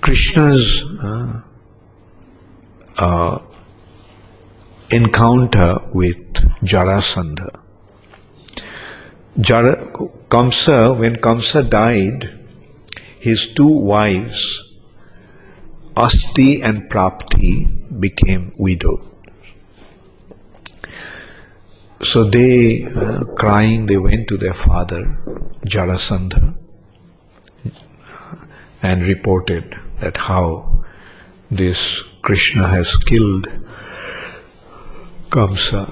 Krishna's 0.00 0.82
uh, 0.82 1.42
uh, 2.98 3.38
encounter 4.90 5.78
with 5.92 6.18
Jarasandha. 6.62 7.60
Jara, 9.38 9.84
Kamsa, 10.30 10.96
when 10.98 11.16
Kamsa 11.16 11.68
died, 11.68 12.45
his 13.26 13.48
two 13.48 13.74
wives 13.92 14.40
Asti 15.96 16.62
and 16.62 16.90
Prapti 16.90 18.00
became 18.00 18.52
widowed. 18.58 19.00
So 22.02 22.24
they, 22.24 22.84
uh, 22.84 23.24
crying, 23.34 23.86
they 23.86 23.96
went 23.96 24.28
to 24.28 24.36
their 24.36 24.52
father, 24.54 25.18
Jarasandha, 25.64 26.54
and 28.82 29.02
reported 29.02 29.76
that 30.00 30.18
how 30.18 30.84
this 31.50 32.02
Krishna 32.20 32.68
has 32.68 32.96
killed 32.96 33.48
Kamsa. 35.30 35.86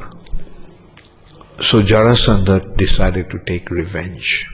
So 1.63 1.83
Jarasandha 1.83 2.77
decided 2.77 3.31
to 3.31 3.39
take 3.39 3.71
revenge. 3.71 4.54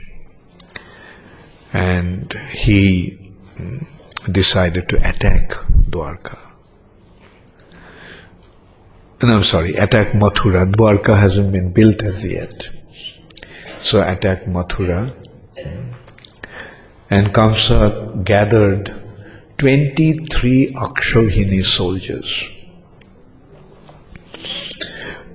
And 1.73 2.33
he 2.51 3.33
decided 4.29 4.89
to 4.89 4.97
attack 4.97 5.51
Dwarka. 5.89 6.37
No, 9.23 9.35
I'm 9.35 9.43
sorry, 9.43 9.75
attack 9.75 10.13
Mathura. 10.13 10.71
Dwarka 10.71 11.17
hasn't 11.17 11.51
been 11.51 11.71
built 11.71 12.01
as 12.01 12.25
yet. 12.25 12.69
So 13.79 14.01
attack 14.01 14.45
Mathura. 14.45 15.15
And 17.09 17.27
Kamsa 17.27 18.23
gathered 18.23 18.93
23 19.57 20.73
Akshohini 20.73 21.63
soldiers. 21.63 22.49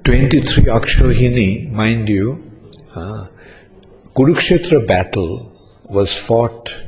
23 0.03 0.64
Akshohini, 0.64 1.70
mind 1.70 2.09
you, 2.09 2.51
uh, 2.95 3.26
Kurukshetra 4.14 4.87
battle 4.87 5.55
was 5.89 6.18
fought 6.18 6.84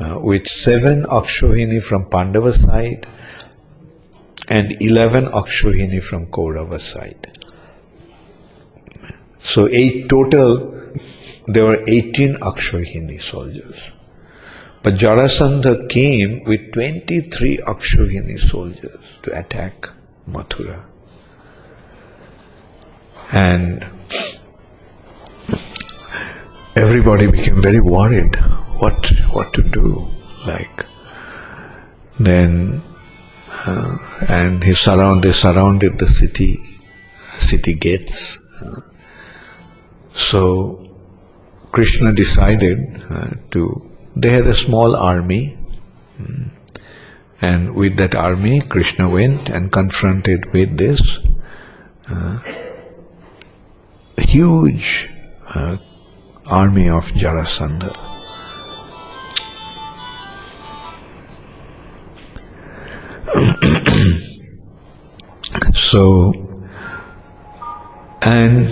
uh, 0.00 0.18
with 0.22 0.46
seven 0.46 1.04
Akshohini 1.04 1.82
from 1.82 2.06
Pandava 2.08 2.52
side 2.52 3.06
and 4.48 4.76
11 4.82 5.26
Akshohini 5.26 6.02
from 6.02 6.26
Kaurava 6.26 6.80
side. 6.80 7.30
So 9.40 9.68
eight 9.68 10.08
total, 10.08 10.90
there 11.46 11.64
were 11.64 11.82
18 11.86 12.36
Akshohini 12.36 13.20
soldiers. 13.20 13.80
But 14.82 14.94
Jarasandha 14.94 15.88
came 15.88 16.44
with 16.44 16.72
23 16.72 17.58
Akshohini 17.58 18.38
soldiers 18.38 19.18
to 19.22 19.38
attack 19.38 19.88
Mathura. 20.28 20.84
And 23.32 23.82
everybody 26.76 27.26
became 27.30 27.62
very 27.62 27.80
worried 27.80 28.36
what 28.78 29.12
what 29.32 29.52
to 29.54 29.62
do. 29.62 30.10
Like 30.46 30.86
then 32.18 32.82
uh, 33.66 33.96
and 34.28 34.62
he 34.62 34.72
surround 34.72 35.24
they 35.24 35.32
surrounded 35.32 35.98
the 35.98 36.08
city 36.08 36.56
city 37.38 37.74
gates. 37.74 38.38
So 40.12 40.96
Krishna 41.72 42.12
decided 42.12 43.02
uh, 43.10 43.30
to 43.52 43.90
they 44.16 44.30
had 44.30 44.46
a 44.46 44.54
small 44.54 44.96
army. 44.96 45.58
Hmm. 46.16 46.48
And 47.40 47.74
with 47.74 47.96
that 47.98 48.14
army, 48.14 48.62
Krishna 48.62 49.08
went 49.10 49.50
and 49.50 49.70
confronted 49.70 50.52
with 50.52 50.78
this 50.78 51.18
uh, 52.08 52.38
huge 54.16 55.10
uh, 55.48 55.76
army 56.46 56.88
of 56.88 57.06
Jarasandha. 57.12 57.94
so, 65.74 66.32
and 68.22 68.70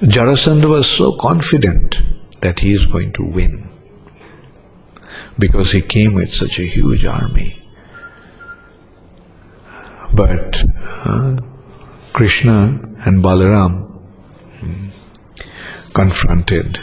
Jarasandha 0.00 0.68
was 0.68 0.88
so 0.88 1.16
confident 1.16 2.00
that 2.40 2.58
he 2.58 2.72
is 2.72 2.86
going 2.86 3.12
to 3.12 3.24
win 3.24 3.68
because 5.38 5.70
he 5.72 5.80
came 5.80 6.14
with 6.14 6.32
such 6.34 6.58
a 6.58 6.64
huge 6.64 7.04
army. 7.04 7.58
But 10.14 10.64
uh, 11.04 11.36
Krishna 12.12 12.80
and 13.06 13.22
Balaram 13.24 13.91
confronted 15.92 16.78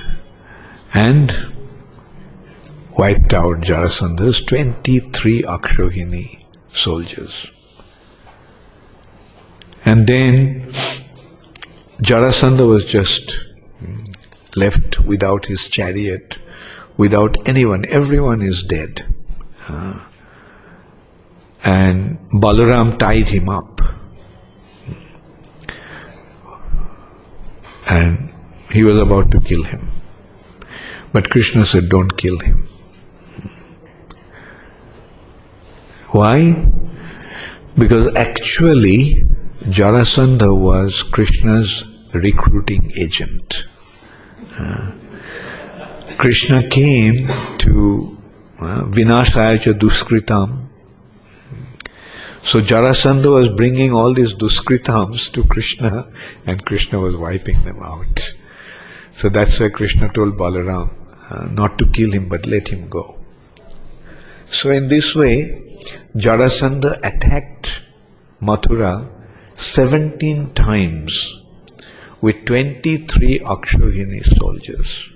and 0.93 1.34
wiped 2.97 3.34
out 3.34 3.62
Jarasandha's 3.62 4.41
23 4.43 5.43
Akshohini 5.43 6.43
soldiers. 6.72 7.47
And 9.86 10.05
then 10.05 10.62
Jarasandha 12.01 12.68
was 12.68 12.86
just 12.86 13.39
hmm, 13.80 14.03
left 14.55 14.99
without 14.99 15.45
his 15.45 15.68
chariot 15.68 16.38
without 16.99 17.47
anyone. 17.47 17.86
Everyone 17.89 18.41
is 18.41 18.62
dead. 18.62 19.05
Uh, 19.70 19.99
and 21.64 22.20
Balaram 22.32 22.99
tied 22.99 23.30
him 23.30 23.47
up. 23.47 23.82
And 27.89 28.30
he 28.72 28.84
was 28.84 28.99
about 28.99 29.32
to 29.32 29.41
kill 29.41 29.63
him. 29.63 29.91
But 31.11 31.30
Krishna 31.30 31.65
said, 31.65 31.89
Don't 31.89 32.15
kill 32.17 32.39
him. 32.39 32.67
Why? 36.09 36.67
Because 37.78 38.15
actually, 38.15 39.24
Jarasandha 39.65 40.57
was 40.57 41.03
Krishna's 41.03 41.84
recruiting 42.13 42.91
agent. 42.97 43.65
Uh, 44.57 44.91
Krishna 46.17 46.67
came 46.67 47.28
to 47.59 48.17
uh, 48.59 48.84
Vinashayacha 48.86 49.78
Duskritam. 49.80 50.67
So 52.41 52.61
Jarasandha 52.61 53.32
was 53.32 53.49
bringing 53.49 53.93
all 53.93 54.13
these 54.13 54.34
Duskritams 54.34 55.32
to 55.34 55.43
Krishna 55.43 56.11
and 56.45 56.65
Krishna 56.65 56.99
was 56.99 57.15
wiping 57.15 57.63
them 57.63 57.82
out. 57.82 58.34
So 59.20 59.28
that's 59.28 59.59
why 59.59 59.67
Krishna 59.67 60.07
told 60.13 60.38
Balaram 60.38 60.91
uh, 61.30 61.47
not 61.51 61.78
to 61.80 61.86
kill 61.88 62.09
him 62.09 62.30
but 62.30 62.47
let 62.47 62.70
him 62.70 62.88
go. 62.88 63.17
So 64.47 64.70
in 64.70 64.88
this 64.88 65.13
way, 65.13 65.78
Jarasandha 66.15 66.99
attacked 67.03 67.82
Mathura 68.41 69.09
17 69.55 70.53
times 70.53 71.41
with 72.22 72.45
23 72.45 73.39
Akshohini 73.39 74.24
soldiers. 74.38 75.09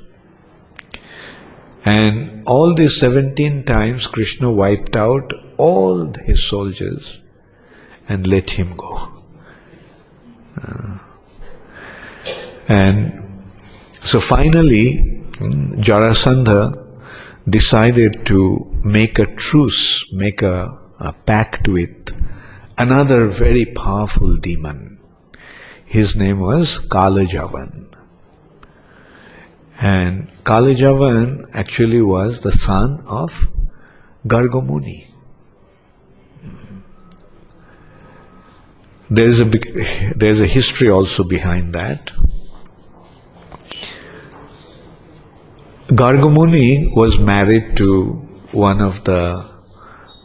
And 1.85 2.43
all 2.45 2.73
these 2.73 2.97
17 2.99 3.63
times 3.63 4.07
Krishna 4.07 4.51
wiped 4.51 4.97
out 4.97 5.31
all 5.55 6.11
his 6.25 6.43
soldiers 6.43 7.21
and 8.09 8.27
let 8.27 8.49
him 8.49 8.75
go. 8.75 9.23
Uh, 10.61 10.97
and 12.67 13.22
so 14.03 14.19
finally, 14.19 15.23
Jarasandha 15.39 16.79
decided 17.49 18.25
to 18.25 18.69
make 18.83 19.17
a 19.17 19.25
truce, 19.35 20.05
make 20.11 20.41
a, 20.41 20.77
a 20.99 21.13
pact 21.13 21.67
with 21.67 22.11
another 22.77 23.27
very 23.27 23.65
powerful 23.65 24.35
demon. 24.35 24.99
His 25.85 26.15
name 26.15 26.39
was 26.39 26.79
Kalajavan. 26.79 27.87
And 29.79 30.29
Kalajavan 30.43 31.49
actually 31.53 32.01
was 32.01 32.41
the 32.41 32.51
son 32.51 33.03
of 33.07 33.47
Gargamuni. 34.27 35.07
There 39.09 39.27
is 39.27 39.41
a 39.41 39.45
there 40.15 40.31
is 40.31 40.39
a 40.39 40.47
history 40.47 40.89
also 40.89 41.23
behind 41.23 41.73
that. 41.73 42.09
Gargamuni 45.89 46.95
was 46.95 47.19
married 47.19 47.75
to 47.75 48.13
one 48.53 48.79
of 48.79 49.03
the 49.03 49.45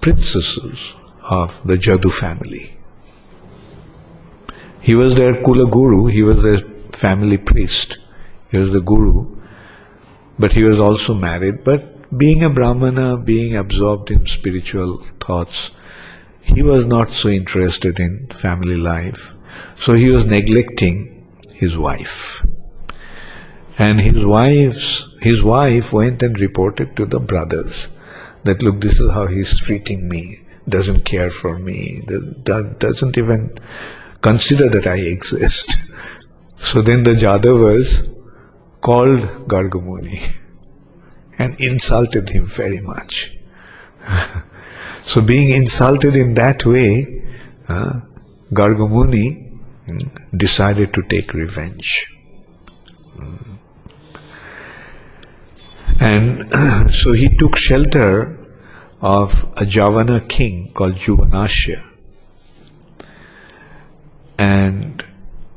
princesses 0.00 0.92
of 1.22 1.61
the 1.66 1.76
Jadu 1.76 2.12
family. 2.12 2.76
He 4.80 4.94
was 4.94 5.16
their 5.16 5.34
Kula 5.42 5.68
Guru, 5.68 6.06
he 6.06 6.22
was 6.22 6.44
their 6.44 6.59
family 6.92 7.38
priest, 7.38 7.98
he 8.52 8.56
was 8.56 8.70
the 8.70 8.80
Guru, 8.80 9.36
but 10.38 10.52
he 10.52 10.62
was 10.62 10.78
also 10.78 11.12
married. 11.12 11.64
But 11.64 12.16
being 12.16 12.44
a 12.44 12.50
Brahmana, 12.50 13.16
being 13.18 13.56
absorbed 13.56 14.12
in 14.12 14.26
spiritual 14.26 15.04
thoughts, 15.20 15.72
he 16.40 16.62
was 16.62 16.86
not 16.86 17.11
so 17.11 17.30
interested 17.30 17.98
in 17.98 18.28
family 18.28 18.76
life. 18.76 19.34
So 19.80 19.94
he 19.94 20.11
was 20.11 20.24
neglecting 20.24 21.26
his 21.52 21.76
wife. 21.76 22.44
And 23.78 24.00
his 24.00 24.24
wife's 24.24 25.04
his 25.20 25.42
wife 25.42 25.92
went 25.92 26.22
and 26.22 26.38
reported 26.40 26.96
to 26.96 27.06
the 27.06 27.20
brothers 27.20 27.88
that 28.44 28.62
look, 28.62 28.80
this 28.80 28.98
is 29.00 29.12
how 29.12 29.26
he's 29.26 29.58
treating 29.60 30.08
me, 30.08 30.40
doesn't 30.68 31.04
care 31.04 31.30
for 31.30 31.58
me, 31.58 32.02
doesn't 32.42 33.18
even 33.18 33.58
consider 34.20 34.68
that 34.68 34.86
I 34.86 34.96
exist. 34.96 35.76
So 36.60 36.82
then 36.82 37.04
the 37.04 37.12
Jadavas 37.12 38.02
called 38.80 39.20
Gargamuni 39.46 40.20
and 41.38 41.54
insulted 41.60 42.28
him 42.28 42.46
very 42.46 42.80
much. 42.80 43.38
so 45.04 45.20
being 45.20 45.50
insulted 45.50 46.16
in 46.16 46.34
that 46.34 46.66
way, 46.66 47.24
uh, 47.68 48.00
Gargamuni 48.52 49.60
mm, 49.86 50.36
decided 50.36 50.92
to 50.94 51.02
take 51.02 51.32
revenge. 51.32 52.08
And 56.01 56.53
so 56.92 57.12
he 57.12 57.28
took 57.28 57.57
shelter 57.57 58.38
of 59.01 59.44
a 59.57 59.64
Javana 59.64 60.28
king 60.28 60.72
called 60.72 60.94
Juvanashya. 60.94 61.84
And 64.38 65.05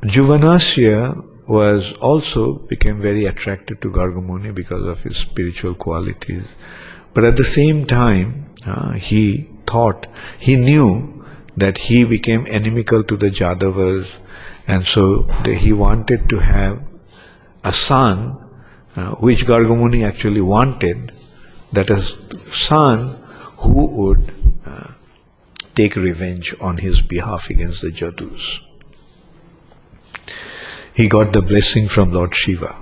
Juvanashya 0.02 1.48
was 1.48 1.94
also 1.94 2.54
became 2.54 3.02
very 3.02 3.26
attracted 3.26 3.82
to 3.82 3.92
Gargamuni 3.92 4.54
because 4.54 4.86
of 4.86 5.04
his 5.04 5.18
spiritual 5.18 5.76
qualities. 5.76 6.46
But 7.14 7.26
at 7.26 7.36
the 7.36 7.44
same 7.44 7.86
time, 7.86 8.50
uh, 8.66 8.94
he 8.94 9.50
thought, 9.68 10.08
he 10.40 10.56
knew 10.56 11.26
that 11.58 11.78
he 11.78 12.04
became 12.04 12.46
inimical 12.48 13.04
to 13.04 13.18
the 13.18 13.30
Jadavas 13.30 14.12
and 14.68 14.86
so 14.86 15.24
he 15.44 15.74
wanted 15.74 16.30
to 16.30 16.40
have 16.40 16.88
a 17.64 17.74
son, 17.74 18.38
uh, 18.96 19.12
which 19.16 19.46
Gargamuni 19.46 20.06
actually 20.06 20.42
wanted, 20.42 21.12
that 21.72 21.90
a 21.90 22.02
son 22.02 23.18
who 23.58 24.06
would 24.06 24.34
uh, 24.66 24.92
take 25.76 25.96
revenge 25.96 26.54
on 26.60 26.78
his 26.78 27.02
behalf 27.02 27.50
against 27.50 27.82
the 27.82 27.90
Jadus. 27.90 28.60
He 30.94 31.08
got 31.08 31.32
the 31.32 31.42
blessing 31.42 31.88
from 31.88 32.12
Lord 32.12 32.36
Shiva 32.36 32.76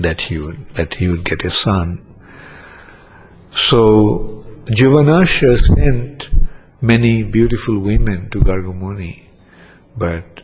that 0.00 0.20
he 0.22 0.38
would 0.38 0.58
that 0.70 0.94
he 0.94 1.08
would 1.08 1.24
get 1.24 1.44
a 1.44 1.50
son. 1.50 2.04
So 3.50 4.44
Juvanashya 4.66 5.58
sent 5.58 6.30
many 6.80 7.22
beautiful 7.22 7.78
women 7.78 8.30
to 8.30 8.40
Gargamuni, 8.40 9.26
but 9.96 10.39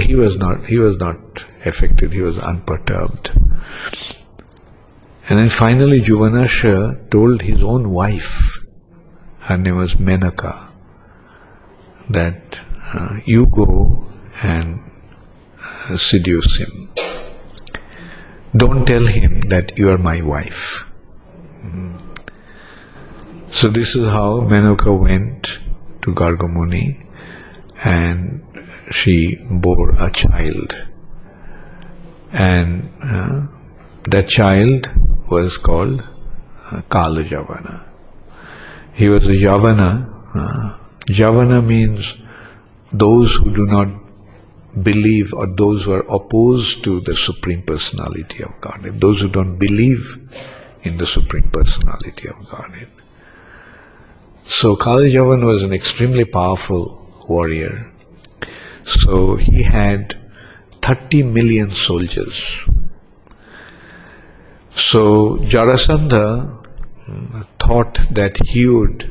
he 0.00 0.14
was 0.14 0.36
not 0.36 0.66
he 0.66 0.78
was 0.78 0.96
not 0.98 1.44
affected. 1.64 2.12
He 2.12 2.20
was 2.20 2.38
unperturbed. 2.38 3.32
And 5.28 5.38
then 5.38 5.48
finally 5.48 6.00
Juvanashya 6.00 7.10
told 7.10 7.42
his 7.42 7.62
own 7.62 7.90
wife, 7.90 8.58
her 9.40 9.56
name 9.56 9.76
was 9.76 9.94
Menaka, 9.94 10.68
that 12.10 12.58
uh, 12.92 13.18
you 13.24 13.46
go 13.46 14.06
and 14.42 14.80
uh, 15.88 15.96
seduce 15.96 16.56
him. 16.56 16.90
Don't 18.56 18.84
tell 18.84 19.06
him 19.06 19.40
that 19.42 19.78
you 19.78 19.90
are 19.90 19.98
my 19.98 20.20
wife. 20.20 20.84
Mm. 21.64 21.98
So 23.50 23.68
this 23.68 23.94
is 23.94 24.08
how 24.08 24.40
Menaka 24.40 24.98
went 24.98 25.58
to 26.02 26.12
Gargamuni 26.12 27.06
and 27.84 28.42
she 28.92 29.38
bore 29.50 29.90
a 29.98 30.10
child. 30.10 30.74
And 32.32 32.90
uh, 33.02 33.46
that 34.04 34.28
child 34.28 34.90
was 35.30 35.58
called 35.58 36.02
uh, 36.70 36.82
Kala 36.88 37.24
Javana. 37.24 37.88
He 38.94 39.08
was 39.08 39.26
a 39.26 39.32
Javana. 39.32 40.08
Uh, 40.34 40.78
Javana 41.06 41.64
means 41.66 42.14
those 42.92 43.34
who 43.34 43.54
do 43.54 43.66
not 43.66 43.88
believe 44.82 45.34
or 45.34 45.46
those 45.46 45.84
who 45.84 45.92
are 45.92 46.06
opposed 46.08 46.84
to 46.84 47.00
the 47.00 47.16
Supreme 47.16 47.62
Personality 47.62 48.42
of 48.42 48.58
Godhead, 48.60 49.00
those 49.00 49.20
who 49.20 49.28
don't 49.28 49.58
believe 49.58 50.18
in 50.82 50.96
the 50.96 51.06
Supreme 51.06 51.50
Personality 51.50 52.28
of 52.28 52.36
Godhead. 52.50 52.88
So 54.36 54.76
Kalajavan 54.76 55.44
was 55.44 55.62
an 55.62 55.72
extremely 55.72 56.24
powerful 56.24 56.98
warrior. 57.28 57.91
So 58.86 59.36
he 59.36 59.62
had 59.62 60.18
30 60.82 61.22
million 61.22 61.70
soldiers. 61.70 62.58
So 64.74 65.36
Jarasandha 65.38 66.64
mm, 67.06 67.46
thought 67.58 68.00
that 68.10 68.36
he 68.46 68.66
would 68.66 69.10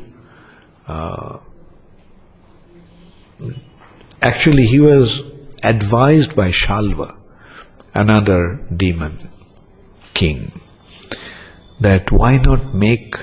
uh, 0.87 1.37
actually 4.21 4.65
he 4.65 4.79
was 4.79 5.21
advised 5.63 6.35
by 6.35 6.49
Shalva, 6.49 7.15
another 7.93 8.59
demon 8.75 9.29
king, 10.13 10.51
that 11.79 12.11
why 12.11 12.37
not 12.37 12.73
make 12.73 13.15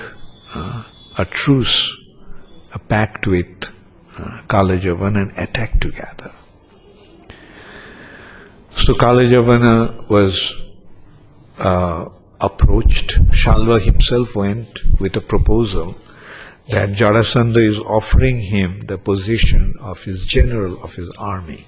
uh, 0.55 0.83
a 1.17 1.25
truce, 1.25 1.95
a 2.73 2.79
pact 2.79 3.27
with 3.27 3.69
uh, 4.17 4.41
Kalajavana 4.47 5.21
and 5.21 5.37
attack 5.37 5.79
together. 5.79 6.31
So 8.85 8.93
Kalajavana 8.95 10.09
was 10.09 10.55
uh, 11.59 12.05
approached. 12.39 13.19
Shalva 13.31 13.79
himself 13.81 14.35
went 14.35 14.79
with 14.99 15.15
a 15.17 15.21
proposal 15.21 15.95
that 16.69 16.89
Jarasandha 16.89 17.57
is 17.57 17.77
offering 17.79 18.39
him 18.39 18.81
the 18.87 18.97
position 18.97 19.75
of 19.81 20.03
his 20.03 20.25
general 20.25 20.81
of 20.81 20.95
his 20.95 21.09
army 21.19 21.65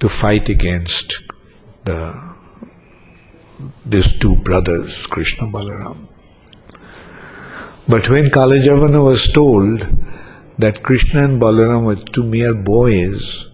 to 0.00 0.08
fight 0.08 0.48
against 0.48 1.20
the 1.84 1.98
these 3.84 4.18
two 4.18 4.36
brothers, 4.36 5.06
Krishna 5.06 5.46
Balaram. 5.46 6.08
But 7.86 8.08
when 8.08 8.30
Kalajavana 8.30 9.04
was 9.04 9.28
told 9.28 9.86
that 10.58 10.82
Krishna 10.82 11.24
and 11.24 11.40
Balaram 11.40 11.84
were 11.84 11.96
two 11.96 12.24
mere 12.24 12.54
boys, 12.54 13.50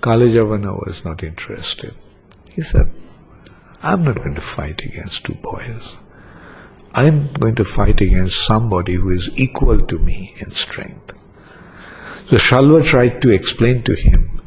Kalajavana 0.00 0.86
was 0.86 1.04
not 1.04 1.22
interested. 1.22 1.94
He 2.54 2.62
said, 2.62 2.92
I'm 3.82 4.04
not 4.04 4.16
going 4.16 4.34
to 4.34 4.40
fight 4.40 4.82
against 4.82 5.24
two 5.24 5.34
boys. 5.34 5.96
I'm 6.94 7.32
going 7.32 7.54
to 7.56 7.64
fight 7.64 8.00
against 8.00 8.44
somebody 8.44 8.94
who 8.94 9.10
is 9.10 9.28
equal 9.38 9.80
to 9.86 9.98
me 9.98 10.34
in 10.38 10.50
strength. 10.52 11.12
So 12.28 12.36
Shalva 12.36 12.84
tried 12.84 13.22
to 13.22 13.30
explain 13.30 13.82
to 13.84 13.94
him 13.94 14.42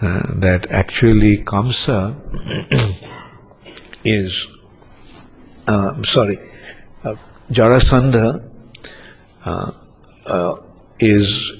uh, 0.00 0.22
that 0.34 0.70
actually 0.70 1.38
Kamsa 1.38 2.14
is, 4.04 4.46
uh, 5.66 6.02
sorry, 6.02 6.38
uh, 7.04 7.14
Jarasandha 7.50 8.50
uh, 9.44 9.70
uh, 10.26 10.56
is 10.98 11.52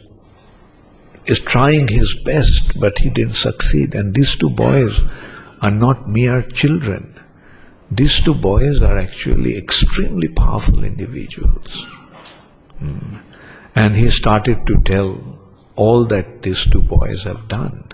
is 1.26 1.40
trying 1.40 1.88
his 1.88 2.16
best, 2.16 2.78
but 2.78 2.98
he 2.98 3.10
didn't 3.10 3.34
succeed. 3.34 3.94
And 3.94 4.14
these 4.14 4.36
two 4.36 4.50
boys 4.50 5.00
are 5.60 5.70
not 5.70 6.08
mere 6.08 6.42
children. 6.42 7.14
These 7.90 8.22
two 8.22 8.34
boys 8.34 8.82
are 8.82 8.98
actually 8.98 9.56
extremely 9.56 10.28
powerful 10.28 10.84
individuals. 10.84 11.86
Mm. 12.82 13.20
And 13.74 13.94
he 13.94 14.10
started 14.10 14.66
to 14.66 14.80
tell 14.82 15.38
all 15.76 16.04
that 16.06 16.42
these 16.42 16.64
two 16.66 16.82
boys 16.82 17.24
have 17.24 17.48
done. 17.48 17.90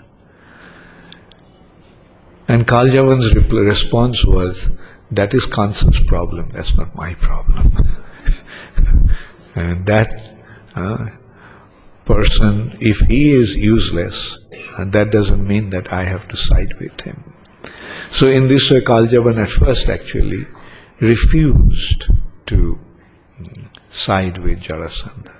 And 2.47 2.67
Kaljavan's 2.67 3.33
response 3.51 4.25
was, 4.25 4.69
that 5.11 5.33
is 5.33 5.45
Kansa's 5.45 6.01
problem, 6.01 6.49
that's 6.49 6.75
not 6.75 6.95
my 6.95 7.13
problem. 7.15 7.71
and 9.55 9.85
that 9.85 10.37
uh, 10.75 11.07
person, 12.11 12.77
if 12.79 12.99
he 12.99 13.31
is 13.31 13.55
useless, 13.55 14.37
uh, 14.77 14.85
that 14.85 15.11
doesn't 15.11 15.47
mean 15.47 15.69
that 15.69 15.93
I 15.93 16.03
have 16.03 16.27
to 16.27 16.35
side 16.35 16.73
with 16.79 16.99
him. 17.01 17.33
So 18.09 18.27
in 18.27 18.47
this 18.47 18.69
way, 18.69 18.81
Kaljavan 18.81 19.37
at 19.41 19.49
first 19.49 19.87
actually 19.87 20.45
refused 20.99 22.09
to 22.47 22.77
mm, 23.39 23.67
side 23.87 24.37
with 24.39 24.61
Jarasandha. 24.61 25.35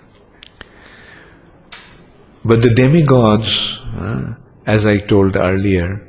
But 2.45 2.61
the 2.61 2.73
demigods, 2.73 3.77
uh, 3.95 4.35
as 4.65 4.87
I 4.87 4.97
told 4.97 5.35
earlier, 5.35 6.01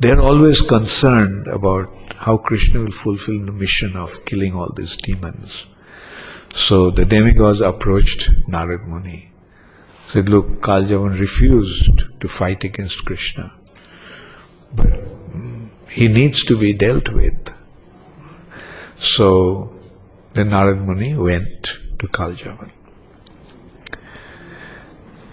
they're 0.00 0.20
always 0.20 0.60
concerned 0.60 1.46
about 1.46 1.88
how 2.16 2.36
Krishna 2.36 2.80
will 2.80 2.98
fulfill 3.06 3.46
the 3.46 3.52
mission 3.52 3.96
of 3.96 4.24
killing 4.24 4.54
all 4.54 4.72
these 4.76 4.96
demons. 4.96 5.66
So 6.52 6.90
the 6.90 7.04
demigods 7.04 7.60
approached 7.60 8.28
Narad 8.48 8.86
Muni. 8.86 9.29
Said, 10.10 10.28
look, 10.28 10.60
Kaljavan 10.60 11.20
refused 11.20 12.02
to 12.18 12.26
fight 12.26 12.64
against 12.64 13.04
Krishna. 13.04 13.52
But 14.74 15.04
he 15.88 16.08
needs 16.08 16.42
to 16.46 16.58
be 16.58 16.72
dealt 16.72 17.10
with. 17.10 17.54
So 18.98 19.72
then 20.32 20.50
Narad 20.50 20.84
Muni 20.84 21.14
went 21.14 21.62
to 22.00 22.08
Kaljavan. 22.08 22.72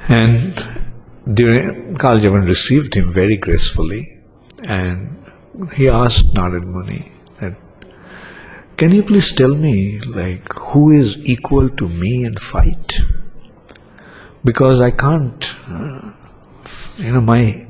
And 0.09 0.53
during, 1.33 1.95
Kaljavan 1.95 2.45
received 2.45 2.93
him 2.93 3.11
very 3.11 3.35
gracefully 3.35 4.19
and 4.65 5.25
he 5.73 5.89
asked 5.89 6.35
Narad 6.35 6.65
Muni 6.65 7.11
that, 7.39 7.55
can 8.77 8.91
you 8.91 9.01
please 9.01 9.31
tell 9.33 9.55
me 9.55 9.99
like 10.01 10.53
who 10.53 10.91
is 10.91 11.17
equal 11.27 11.67
to 11.67 11.89
me 11.89 12.25
in 12.25 12.37
fight? 12.37 12.99
Because 14.47 14.79
I 14.79 14.91
can't, 14.91 15.55
you 16.99 17.11
know, 17.11 17.19
my 17.19 17.67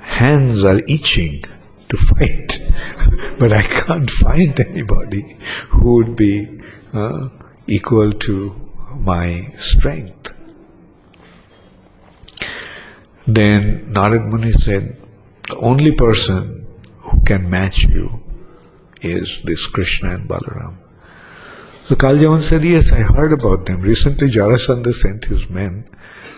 hands 0.00 0.64
are 0.64 0.80
itching 0.88 1.44
to 1.90 1.96
fight, 1.98 2.58
but 3.38 3.52
I 3.52 3.60
can't 3.60 4.10
find 4.10 4.58
anybody 4.58 5.36
who 5.68 5.96
would 5.96 6.16
be 6.16 6.62
uh, 6.94 7.28
equal 7.66 8.14
to 8.14 8.34
my 8.96 9.42
strength. 9.58 10.32
Then 13.26 13.92
Narad 13.92 14.26
Muni 14.26 14.52
said, 14.52 14.96
the 15.50 15.58
only 15.58 15.92
person 15.92 16.66
who 17.00 17.20
can 17.24 17.50
match 17.50 17.84
you 17.84 18.22
is 19.02 19.42
this 19.44 19.66
Krishna 19.66 20.14
and 20.14 20.26
Balaram. 20.26 20.79
So 21.90 21.96
Kaljavan 21.96 22.40
said, 22.40 22.62
Yes, 22.62 22.92
I 22.92 23.00
heard 23.00 23.32
about 23.32 23.66
them. 23.66 23.80
Recently 23.80 24.30
Jarasandha 24.30 24.94
sent 24.94 25.24
his 25.24 25.50
men 25.50 25.84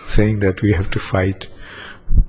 saying 0.07 0.39
that 0.39 0.63
we 0.63 0.73
have 0.73 0.89
to 0.89 0.97
fight. 0.97 1.47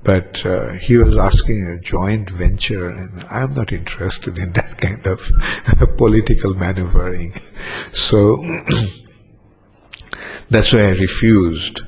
But 0.03 0.45
uh, 0.45 0.73
he 0.73 0.97
was 0.97 1.17
asking 1.17 1.65
a 1.65 1.79
joint 1.79 2.29
venture, 2.29 2.87
and 2.87 3.23
I'm 3.23 3.55
not 3.55 3.71
interested 3.71 4.37
in 4.37 4.53
that 4.53 4.77
kind 4.77 5.07
of 5.07 5.31
political 5.97 6.53
maneuvering. 6.53 7.41
So 7.93 8.37
that's 10.51 10.71
why 10.71 10.81
I 10.81 10.91
refused. 10.91 11.81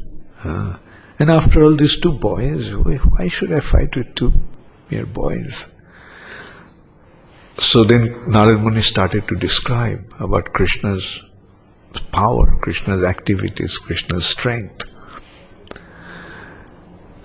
Uh, 0.44 0.78
and 1.20 1.30
after 1.30 1.62
all, 1.62 1.76
these 1.76 2.00
two 2.00 2.14
boys, 2.14 2.72
why 2.72 3.28
should 3.28 3.52
I 3.52 3.60
fight 3.60 3.96
with 3.96 4.16
two 4.16 4.34
mere 4.90 5.06
boys? 5.06 5.68
So 7.60 7.84
then 7.84 8.08
Narad 8.26 8.60
Muni 8.60 8.82
started 8.82 9.28
to 9.28 9.36
describe 9.36 10.16
about 10.20 10.54
Krishna's 10.54 11.22
power, 12.00 12.58
Krishna's 12.62 13.04
activities, 13.04 13.78
Krishna's 13.78 14.26
strength. 14.26 14.86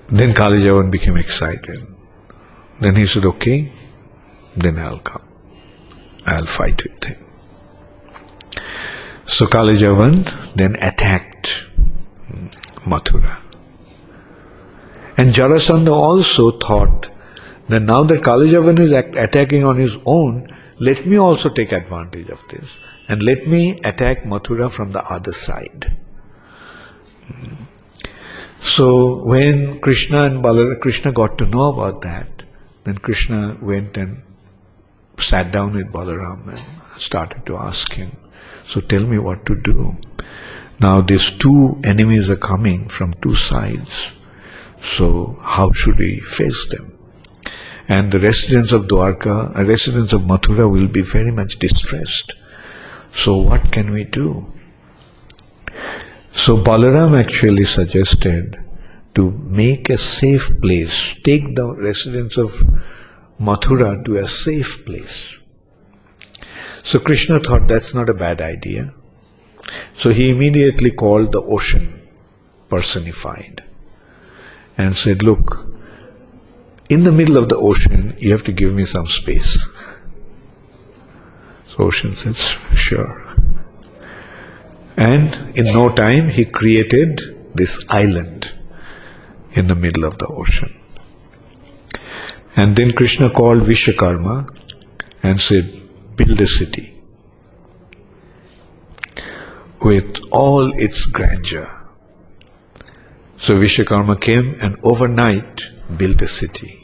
Then 0.09 0.35
Kalijavan 0.35 0.91
became 0.91 1.17
excited. 1.17 1.87
Then 2.81 2.97
he 2.97 3.07
said, 3.07 3.25
okay, 3.25 3.73
then 4.57 4.79
I'll 4.79 4.99
come. 4.99 5.23
I'll 6.27 6.45
fight 6.45 6.83
with 6.83 7.05
him. 7.05 7.25
So 9.27 9.47
Kalijavan 9.47 10.55
then 10.55 10.77
attacked 10.77 11.67
Mathura. 12.85 13.39
And 15.17 15.33
Jarasandha 15.33 15.93
also 15.93 16.59
thought 16.59 17.09
that 17.69 17.81
now 17.81 18.03
that 18.05 18.21
Kalijavan 18.23 18.79
is 18.79 18.93
attacking 18.93 19.65
on 19.65 19.79
his 19.79 19.97
own, 20.05 20.49
let 20.79 21.07
me 21.07 21.17
also 21.17 21.49
take 21.49 21.73
advantage 21.73 22.29
of 22.29 22.43
this 22.51 22.69
and 23.13 23.23
let 23.23 23.47
me 23.47 23.63
attack 23.85 24.23
Mathura 24.25 24.71
from 24.71 24.93
the 24.93 25.03
other 25.15 25.33
side. 25.33 25.99
So 28.61 28.87
when 29.27 29.81
Krishna 29.81 30.23
and 30.23 30.43
Balar- 30.45 30.81
Krishna 30.81 31.13
got 31.13 31.37
to 31.39 31.47
know 31.55 31.65
about 31.73 32.01
that, 32.03 32.45
then 32.85 32.97
Krishna 33.09 33.59
went 33.61 33.99
and 33.99 34.23
sat 35.19 35.53
down 35.53 35.75
with 35.75 35.93
Balaram 35.93 36.49
and 36.49 36.63
started 36.97 37.45
to 37.47 37.59
ask 37.59 37.93
him, 37.93 38.17
so 38.65 38.81
tell 38.81 39.05
me 39.05 39.19
what 39.19 39.45
to 39.47 39.57
do. 39.57 39.97
Now 40.81 41.01
these 41.03 41.31
two 41.31 41.81
enemies 41.85 42.31
are 42.31 42.43
coming 42.51 42.89
from 42.89 43.15
two 43.15 43.35
sides. 43.35 44.13
So 44.81 45.39
how 45.43 45.73
should 45.73 45.99
we 45.99 46.21
face 46.21 46.67
them? 46.69 46.99
And 47.89 48.11
the 48.11 48.21
residents 48.21 48.73
of 48.73 48.87
Dwarka, 48.87 49.59
uh, 49.59 49.65
residents 49.65 50.13
of 50.15 50.23
Mathura 50.23 50.71
will 50.71 50.89
be 50.89 51.03
very 51.03 51.31
much 51.31 51.59
distressed. 51.59 52.37
So 53.13 53.37
what 53.37 53.71
can 53.71 53.91
we 53.93 54.05
do? 54.05 54.53
So 56.33 56.57
Balaram 56.57 57.19
actually 57.19 57.65
suggested 57.65 58.59
to 59.15 59.31
make 59.31 59.91
a 59.91 59.99
safe 59.99 60.51
place, 60.61 61.15
take 61.23 61.55
the 61.55 61.77
residents 61.77 62.39
of 62.39 62.63
Mathura 63.39 64.05
to 64.07 64.17
a 64.17 64.25
safe 64.25 64.85
place. 64.87 65.35
So 66.83 66.99
Krishna 66.99 67.39
thought 67.39 67.69
that's 67.69 67.95
not 67.95 68.09
a 68.09 68.15
bad 68.15 68.41
idea. 68.41 68.93
So 69.99 70.11
he 70.11 70.31
immediately 70.31 70.91
called 70.91 71.33
the 71.33 71.43
ocean 71.43 72.01
personified 72.69 73.63
and 74.79 74.97
said, 74.97 75.23
Look, 75.23 75.67
in 76.89 77.05
the 77.05 77.13
middle 77.13 77.37
of 77.37 77.49
the 77.49 77.57
ocean, 77.57 78.17
you 78.19 78.33
have 78.33 78.45
to 78.45 78.53
give 78.53 78.75
me 78.75 78.85
some 78.85 79.07
space. 79.07 79.59
So 81.83 81.89
ocean 81.89 82.13
said, 82.13 82.37
Sure. 82.77 83.35
And 84.97 85.59
in 85.59 85.65
no 85.65 85.93
time, 85.93 86.29
he 86.29 86.45
created 86.45 87.21
this 87.57 87.85
island 87.89 88.53
in 89.55 89.67
the 89.67 89.75
middle 89.75 90.05
of 90.05 90.17
the 90.19 90.27
ocean. 90.27 90.73
And 92.55 92.77
then 92.77 92.93
Krishna 92.93 93.31
called 93.31 93.63
Vishwakarma 93.63 94.49
and 95.25 95.41
said, 95.41 95.81
Build 96.15 96.41
a 96.41 96.47
city 96.47 97.03
with 99.81 100.21
all 100.31 100.71
its 100.75 101.07
grandeur. 101.07 101.69
So 103.39 103.57
Vishwakarma 103.57 104.21
came 104.21 104.57
and 104.61 104.77
overnight 104.85 105.65
built 105.97 106.23
a 106.23 106.29
city. 106.29 106.79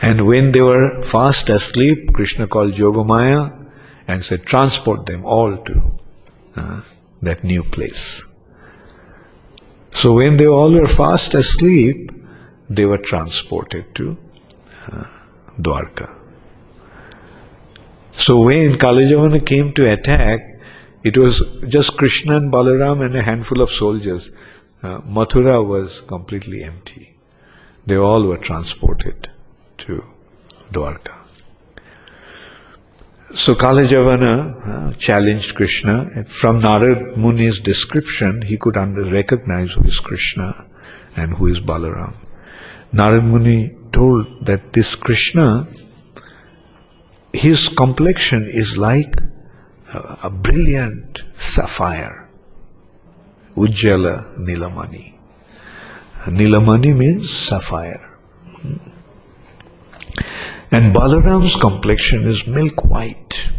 And 0.00 0.26
when 0.26 0.52
they 0.52 0.62
were 0.62 1.02
fast 1.02 1.48
asleep, 1.48 2.12
Krishna 2.12 2.46
called 2.46 2.74
Yogamaya 2.74 3.66
and 4.06 4.24
said, 4.24 4.46
transport 4.46 5.06
them 5.06 5.24
all 5.24 5.56
to 5.56 5.98
uh, 6.56 6.80
that 7.22 7.42
new 7.42 7.64
place. 7.64 8.24
So 9.92 10.14
when 10.14 10.36
they 10.36 10.46
all 10.46 10.72
were 10.72 10.86
fast 10.86 11.34
asleep, 11.34 12.12
they 12.70 12.86
were 12.86 12.98
transported 12.98 13.92
to 13.96 14.16
uh, 14.92 15.04
Dwarka. 15.60 16.14
So 18.12 18.42
when 18.42 18.74
Kalajavana 18.74 19.44
came 19.44 19.72
to 19.74 19.90
attack, 19.90 20.60
it 21.02 21.18
was 21.18 21.42
just 21.68 21.96
Krishna 21.96 22.36
and 22.36 22.52
Balaram 22.52 23.04
and 23.04 23.16
a 23.16 23.22
handful 23.22 23.60
of 23.60 23.70
soldiers. 23.70 24.30
Uh, 24.82 25.00
Mathura 25.00 25.66
was 25.66 26.02
completely 26.02 26.62
empty. 26.62 27.16
They 27.86 27.96
all 27.96 28.22
were 28.24 28.38
transported 28.38 29.28
to 29.78 30.04
Dwarka. 30.72 31.14
So 33.34 33.54
Kalajavana 33.54 34.34
uh, 34.66 34.92
challenged 34.94 35.54
Krishna. 35.54 36.24
From 36.24 36.60
Narad 36.62 37.16
Muni's 37.16 37.60
description, 37.60 38.40
he 38.42 38.56
could 38.56 38.76
under- 38.76 39.04
recognize 39.04 39.72
who 39.72 39.82
is 39.82 40.00
Krishna 40.00 40.66
and 41.14 41.34
who 41.34 41.46
is 41.46 41.60
Balaram. 41.60 42.14
Narad 42.92 43.24
Muni 43.24 43.76
told 43.92 44.46
that 44.46 44.72
this 44.72 44.94
Krishna, 44.94 45.68
his 47.34 47.68
complexion 47.68 48.48
is 48.48 48.78
like 48.78 49.20
a, 49.92 50.18
a 50.24 50.30
brilliant 50.30 51.24
sapphire, 51.36 52.28
Ujjala 53.56 54.38
Nilamani. 54.38 55.14
Nilamani 56.24 56.96
means 56.96 57.30
sapphire. 57.30 58.08
And 60.70 60.94
Balaram's 60.94 61.56
complexion 61.56 62.26
is 62.28 62.46
milk 62.46 62.84
white. 62.84 63.50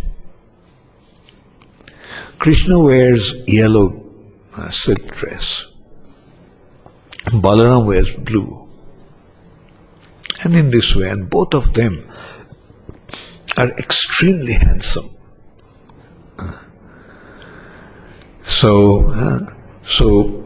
Krishna 2.38 2.80
wears 2.80 3.34
yellow 3.48 4.06
uh, 4.56 4.70
silk 4.70 5.16
dress. 5.16 5.66
Balaram 7.26 7.86
wears 7.86 8.16
blue. 8.16 8.70
And 10.44 10.56
in 10.56 10.70
this 10.70 10.96
way, 10.96 11.10
and 11.10 11.30
both 11.30 11.54
of 11.54 11.74
them 11.74 12.10
are 13.58 13.70
extremely 13.78 14.54
handsome. 14.54 15.10
So, 18.42 19.12
uh, 19.12 19.40
so 19.84 20.44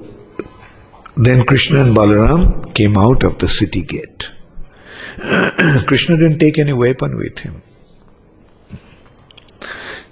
then 1.16 1.46
Krishna 1.46 1.82
and 1.82 1.96
Balaram 1.96 2.74
came 2.74 2.98
out 2.98 3.24
of 3.24 3.38
the 3.40 3.48
city 3.48 3.84
gate. 3.84 4.30
Krishna 5.88 6.18
didn't 6.18 6.40
take 6.40 6.58
any 6.58 6.74
weapon 6.74 7.18
with 7.18 7.40
him. 7.40 7.62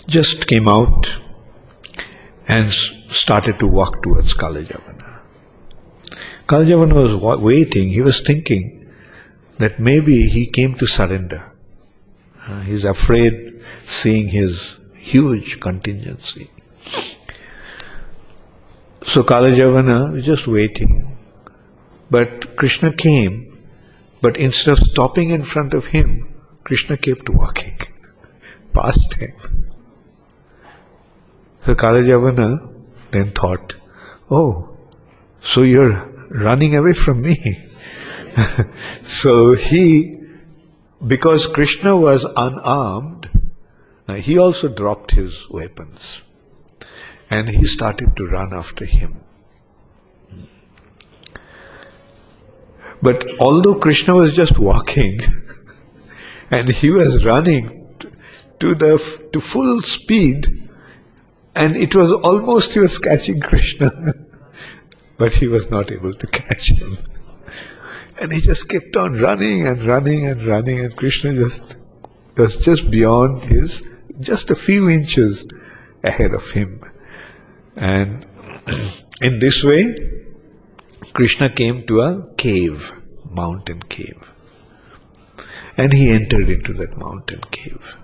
Just 0.07 0.47
came 0.47 0.67
out 0.67 1.19
and 2.47 2.71
started 2.71 3.59
to 3.59 3.67
walk 3.67 4.03
towards 4.03 4.33
Kalajavana. 4.33 5.21
Kalajavana 6.47 6.93
was 6.93 7.41
waiting, 7.41 7.89
he 7.89 8.01
was 8.01 8.21
thinking 8.21 8.91
that 9.57 9.79
maybe 9.79 10.27
he 10.27 10.47
came 10.47 10.75
to 10.75 10.85
surrender. 10.85 11.51
Uh, 12.47 12.59
he's 12.61 12.83
afraid 12.83 13.63
seeing 13.85 14.27
his 14.27 14.77
huge 14.95 15.59
contingency. 15.59 16.49
So 19.03 19.23
Kalajavana 19.23 20.13
was 20.13 20.25
just 20.25 20.47
waiting. 20.47 21.17
But 22.09 22.55
Krishna 22.55 22.93
came, 22.93 23.50
but 24.21 24.37
instead 24.37 24.77
of 24.77 24.79
stopping 24.79 25.31
in 25.31 25.43
front 25.43 25.73
of 25.73 25.87
him, 25.87 26.33
Krishna 26.63 26.97
kept 26.97 27.29
walking 27.29 27.79
past 28.73 29.15
him. 29.15 29.33
So 31.61 31.75
Kalajavana 31.75 32.73
then 33.11 33.31
thought, 33.31 33.75
Oh, 34.29 34.77
so 35.41 35.63
you're 35.63 36.07
running 36.29 36.75
away 36.75 36.93
from 36.93 37.21
me. 37.21 37.59
so 39.01 39.53
he, 39.53 40.17
because 41.05 41.47
Krishna 41.47 41.97
was 41.97 42.23
unarmed, 42.23 43.29
he 44.17 44.37
also 44.37 44.67
dropped 44.67 45.11
his 45.11 45.49
weapons 45.49 46.21
and 47.29 47.49
he 47.49 47.65
started 47.65 48.15
to 48.17 48.25
run 48.25 48.53
after 48.53 48.85
him. 48.85 49.20
But 53.01 53.27
although 53.39 53.75
Krishna 53.79 54.15
was 54.15 54.33
just 54.33 54.59
walking 54.59 55.21
and 56.51 56.69
he 56.69 56.89
was 56.89 57.25
running 57.25 57.87
to 58.59 58.75
the 58.75 58.97
to 59.33 59.39
full 59.39 59.81
speed 59.81 60.69
and 61.55 61.75
it 61.75 61.95
was 61.95 62.11
almost 62.11 62.73
he 62.73 62.79
was 62.79 62.97
catching 62.99 63.39
Krishna 63.49 63.89
but 65.21 65.35
he 65.35 65.47
was 65.47 65.69
not 65.69 65.91
able 65.91 66.11
to 66.11 66.25
catch 66.25 66.71
him. 66.71 66.97
And 68.19 68.31
he 68.33 68.41
just 68.41 68.69
kept 68.69 68.95
on 68.95 69.19
running 69.19 69.65
and 69.65 69.83
running 69.83 70.27
and 70.27 70.43
running, 70.43 70.79
and 70.79 70.95
Krishna 70.95 71.33
just 71.33 71.77
was 72.37 72.55
just 72.57 72.91
beyond 72.91 73.43
his, 73.43 73.81
just 74.19 74.51
a 74.51 74.55
few 74.55 74.89
inches 74.89 75.47
ahead 76.03 76.33
of 76.33 76.51
him. 76.51 76.83
And 77.75 78.25
in 79.21 79.39
this 79.39 79.63
way, 79.63 79.95
Krishna 81.13 81.49
came 81.49 81.85
to 81.87 82.01
a 82.01 82.33
cave, 82.35 82.93
mountain 83.29 83.81
cave. 83.81 84.31
And 85.75 85.91
he 85.91 86.11
entered 86.11 86.47
into 86.47 86.73
that 86.73 86.95
mountain 86.97 87.41
cave. 87.49 87.97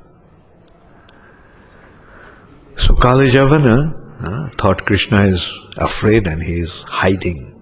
So 2.75 2.95
Kalajavana 2.95 4.23
uh, 4.23 4.49
thought 4.57 4.85
Krishna 4.85 5.25
is 5.25 5.57
afraid 5.77 6.25
and 6.25 6.41
he 6.41 6.59
is 6.59 6.83
hiding. 6.87 7.53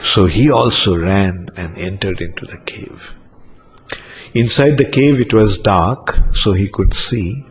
So 0.00 0.26
he 0.26 0.50
also 0.50 0.96
ran 0.96 1.50
and 1.56 1.76
entered 1.76 2.22
into 2.22 2.46
the 2.46 2.58
cave. 2.58 3.14
Inside 4.32 4.78
the 4.78 4.88
cave 4.88 5.20
it 5.20 5.34
was 5.34 5.58
dark, 5.58 6.18
so 6.34 6.52
he 6.52 6.68
could 6.68 6.94
see. 6.94 7.46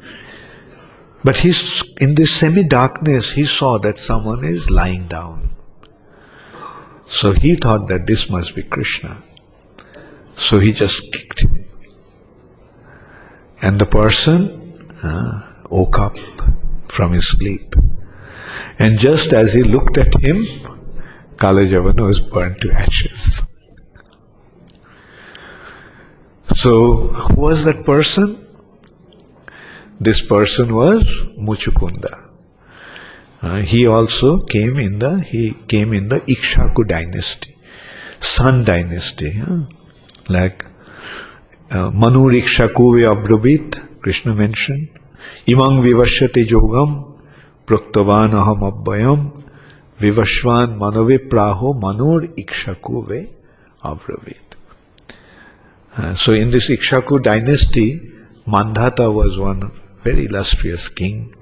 But 1.24 1.38
he's, 1.38 1.84
in 2.00 2.16
this 2.16 2.34
semi-darkness 2.36 3.32
he 3.32 3.46
saw 3.46 3.78
that 3.78 4.00
someone 4.00 4.44
is 4.44 4.72
lying 4.72 5.08
down. 5.08 5.51
So 7.12 7.34
he 7.34 7.56
thought 7.56 7.90
that 7.90 8.08
this 8.08 8.30
must 8.30 8.56
be 8.56 8.64
Krishna. 8.64 9.22
So 10.38 10.60
he 10.60 10.72
just 10.72 11.12
kicked 11.12 11.42
him. 11.42 11.66
And 13.62 13.80
the 13.80 13.86
person 13.86 14.96
uh, 15.04 15.46
woke 15.70 16.00
up 16.00 16.18
from 16.88 17.12
his 17.12 17.28
sleep. 17.28 17.76
And 18.80 18.98
just 18.98 19.34
as 19.34 19.54
he 19.54 19.62
looked 19.62 19.98
at 19.98 20.14
him, 20.22 20.38
Kalajavana 21.36 22.08
was 22.08 22.22
burnt 22.22 22.62
to 22.62 22.72
ashes. 22.72 23.46
So, 26.56 27.08
who 27.08 27.42
was 27.42 27.66
that 27.66 27.84
person? 27.84 28.48
This 30.00 30.22
person 30.22 30.74
was 30.74 31.04
Muchukunda. 31.38 32.31
Uh, 33.42 33.62
he 33.62 33.88
also 33.88 34.40
came 34.40 34.78
in 34.78 35.00
the 35.00 35.20
he 35.20 35.52
came 35.68 35.94
in 35.94 36.10
the 36.10 36.20
Ikshaku 36.20 36.88
dynasty, 36.88 37.56
Sun 38.20 38.64
dynasty, 38.64 39.42
like 40.30 40.66
uh, 41.72 41.90
Manu 41.92 42.30
Ikshaku 42.30 43.04
Abrabit, 43.12 44.02
Krishna 44.02 44.36
mentioned. 44.36 44.90
Imang 45.48 45.82
vivashyate 45.82 46.46
jogam 46.46 47.20
praktavan 47.66 48.32
aham 48.32 48.62
abbayam 48.72 49.42
Vivashvan 50.02 50.80
manove 50.80 51.30
praho 51.30 51.80
manor 51.80 52.28
ikshaku 52.36 53.28
avravit. 53.84 54.56
Uh, 55.96 56.16
so 56.16 56.34
in 56.34 56.50
this 56.50 56.70
Ikshaku 56.70 57.22
dynasty, 57.22 58.00
Mandhata 58.48 59.14
was 59.14 59.38
one 59.38 59.72
very 60.02 60.26
illustrious 60.26 60.90
king 60.90 61.36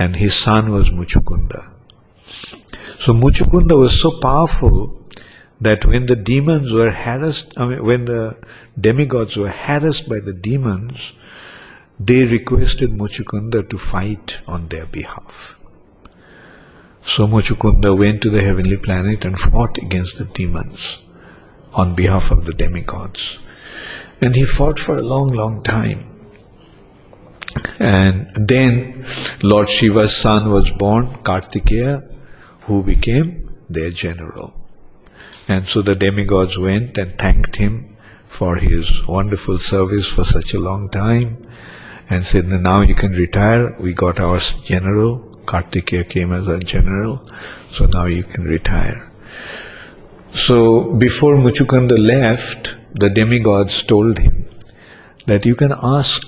and 0.00 0.16
his 0.16 0.34
son 0.34 0.70
was 0.70 0.90
Muchukunda. 0.90 1.68
So 3.00 3.12
Muchukunda 3.12 3.78
was 3.78 4.00
so 4.00 4.18
powerful 4.18 4.98
that 5.60 5.84
when 5.84 6.06
the 6.06 6.16
demons 6.16 6.72
were 6.72 6.90
harassed, 6.90 7.52
I 7.58 7.66
mean, 7.66 7.84
when 7.84 8.06
the 8.06 8.38
demigods 8.80 9.36
were 9.36 9.50
harassed 9.50 10.08
by 10.08 10.20
the 10.20 10.32
demons, 10.32 11.12
they 11.98 12.24
requested 12.24 12.92
Muchukunda 12.92 13.68
to 13.68 13.76
fight 13.76 14.40
on 14.46 14.68
their 14.68 14.86
behalf. 14.86 15.58
So 17.02 17.26
Muchukunda 17.26 17.96
went 17.96 18.22
to 18.22 18.30
the 18.30 18.40
heavenly 18.40 18.78
planet 18.78 19.26
and 19.26 19.38
fought 19.38 19.76
against 19.76 20.16
the 20.16 20.24
demons 20.24 20.98
on 21.74 21.94
behalf 21.94 22.30
of 22.30 22.46
the 22.46 22.54
demigods. 22.54 23.38
And 24.22 24.34
he 24.34 24.46
fought 24.46 24.78
for 24.78 24.96
a 24.96 25.02
long, 25.02 25.28
long 25.28 25.62
time. 25.62 26.09
And 27.78 28.48
then 28.48 29.04
Lord 29.42 29.68
Shiva's 29.68 30.14
son 30.14 30.50
was 30.50 30.70
born, 30.70 31.18
Kartikeya, 31.22 32.08
who 32.62 32.82
became 32.82 33.56
their 33.68 33.90
general. 33.90 34.54
And 35.48 35.66
so 35.66 35.82
the 35.82 35.94
demigods 35.94 36.58
went 36.58 36.96
and 36.98 37.18
thanked 37.18 37.56
him 37.56 37.96
for 38.26 38.56
his 38.56 39.06
wonderful 39.06 39.58
service 39.58 40.06
for 40.06 40.24
such 40.24 40.54
a 40.54 40.58
long 40.58 40.88
time 40.88 41.42
and 42.08 42.24
said, 42.24 42.46
Now 42.46 42.82
you 42.82 42.94
can 42.94 43.12
retire. 43.12 43.74
We 43.78 43.92
got 43.94 44.20
our 44.20 44.38
general. 44.38 45.26
Kartikeya 45.46 46.08
came 46.08 46.32
as 46.32 46.48
our 46.48 46.58
general, 46.58 47.26
so 47.72 47.86
now 47.86 48.04
you 48.04 48.22
can 48.22 48.44
retire. 48.44 49.10
So 50.30 50.94
before 50.94 51.34
Muchukunda 51.36 51.98
left, 51.98 52.76
the 52.94 53.10
demigods 53.10 53.82
told 53.82 54.18
him 54.18 54.48
that 55.26 55.44
you 55.44 55.56
can 55.56 55.72
ask, 55.82 56.22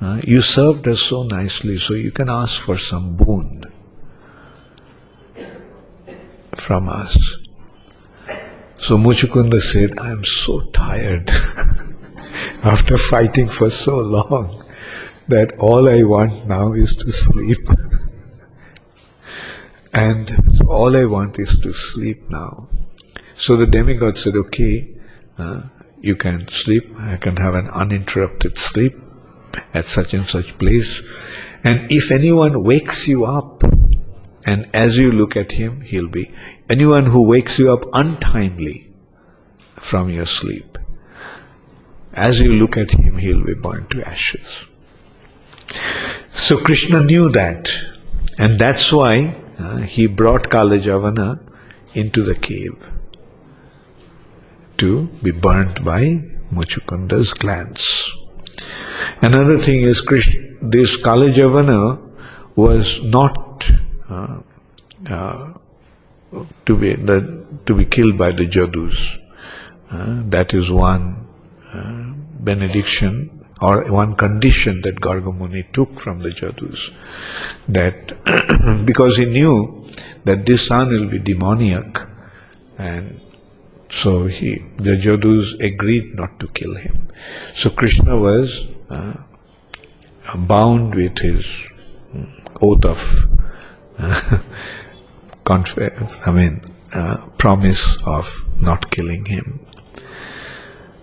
uh, 0.00 0.20
you 0.24 0.42
served 0.42 0.86
us 0.88 1.00
so 1.00 1.22
nicely, 1.22 1.78
so 1.78 1.94
you 1.94 2.10
can 2.10 2.28
ask 2.28 2.60
for 2.60 2.76
some 2.76 3.16
boon 3.16 3.64
from 6.54 6.88
us. 6.88 7.38
So 8.76 8.98
Muchukunda 8.98 9.60
said, 9.60 9.98
I 9.98 10.10
am 10.10 10.22
so 10.22 10.60
tired 10.72 11.30
after 12.62 12.96
fighting 12.98 13.48
for 13.48 13.70
so 13.70 13.96
long 13.96 14.64
that 15.28 15.58
all 15.58 15.88
I 15.88 16.02
want 16.02 16.46
now 16.46 16.72
is 16.72 16.96
to 16.96 17.10
sleep. 17.10 17.66
And 19.94 20.30
all 20.68 20.94
I 20.94 21.06
want 21.06 21.38
is 21.38 21.58
to 21.60 21.72
sleep 21.72 22.28
now. 22.28 22.68
So 23.34 23.56
the 23.56 23.66
demigod 23.66 24.18
said, 24.18 24.36
okay, 24.36 24.90
uh, 25.38 25.62
you 26.02 26.16
can 26.16 26.48
sleep, 26.48 26.94
I 26.98 27.16
can 27.16 27.38
have 27.38 27.54
an 27.54 27.68
uninterrupted 27.68 28.58
sleep 28.58 28.94
at 29.74 29.84
such 29.84 30.14
and 30.14 30.26
such 30.26 30.56
place. 30.58 31.00
And 31.64 31.90
if 31.90 32.10
anyone 32.10 32.62
wakes 32.62 33.08
you 33.08 33.24
up, 33.24 33.62
and 34.44 34.68
as 34.72 34.96
you 34.96 35.10
look 35.10 35.36
at 35.36 35.52
him, 35.52 35.80
he'll 35.80 36.08
be 36.08 36.30
anyone 36.70 37.06
who 37.06 37.26
wakes 37.26 37.58
you 37.58 37.72
up 37.72 37.84
untimely 37.92 38.92
from 39.74 40.08
your 40.08 40.26
sleep. 40.26 40.78
As 42.12 42.40
you 42.40 42.54
look 42.54 42.76
at 42.76 42.92
him, 42.92 43.18
he'll 43.18 43.44
be 43.44 43.54
burned 43.54 43.90
to 43.90 44.06
ashes. 44.06 44.64
So 46.32 46.58
Krishna 46.58 47.02
knew 47.02 47.28
that, 47.30 47.72
and 48.38 48.58
that's 48.58 48.92
why 48.92 49.36
uh, 49.58 49.78
he 49.78 50.06
brought 50.06 50.44
Kalajavana 50.44 51.40
into 51.94 52.22
the 52.22 52.34
cave 52.34 52.76
to 54.78 55.06
be 55.22 55.30
burnt 55.32 55.84
by 55.84 56.22
Muchukunda's 56.52 57.34
glance. 57.34 58.12
Another 59.22 59.58
thing 59.58 59.80
is 59.80 60.02
this 60.02 60.96
Kalajavana 60.96 61.98
was 62.54 63.02
not 63.04 63.70
uh, 64.08 64.40
uh, 65.08 65.52
to 66.66 66.76
be 66.76 66.94
the, 66.94 67.46
to 67.66 67.74
be 67.74 67.84
killed 67.84 68.18
by 68.18 68.32
the 68.32 68.44
Jadus. 68.44 69.18
Uh, 69.90 70.22
that 70.30 70.52
is 70.52 70.70
one 70.70 71.26
uh, 71.72 72.12
benediction 72.40 73.46
or 73.62 73.90
one 73.90 74.14
condition 74.14 74.82
that 74.82 74.96
Gargamuni 74.96 75.72
took 75.72 75.98
from 75.98 76.18
the 76.20 76.28
Jadus, 76.28 76.90
that 77.68 78.84
because 78.84 79.16
he 79.16 79.24
knew 79.24 79.84
that 80.24 80.44
this 80.44 80.66
son 80.66 80.88
will 80.88 81.08
be 81.08 81.18
demoniac, 81.18 82.00
and 82.76 83.20
so 83.88 84.26
he, 84.26 84.56
the 84.76 84.96
Jadus 84.96 85.58
agreed 85.64 86.16
not 86.16 86.38
to 86.40 86.48
kill 86.48 86.74
him. 86.74 87.08
So 87.54 87.70
Krishna 87.70 88.18
was 88.18 88.66
uh, 88.90 89.14
bound 90.36 90.94
with 90.94 91.18
his 91.18 91.46
oath 92.60 92.84
of 92.84 93.28
uh, 93.98 94.38
I 95.48 96.30
mean, 96.32 96.60
uh, 96.92 97.28
promise 97.38 97.98
of 98.04 98.44
not 98.60 98.90
killing 98.90 99.24
him. 99.24 99.60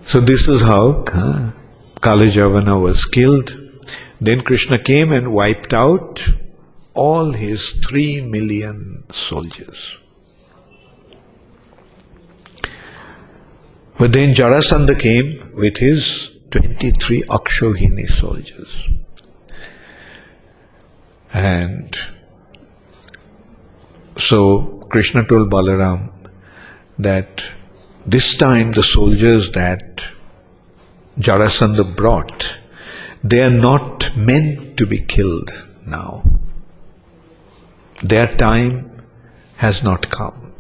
So 0.06 0.20
this 0.20 0.48
is 0.48 0.62
how 0.62 1.04
uh, 1.08 1.52
Kalajavana 2.02 2.82
was 2.82 3.06
killed. 3.06 3.58
Then 4.20 4.42
Krishna 4.42 4.80
came 4.80 5.12
and 5.14 5.34
wiped 5.34 5.74
out 5.74 6.28
all 6.94 7.32
his 7.32 7.72
three 7.72 8.22
million 8.22 9.04
soldiers. 9.12 9.98
But 13.98 14.12
then 14.12 14.34
Jarasandha 14.34 15.00
came 15.00 15.52
with 15.56 15.78
his 15.78 16.33
23 16.54 17.24
Akshohini 17.24 18.08
soldiers. 18.08 18.88
And 21.34 21.98
so 24.18 24.80
Krishna 24.92 25.26
told 25.26 25.50
Balaram 25.50 26.12
that 27.00 27.44
this 28.06 28.36
time 28.36 28.72
the 28.72 28.84
soldiers 28.84 29.50
that 29.54 30.04
Jarasandha 31.18 31.96
brought, 31.96 32.60
they 33.24 33.42
are 33.42 33.50
not 33.50 34.16
meant 34.16 34.78
to 34.78 34.86
be 34.86 35.00
killed 35.00 35.52
now. 35.88 36.24
Their 38.04 38.28
time 38.38 39.02
has 39.58 39.82
not 39.82 40.12
come. 40.12 40.54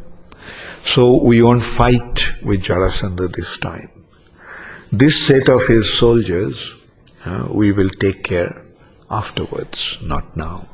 So 0.84 1.24
we 1.24 1.44
won't 1.44 1.62
fight 1.62 2.34
with 2.42 2.64
Jarasandha 2.64 3.32
this 3.32 3.60
time. 3.60 4.03
This 4.94 5.26
set 5.26 5.50
of 5.50 5.66
his 5.66 5.92
soldiers 5.92 6.76
uh, 7.26 7.48
we 7.52 7.72
will 7.72 7.90
take 7.90 8.24
care 8.24 8.62
afterwards, 9.10 9.98
not 10.04 10.38
now. 10.38 10.68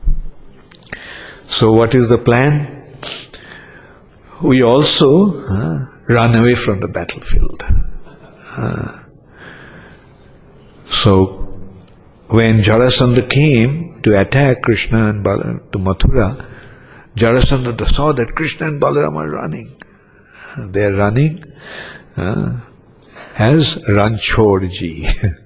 So, 1.48 1.72
what 1.72 1.96
is 1.96 2.10
the 2.10 2.18
plan? 2.18 2.98
We 4.44 4.62
also 4.62 5.46
uh, 5.46 5.86
run 6.10 6.36
away 6.36 6.56
from 6.56 6.82
the 6.82 6.90
battlefield. 6.90 7.64
Uh, 8.58 9.04
so, 10.90 11.28
when 12.28 12.60
Jarasandha 12.60 13.30
came 13.30 14.02
to 14.02 14.20
attack 14.20 14.64
Krishna 14.64 15.12
and 15.12 15.24
Balaram 15.26 15.72
to 15.72 15.80
Mathura, 15.80 16.46
Jarasandha 17.16 17.88
saw 17.88 18.12
that 18.12 18.36
Krishna 18.36 18.68
and 18.68 18.82
Balaram 18.82 19.16
are 19.16 19.30
running. 19.30 19.82
They 20.58 20.84
are 20.88 20.94
running 20.94 21.46
uh, 22.18 22.60
as 23.40 23.76
Ranchorji. 23.88 25.36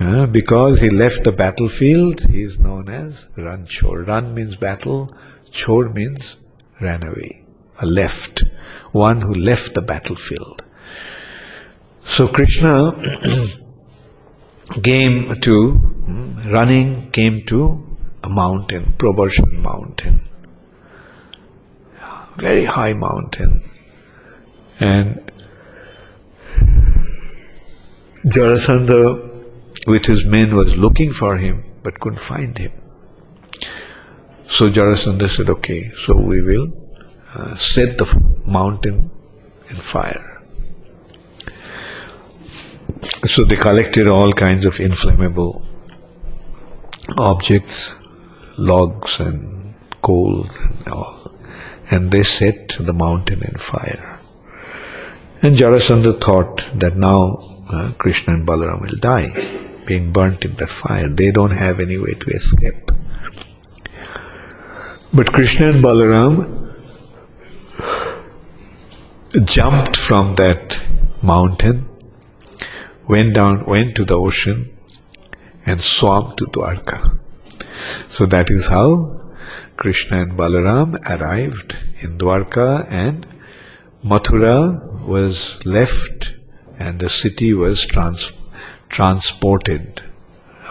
Uh, 0.00 0.26
because 0.26 0.80
he 0.80 0.90
left 0.90 1.22
the 1.22 1.30
battlefield, 1.30 2.20
he 2.26 2.42
is 2.42 2.58
known 2.58 2.88
as 2.88 3.28
Ranchor. 3.36 4.04
Ran 4.08 4.34
means 4.34 4.56
battle, 4.56 5.08
Chor 5.56 5.88
means 5.88 6.36
ran 6.80 7.04
away, 7.04 7.44
a 7.80 7.86
left, 7.86 8.42
one 8.90 9.20
who 9.20 9.32
left 9.32 9.74
the 9.74 9.82
battlefield. 9.82 10.64
So 12.02 12.26
Krishna 12.26 12.92
came 14.82 15.40
to, 15.42 15.70
hmm, 15.72 16.50
running, 16.50 17.12
came 17.12 17.46
to 17.46 17.86
a 18.24 18.28
mountain, 18.28 18.94
Prabharshan 18.98 19.62
mountain. 19.62 20.28
Very 22.36 22.64
high 22.64 22.94
mountain. 22.94 23.62
And 24.80 25.30
Jarasandha 28.24 29.86
with 29.86 30.06
his 30.06 30.24
men 30.24 30.56
was 30.56 30.74
looking 30.76 31.10
for 31.10 31.36
him 31.36 31.62
but 31.82 32.00
couldn't 32.00 32.20
find 32.20 32.56
him. 32.56 32.72
So 34.46 34.70
Jarasandha 34.70 35.28
said, 35.28 35.50
okay, 35.50 35.90
so 35.90 36.16
we 36.16 36.40
will 36.40 36.72
uh, 37.34 37.54
set 37.56 37.98
the 37.98 38.06
mountain 38.46 39.10
in 39.68 39.76
fire. 39.76 40.40
So 43.26 43.44
they 43.44 43.56
collected 43.56 44.08
all 44.08 44.32
kinds 44.32 44.64
of 44.64 44.80
inflammable 44.80 45.62
objects, 47.18 47.92
logs 48.56 49.20
and 49.20 49.74
coal 50.00 50.46
and 50.46 50.88
all, 50.88 51.34
and 51.90 52.10
they 52.10 52.22
set 52.22 52.76
the 52.80 52.94
mountain 52.94 53.42
in 53.42 53.58
fire. 53.58 54.18
And 55.44 55.56
Jarasandha 55.56 56.22
thought 56.22 56.64
that 56.74 56.96
now 56.96 57.36
uh, 57.68 57.92
Krishna 57.98 58.32
and 58.32 58.46
Balaram 58.46 58.80
will 58.80 58.96
die 58.98 59.28
being 59.84 60.10
burnt 60.10 60.42
in 60.46 60.54
that 60.54 60.70
fire. 60.70 61.06
They 61.06 61.32
don't 61.32 61.50
have 61.50 61.80
any 61.80 61.98
way 61.98 62.14
to 62.14 62.30
escape. 62.30 62.90
But 65.12 65.34
Krishna 65.34 65.66
and 65.68 65.84
Balaram 65.84 66.74
jumped 69.44 69.98
from 69.98 70.34
that 70.36 70.80
mountain, 71.22 71.90
went 73.06 73.34
down, 73.34 73.66
went 73.66 73.96
to 73.96 74.06
the 74.06 74.18
ocean, 74.18 74.74
and 75.66 75.78
swam 75.78 76.34
to 76.36 76.46
Dwarka. 76.46 77.18
So 78.08 78.24
that 78.24 78.48
is 78.48 78.66
how 78.68 79.20
Krishna 79.76 80.22
and 80.22 80.32
Balaram 80.32 80.98
arrived 81.06 81.76
in 82.00 82.16
Dwarka 82.16 82.90
and 82.90 83.26
Mathura 84.02 84.93
was 85.06 85.64
left 85.64 86.34
and 86.78 86.98
the 86.98 87.08
city 87.08 87.54
was 87.54 87.84
transformed 87.86 88.40
transported 88.94 90.00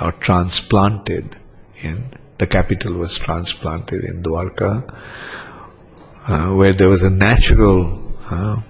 or 0.01 0.13
transplanted 0.13 1.35
in 1.81 2.09
the 2.37 2.47
capital 2.47 2.93
was 2.93 3.19
transplanted 3.19 4.01
in 4.05 4.23
Dwarka, 4.23 4.71
uh, 6.27 6.55
where 6.55 6.71
there 6.71 6.87
was 6.87 7.03
a 7.03 7.09
natural 7.09 8.01
uh, 8.29 8.61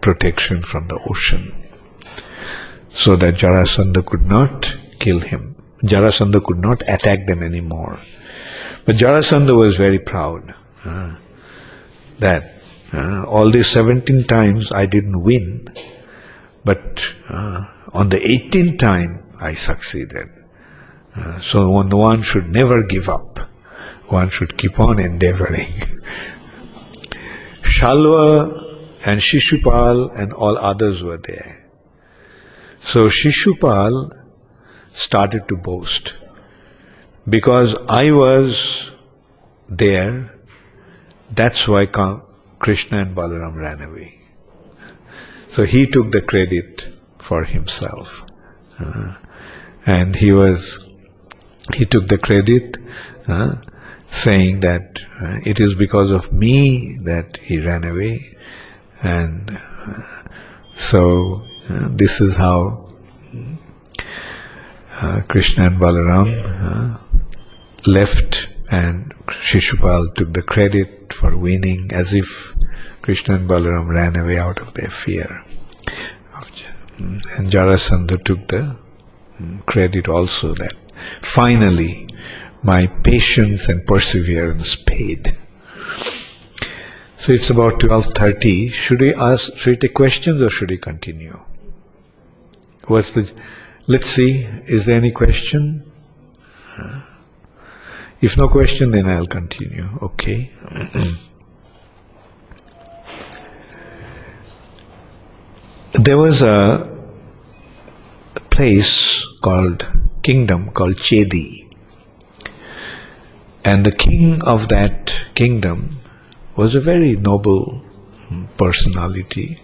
protection 0.00 0.62
from 0.62 0.88
the 0.88 0.98
ocean, 1.10 1.54
so 2.88 3.14
that 3.16 3.34
Jarasandha 3.34 4.06
could 4.06 4.26
not 4.26 4.74
kill 5.00 5.20
him. 5.20 5.54
Jarasandha 5.82 6.42
could 6.42 6.58
not 6.58 6.80
attack 6.88 7.26
them 7.26 7.42
anymore. 7.42 7.98
But 8.86 8.96
Jarasandha 8.96 9.54
was 9.54 9.76
very 9.76 9.98
proud 9.98 10.54
uh, 10.84 11.16
that 12.20 12.53
uh, 12.94 13.24
all 13.26 13.50
these 13.50 13.66
17 13.66 14.24
times 14.24 14.70
I 14.70 14.86
didn't 14.86 15.22
win, 15.22 15.68
but 16.64 17.12
uh, 17.28 17.66
on 17.92 18.08
the 18.08 18.18
18th 18.18 18.78
time, 18.78 19.32
I 19.40 19.54
succeeded. 19.54 20.28
Uh, 21.16 21.40
so 21.40 21.70
one, 21.70 21.90
one 21.90 22.22
should 22.22 22.48
never 22.48 22.82
give 22.82 23.08
up. 23.08 23.38
One 24.08 24.28
should 24.28 24.56
keep 24.56 24.78
on 24.78 25.00
endeavoring. 25.00 25.66
Shalva 27.62 28.62
and 29.06 29.20
Shishupal 29.20 30.16
and 30.16 30.32
all 30.32 30.56
others 30.56 31.02
were 31.02 31.18
there. 31.18 31.68
So 32.80 33.06
Shishupal 33.06 34.12
started 34.92 35.48
to 35.48 35.56
boast. 35.56 36.14
Because 37.28 37.74
I 37.88 38.12
was 38.12 38.92
there, 39.68 40.30
that's 41.32 41.66
why 41.66 41.86
Krishna 42.64 43.02
and 43.02 43.14
Balaram 43.14 43.56
ran 43.56 43.82
away. 43.82 44.18
So 45.48 45.64
he 45.64 45.86
took 45.86 46.12
the 46.12 46.22
credit 46.22 46.88
for 47.18 47.44
himself. 47.44 48.24
Uh, 48.78 49.16
and 49.84 50.16
he 50.16 50.32
was, 50.32 50.78
he 51.74 51.84
took 51.84 52.08
the 52.08 52.16
credit, 52.16 52.78
uh, 53.28 53.56
saying 54.06 54.60
that 54.60 54.98
uh, 55.20 55.40
it 55.44 55.60
is 55.60 55.74
because 55.74 56.10
of 56.10 56.32
me 56.32 56.96
that 57.02 57.36
he 57.36 57.60
ran 57.60 57.84
away. 57.84 58.34
And 59.02 59.50
uh, 59.50 60.00
so 60.72 61.42
uh, 61.68 61.88
this 61.90 62.22
is 62.22 62.34
how 62.34 62.94
uh, 65.02 65.20
Krishna 65.28 65.66
and 65.66 65.78
Balaram 65.78 66.98
left 67.86 68.48
and 68.70 69.13
Shishupal 69.26 70.14
took 70.14 70.32
the 70.32 70.42
credit 70.42 71.12
for 71.12 71.36
winning 71.36 71.90
as 71.92 72.14
if 72.14 72.54
Krishna 73.02 73.36
and 73.36 73.48
Balaram 73.48 73.88
ran 73.88 74.16
away 74.16 74.38
out 74.38 74.60
of 74.60 74.74
their 74.74 74.90
fear. 74.90 75.44
And 76.98 77.50
Jarasandha 77.50 78.22
took 78.24 78.48
the 78.48 78.78
mm, 79.40 79.66
credit 79.66 80.08
also 80.08 80.54
that 80.54 80.74
finally 81.20 82.08
my 82.62 82.86
patience 82.86 83.68
and 83.68 83.84
perseverance 83.86 84.76
paid. 84.76 85.36
So 87.18 87.32
it's 87.32 87.50
about 87.50 87.80
12.30. 87.80 88.72
Should 88.72 89.00
we 89.00 89.14
ask, 89.14 89.56
should 89.56 89.70
we 89.70 89.76
take 89.76 89.94
questions 89.94 90.42
or 90.42 90.50
should 90.50 90.70
we 90.70 90.78
continue? 90.78 91.38
What's 92.86 93.10
the, 93.10 93.32
let's 93.86 94.06
see, 94.06 94.46
is 94.66 94.86
there 94.86 94.96
any 94.96 95.10
question? 95.10 95.90
If 98.24 98.38
no 98.38 98.48
question, 98.48 98.90
then 98.92 99.06
I'll 99.06 99.26
continue. 99.26 99.86
Okay. 100.00 100.50
there 105.92 106.16
was 106.16 106.40
a 106.40 106.88
place 108.48 109.26
called 109.42 109.86
kingdom 110.22 110.70
called 110.70 110.96
Chedi. 110.96 111.68
And 113.62 113.84
the 113.84 113.92
king 113.92 114.40
of 114.44 114.68
that 114.68 115.14
kingdom 115.34 116.00
was 116.56 116.74
a 116.74 116.80
very 116.80 117.16
noble 117.16 117.82
personality. 118.56 119.60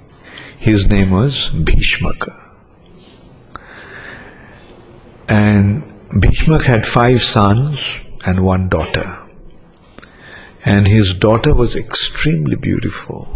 His 0.58 0.86
name 0.86 1.12
was 1.12 1.48
Bhishmaka. 1.48 2.38
And 5.30 5.82
Bhishmak 6.10 6.64
had 6.64 6.86
five 6.86 7.22
sons 7.22 7.96
and 8.24 8.44
one 8.44 8.68
daughter. 8.68 9.26
And 10.64 10.86
his 10.86 11.14
daughter 11.14 11.54
was 11.54 11.76
extremely 11.76 12.56
beautiful. 12.56 13.28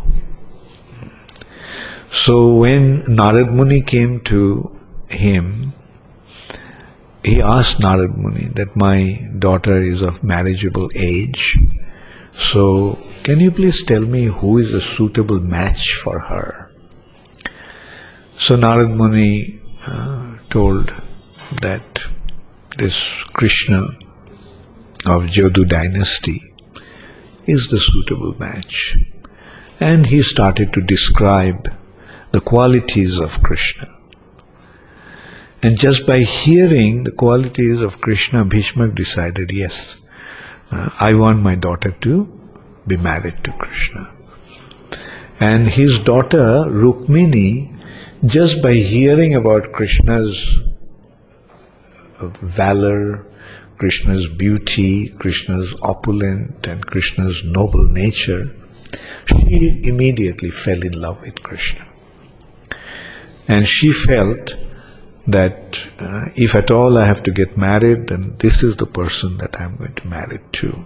So 2.11 2.55
when 2.55 3.02
Narad 3.02 3.52
Muni 3.52 3.81
came 3.81 4.20
to 4.20 4.78
him, 5.09 5.73
he 7.24 7.40
asked 7.40 7.78
Narad 7.78 8.16
Muni 8.16 8.48
that 8.55 8.77
my 8.77 9.27
daughter 9.39 9.81
is 9.81 10.02
of 10.02 10.23
marriageable 10.23 10.90
age. 10.94 11.59
So 12.36 12.98
can 13.23 13.40
you 13.40 13.51
please 13.51 13.82
tell 13.82 14.02
me 14.02 14.24
who 14.24 14.59
is 14.59 14.74
a 14.74 14.81
suitable 14.81 15.40
match 15.40 15.94
for 15.94 16.19
her? 16.19 16.70
So 18.36 18.56
Narad 18.56 18.94
Muni 18.94 19.61
uh, 19.86 20.36
told 20.51 20.93
that 21.62 22.01
this 22.77 23.23
Krishna 23.32 23.97
of 25.06 25.24
Jadu 25.24 25.68
dynasty 25.68 26.55
is 27.47 27.68
the 27.68 27.78
suitable 27.78 28.35
match. 28.39 28.97
And 29.81 30.06
he 30.06 30.22
started 30.22 30.72
to 30.72 30.81
describe 30.81 31.72
the 32.32 32.40
qualities 32.40 33.18
of 33.18 33.43
Krishna. 33.43 33.94
And 35.62 35.78
just 35.78 36.06
by 36.06 36.20
hearing 36.20 37.05
the 37.05 37.10
qualities 37.10 37.81
of 37.81 38.01
Krishna, 38.01 38.44
Bhishma 38.44 38.89
decided, 38.89 39.51
yes, 39.51 40.02
uh, 40.70 40.90
I 41.01 41.14
want 41.14 41.43
my 41.43 41.55
daughter 41.55 41.90
to 42.02 42.40
be 42.86 42.97
married 42.97 43.43
to 43.44 43.52
Krishna. 43.52 44.12
And 45.40 45.68
his 45.68 45.98
daughter, 46.01 46.64
Rukmini, 46.68 47.74
just 48.26 48.62
by 48.62 48.74
hearing 48.74 49.35
about 49.35 49.72
Krishna's 49.72 50.60
valor, 52.20 53.24
Krishna's 53.78 54.28
beauty, 54.28 55.09
Krishna's 55.09 55.74
opulent 55.82 56.66
and 56.66 56.86
Krishna's 56.86 57.42
noble 57.44 57.88
nature, 57.88 58.55
she 59.26 59.80
immediately 59.84 60.51
fell 60.51 60.82
in 60.82 60.92
love 61.01 61.20
with 61.22 61.42
Krishna. 61.42 61.86
And 63.48 63.66
she 63.66 63.92
felt 63.92 64.56
that 65.26 65.86
uh, 65.98 66.26
if 66.36 66.55
at 66.55 66.70
all 66.70 66.98
I 66.98 67.05
have 67.06 67.22
to 67.24 67.30
get 67.30 67.56
married, 67.56 68.09
then 68.09 68.36
this 68.38 68.62
is 68.62 68.76
the 68.76 68.86
person 68.86 69.38
that 69.38 69.59
I'm 69.59 69.76
going 69.76 69.94
to 69.94 70.06
marry 70.06 70.40
to. 70.52 70.84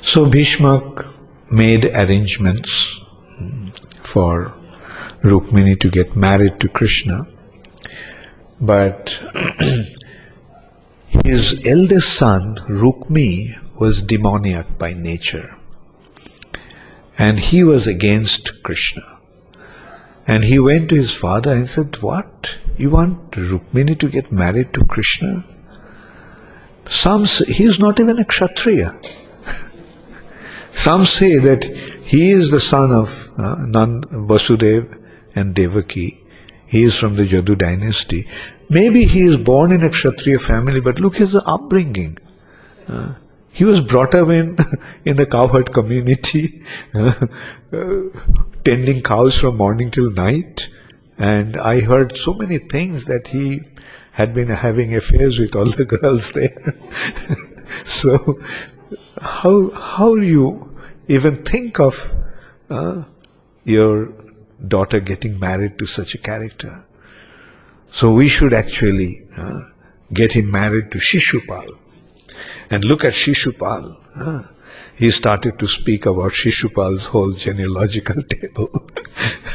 So 0.00 0.26
Bhishmak 0.26 1.06
made 1.50 1.84
arrangements 1.86 3.00
mm, 3.40 3.76
for 4.04 4.52
Rukmini 5.22 5.78
to 5.80 5.90
get 5.90 6.16
married 6.16 6.60
to 6.60 6.68
Krishna, 6.68 7.26
but 8.60 9.20
his 11.24 11.60
eldest 11.66 12.14
son, 12.14 12.56
Rukmi, 12.68 13.58
was 13.80 14.02
demoniac 14.02 14.78
by 14.78 14.94
nature. 14.94 15.56
And 17.18 17.38
he 17.38 17.64
was 17.64 17.86
against 17.86 18.62
Krishna. 18.62 19.18
And 20.26 20.44
he 20.44 20.58
went 20.58 20.90
to 20.90 20.94
his 20.94 21.14
father 21.14 21.52
and 21.52 21.68
said, 21.68 22.02
What? 22.02 22.58
You 22.76 22.90
want 22.90 23.30
Rukmini 23.32 23.98
to 23.98 24.08
get 24.08 24.30
married 24.30 24.74
to 24.74 24.84
Krishna? 24.84 25.44
Some 26.86 27.26
say 27.26 27.52
he 27.52 27.64
is 27.64 27.78
not 27.78 27.98
even 27.98 28.18
a 28.18 28.24
Kshatriya. 28.24 28.98
Some 30.72 31.04
say 31.04 31.38
that 31.38 31.64
he 32.04 32.30
is 32.30 32.50
the 32.50 32.60
son 32.60 32.92
of 32.92 33.30
uh, 33.36 33.56
Nand, 33.56 34.04
Vasudev 34.28 35.02
and 35.34 35.54
Devaki. 35.54 36.17
He 36.68 36.82
is 36.82 36.96
from 36.96 37.16
the 37.16 37.24
Jadu 37.24 37.56
dynasty. 37.56 38.28
Maybe 38.68 39.04
he 39.04 39.22
is 39.22 39.38
born 39.38 39.72
in 39.72 39.82
a 39.82 39.88
Kshatriya 39.88 40.38
family, 40.38 40.80
but 40.80 41.00
look 41.00 41.16
his 41.16 41.34
upbringing. 41.34 42.18
Uh, 42.86 43.14
he 43.50 43.64
was 43.64 43.80
brought 43.80 44.14
up 44.14 44.28
in, 44.28 44.58
in 45.04 45.16
the 45.16 45.26
cowherd 45.26 45.72
community, 45.72 46.62
uh, 46.94 47.12
tending 48.64 49.02
cows 49.02 49.38
from 49.38 49.56
morning 49.56 49.90
till 49.90 50.10
night. 50.10 50.68
And 51.16 51.56
I 51.56 51.80
heard 51.80 52.16
so 52.16 52.34
many 52.34 52.58
things 52.58 53.06
that 53.06 53.28
he 53.28 53.62
had 54.12 54.34
been 54.34 54.48
having 54.48 54.94
affairs 54.94 55.38
with 55.38 55.56
all 55.56 55.64
the 55.64 55.84
girls 56.00 56.32
there. 56.32 56.74
so, 57.84 58.38
how, 59.20 59.70
how 59.70 60.14
do 60.14 60.22
you 60.22 60.78
even 61.08 61.44
think 61.44 61.80
of 61.80 62.14
uh, 62.68 63.04
your 63.64 64.12
daughter 64.66 65.00
getting 65.00 65.38
married 65.38 65.78
to 65.78 65.86
such 65.86 66.14
a 66.14 66.18
character? 66.18 66.84
So 67.90 68.12
we 68.12 68.28
should 68.28 68.52
actually 68.52 69.26
uh, 69.36 69.60
get 70.12 70.32
him 70.32 70.50
married 70.50 70.90
to 70.92 70.98
Shishupal. 70.98 71.66
And 72.70 72.84
look 72.84 73.04
at 73.04 73.14
Shishupal. 73.14 73.96
Uh, 74.16 74.42
he 74.96 75.10
started 75.10 75.58
to 75.58 75.66
speak 75.66 76.06
about 76.06 76.32
Shishupal's 76.32 77.06
whole 77.06 77.32
genealogical 77.32 78.22
table. 78.34 78.90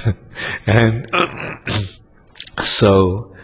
and 0.68 1.10
so, 2.62 3.36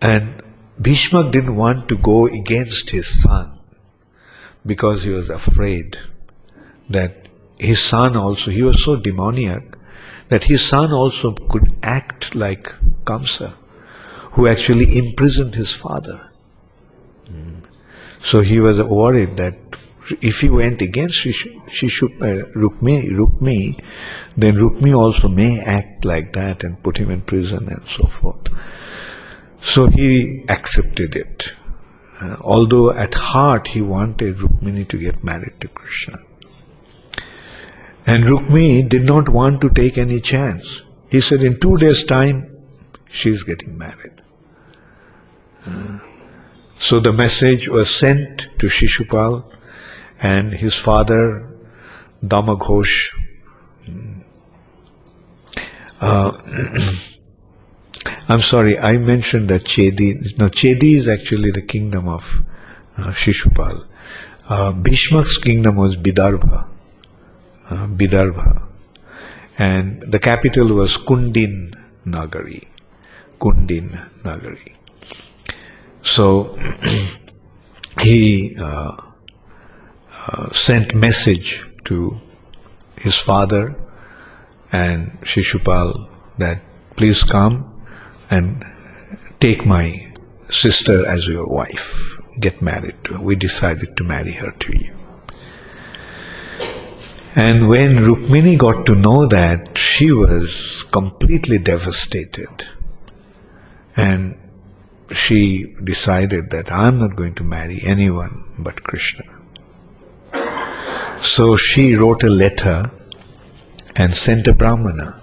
and 0.00 0.42
Bhishma 0.80 1.30
didn't 1.30 1.56
want 1.56 1.88
to 1.90 1.98
go 1.98 2.26
against 2.26 2.90
his 2.90 3.22
son 3.22 3.58
because 4.64 5.02
he 5.04 5.10
was 5.10 5.28
afraid 5.28 5.98
that 6.88 7.26
his 7.58 7.82
son 7.82 8.16
also, 8.16 8.50
he 8.50 8.62
was 8.62 8.82
so 8.82 8.96
demoniac 8.96 9.76
that 10.30 10.44
his 10.44 10.64
son 10.64 10.92
also 10.92 11.32
could 11.32 11.76
act 11.82 12.34
like 12.34 12.74
Kamsa 13.04 13.54
who 14.32 14.46
actually 14.46 14.96
imprisoned 14.96 15.54
his 15.54 15.72
father. 15.72 16.20
Mm. 17.28 17.62
So 18.20 18.40
he 18.40 18.60
was 18.60 18.80
worried 18.80 19.36
that 19.36 19.56
if 20.20 20.40
he 20.40 20.48
went 20.48 20.82
against 20.82 21.26
uh, 21.26 21.30
Rukmi, 21.30 23.10
Rukmi, 23.10 23.82
then 24.36 24.54
Rukmi 24.54 24.96
also 24.96 25.28
may 25.28 25.60
act 25.60 26.04
like 26.04 26.32
that 26.34 26.64
and 26.64 26.82
put 26.82 26.96
him 26.96 27.10
in 27.10 27.22
prison 27.22 27.68
and 27.68 27.86
so 27.86 28.06
forth. 28.06 28.46
So 29.60 29.86
he 29.86 30.44
accepted 30.48 31.16
it. 31.16 31.52
Uh, 32.20 32.36
although 32.40 32.92
at 32.92 33.14
heart 33.14 33.66
he 33.66 33.80
wanted 33.80 34.36
Rukmini 34.36 34.86
to 34.88 34.98
get 34.98 35.24
married 35.24 35.60
to 35.60 35.68
Krishna. 35.68 36.18
And 38.06 38.24
Rukmi 38.24 38.88
did 38.88 39.04
not 39.04 39.28
want 39.28 39.60
to 39.60 39.70
take 39.70 39.98
any 39.98 40.20
chance. 40.20 40.82
He 41.10 41.20
said, 41.20 41.42
in 41.42 41.60
two 41.60 41.76
days' 41.76 42.04
time, 42.04 42.56
she 43.08 43.30
is 43.30 43.42
getting 43.42 43.76
married. 43.76 44.22
So 46.76 46.98
the 46.98 47.12
message 47.12 47.68
was 47.68 47.94
sent 47.94 48.46
to 48.58 48.66
Shishupal 48.66 49.44
and 50.20 50.52
his 50.52 50.74
father 50.74 51.46
Damaghosh. 52.24 53.14
Uh, 56.00 56.32
I'm 58.28 58.38
sorry, 58.40 58.78
I 58.78 58.96
mentioned 58.96 59.50
that 59.50 59.64
Chedi. 59.64 60.38
No, 60.38 60.48
Chedi 60.48 60.94
is 60.96 61.06
actually 61.06 61.50
the 61.50 61.62
kingdom 61.62 62.08
of 62.08 62.42
uh, 62.96 63.08
Shishupal. 63.08 63.86
Uh, 64.48 64.72
Bhishmak's 64.72 65.36
kingdom 65.36 65.76
was 65.76 65.96
Bidarbha. 65.96 66.69
Uh, 67.70 67.86
Bidarbha. 67.86 68.66
And 69.56 70.02
the 70.02 70.18
capital 70.18 70.74
was 70.74 70.96
Kundin 70.96 71.72
Nagari. 72.04 72.66
Kundin 73.38 73.96
Nagari. 74.24 74.74
So 76.02 76.58
he 78.00 78.56
uh, 78.58 78.90
uh, 80.26 80.50
sent 80.50 80.96
message 80.96 81.64
to 81.84 82.20
his 82.96 83.16
father 83.16 83.80
and 84.72 85.12
Shishupal 85.22 86.10
that 86.38 86.60
please 86.96 87.22
come 87.22 87.84
and 88.30 88.64
take 89.38 89.64
my 89.64 90.12
sister 90.50 91.06
as 91.06 91.28
your 91.28 91.46
wife. 91.46 92.18
Get 92.40 92.60
married 92.60 92.96
to 93.04 93.14
her. 93.14 93.22
We 93.22 93.36
decided 93.36 93.96
to 93.96 94.02
marry 94.02 94.32
her 94.32 94.50
to 94.50 94.76
you. 94.76 94.99
And 97.36 97.68
when 97.68 97.96
Rukmini 97.98 98.58
got 98.58 98.86
to 98.86 98.96
know 98.96 99.24
that, 99.26 99.78
she 99.78 100.10
was 100.10 100.84
completely 100.90 101.58
devastated. 101.58 102.66
And 103.96 104.36
she 105.12 105.76
decided 105.84 106.50
that 106.50 106.72
I'm 106.72 106.98
not 106.98 107.14
going 107.14 107.34
to 107.36 107.44
marry 107.44 107.80
anyone 107.84 108.44
but 108.58 108.82
Krishna. 108.82 109.24
So 111.20 111.56
she 111.56 111.94
wrote 111.94 112.24
a 112.24 112.30
letter 112.30 112.90
and 113.94 114.12
sent 114.12 114.48
a 114.48 114.52
Brahmana 114.52 115.22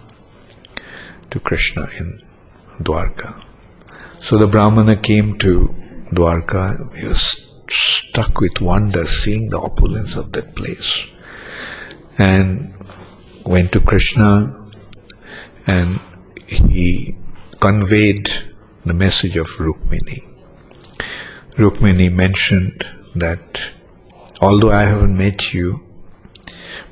to 1.31 1.39
Krishna 1.41 1.89
in 1.97 2.21
Dwarka. 2.79 3.43
So 4.19 4.37
the 4.37 4.47
Brahmana 4.47 4.95
came 4.95 5.37
to 5.39 5.73
Dwarka, 6.13 6.95
he 6.95 7.05
was 7.05 7.47
struck 7.69 8.39
with 8.39 8.61
wonder 8.61 9.03
seeing 9.03 9.49
the 9.49 9.59
opulence 9.59 10.15
of 10.15 10.31
that 10.33 10.55
place 10.55 11.05
and 12.17 12.73
went 13.45 13.71
to 13.73 13.79
Krishna 13.79 14.53
and 15.65 15.99
he 16.47 17.15
conveyed 17.59 18.31
the 18.85 18.93
message 18.93 19.37
of 19.37 19.47
Rukmini. 19.47 20.23
Rukmini 21.51 22.11
mentioned 22.11 22.85
that 23.15 23.61
although 24.41 24.71
I 24.71 24.83
haven't 24.83 25.17
met 25.17 25.53
you, 25.53 25.83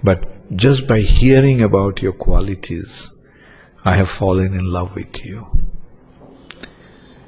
but 0.04 0.56
just 0.56 0.88
by 0.88 1.00
hearing 1.00 1.62
about 1.62 2.02
your 2.02 2.14
qualities, 2.14 3.14
I 3.84 3.96
have 3.96 4.10
fallen 4.10 4.54
in 4.54 4.66
love 4.66 4.96
with 4.96 5.26
you. 5.26 5.48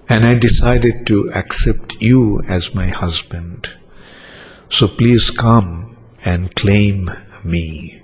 And 0.09 0.25
I 0.25 0.35
decided 0.35 1.05
to 1.07 1.31
accept 1.35 2.01
you 2.01 2.41
as 2.47 2.73
my 2.73 2.87
husband. 2.87 3.69
So 4.69 4.87
please 4.87 5.29
come 5.29 5.97
and 6.23 6.53
claim 6.55 7.11
me. 7.47 8.01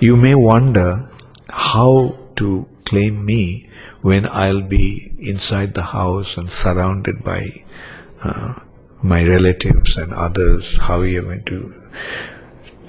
You 0.00 0.16
may 0.16 0.34
wonder 0.34 1.10
how 1.50 2.18
to 2.36 2.68
claim 2.84 3.24
me 3.24 3.68
when 4.00 4.26
I'll 4.30 4.62
be 4.62 5.12
inside 5.18 5.74
the 5.74 5.82
house 5.82 6.36
and 6.36 6.50
surrounded 6.50 7.22
by 7.22 7.64
uh, 8.22 8.54
my 9.02 9.24
relatives 9.24 9.96
and 9.96 10.12
others, 10.12 10.76
how 10.76 11.02
you're 11.02 11.22
going 11.22 11.44
to 11.44 11.74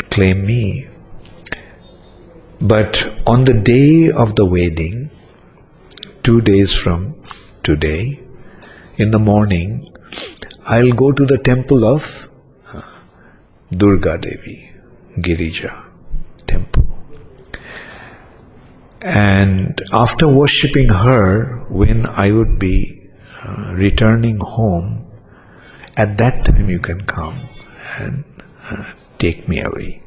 claim 0.09 0.45
me. 0.45 0.87
But 2.61 3.05
on 3.27 3.45
the 3.45 3.53
day 3.53 4.11
of 4.11 4.35
the 4.35 4.45
wedding, 4.45 5.09
two 6.23 6.41
days 6.41 6.73
from 6.73 7.21
today, 7.63 8.19
in 8.97 9.11
the 9.11 9.19
morning, 9.19 9.93
I'll 10.65 10.91
go 10.91 11.11
to 11.11 11.25
the 11.25 11.37
temple 11.37 11.83
of 11.83 12.29
uh, 12.73 12.81
Durga 13.75 14.17
Devi, 14.19 14.71
Girija 15.17 15.83
temple. 16.47 16.87
And 19.01 19.81
after 19.91 20.27
worshipping 20.27 20.89
her, 20.89 21.65
when 21.69 22.05
I 22.05 22.31
would 22.31 22.57
be 22.57 23.09
uh, 23.43 23.73
returning 23.75 24.37
home, 24.39 25.11
at 25.97 26.17
that 26.17 26.45
time 26.45 26.69
you 26.69 26.79
can 26.79 27.01
come 27.01 27.49
and 27.99 28.23
uh, 28.69 28.93
take 29.19 29.47
me 29.47 29.61
away. 29.61 30.01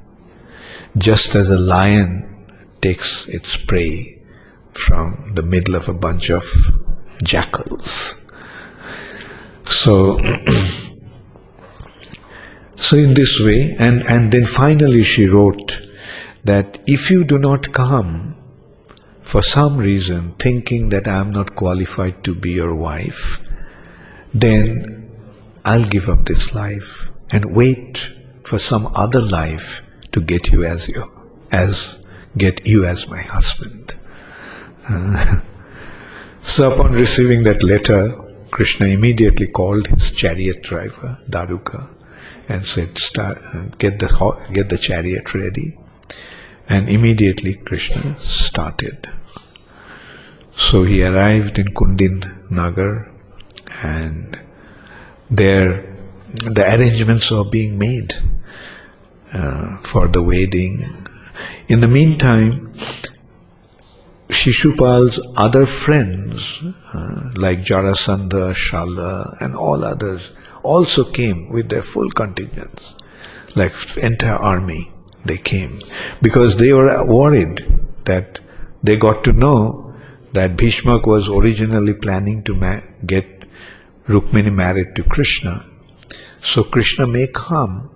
Just 0.99 1.35
as 1.35 1.51
a 1.51 1.59
lion 1.59 2.47
takes 2.81 3.27
its 3.29 3.57
prey 3.57 4.19
from 4.73 5.33
the 5.35 5.43
middle 5.43 5.75
of 5.75 5.89
a 5.89 5.95
bunch 5.95 6.31
of 6.31 6.45
jackals. 7.23 8.17
So, 9.67 10.19
so 12.77 12.97
in 12.97 13.15
this 13.15 13.41
way, 13.41 13.75
and, 13.79 14.03
and 14.07 14.31
then 14.31 14.45
finally 14.45 15.03
she 15.03 15.27
wrote 15.27 15.81
that 16.45 16.79
if 16.87 17.11
you 17.11 17.25
do 17.25 17.39
not 17.39 17.73
come 17.73 18.37
for 19.23 19.43
some 19.43 19.77
reason 19.77 20.35
thinking 20.39 20.91
that 20.91 21.09
I 21.09 21.17
am 21.17 21.31
not 21.31 21.57
qualified 21.57 22.23
to 22.25 22.35
be 22.35 22.53
your 22.53 22.75
wife, 22.75 23.41
then 24.33 25.11
I'll 25.65 25.85
give 25.85 26.09
up 26.09 26.27
this 26.27 26.55
life 26.55 27.11
and 27.33 27.57
wait 27.57 28.15
for 28.45 28.59
some 28.59 28.93
other 28.95 29.21
life 29.21 29.83
to 30.13 30.21
get 30.21 30.53
you 30.53 30.65
as 30.65 30.89
your 30.89 31.11
as 31.51 31.99
get 32.37 32.67
you 32.67 32.85
as 32.85 33.09
my 33.09 33.23
husband. 33.23 33.95
Uh, 34.89 35.41
so 36.41 36.73
upon 36.73 36.93
receiving 36.93 37.43
that 37.43 37.63
letter, 37.63 38.15
Krishna 38.51 38.87
immediately 38.87 39.47
called 39.49 39.87
his 39.89 40.13
chariot 40.13 40.63
driver, 40.63 41.19
Daruka, 41.29 41.89
and 42.49 42.65
said, 42.65 42.99
Start, 42.99 43.39
uh, 43.55 43.65
get, 43.79 43.99
the, 43.99 44.49
get 44.53 44.69
the 44.69 44.79
chariot 44.79 45.35
ready. 45.35 45.77
And 46.69 46.89
immediately 46.89 47.55
Krishna 47.55 48.19
started. 48.19 49.09
So 50.57 50.83
he 50.85 51.05
arrived 51.05 51.59
in 51.59 51.75
Kundin 51.75 52.51
Nagar 52.51 53.11
and 53.83 54.39
there 55.31 55.97
the 56.35 56.65
arrangements 56.65 57.31
were 57.31 57.45
being 57.45 57.79
made 57.79 58.15
uh, 59.33 59.77
for 59.79 60.09
the 60.09 60.23
wedding. 60.23 61.07
In 61.69 61.81
the 61.81 61.89
meantime, 61.89 62.73
Shishupal's 64.29 65.21
other 65.37 65.67
friends, 65.67 66.61
uh, 66.93 67.31
like 67.37 67.61
Jarasandha, 67.61 68.53
Shala, 68.53 69.41
and 69.41 69.55
all 69.55 69.85
others, 69.85 70.33
also 70.67 71.05
came 71.05 71.49
with 71.49 71.69
their 71.69 71.83
full 71.83 72.11
contingents, 72.11 72.95
like 73.55 73.75
entire 73.97 74.37
army. 74.37 74.93
They 75.25 75.39
came 75.39 75.81
because 76.23 76.57
they 76.57 76.73
were 76.73 77.05
worried 77.13 77.65
that 78.05 78.39
they 78.83 78.97
got 78.97 79.25
to 79.25 79.33
know 79.33 79.95
that 80.33 80.57
Bhishma 80.57 80.99
was 80.99 81.29
originally 81.29 81.95
planning 81.95 82.43
to 82.45 82.55
ma- 82.55 82.81
get 83.05 83.27
Rukmini 84.07 84.53
married 84.55 84.95
to 84.97 85.03
Krishna. 85.03 85.67
So 86.41 86.63
Krishna 86.63 87.07
may 87.07 87.27
come, 87.27 87.91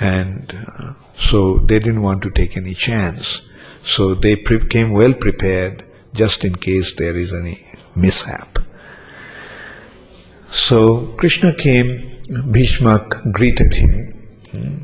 and 0.00 0.52
uh, 0.52 0.94
so 1.16 1.58
they 1.58 1.78
didn't 1.78 2.02
want 2.02 2.22
to 2.22 2.30
take 2.30 2.56
any 2.56 2.74
chance. 2.74 3.42
So 3.82 4.14
they 4.14 4.34
pre- 4.36 4.66
came 4.66 4.90
well 4.90 5.14
prepared 5.14 5.84
just 6.14 6.44
in 6.44 6.56
case 6.56 6.94
there 6.94 7.16
is 7.16 7.32
any 7.32 7.66
mishap. 7.94 8.58
So 10.50 11.06
Krishna 11.16 11.54
came, 11.54 12.10
Bhishma 12.50 13.06
greeted 13.32 13.74
him 13.74 14.12
hmm, 14.50 14.76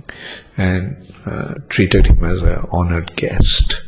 and 0.56 0.96
uh, 1.24 1.54
treated 1.68 2.06
him 2.06 2.24
as 2.24 2.42
an 2.42 2.64
honored 2.70 3.14
guest. 3.16 3.82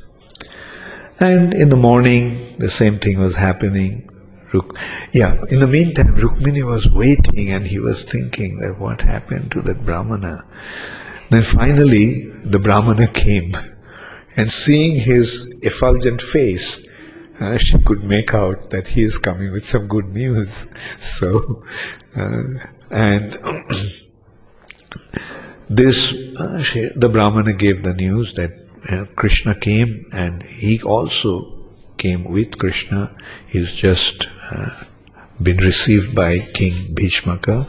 And 1.21 1.53
in 1.55 1.69
the 1.69 1.77
morning, 1.77 2.57
the 2.59 2.71
same 2.71 2.99
thing 2.99 3.21
was 3.21 3.37
happening. 3.37 4.09
Ruk- 4.53 4.79
yeah, 5.13 5.37
in 5.51 5.61
the 5.61 5.67
meantime, 5.67 6.15
Rukmini 6.17 6.63
was 6.63 6.89
waiting 6.93 7.51
and 7.51 7.67
he 7.67 7.79
was 7.79 8.05
thinking 8.05 8.59
that 8.61 8.79
what 8.79 9.01
happened 9.01 9.53
to 9.53 9.63
that 9.63 9.85
Brahmana. 9.85 10.45
Then 11.31 11.43
finally, 11.43 12.27
the 12.45 12.59
Brahmana 12.59 13.09
came 13.09 13.57
and 14.37 14.51
seeing 14.51 14.95
his 14.95 15.53
effulgent 15.63 16.23
face, 16.23 16.81
uh, 17.41 17.57
she 17.57 17.79
could 17.79 18.05
make 18.05 18.35
out 18.35 18.71
that 18.71 18.87
he 18.87 19.03
is 19.03 19.19
coming 19.19 19.53
with 19.53 19.65
some 19.65 19.87
good 19.87 20.09
news. 20.09 20.69
So, 20.99 21.65
uh, 22.17 22.43
and 22.91 23.33
this, 25.69 26.15
uh, 26.15 26.63
she, 26.63 26.91
the 26.95 27.09
Brahmana 27.09 27.53
gave 27.53 27.83
the 27.83 27.95
news 27.95 28.35
that 28.35 28.53
uh, 28.91 29.05
Krishna 29.17 29.55
came 29.55 30.09
and 30.13 30.43
he 30.43 30.83
also 30.83 31.55
came 31.97 32.25
with 32.25 32.59
Krishna. 32.59 33.17
He's 33.47 33.75
just 33.75 34.29
uh, 34.51 34.85
been 35.43 35.59
received 35.59 36.15
by 36.15 36.39
King 36.39 36.73
Bhishmaka 36.95 37.67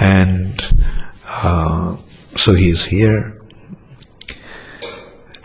and 0.00 0.66
uh, 1.26 1.96
so 2.36 2.54
he 2.54 2.70
is 2.70 2.84
here. 2.84 3.40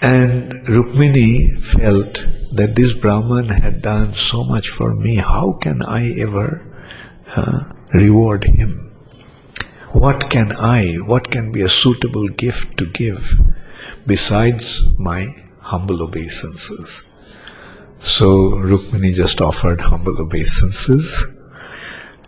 And 0.02 0.52
Rukmini 0.68 1.62
felt 1.62 2.28
that 2.52 2.76
this 2.76 2.94
Brahman 2.94 3.50
had 3.50 3.82
done 3.82 4.14
so 4.14 4.44
much 4.44 4.70
for 4.70 4.94
me. 4.94 5.16
How 5.16 5.54
can 5.54 5.82
I 5.82 6.12
ever 6.20 6.66
uh, 7.36 7.74
reward 7.94 8.44
him? 8.44 8.92
What 9.92 10.30
can 10.30 10.52
I, 10.54 10.96
what 10.96 11.32
can 11.32 11.52
be 11.52 11.62
a 11.62 11.70
suitable 11.70 12.28
gift 12.28 12.78
to 12.78 12.86
give 12.86 13.40
besides 14.06 14.84
my 14.98 15.28
humble 15.60 16.04
obeisances? 16.04 17.04
So 18.00 18.52
Rukmini 18.52 19.14
just 19.14 19.42
offered 19.42 19.82
humble 19.82 20.20
obeisances 20.20 21.28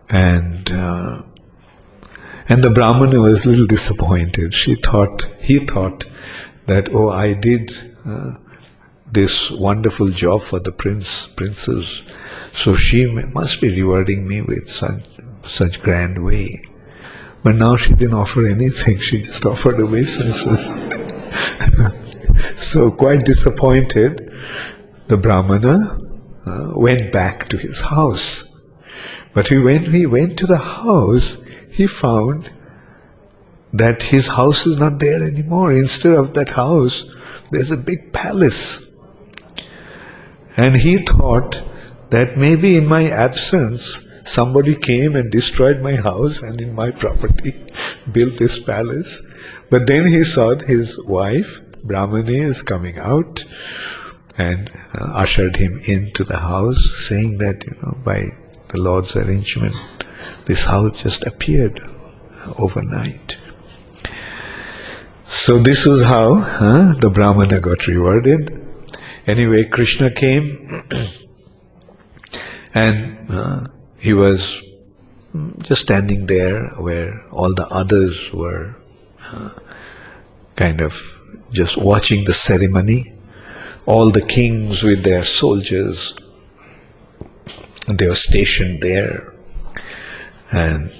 and 0.09 0.69
uh, 0.69 1.23
and 2.49 2.63
the 2.63 2.69
Brahmana 2.69 3.19
was 3.19 3.45
a 3.45 3.49
little 3.49 3.65
disappointed. 3.65 4.53
She 4.53 4.75
thought, 4.75 5.27
he 5.39 5.59
thought 5.59 6.05
that, 6.65 6.89
oh, 6.91 7.09
I 7.09 7.33
did 7.33 7.71
uh, 8.05 8.33
this 9.13 9.51
wonderful 9.51 10.09
job 10.09 10.41
for 10.41 10.59
the 10.59 10.71
prince, 10.71 11.27
princess, 11.27 12.01
so 12.51 12.73
she 12.73 13.05
must 13.05 13.61
be 13.61 13.69
rewarding 13.69 14.27
me 14.27 14.41
with 14.41 14.69
such, 14.69 15.03
such 15.43 15.81
grand 15.81 16.23
way. 16.23 16.63
But 17.43 17.55
now 17.55 17.75
she 17.75 17.93
didn't 17.93 18.15
offer 18.15 18.47
anything, 18.47 18.97
she 18.97 19.21
just 19.21 19.45
offered 19.45 19.79
obeisances. 19.79 20.73
so 22.55 22.89
quite 22.89 23.25
disappointed, 23.25 24.33
the 25.07 25.17
Brahmana 25.17 25.99
uh, 26.45 26.71
went 26.75 27.11
back 27.11 27.49
to 27.49 27.57
his 27.57 27.81
house. 27.81 28.45
But 29.33 29.49
when 29.49 29.85
he 29.85 30.05
went 30.05 30.39
to 30.39 30.45
the 30.45 30.57
house, 30.57 31.37
he 31.71 31.87
found 31.87 32.49
that 33.73 34.03
his 34.03 34.27
house 34.27 34.65
is 34.65 34.79
not 34.79 34.99
there 34.99 35.23
anymore. 35.23 35.71
Instead 35.71 36.13
of 36.13 36.33
that 36.35 36.49
house, 36.49 37.05
there's 37.51 37.71
a 37.71 37.77
big 37.77 38.13
palace. 38.13 38.79
And 40.55 40.77
he 40.77 40.97
thought 40.97 41.61
that 42.09 42.37
maybe 42.37 42.77
in 42.77 42.85
my 42.85 43.09
absence, 43.09 43.99
somebody 44.25 44.75
came 44.75 45.15
and 45.15 45.31
destroyed 45.31 45.81
my 45.81 45.95
house 45.95 46.41
and 46.41 46.61
in 46.61 46.75
my 46.75 46.91
property 46.91 47.63
built 48.11 48.37
this 48.37 48.59
palace. 48.59 49.21
But 49.69 49.87
then 49.87 50.07
he 50.07 50.23
saw 50.23 50.55
his 50.55 50.99
wife, 51.05 51.59
Brahmani, 51.83 52.39
is 52.39 52.61
coming 52.61 52.99
out 52.99 53.43
and 54.37 54.69
uh, 54.69 55.11
ushered 55.13 55.55
him 55.55 55.79
into 55.85 56.23
the 56.23 56.37
house, 56.37 57.07
saying 57.07 57.37
that, 57.39 57.65
you 57.65 57.75
know, 57.81 57.97
by 58.03 58.25
the 58.69 58.81
Lord's 58.81 59.15
arrangement, 59.15 59.75
this 60.45 60.63
house 60.63 61.01
just 61.01 61.23
appeared 61.23 61.81
overnight. 62.59 63.37
So 65.23 65.57
this 65.57 65.85
is 65.85 66.03
how 66.03 66.35
huh, 66.35 66.93
the 66.99 67.09
Brahmana 67.09 67.59
got 67.59 67.87
rewarded. 67.87 68.62
Anyway, 69.25 69.63
Krishna 69.63 70.11
came 70.11 70.83
and 72.73 73.17
uh, 73.29 73.65
he 73.97 74.13
was 74.13 74.61
just 75.59 75.81
standing 75.81 76.25
there 76.25 76.67
where 76.77 77.25
all 77.31 77.53
the 77.53 77.67
others 77.67 78.31
were 78.33 78.75
uh, 79.31 79.49
kind 80.55 80.81
of 80.81 81.19
just 81.51 81.77
watching 81.77 82.25
the 82.25 82.33
ceremony. 82.33 83.13
All 83.85 84.11
the 84.11 84.25
kings 84.25 84.83
with 84.83 85.03
their 85.03 85.23
soldiers, 85.23 86.15
they 87.87 88.07
were 88.07 88.15
stationed 88.15 88.81
there. 88.81 89.33
And, 90.51 90.91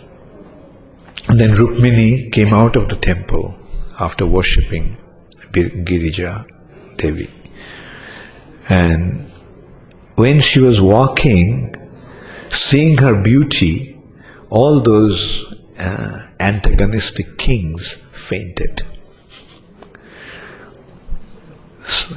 then 1.30 1.52
Rukmini 1.52 2.32
came 2.34 2.54
out 2.54 2.76
of 2.76 2.90
the 2.90 2.98
temple 2.98 3.56
after 3.98 4.26
worshipping 4.26 4.98
Girija 5.54 6.45
Devi. 6.98 7.43
And 8.69 9.31
when 10.15 10.41
she 10.41 10.60
was 10.60 10.81
walking, 10.81 11.76
seeing 12.49 12.98
her 12.98 13.22
beauty, 13.22 13.99
all 14.49 14.80
those 14.80 15.45
uh, 15.77 16.30
antagonistic 16.40 17.38
kings 17.38 17.98
fainted. 18.11 18.84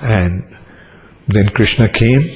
And 0.03 0.57
then 1.27 1.49
Krishna 1.49 1.89
came 1.89 2.31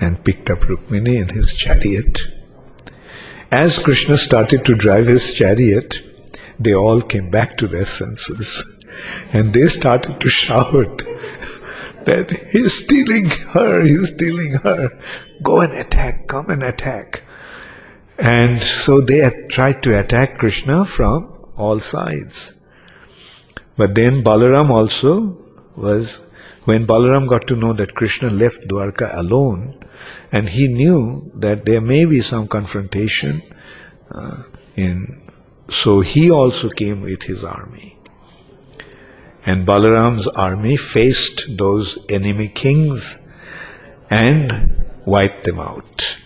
and 0.00 0.22
picked 0.24 0.50
up 0.50 0.60
Rukmini 0.60 1.20
in 1.20 1.28
his 1.28 1.54
chariot. 1.54 2.26
As 3.50 3.78
Krishna 3.78 4.16
started 4.16 4.64
to 4.64 4.74
drive 4.74 5.06
his 5.06 5.32
chariot, 5.32 6.00
they 6.58 6.74
all 6.74 7.00
came 7.00 7.30
back 7.30 7.56
to 7.58 7.66
their 7.66 7.84
senses 7.84 8.64
and 9.32 9.52
they 9.52 9.66
started 9.66 10.20
to 10.20 10.28
shout 10.28 11.02
that 12.06 12.30
he's 12.50 12.84
stealing 12.84 13.26
her, 13.52 13.82
he's 13.82 14.08
stealing 14.08 14.52
her. 14.54 14.90
Go 15.42 15.60
and 15.60 15.72
attack, 15.72 16.28
come 16.28 16.50
and 16.50 16.62
attack. 16.62 17.22
And 18.18 18.60
so 18.60 19.00
they 19.00 19.28
tried 19.48 19.82
to 19.82 19.98
attack 19.98 20.38
Krishna 20.38 20.84
from 20.84 21.32
all 21.56 21.80
sides. 21.80 22.52
But 23.76 23.94
then 23.94 24.22
Balaram 24.22 24.70
also 24.70 25.36
was, 25.76 26.20
when 26.64 26.86
Balaram 26.86 27.28
got 27.28 27.46
to 27.48 27.56
know 27.56 27.72
that 27.72 27.94
Krishna 27.94 28.30
left 28.30 28.68
Dwarka 28.68 29.16
alone, 29.16 29.84
and 30.30 30.48
he 30.48 30.68
knew 30.68 31.30
that 31.34 31.64
there 31.64 31.80
may 31.80 32.04
be 32.04 32.20
some 32.20 32.46
confrontation 32.46 33.42
uh, 34.10 34.42
in, 34.76 35.22
so 35.68 36.00
he 36.00 36.30
also 36.30 36.68
came 36.68 37.00
with 37.00 37.22
his 37.22 37.42
army. 37.42 37.93
And 39.46 39.66
Balaram's 39.66 40.26
army 40.26 40.76
faced 40.76 41.56
those 41.56 41.98
enemy 42.08 42.48
kings 42.48 43.18
and 44.08 44.84
wiped 45.04 45.44
them 45.44 45.60
out 45.60 46.16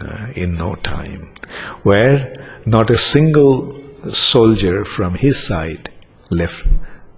uh, 0.00 0.28
in 0.34 0.54
no 0.54 0.74
time, 0.76 1.34
where 1.82 2.46
not 2.64 2.90
a 2.90 2.96
single 2.96 3.78
soldier 4.10 4.84
from 4.84 5.14
his 5.14 5.38
side 5.38 5.90
left 6.30 6.66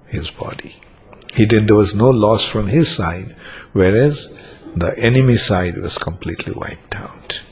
his 0.06 0.30
body. 0.30 0.76
He 1.34 1.46
didn't. 1.46 1.66
there 1.66 1.76
was 1.76 1.94
no 1.94 2.10
loss 2.10 2.44
from 2.44 2.66
his 2.66 2.88
side, 2.88 3.34
whereas 3.72 4.28
the 4.76 4.96
enemy 4.98 5.36
side 5.36 5.78
was 5.78 5.98
completely 5.98 6.52
wiped 6.52 6.94
out. 6.94 7.42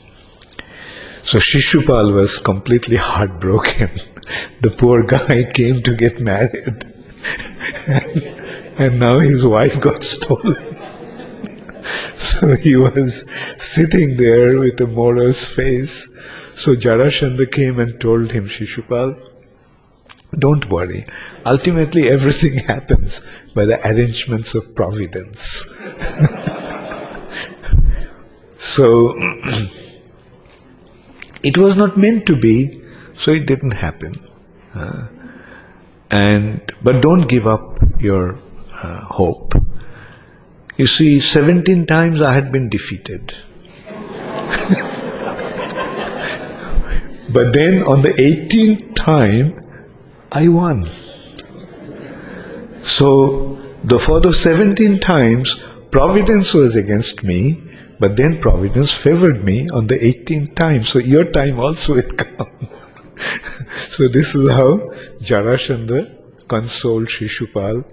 So 1.23 1.37
Shishupal 1.37 2.13
was 2.13 2.39
completely 2.39 2.97
heartbroken. 3.11 3.91
the 4.61 4.69
poor 4.69 5.03
guy 5.03 5.45
came 5.53 5.81
to 5.83 5.95
get 5.95 6.19
married 6.19 6.92
and, 8.77 8.99
now 8.99 9.19
his 9.19 9.45
wife 9.45 9.79
got 9.79 10.03
stolen. 10.03 10.77
so 12.15 12.55
he 12.55 12.75
was 12.75 13.25
sitting 13.57 14.17
there 14.17 14.59
with 14.59 14.79
a 14.81 14.87
morose 14.87 15.47
face. 15.47 16.09
So 16.55 16.75
Jarasandha 16.75 17.51
came 17.51 17.79
and 17.79 17.99
told 17.99 18.31
him, 18.31 18.45
Shishupal, 18.45 19.17
don't 20.39 20.69
worry. 20.69 21.05
Ultimately, 21.45 22.09
everything 22.09 22.53
happens 22.67 23.21
by 23.53 23.65
the 23.65 23.79
arrangements 23.87 24.55
of 24.55 24.75
providence. 24.75 25.65
so, 28.57 29.13
it 31.43 31.57
was 31.57 31.75
not 31.75 31.97
meant 31.97 32.25
to 32.25 32.35
be, 32.35 32.81
so 33.13 33.31
it 33.31 33.45
didn't 33.45 33.71
happen. 33.71 34.13
Uh, 34.73 35.07
and 36.13 36.71
but 36.83 37.01
don't 37.01 37.27
give 37.27 37.47
up 37.47 37.79
your 37.99 38.37
uh, 38.83 39.01
hope. 39.19 39.55
You 40.77 40.87
see, 40.87 41.19
17 41.19 41.85
times 41.87 42.21
I 42.21 42.33
had 42.33 42.51
been 42.51 42.69
defeated. 42.69 43.21
but 47.33 47.53
then 47.53 47.83
on 47.83 48.01
the 48.01 48.13
18th 48.17 48.95
time, 48.95 49.59
I 50.31 50.47
won. 50.49 50.85
So, 52.83 53.57
the, 53.83 53.99
for 53.99 54.19
the 54.19 54.33
17 54.33 54.99
times, 54.99 55.57
providence 55.89 56.53
was 56.53 56.75
against 56.75 57.23
me, 57.23 57.61
but 57.99 58.17
then 58.17 58.39
providence 58.39 58.91
favored 58.91 59.43
me 59.43 59.69
on 59.69 59.87
the 59.87 59.95
18th 59.95 60.55
time. 60.55 60.83
So, 60.83 60.99
your 60.99 61.25
time 61.25 61.59
also 61.59 61.95
will 61.97 62.13
come. 62.13 62.69
so 63.89 64.07
this 64.07 64.35
is 64.35 64.49
how 64.51 64.77
Jarasandha 65.29 66.47
consoled 66.47 67.07
Shishupal 67.07 67.85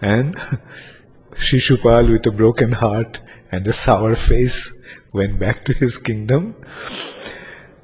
and 0.00 0.34
Shishupal 1.34 2.10
with 2.10 2.26
a 2.26 2.30
broken 2.30 2.72
heart 2.72 3.20
and 3.50 3.66
a 3.66 3.72
sour 3.72 4.14
face 4.14 4.72
went 5.12 5.38
back 5.38 5.64
to 5.64 5.72
his 5.72 5.98
kingdom. 5.98 6.54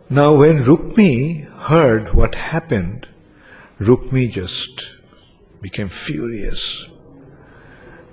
Now 0.08 0.36
when 0.36 0.64
Rukmi 0.64 1.48
heard 1.68 2.12
what 2.14 2.34
happened, 2.34 3.08
Rukmi 3.78 4.30
just 4.30 4.90
became 5.62 5.88
furious. 5.88 6.84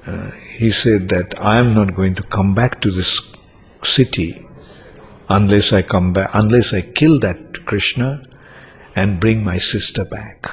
Uh, 0.05 0.31
he 0.55 0.71
said 0.71 1.09
that 1.09 1.33
I 1.41 1.57
am 1.57 1.73
not 1.73 1.93
going 1.93 2.15
to 2.15 2.23
come 2.23 2.53
back 2.53 2.79
to 2.81 2.91
this 2.91 3.21
city 3.83 4.47
unless 5.29 5.73
I 5.73 5.81
come 5.81 6.13
back, 6.13 6.29
unless 6.33 6.73
I 6.73 6.81
kill 6.81 7.19
that 7.19 7.65
Krishna 7.65 8.21
and 8.97 9.19
bring 9.19 9.43
my 9.43 9.57
sister 9.57 10.03
back. 10.05 10.49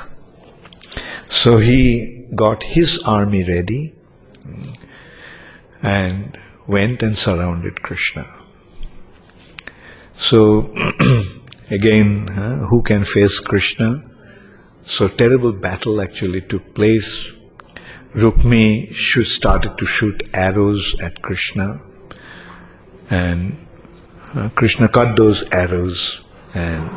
So 1.31 1.57
he 1.57 2.27
got 2.35 2.63
his 2.63 2.99
army 3.05 3.43
ready 3.43 3.95
and 5.83 6.39
went 6.67 7.03
and 7.03 7.17
surrounded 7.17 7.83
Krishna. 7.83 8.27
So 10.17 10.73
again, 11.71 12.27
who 12.71 12.83
can 12.83 13.05
face 13.05 13.41
Krishna? 13.41 14.03
So 14.83 15.09
terrible 15.09 15.53
battle 15.53 16.03
actually 16.03 16.43
took 16.43 16.75
place. 16.75 17.27
Rukmi 18.15 18.93
started 19.25 19.79
to 19.79 19.87
shoot 19.87 20.23
arrows 20.35 20.95
at 21.01 21.21
Krishna, 21.23 21.81
and 23.11 23.67
uh, 24.35 24.51
Krishna 24.51 24.89
cut 24.89 25.17
those 25.17 25.43
arrows 25.51 26.21
and 26.53 26.89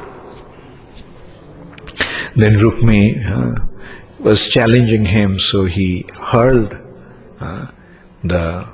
then 2.38 2.54
Rukmi 2.54 3.26
uh, 3.26 3.66
was 4.20 4.48
challenging 4.48 5.06
him, 5.06 5.40
so 5.40 5.66
he 5.66 6.06
hurled 6.22 6.78
uh, 7.40 7.68
the 8.24 8.68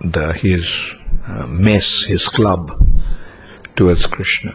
the 0.00 0.32
his 0.32 0.66
uh, 1.28 1.46
his 2.08 2.28
club, 2.28 2.72
towards 3.76 4.06
Krishna. 4.06 4.52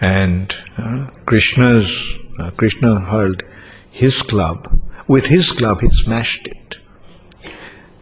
And 0.00 0.54
uh, 0.78 1.10
Krishna's 1.26 2.16
uh, 2.38 2.50
Krishna 2.52 3.00
hurled 3.00 3.42
his 3.90 4.22
club. 4.22 4.80
With 5.06 5.26
his 5.26 5.52
club, 5.52 5.82
he 5.82 5.90
smashed 5.90 6.46
it. 6.46 6.78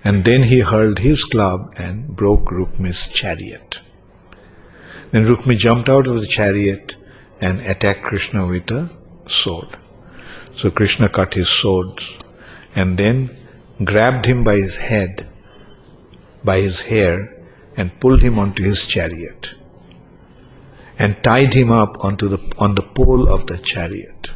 And 0.05 0.24
then 0.24 0.44
he 0.44 0.61
hurled 0.61 1.01
his 1.01 1.24
club 1.24 1.74
and 1.77 2.07
broke 2.07 2.44
Rukmi's 2.47 3.09
chariot. 3.09 3.81
Then 5.11 5.27
Rukmi 5.27 5.57
jumped 5.59 5.89
out 5.89 6.07
of 6.07 6.20
the 6.20 6.27
chariot 6.27 6.94
and 7.43 7.60
attacked 7.60 8.05
Krishna 8.05 8.47
with 8.47 8.70
a 8.70 8.89
sword. 9.27 9.77
So 10.56 10.70
Krishna 10.70 11.09
cut 11.10 11.35
his 11.35 11.48
swords 11.51 12.16
and 12.74 12.97
then 12.97 13.36
grabbed 13.85 14.27
him 14.27 14.44
by 14.44 14.56
his 14.56 14.77
head, 14.77 15.27
by 16.44 16.60
his 16.60 16.81
hair, 16.82 17.14
and 17.77 17.98
pulled 18.01 18.23
him 18.23 18.39
onto 18.39 18.62
his 18.62 18.86
chariot. 18.86 19.55
and 20.98 21.23
tied 21.24 21.55
him 21.55 21.73
up 21.73 22.05
onto 22.05 22.28
the, 22.28 22.39
on 22.59 22.74
the 22.77 22.82
pole 22.82 23.28
of 23.28 23.47
the 23.48 23.59
chariot. 23.59 24.31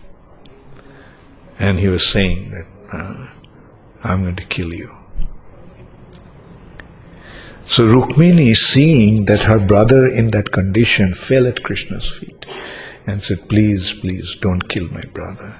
And 1.58 1.78
he 1.78 1.88
was 1.88 2.04
saying 2.04 2.50
that, 2.50 2.66
uh, 2.92 3.26
I'm 4.02 4.22
going 4.22 4.36
to 4.36 4.44
kill 4.44 4.74
you. 4.74 4.90
So 7.66 7.84
Rukmini, 7.84 8.56
seeing 8.56 9.26
that 9.26 9.42
her 9.42 9.60
brother 9.64 10.06
in 10.06 10.30
that 10.32 10.50
condition, 10.52 11.14
fell 11.14 11.46
at 11.46 11.62
Krishna's 11.62 12.10
feet 12.10 12.46
and 13.06 13.22
said, 13.22 13.48
Please, 13.48 13.94
please, 13.94 14.36
don't 14.36 14.68
kill 14.68 14.88
my 14.90 15.02
brother. 15.12 15.56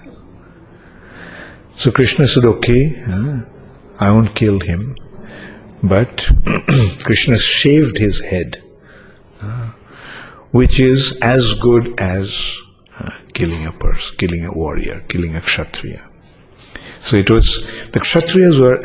So 1.76 1.90
Krishna 1.90 2.26
said, 2.26 2.44
Okay, 2.44 3.02
I 3.98 4.10
won't 4.10 4.34
kill 4.34 4.60
him. 4.60 4.96
But 5.82 6.28
Krishna 7.04 7.38
shaved 7.38 7.98
his 7.98 8.20
head, 8.20 8.62
which 10.50 10.80
is 10.80 11.16
as 11.22 11.54
good 11.54 12.00
as 12.00 12.58
uh, 12.98 13.10
killing 13.34 13.66
a 13.66 13.72
person, 13.72 14.16
killing 14.16 14.46
a 14.46 14.52
warrior, 14.52 15.02
killing 15.08 15.36
a 15.36 15.40
kshatriya. 15.40 16.08
So 16.98 17.16
it 17.16 17.30
was, 17.30 17.58
the 17.92 18.00
kshatriyas 18.00 18.58
were 18.58 18.80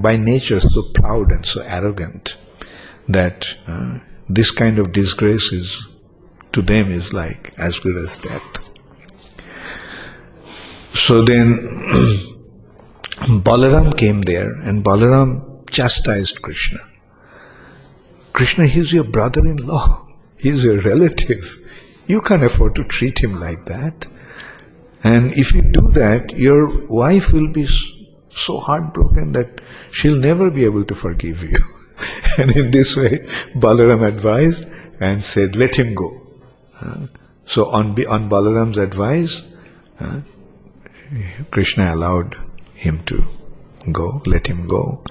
by 0.00 0.16
nature 0.16 0.60
so 0.60 0.82
proud 0.94 1.32
and 1.32 1.44
so 1.44 1.62
arrogant 1.62 2.36
that 3.08 3.54
uh, 3.66 3.98
this 4.28 4.50
kind 4.50 4.78
of 4.78 4.92
disgrace 4.92 5.52
is 5.52 5.86
to 6.56 6.62
them 6.62 6.90
is 6.90 7.12
like 7.12 7.52
as 7.58 7.78
good 7.78 7.96
as 8.02 8.16
death. 8.16 8.70
So 10.94 11.22
then 11.22 11.48
Balaram 13.48 13.94
came 13.98 14.22
there 14.22 14.52
and 14.62 14.82
Balaram 14.82 15.68
chastised 15.70 16.40
Krishna. 16.40 16.78
Krishna, 18.32 18.66
he's 18.66 18.90
your 18.90 19.04
brother-in-law. 19.04 20.02
He's 20.38 20.64
your 20.64 20.80
relative. 20.82 21.44
You 22.06 22.20
can't 22.20 22.44
afford 22.44 22.74
to 22.74 22.84
treat 22.84 23.18
him 23.18 23.40
like 23.40 23.64
that. 23.64 24.06
And 25.02 25.32
if 25.32 25.54
you 25.54 25.62
do 25.62 25.90
that, 25.92 26.30
your 26.32 26.68
wife 26.88 27.32
will 27.32 27.48
be 27.48 27.66
so 28.28 28.58
heartbroken 28.58 29.32
that 29.32 29.62
she'll 29.92 30.20
never 30.20 30.50
be 30.50 30.66
able 30.66 30.84
to 30.84 30.94
forgive 30.94 31.42
you. 31.42 31.58
and 32.38 32.54
in 32.54 32.70
this 32.70 32.96
way, 32.96 33.26
Balaram 33.54 34.06
advised 34.06 34.68
and 35.00 35.24
said, 35.24 35.56
let 35.56 35.74
him 35.74 35.94
go. 35.94 36.25
So 37.46 37.66
on, 37.66 37.90
on 38.06 38.28
Balaram's 38.28 38.78
advice, 38.78 39.42
uh, 40.00 40.20
Krishna 41.50 41.94
allowed 41.94 42.36
him 42.74 43.04
to 43.04 43.24
go, 43.92 44.20
let 44.26 44.46
him 44.46 44.66
go. 44.66 45.02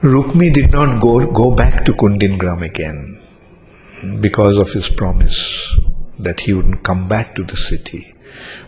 Rukmi 0.00 0.52
did 0.52 0.72
not 0.72 1.00
go, 1.00 1.30
go 1.30 1.54
back 1.54 1.84
to 1.84 1.92
Kundingram 1.92 2.62
again 2.62 3.20
because 4.20 4.56
of 4.56 4.72
his 4.72 4.90
promise 4.90 5.68
that 6.18 6.40
he 6.40 6.52
wouldn't 6.52 6.84
come 6.84 7.08
back 7.08 7.34
to 7.34 7.44
the 7.44 7.56
city. 7.56 8.14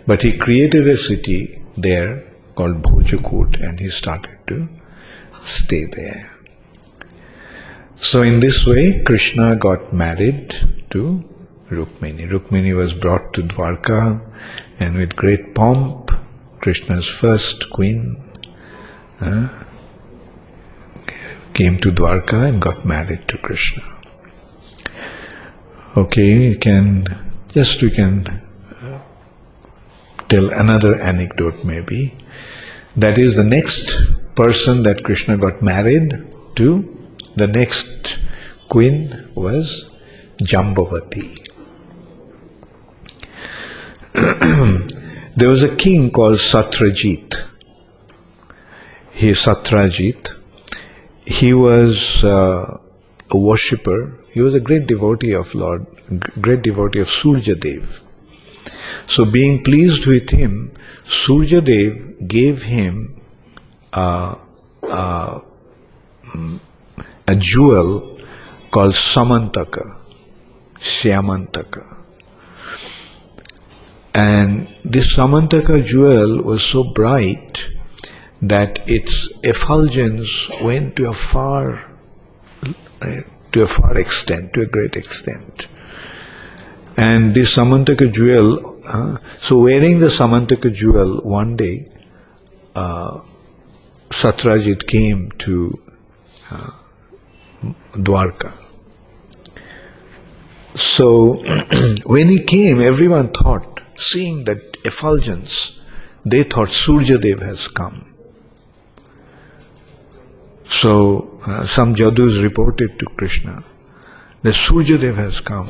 But 0.06 0.22
he 0.22 0.36
created 0.36 0.86
a 0.86 0.96
city 0.96 1.62
there 1.76 2.24
called 2.54 2.82
Bhojakut 2.82 3.60
and 3.60 3.78
he 3.78 3.88
started 3.88 4.38
to 4.48 4.68
stay 5.40 5.84
there. 5.86 6.32
So 7.96 8.22
in 8.22 8.40
this 8.40 8.66
way, 8.66 9.02
Krishna 9.02 9.56
got 9.56 9.92
married 9.92 10.54
to 10.90 11.24
Rukmini. 11.70 12.28
Rukmini 12.28 12.76
was 12.76 12.94
brought 12.94 13.32
to 13.34 13.42
Dwarka 13.42 14.20
and 14.78 14.96
with 14.96 15.14
great 15.14 15.54
pomp, 15.54 16.10
Krishna's 16.60 17.06
first 17.06 17.70
queen 17.70 18.22
uh, 19.20 19.48
came 21.54 21.78
to 21.78 21.92
Dwarka 21.92 22.48
and 22.48 22.60
got 22.60 22.84
married 22.84 23.28
to 23.28 23.38
Krishna. 23.38 23.82
Okay, 25.96 26.50
we 26.50 26.56
can, 26.56 27.06
just 27.48 27.82
we 27.82 27.90
can 27.90 28.26
uh, 28.80 29.00
tell 30.28 30.50
another 30.50 30.96
anecdote 31.00 31.64
maybe. 31.64 32.16
That 32.96 33.18
is 33.18 33.36
the 33.36 33.44
next 33.44 34.02
person 34.34 34.82
that 34.82 35.04
Krishna 35.04 35.38
got 35.38 35.62
married 35.62 36.26
to 36.56 36.96
the 37.36 37.46
next 37.46 38.18
queen 38.68 39.28
was 39.34 39.90
Jambavati. 40.38 41.49
there 45.36 45.48
was 45.48 45.62
a 45.62 45.76
king 45.76 46.10
called 46.10 46.38
Satrajit. 46.38 47.44
He 49.12 49.30
Satrajit. 49.30 50.32
He 51.24 51.54
was 51.54 52.24
uh, 52.24 52.78
a 53.30 53.38
worshipper. 53.38 54.18
He 54.32 54.40
was 54.40 54.54
a 54.54 54.60
great 54.60 54.86
devotee 54.86 55.32
of 55.32 55.54
Lord, 55.54 55.86
great 56.40 56.62
devotee 56.62 57.00
of 57.00 57.08
Surjadev. 57.08 58.00
So, 59.06 59.24
being 59.24 59.62
pleased 59.62 60.06
with 60.06 60.30
him, 60.30 60.72
Surjadev 61.04 62.26
gave 62.26 62.62
him 62.62 63.20
uh, 63.92 64.36
uh, 64.82 65.40
a 67.26 67.36
jewel 67.36 68.20
called 68.70 68.94
Samantaka, 68.94 69.96
Syamantaka. 70.78 71.89
And 74.14 74.68
this 74.84 75.16
Samantaka 75.16 75.84
jewel 75.84 76.42
was 76.42 76.64
so 76.64 76.84
bright 76.84 77.68
that 78.42 78.80
its 78.88 79.28
effulgence 79.42 80.48
went 80.62 80.96
to 80.96 81.08
a 81.08 81.12
far 81.12 81.86
to 83.52 83.62
a 83.62 83.66
far 83.66 83.98
extent, 83.98 84.52
to 84.54 84.60
a 84.60 84.66
great 84.66 84.96
extent. 84.96 85.66
And 86.96 87.34
this 87.34 87.56
Samantaka 87.56 88.12
jewel, 88.12 88.82
uh, 88.86 89.18
so 89.40 89.58
wearing 89.58 90.00
the 90.00 90.06
Samantaka 90.06 90.72
jewel 90.72 91.20
one 91.22 91.56
day, 91.56 91.88
uh, 92.74 93.20
Satrajit 94.10 94.86
came 94.86 95.30
to 95.38 95.72
uh, 96.50 96.70
Dwarka. 97.94 98.52
So 100.74 101.42
when 102.04 102.28
he 102.28 102.42
came, 102.42 102.80
everyone 102.80 103.32
thought, 103.32 103.69
seeing 104.00 104.44
that 104.44 104.76
effulgence, 104.84 105.78
they 106.24 106.42
thought 106.42 106.68
Surjadev 106.68 107.40
has 107.40 107.68
come. 107.68 108.14
So 110.64 111.40
uh, 111.46 111.66
some 111.66 111.94
Jadus 111.94 112.42
reported 112.42 112.98
to 112.98 113.06
Krishna 113.16 113.64
that 114.42 114.54
Surjadev 114.54 115.16
has 115.16 115.40
come. 115.40 115.68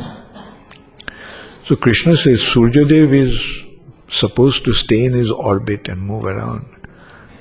So 1.66 1.76
Krishna 1.76 2.16
says 2.16 2.40
Surjadev 2.40 3.14
is 3.14 3.64
supposed 4.08 4.64
to 4.64 4.72
stay 4.72 5.04
in 5.04 5.12
his 5.12 5.30
orbit 5.30 5.88
and 5.88 6.00
move 6.00 6.24
around. 6.24 6.66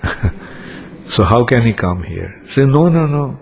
so 1.06 1.24
how 1.24 1.44
can 1.44 1.62
he 1.64 1.74
come 1.74 2.04
here? 2.04 2.42
Say, 2.48 2.66
no, 2.66 2.90
no, 2.90 3.06
no. 3.08 3.40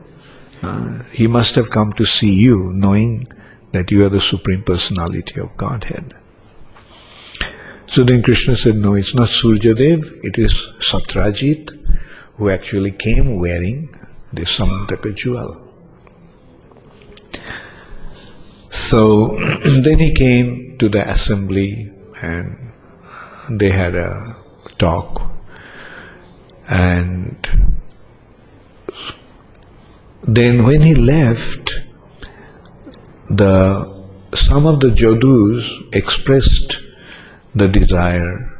Uh, 0.64 1.04
he 1.12 1.28
must 1.28 1.56
have 1.56 1.70
come 1.70 1.94
to 1.94 2.06
see 2.06 2.34
you 2.34 2.72
knowing 2.74 3.28
that 3.74 3.92
you 3.92 4.06
are 4.06 4.10
the 4.10 4.20
Supreme 4.20 4.64
Personality 4.64 5.40
of 5.40 5.56
Godhead. 5.58 6.14
So 7.90 8.04
then 8.04 8.22
Krishna 8.22 8.56
said, 8.56 8.76
no, 8.76 8.96
it's 8.96 9.14
not 9.14 9.30
Surjadev, 9.30 10.24
it 10.24 10.38
is 10.38 10.54
Satrajit 10.80 11.72
who 12.36 12.50
actually 12.50 12.92
came 12.92 13.40
wearing 13.40 13.96
the 14.34 14.44
Samantaka 14.44 15.16
jewel. 15.16 15.64
So 18.70 19.38
then 19.82 20.00
he 20.00 20.12
came 20.12 20.78
to 20.80 20.90
the 20.90 21.10
assembly 21.10 21.92
and 22.22 22.72
uh, 23.04 23.48
they 23.52 23.70
had 23.70 23.96
a 23.96 24.36
talk 24.78 25.32
and 26.68 27.36
then 30.28 30.66
when 30.66 30.82
he 30.82 30.94
left, 30.94 31.82
the 33.30 33.96
some 34.36 34.66
of 34.66 34.82
the 34.82 34.90
Jadus 34.90 35.96
expressed 35.96 36.82
the 37.58 37.68
desire 37.68 38.58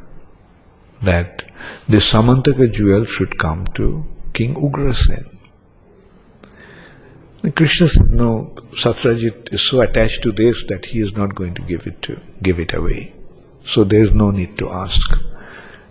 that 1.02 1.44
the 1.88 1.98
Samantaka 1.98 2.72
jewel 2.72 3.06
should 3.06 3.38
come 3.38 3.68
to 3.76 4.06
King 4.34 4.56
Ugrasen. 4.56 5.38
Krishna 7.56 7.88
said, 7.88 8.10
No, 8.10 8.54
Satrajit 8.72 9.54
is 9.54 9.62
so 9.62 9.82
attached 9.82 10.24
to 10.24 10.32
this 10.32 10.64
that 10.66 10.86
he 10.86 11.00
is 11.00 11.16
not 11.16 11.36
going 11.36 11.54
to 11.54 11.62
give 11.62 11.88
it 11.88 12.02
to 12.04 12.20
give 12.42 12.60
it 12.60 12.74
away. 12.74 13.14
So 13.64 13.84
there 13.84 14.02
is 14.02 14.12
no 14.12 14.32
need 14.32 14.58
to 14.58 14.70
ask. 14.70 15.18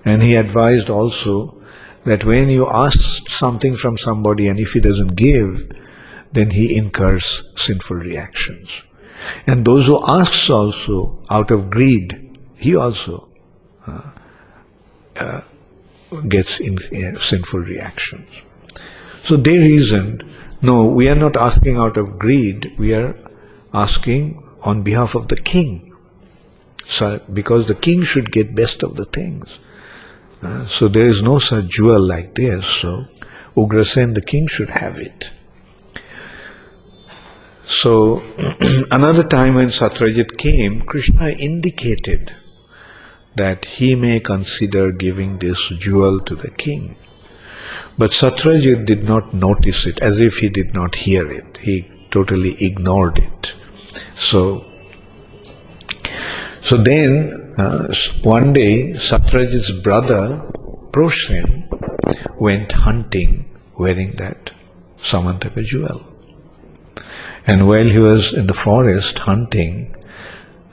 And 0.04 0.22
he 0.22 0.34
advised 0.34 0.90
also 0.90 1.62
that 2.04 2.24
when 2.24 2.48
you 2.48 2.68
ask 2.68 3.28
something 3.28 3.76
from 3.76 3.96
somebody 3.96 4.48
and 4.48 4.58
if 4.58 4.72
he 4.72 4.80
doesn't 4.80 5.16
give, 5.16 5.70
then 6.32 6.50
he 6.50 6.76
incurs 6.76 7.42
sinful 7.56 7.96
reactions. 7.96 8.82
And 9.46 9.64
those 9.64 9.86
who 9.86 10.02
ask 10.06 10.50
also 10.50 11.22
out 11.30 11.50
of 11.50 11.70
greed, 11.70 12.25
he 12.56 12.76
also 12.76 13.28
uh, 13.86 14.10
uh, 15.16 15.40
gets 16.28 16.60
in, 16.60 16.78
uh, 16.78 17.18
sinful 17.18 17.60
reactions. 17.60 18.28
So 19.22 19.36
they 19.36 19.58
reasoned, 19.58 20.24
no, 20.62 20.86
we 20.86 21.08
are 21.08 21.14
not 21.14 21.36
asking 21.36 21.76
out 21.76 21.96
of 21.96 22.18
greed, 22.18 22.74
we 22.78 22.94
are 22.94 23.16
asking 23.74 24.42
on 24.62 24.82
behalf 24.82 25.14
of 25.14 25.28
the 25.28 25.36
king. 25.36 25.94
So, 26.86 27.20
because 27.32 27.66
the 27.66 27.74
king 27.74 28.02
should 28.02 28.30
get 28.30 28.54
best 28.54 28.82
of 28.82 28.96
the 28.96 29.04
things. 29.04 29.58
Uh, 30.42 30.66
so 30.66 30.88
there 30.88 31.08
is 31.08 31.22
no 31.22 31.38
such 31.38 31.66
jewel 31.66 32.00
like 32.00 32.34
this. 32.34 32.66
So 32.66 33.04
Ugrasen, 33.56 34.14
the 34.14 34.20
king, 34.20 34.46
should 34.46 34.70
have 34.70 34.98
it. 34.98 35.30
So 37.64 38.22
another 38.92 39.24
time 39.24 39.54
when 39.54 39.68
Satrajit 39.68 40.36
came, 40.36 40.82
Krishna 40.82 41.30
indicated 41.30 42.32
that 43.36 43.64
he 43.64 43.94
may 43.94 44.18
consider 44.20 44.90
giving 44.90 45.38
this 45.38 45.68
jewel 45.78 46.20
to 46.20 46.34
the 46.34 46.50
king. 46.50 46.96
But 47.98 48.10
Satyajit 48.10 48.86
did 48.86 49.04
not 49.04 49.32
notice 49.32 49.86
it, 49.86 50.00
as 50.00 50.20
if 50.20 50.38
he 50.38 50.48
did 50.48 50.74
not 50.74 50.94
hear 50.94 51.30
it. 51.30 51.58
He 51.60 51.90
totally 52.10 52.54
ignored 52.60 53.18
it. 53.18 53.54
So, 54.14 54.64
so 56.60 56.76
then 56.76 57.32
uh, 57.58 57.94
one 58.22 58.52
day 58.52 58.92
Satyajit's 58.92 59.72
brother 59.72 60.50
Prosen 60.92 61.68
went 62.38 62.72
hunting 62.72 63.44
wearing 63.78 64.12
that 64.12 64.50
Samantaka 64.98 65.64
jewel. 65.64 66.02
And 67.46 67.68
while 67.68 67.84
he 67.84 67.98
was 67.98 68.32
in 68.32 68.46
the 68.46 68.54
forest 68.54 69.18
hunting, 69.18 69.94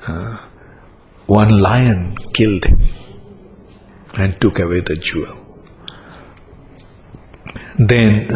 uh, 0.07 0.37
one 1.27 1.59
lion 1.59 2.15
killed 2.33 2.65
him 2.65 2.81
and 4.17 4.39
took 4.39 4.59
away 4.59 4.81
the 4.81 4.95
jewel. 4.95 5.37
Then 7.77 8.27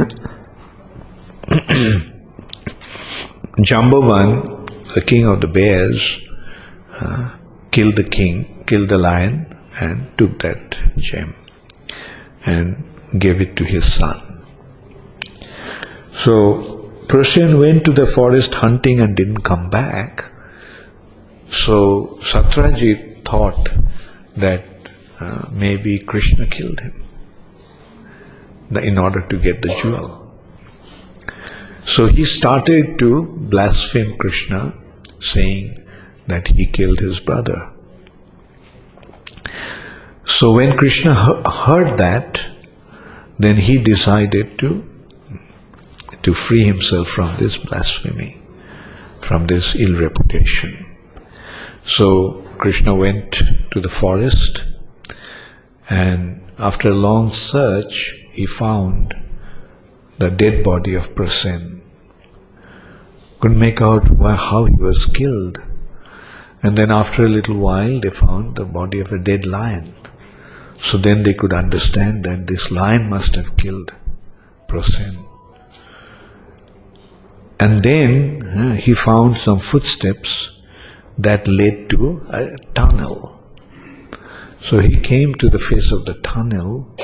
Jambavan, 3.58 4.94
the 4.94 5.02
king 5.02 5.26
of 5.26 5.42
the 5.42 5.48
bears, 5.48 6.20
uh, 7.00 7.36
killed 7.72 7.96
the 7.96 8.04
king, 8.04 8.64
killed 8.66 8.90
the 8.90 8.98
lion, 8.98 9.56
and 9.80 10.18
took 10.18 10.40
that 10.40 10.76
gem 10.98 11.36
and 12.46 12.84
gave 13.20 13.42
it 13.42 13.56
to 13.58 13.64
his 13.64 13.92
son. 13.92 14.46
So 16.16 16.92
Prosen 17.08 17.60
went 17.60 17.86
to 17.86 17.94
the 17.94 18.06
forest 18.06 18.56
hunting 18.56 19.00
and 19.00 19.16
didn't 19.16 19.42
come 19.42 19.70
back. 19.70 20.32
So 21.50 22.08
Satyajit 22.22 23.24
thought 23.24 23.70
that 24.36 24.64
uh, 25.20 25.46
maybe 25.52 26.00
Krishna 26.00 26.48
killed 26.48 26.80
him 26.80 27.04
in 28.82 28.98
order 28.98 29.22
to 29.22 29.38
get 29.38 29.62
the 29.62 29.70
jewel. 29.70 30.24
So 31.82 32.08
he 32.08 32.26
started 32.26 33.00
to 33.00 33.24
blaspheme 33.24 34.18
Krishna, 34.18 34.74
saying 35.20 35.84
that 36.28 36.50
he 36.50 36.66
killed 36.66 37.00
his 37.00 37.20
brother. 37.20 37.72
So 40.26 40.54
when 40.54 40.78
Krishna 40.78 41.14
heard 41.16 41.98
that, 41.98 42.42
then 43.40 43.56
he 43.56 43.78
decided 43.78 44.60
to 44.60 44.84
to 46.24 46.34
free 46.34 46.64
himself 46.64 47.08
from 47.08 47.34
this 47.38 47.58
blasphemy, 47.58 48.38
from 49.22 49.48
this 49.48 49.76
ill 49.76 49.98
reputation. 49.98 50.87
So 51.88 52.44
Krishna 52.58 52.94
went 52.94 53.42
to 53.72 53.80
the 53.80 53.88
forest 53.88 54.66
and 55.90 56.42
after 56.60 56.90
a 56.90 56.94
long 56.94 57.30
search 57.30 58.14
he 58.34 58.46
found 58.46 59.16
the 60.18 60.30
dead 60.30 60.66
body 60.66 60.96
of 60.96 61.16
Prasen. 61.16 61.80
Couldn't 63.40 63.58
make 63.58 63.82
out 63.82 64.06
how 64.20 64.66
he 64.66 64.76
was 64.76 65.06
killed. 65.06 65.62
And 66.62 66.78
then 66.78 66.92
after 66.92 67.24
a 67.24 67.30
little 67.30 67.58
while 67.58 68.02
they 68.02 68.10
found 68.10 68.58
the 68.58 68.66
body 68.66 69.00
of 69.00 69.14
a 69.14 69.18
dead 69.18 69.48
lion. 69.48 69.96
So 70.82 70.98
then 70.98 71.24
they 71.24 71.34
could 71.34 71.54
understand 71.54 72.26
that 72.26 72.48
this 72.48 72.70
lion 72.70 73.10
must 73.10 73.34
have 73.36 73.56
killed 73.56 73.94
Prasen. 74.68 75.26
And 77.62 77.82
then 77.82 78.46
uh, 78.46 78.74
he 78.74 78.94
found 78.94 79.38
some 79.38 79.62
footsteps 79.62 80.52
that 81.18 81.48
led 81.48 81.90
to 81.90 82.22
a 82.30 82.58
tunnel. 82.74 83.34
So 84.62 84.80
he 84.80 84.98
came 84.98 85.36
to 85.36 85.50
the 85.50 85.60
face 85.60 85.92
of 85.92 86.06
the 86.06 86.16
tunnel 86.16 86.96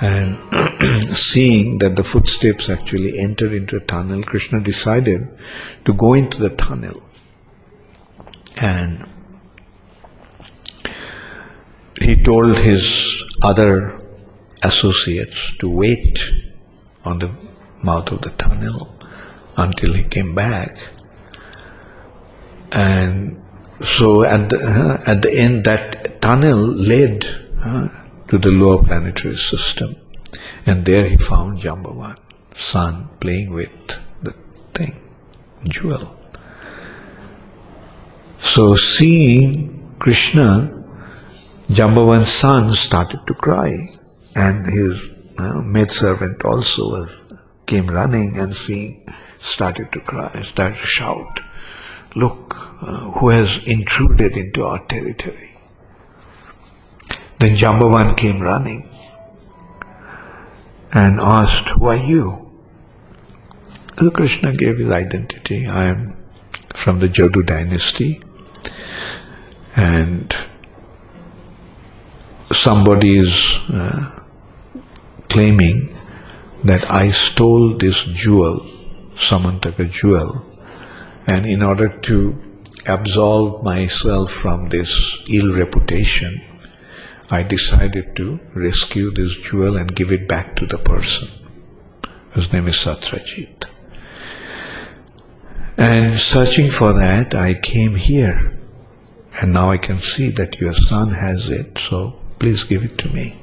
and 0.00 0.36
seeing 1.16 1.78
that 1.78 1.96
the 1.96 2.04
footsteps 2.04 2.68
actually 2.68 3.18
entered 3.18 3.52
into 3.52 3.76
a 3.76 3.80
tunnel, 3.80 4.22
Krishna 4.22 4.60
decided 4.60 5.28
to 5.84 5.94
go 5.94 6.14
into 6.14 6.38
the 6.38 6.50
tunnel. 6.50 7.02
And 8.60 9.08
he 12.00 12.16
told 12.16 12.56
his 12.56 13.24
other 13.42 13.98
associates 14.64 15.52
to 15.60 15.70
wait 15.70 16.30
on 17.04 17.20
the 17.20 17.30
mouth 17.82 18.10
of 18.10 18.22
the 18.22 18.30
tunnel 18.30 18.98
until 19.56 19.94
he 19.94 20.04
came 20.04 20.34
back. 20.34 20.70
And 22.74 23.42
so 23.80 24.24
at 24.24 24.48
the, 24.48 24.56
uh, 24.56 25.10
at 25.10 25.22
the 25.22 25.32
end, 25.32 25.64
that 25.64 26.20
tunnel 26.22 26.58
led 26.58 27.24
uh, 27.64 27.88
to 28.28 28.38
the 28.38 28.50
lower 28.50 28.82
planetary 28.82 29.34
system. 29.34 29.96
And 30.64 30.84
there 30.84 31.08
he 31.08 31.16
found 31.16 31.58
Jambavan, 31.58 32.16
son, 32.54 33.08
playing 33.20 33.52
with 33.52 33.98
the 34.22 34.32
thing, 34.74 34.94
jewel. 35.68 36.16
So 38.40 38.76
seeing 38.76 39.94
Krishna, 39.98 40.66
Jambavan's 41.68 42.28
son 42.28 42.74
started 42.74 43.26
to 43.26 43.34
cry, 43.34 43.72
and 44.34 44.66
his 44.66 45.02
uh, 45.38 45.60
maidservant 45.62 46.44
also 46.44 46.90
was, 46.90 47.22
came 47.66 47.86
running 47.86 48.34
and 48.38 48.54
seeing, 48.54 49.04
started 49.38 49.92
to 49.92 50.00
cry, 50.00 50.42
started 50.42 50.76
to 50.76 50.86
shout, 50.86 51.40
Look, 52.14 52.56
uh, 52.82 53.10
who 53.12 53.30
has 53.30 53.58
intruded 53.66 54.36
into 54.36 54.64
our 54.64 54.84
territory? 54.86 55.50
Then 57.38 57.56
Jambavan 57.56 58.16
came 58.16 58.40
running 58.40 58.88
and 60.92 61.20
asked, 61.20 61.68
Who 61.70 61.86
are 61.86 61.96
you? 61.96 62.52
So 63.98 64.10
Krishna 64.10 64.54
gave 64.54 64.78
his 64.78 64.90
identity. 64.90 65.66
I 65.66 65.84
am 65.86 66.16
from 66.74 66.98
the 66.98 67.08
Jadu 67.08 67.44
dynasty 67.46 68.22
and 69.76 70.34
somebody 72.52 73.16
is 73.16 73.56
uh, 73.72 74.20
claiming 75.28 75.96
that 76.64 76.90
I 76.90 77.10
stole 77.10 77.78
this 77.78 78.04
jewel, 78.04 78.60
Samantaka 79.14 79.90
jewel, 79.90 80.44
and 81.26 81.46
in 81.46 81.62
order 81.62 81.88
to 81.88 82.36
absolve 82.86 83.62
myself 83.62 84.32
from 84.32 84.68
this 84.68 85.18
ill 85.28 85.54
reputation, 85.54 86.42
I 87.30 87.42
decided 87.42 88.16
to 88.16 88.40
rescue 88.54 89.10
this 89.10 89.34
jewel 89.36 89.76
and 89.76 89.94
give 89.94 90.12
it 90.12 90.28
back 90.28 90.56
to 90.56 90.66
the 90.66 90.78
person. 90.78 91.28
His 92.34 92.52
name 92.52 92.66
is 92.66 92.74
Satyajit. 92.74 93.66
And 95.76 96.18
searching 96.18 96.70
for 96.70 96.92
that, 96.92 97.34
I 97.34 97.54
came 97.54 97.94
here. 97.94 98.58
And 99.40 99.52
now 99.52 99.70
I 99.70 99.78
can 99.78 99.98
see 99.98 100.28
that 100.30 100.60
your 100.60 100.74
son 100.74 101.10
has 101.10 101.48
it, 101.48 101.78
so 101.78 102.18
please 102.38 102.64
give 102.64 102.84
it 102.84 102.98
to 102.98 103.08
me. 103.08 103.42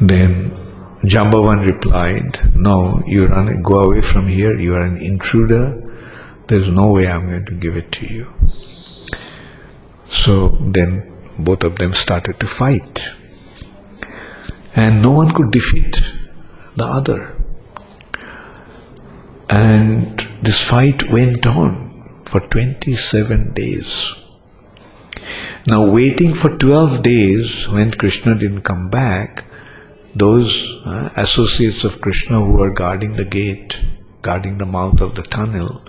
Then 0.00 0.52
Jambavan 1.02 1.64
replied, 1.64 2.56
No, 2.56 3.02
you 3.06 3.26
run, 3.26 3.62
go 3.62 3.90
away 3.90 4.00
from 4.00 4.26
here, 4.26 4.58
you 4.58 4.74
are 4.74 4.82
an 4.82 4.96
intruder. 4.96 5.82
There's 6.48 6.68
no 6.68 6.92
way 6.92 7.06
I'm 7.06 7.26
going 7.26 7.46
to 7.46 7.54
give 7.54 7.76
it 7.76 7.92
to 7.92 8.06
you. 8.06 8.32
So 10.08 10.58
then 10.60 11.14
both 11.38 11.62
of 11.62 11.76
them 11.76 11.94
started 11.94 12.40
to 12.40 12.46
fight. 12.46 13.00
And 14.74 15.00
no 15.00 15.12
one 15.12 15.32
could 15.32 15.52
defeat 15.52 16.02
the 16.74 16.84
other. 16.84 17.36
And 19.48 20.26
this 20.42 20.60
fight 20.60 21.10
went 21.10 21.46
on 21.46 22.22
for 22.26 22.40
27 22.40 23.54
days. 23.54 24.14
Now, 25.68 25.88
waiting 25.88 26.34
for 26.34 26.56
12 26.56 27.02
days 27.02 27.68
when 27.68 27.90
Krishna 27.90 28.34
didn't 28.38 28.62
come 28.62 28.88
back, 28.88 29.44
those 30.18 30.72
uh, 30.84 31.10
associates 31.16 31.84
of 31.84 32.00
Krishna 32.00 32.44
who 32.44 32.52
were 32.52 32.70
guarding 32.70 33.14
the 33.14 33.24
gate, 33.24 33.78
guarding 34.22 34.58
the 34.58 34.66
mouth 34.66 35.00
of 35.00 35.14
the 35.14 35.22
tunnel, 35.22 35.82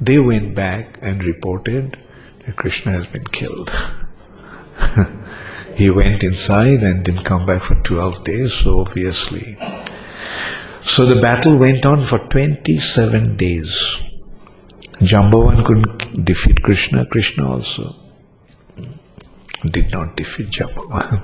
they 0.00 0.18
went 0.18 0.54
back 0.54 0.98
and 1.02 1.22
reported 1.22 1.98
that 2.44 2.56
Krishna 2.56 2.92
has 2.92 3.06
been 3.06 3.24
killed. 3.24 3.70
he 5.76 5.90
went 5.90 6.22
inside 6.22 6.82
and 6.82 7.04
didn't 7.04 7.24
come 7.24 7.46
back 7.46 7.62
for 7.62 7.74
12 7.74 8.24
days, 8.24 8.52
so 8.52 8.80
obviously. 8.80 9.56
So 10.80 11.06
the 11.06 11.20
battle 11.20 11.56
went 11.56 11.86
on 11.86 12.02
for 12.02 12.18
27 12.18 13.36
days. 13.36 14.00
Jambavan 15.00 15.64
couldn't 15.64 16.24
defeat 16.24 16.62
Krishna, 16.62 17.04
Krishna 17.06 17.50
also 17.50 17.96
did 19.70 19.90
not 19.92 20.16
defeat 20.16 20.48
Jambavan. 20.48 21.20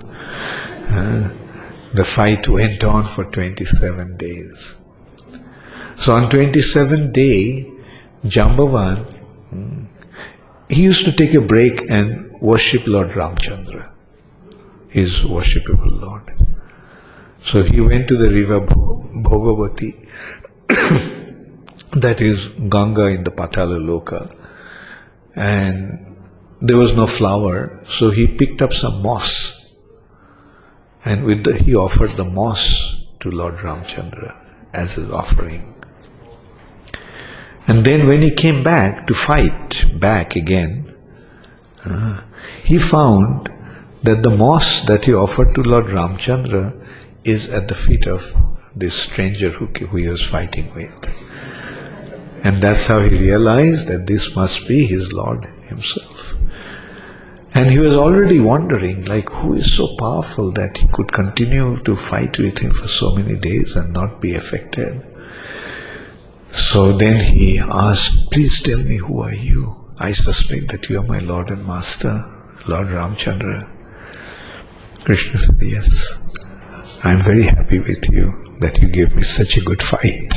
The 1.92 2.04
fight 2.04 2.46
went 2.48 2.84
on 2.84 3.04
for 3.04 3.24
27 3.24 4.16
days. 4.16 4.74
So 5.96 6.14
on 6.14 6.30
27th 6.30 7.12
day, 7.12 7.70
Jambavan, 8.24 9.04
hmm, 9.50 9.84
he 10.68 10.82
used 10.82 11.04
to 11.04 11.12
take 11.12 11.34
a 11.34 11.40
break 11.40 11.90
and 11.90 12.30
worship 12.40 12.86
Lord 12.86 13.08
Ramchandra, 13.10 13.90
his 14.88 15.20
worshipable 15.22 16.00
Lord. 16.00 16.32
So 17.42 17.62
he 17.62 17.80
went 17.80 18.08
to 18.08 18.16
the 18.16 18.30
river 18.30 18.60
Bhogavati, 18.60 20.06
that 22.00 22.20
is 22.20 22.48
Ganga 22.68 23.06
in 23.06 23.24
the 23.24 23.30
Patala 23.30 23.80
Loka, 23.80 24.34
and 25.34 26.06
there 26.60 26.76
was 26.76 26.94
no 26.94 27.06
flower, 27.06 27.82
so 27.88 28.10
he 28.10 28.28
picked 28.28 28.62
up 28.62 28.72
some 28.72 29.02
moss, 29.02 29.59
and 31.04 31.24
with 31.24 31.44
the, 31.44 31.56
he 31.56 31.74
offered 31.74 32.16
the 32.16 32.24
moss 32.24 32.96
to 33.20 33.30
Lord 33.30 33.54
Ramchandra 33.56 34.36
as 34.72 34.94
his 34.94 35.10
offering. 35.10 35.74
And 37.66 37.84
then 37.84 38.06
when 38.06 38.22
he 38.22 38.30
came 38.30 38.62
back 38.62 39.06
to 39.06 39.14
fight 39.14 39.84
back 40.00 40.36
again, 40.36 40.94
uh, 41.84 42.22
he 42.64 42.78
found 42.78 43.50
that 44.02 44.22
the 44.22 44.30
moss 44.30 44.82
that 44.82 45.04
he 45.04 45.14
offered 45.14 45.54
to 45.54 45.62
Lord 45.62 45.86
Ramchandra 45.86 46.76
is 47.24 47.48
at 47.50 47.68
the 47.68 47.74
feet 47.74 48.06
of 48.06 48.34
this 48.74 48.94
stranger 48.94 49.50
who, 49.50 49.66
who 49.66 49.96
he 49.96 50.08
was 50.08 50.24
fighting 50.24 50.72
with. 50.74 50.90
And 52.44 52.62
that's 52.62 52.86
how 52.86 53.00
he 53.00 53.10
realized 53.10 53.88
that 53.88 54.06
this 54.06 54.34
must 54.34 54.66
be 54.66 54.86
his 54.86 55.12
Lord 55.12 55.44
himself. 55.64 56.19
And 57.52 57.68
he 57.68 57.78
was 57.78 57.94
already 57.94 58.38
wondering, 58.38 59.04
like, 59.06 59.28
who 59.28 59.54
is 59.54 59.74
so 59.74 59.96
powerful 59.96 60.52
that 60.52 60.76
he 60.76 60.86
could 60.88 61.12
continue 61.12 61.76
to 61.78 61.96
fight 61.96 62.38
with 62.38 62.58
him 62.58 62.70
for 62.70 62.86
so 62.86 63.14
many 63.14 63.36
days 63.36 63.74
and 63.74 63.92
not 63.92 64.20
be 64.20 64.34
affected. 64.34 65.02
So 66.52 66.96
then 66.96 67.18
he 67.18 67.58
asked, 67.58 68.30
Please 68.30 68.60
tell 68.60 68.78
me, 68.78 68.96
who 68.96 69.20
are 69.20 69.34
you? 69.34 69.76
I 69.98 70.12
suspect 70.12 70.68
that 70.68 70.88
you 70.88 71.00
are 71.00 71.06
my 71.06 71.18
Lord 71.18 71.50
and 71.50 71.66
Master, 71.66 72.24
Lord 72.68 72.88
Ramchandra. 72.88 73.68
Krishna 75.04 75.38
said, 75.38 75.56
Yes. 75.60 76.06
I 77.02 77.12
am 77.12 77.20
very 77.22 77.44
happy 77.44 77.78
with 77.78 78.08
you 78.10 78.44
that 78.60 78.78
you 78.78 78.88
gave 78.88 79.14
me 79.14 79.22
such 79.22 79.56
a 79.56 79.62
good 79.62 79.82
fight. 79.82 80.32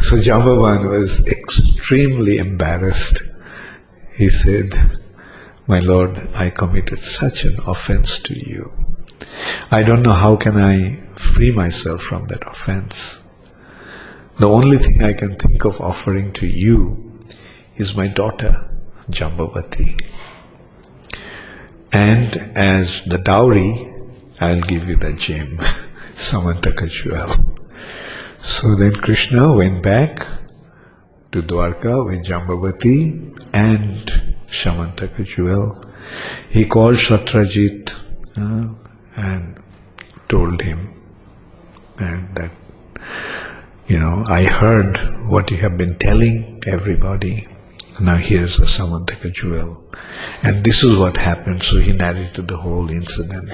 so 0.00 0.16
Jambavan 0.16 0.88
was 0.88 1.20
extremely 1.26 2.38
embarrassed. 2.38 3.22
He 4.16 4.28
said, 4.28 4.74
My 5.66 5.80
Lord, 5.80 6.16
I 6.34 6.50
committed 6.50 6.98
such 7.00 7.44
an 7.44 7.58
offense 7.66 8.20
to 8.20 8.34
you. 8.34 8.72
I 9.72 9.82
don't 9.82 10.02
know 10.02 10.12
how 10.12 10.36
can 10.36 10.56
I 10.56 11.00
free 11.14 11.50
myself 11.50 12.02
from 12.02 12.28
that 12.28 12.46
offense. 12.46 13.20
The 14.38 14.48
only 14.48 14.78
thing 14.78 15.02
I 15.02 15.14
can 15.14 15.36
think 15.36 15.64
of 15.64 15.80
offering 15.80 16.32
to 16.34 16.46
you 16.46 17.18
is 17.76 17.96
my 17.96 18.06
daughter, 18.06 18.68
Jambavati. 19.10 20.00
And 21.92 22.36
as 22.56 23.02
the 23.06 23.18
dowry, 23.18 23.92
I'll 24.40 24.60
give 24.60 24.88
you 24.88 24.96
the 24.96 25.12
gem, 25.12 25.58
Samantaka 26.14 26.88
jewel. 26.88 27.30
So 28.38 28.76
then 28.76 28.94
Krishna 28.94 29.56
went 29.56 29.82
back 29.82 30.26
to 31.34 31.42
Dwarka 31.42 32.06
with 32.06 32.24
Jambavati 32.24 33.48
and 33.52 34.36
Samantaka 34.46 35.24
jewel. 35.24 35.84
He 36.48 36.64
called 36.64 36.94
Shatrajit 36.94 37.92
uh, 38.36 38.72
and 39.16 39.58
told 40.28 40.62
him 40.62 41.02
and 41.98 42.36
that 42.36 42.52
you 43.88 43.98
know 43.98 44.24
I 44.28 44.44
heard 44.44 44.96
what 45.28 45.50
you 45.50 45.56
have 45.58 45.76
been 45.76 45.98
telling 45.98 46.62
everybody 46.66 47.46
now 48.00 48.16
here's 48.16 48.56
the 48.56 48.64
Samantaka 48.64 49.32
jewel. 49.32 49.84
And 50.42 50.64
this 50.64 50.82
is 50.82 50.96
what 50.96 51.16
happened. 51.16 51.62
So 51.62 51.78
he 51.78 51.92
narrated 51.92 52.48
the 52.48 52.56
whole 52.56 52.90
incident. 52.90 53.52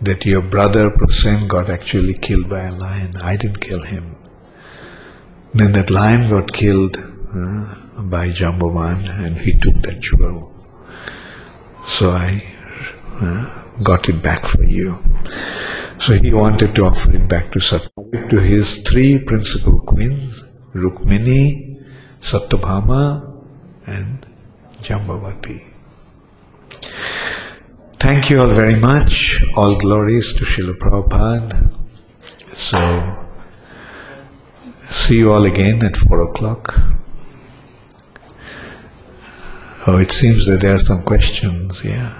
That 0.00 0.26
your 0.26 0.42
brother 0.42 0.90
Prasen 0.90 1.46
got 1.46 1.70
actually 1.70 2.14
killed 2.14 2.48
by 2.48 2.64
a 2.64 2.74
lion. 2.74 3.12
I 3.22 3.36
didn't 3.36 3.60
kill 3.60 3.84
him. 3.84 4.16
Then 5.54 5.72
that 5.72 5.90
lion 5.90 6.30
got 6.30 6.52
killed 6.52 6.96
uh, 6.96 8.02
by 8.02 8.28
Jambavan 8.28 9.08
and 9.24 9.36
he 9.36 9.52
took 9.52 9.82
that 9.82 10.00
jewel. 10.00 10.52
So 11.84 12.10
I 12.10 12.42
uh, 13.20 13.82
got 13.82 14.08
it 14.08 14.22
back 14.22 14.46
for 14.46 14.64
you. 14.64 14.96
So 15.98 16.14
he 16.14 16.32
wanted 16.32 16.74
to 16.74 16.84
offer 16.84 17.14
it 17.14 17.28
back 17.28 17.52
to 17.52 17.58
Satyabhama, 17.58 18.30
to 18.30 18.40
his 18.40 18.78
three 18.78 19.18
principal 19.18 19.78
queens, 19.80 20.44
Rukmini, 20.74 21.84
Satyabhama, 22.20 23.44
and 23.86 24.26
Jambavati. 24.80 25.68
Thank 27.98 28.30
you 28.30 28.40
all 28.40 28.48
very 28.48 28.74
much. 28.74 29.44
All 29.54 29.76
glories 29.76 30.32
to 30.34 30.44
Srila 30.44 30.76
Prabhupada. 30.78 31.72
So, 32.52 33.21
see 34.92 35.16
you 35.16 35.32
all 35.32 35.44
again 35.44 35.82
at 35.84 35.96
4 35.96 36.22
o'clock. 36.22 36.78
Oh, 39.86 39.96
it 39.98 40.12
seems 40.12 40.46
that 40.46 40.60
there 40.60 40.74
are 40.74 40.78
some 40.78 41.02
questions, 41.02 41.82
yeah. 41.82 42.18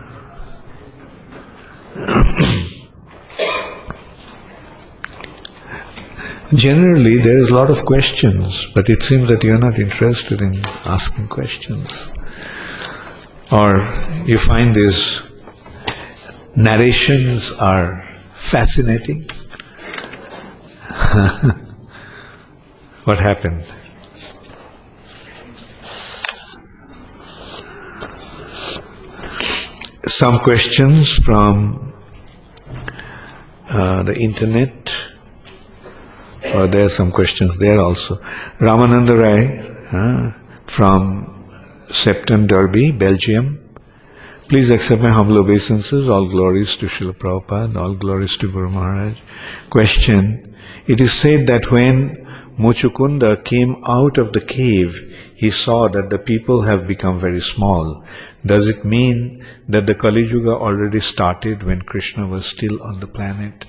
Generally, 6.54 7.18
there 7.18 7.38
is 7.38 7.50
a 7.50 7.54
lot 7.54 7.70
of 7.70 7.84
questions, 7.84 8.66
but 8.74 8.90
it 8.90 9.02
seems 9.02 9.28
that 9.28 9.44
you're 9.44 9.58
not 9.58 9.78
interested 9.78 10.40
in 10.40 10.54
asking 10.86 11.28
questions. 11.28 12.10
Or 13.52 13.86
you 14.24 14.38
find 14.38 14.74
these 14.74 15.20
narrations 16.56 17.52
are 17.58 18.04
fascinating. 18.34 19.26
what 23.04 23.18
happened? 23.18 23.64
Some 30.08 30.38
questions 30.40 31.16
from 31.16 31.92
uh, 33.70 34.02
the 34.02 34.16
internet 34.18 34.94
or 36.54 36.66
there 36.66 36.84
are 36.84 36.88
some 36.88 37.10
questions 37.10 37.58
there 37.58 37.78
also. 37.78 38.16
Ramananda 38.58 39.18
Rai 39.18 39.44
uh, 39.92 40.32
from 40.66 41.44
Septon 41.88 42.46
Durbuy, 42.46 42.96
Belgium. 42.98 43.58
Please 44.48 44.70
accept 44.70 45.00
my 45.00 45.10
humble 45.10 45.38
obeisances. 45.38 46.08
All 46.08 46.28
glories 46.28 46.76
to 46.76 46.86
Srila 46.86 47.14
Prabhupada, 47.14 47.76
all 47.76 47.94
glories 47.94 48.36
to 48.38 48.50
Guru 48.50 48.70
Maharaj. 48.70 49.18
Question. 49.70 50.54
It 50.86 51.00
is 51.00 51.12
said 51.12 51.46
that 51.46 51.70
when 51.70 52.21
Muchukunda 52.58 53.42
came 53.44 53.82
out 53.86 54.18
of 54.18 54.32
the 54.32 54.40
cave, 54.40 55.16
he 55.34 55.50
saw 55.50 55.88
that 55.88 56.10
the 56.10 56.18
people 56.18 56.62
have 56.62 56.86
become 56.86 57.18
very 57.18 57.40
small. 57.40 58.04
Does 58.44 58.68
it 58.68 58.84
mean 58.84 59.44
that 59.68 59.86
the 59.86 59.94
Kali 59.94 60.26
Yuga 60.26 60.50
already 60.50 61.00
started 61.00 61.62
when 61.62 61.82
Krishna 61.82 62.26
was 62.26 62.44
still 62.44 62.82
on 62.82 63.00
the 63.00 63.06
planet? 63.06 63.64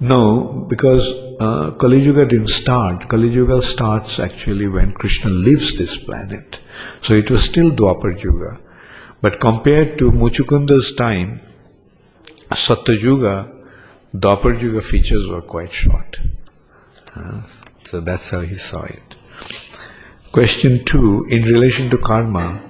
No, 0.00 0.66
because 0.68 1.12
uh, 1.40 1.72
Kali 1.72 2.00
Yuga 2.00 2.26
didn't 2.26 2.48
start. 2.48 3.08
Kali 3.08 3.28
Yuga 3.28 3.60
starts 3.62 4.18
actually 4.18 4.68
when 4.68 4.92
Krishna 4.92 5.30
leaves 5.30 5.76
this 5.76 5.96
planet. 5.96 6.60
So 7.02 7.14
it 7.14 7.30
was 7.30 7.44
still 7.44 7.70
Dwapar 7.70 8.22
Yuga. 8.22 8.58
But 9.20 9.40
compared 9.40 9.98
to 9.98 10.10
Muchukunda's 10.10 10.92
time, 10.92 11.40
Satya 12.54 12.94
Yuga, 12.94 13.52
Dwapar 14.14 14.60
Yuga 14.60 14.82
features 14.82 15.28
were 15.28 15.42
quite 15.42 15.72
short. 15.72 16.16
Uh, 17.14 17.42
so 17.86 18.00
that's 18.00 18.30
how 18.30 18.40
he 18.40 18.56
saw 18.56 18.82
it. 18.82 19.14
Question 20.32 20.84
two, 20.84 21.24
in 21.30 21.42
relation 21.44 21.88
to 21.90 21.98
karma, 21.98 22.60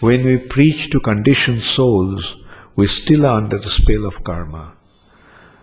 when 0.00 0.24
we 0.24 0.38
preach 0.38 0.90
to 0.90 0.98
conditioned 0.98 1.62
souls, 1.62 2.36
we 2.74 2.86
still 2.86 3.26
are 3.26 3.36
under 3.36 3.58
the 3.58 3.68
spell 3.68 4.06
of 4.06 4.24
karma. 4.24 4.72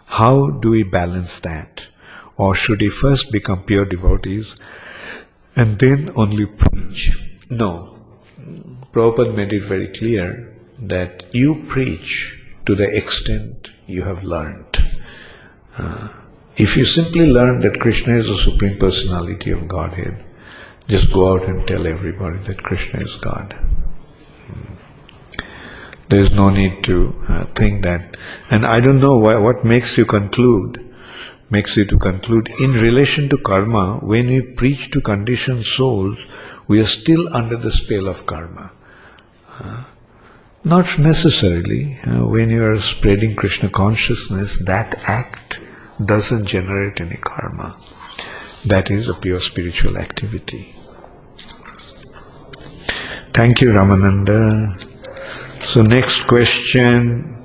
How 0.06 0.52
do 0.52 0.70
we 0.70 0.84
balance 0.84 1.40
that? 1.40 1.88
Or 2.38 2.56
should 2.56 2.82
we 2.82 2.90
first 2.90 3.32
become 3.32 3.64
pure 3.64 3.86
devotees 3.86 4.56
and 5.56 5.80
then 5.80 6.12
only 6.16 6.46
preach? 6.46 7.12
No. 7.50 8.00
Prabhupada 8.92 9.36
made 9.36 9.54
it 9.54 9.64
very 9.64 9.88
clear 9.88 10.56
that 10.80 11.34
you 11.34 11.64
preach 11.68 12.44
to 12.66 12.76
the 12.76 12.96
extent 12.96 13.72
you 13.88 14.04
have 14.04 14.24
learned. 14.24 14.78
Uh, 15.78 16.10
if 16.60 16.76
you 16.76 16.84
simply 16.84 17.32
learn 17.32 17.62
that 17.62 17.80
Krishna 17.80 18.18
is 18.18 18.28
the 18.28 18.38
Supreme 18.38 18.78
Personality 18.78 19.52
of 19.52 19.68
Godhead, 19.68 20.26
just 20.90 21.12
go 21.14 21.34
out 21.34 21.46
and 21.46 21.66
tell 21.66 21.88
everybody 21.88 22.40
that 22.40 22.62
Krishna 22.62 23.00
is 23.00 23.16
God. 23.16 23.56
There 26.10 26.20
is 26.20 26.32
no 26.32 26.50
need 26.50 26.84
to 26.86 27.16
uh, 27.28 27.46
think 27.54 27.84
that. 27.84 28.18
And 28.50 28.66
I 28.66 28.82
don't 28.82 29.00
know 29.00 29.18
why, 29.20 29.38
what 29.38 29.64
makes 29.64 29.98
you 29.98 30.06
conclude, 30.06 30.84
makes 31.50 31.78
you 31.78 31.86
to 31.86 31.98
conclude 31.98 32.50
in 32.60 32.74
relation 32.74 33.30
to 33.30 33.38
karma, 33.38 34.00
when 34.02 34.28
we 34.28 34.42
preach 34.42 34.90
to 34.92 35.02
conditioned 35.02 35.66
souls, 35.66 36.20
we 36.68 36.82
are 36.82 36.86
still 36.86 37.34
under 37.34 37.56
the 37.56 37.72
spell 37.72 38.08
of 38.08 38.26
karma. 38.26 38.72
Uh, 39.60 39.84
not 40.64 41.00
necessarily. 41.00 42.00
Uh, 42.04 42.28
when 42.28 42.50
you 42.50 42.66
are 42.66 42.82
spreading 42.82 43.36
Krishna 43.36 43.70
consciousness, 43.70 44.58
that 44.58 44.96
act 45.08 45.62
doesn't 46.06 46.46
generate 46.46 47.02
any 47.02 47.18
karma. 47.18 47.76
That 48.68 48.90
is 48.92 49.10
a 49.10 49.14
pure 49.14 49.40
spiritual 49.40 49.98
activity. 49.98 50.74
Thank 53.34 53.62
you, 53.62 53.70
Ramananda. 53.70 54.86
So, 55.62 55.82
next 55.82 56.28
question 56.28 57.36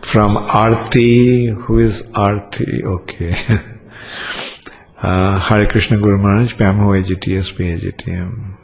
from 0.00 0.36
Arti. 0.36 1.46
Who 1.46 1.78
is 1.78 2.04
Arti? 2.14 2.82
Okay. 2.84 3.34
uh, 5.02 5.38
Hare 5.38 5.66
Krishna 5.66 5.98
Guru 5.98 6.18
Maharaj, 6.18 6.54
PAMO 6.54 6.98
AGTS, 7.00 7.54
PAGTM, 7.54 8.56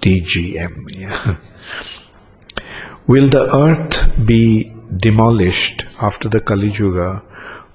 DGM. 0.00 0.94
Yeah. 0.96 1.36
Will 3.06 3.28
the 3.28 3.54
earth 3.54 4.26
be 4.26 4.72
demolished 4.96 5.84
after 6.00 6.28
the 6.28 6.40
Kali 6.40 6.70
Yuga 6.70 7.22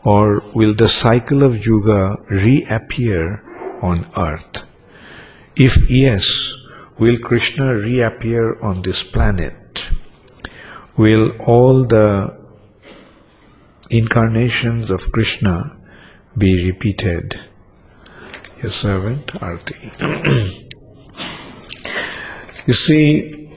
or 0.04 0.42
will 0.54 0.74
the 0.74 0.88
cycle 0.88 1.44
of 1.44 1.66
Yuga 1.66 2.18
reappear 2.30 3.44
on 3.82 4.08
earth? 4.18 4.64
If 5.56 5.90
yes, 5.90 6.54
will 6.98 7.18
Krishna 7.18 7.76
reappear 7.76 8.60
on 8.62 8.82
this 8.82 9.04
planet? 9.04 9.90
Will 10.98 11.36
all 11.42 11.84
the 11.84 12.38
incarnations 13.90 14.90
of 14.90 15.12
Krishna 15.12 15.78
be 16.38 16.68
repeated? 16.68 17.40
Your 18.62 18.72
servant, 18.72 19.42
Arti. 19.42 19.92
you 22.66 22.74
see, 22.74 23.48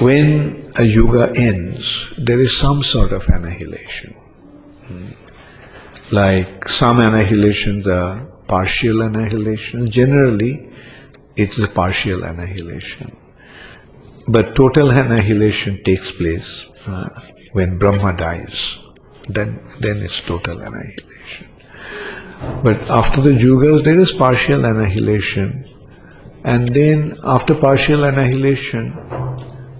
when 0.00 0.70
a 0.78 0.84
yuga 0.84 1.32
ends, 1.34 2.12
there 2.18 2.38
is 2.38 2.56
some 2.56 2.82
sort 2.82 3.12
of 3.12 3.26
annihilation. 3.28 4.14
Like 6.10 6.68
some 6.68 7.00
annihilations 7.00 7.86
are 7.86 8.24
partial 8.46 9.02
annihilation. 9.02 9.88
Generally, 9.88 10.70
it's 11.36 11.58
a 11.58 11.68
partial 11.68 12.24
annihilation. 12.24 13.14
But 14.26 14.56
total 14.56 14.90
annihilation 14.90 15.82
takes 15.84 16.10
place 16.12 16.88
uh, 16.88 17.08
when 17.52 17.78
Brahma 17.78 18.16
dies. 18.16 18.78
Then, 19.28 19.60
then 19.80 19.98
it's 19.98 20.24
total 20.26 20.58
annihilation. 20.60 21.48
But 22.62 22.88
after 22.90 23.20
the 23.20 23.30
yugas, 23.30 23.84
there 23.84 23.98
is 23.98 24.14
partial 24.14 24.64
annihilation. 24.64 25.64
And 26.44 26.68
then 26.68 27.16
after 27.24 27.54
partial 27.54 28.04
annihilation, 28.04 28.96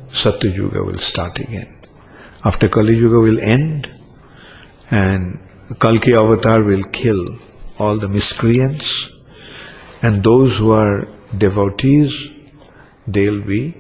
Satya 0.09 0.51
Yuga 0.51 0.83
will 0.83 0.99
start 0.99 1.39
again. 1.39 1.79
After 2.45 2.69
Kali 2.69 2.97
Yuga 2.97 3.21
will 3.21 3.39
end 3.41 3.89
and 4.91 5.39
Kalki 5.75 6.15
avatar 6.15 6.63
will 6.63 6.85
kill 6.85 7.27
all 7.79 7.97
the 7.97 8.09
miscreants 8.09 9.11
and 10.03 10.23
those 10.25 10.57
who 10.57 10.71
are 10.71 11.07
devotees, 11.37 12.31
they'll 13.07 13.43
be, 13.43 13.75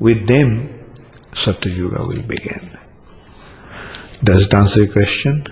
with 0.00 0.26
them, 0.26 0.92
Satya 1.32 1.70
Yuga 1.72 2.04
will 2.06 2.22
begin. 2.22 2.70
Does 4.24 4.46
it 4.46 4.54
answer 4.54 4.82
your 4.82 4.92
question? 4.92 5.46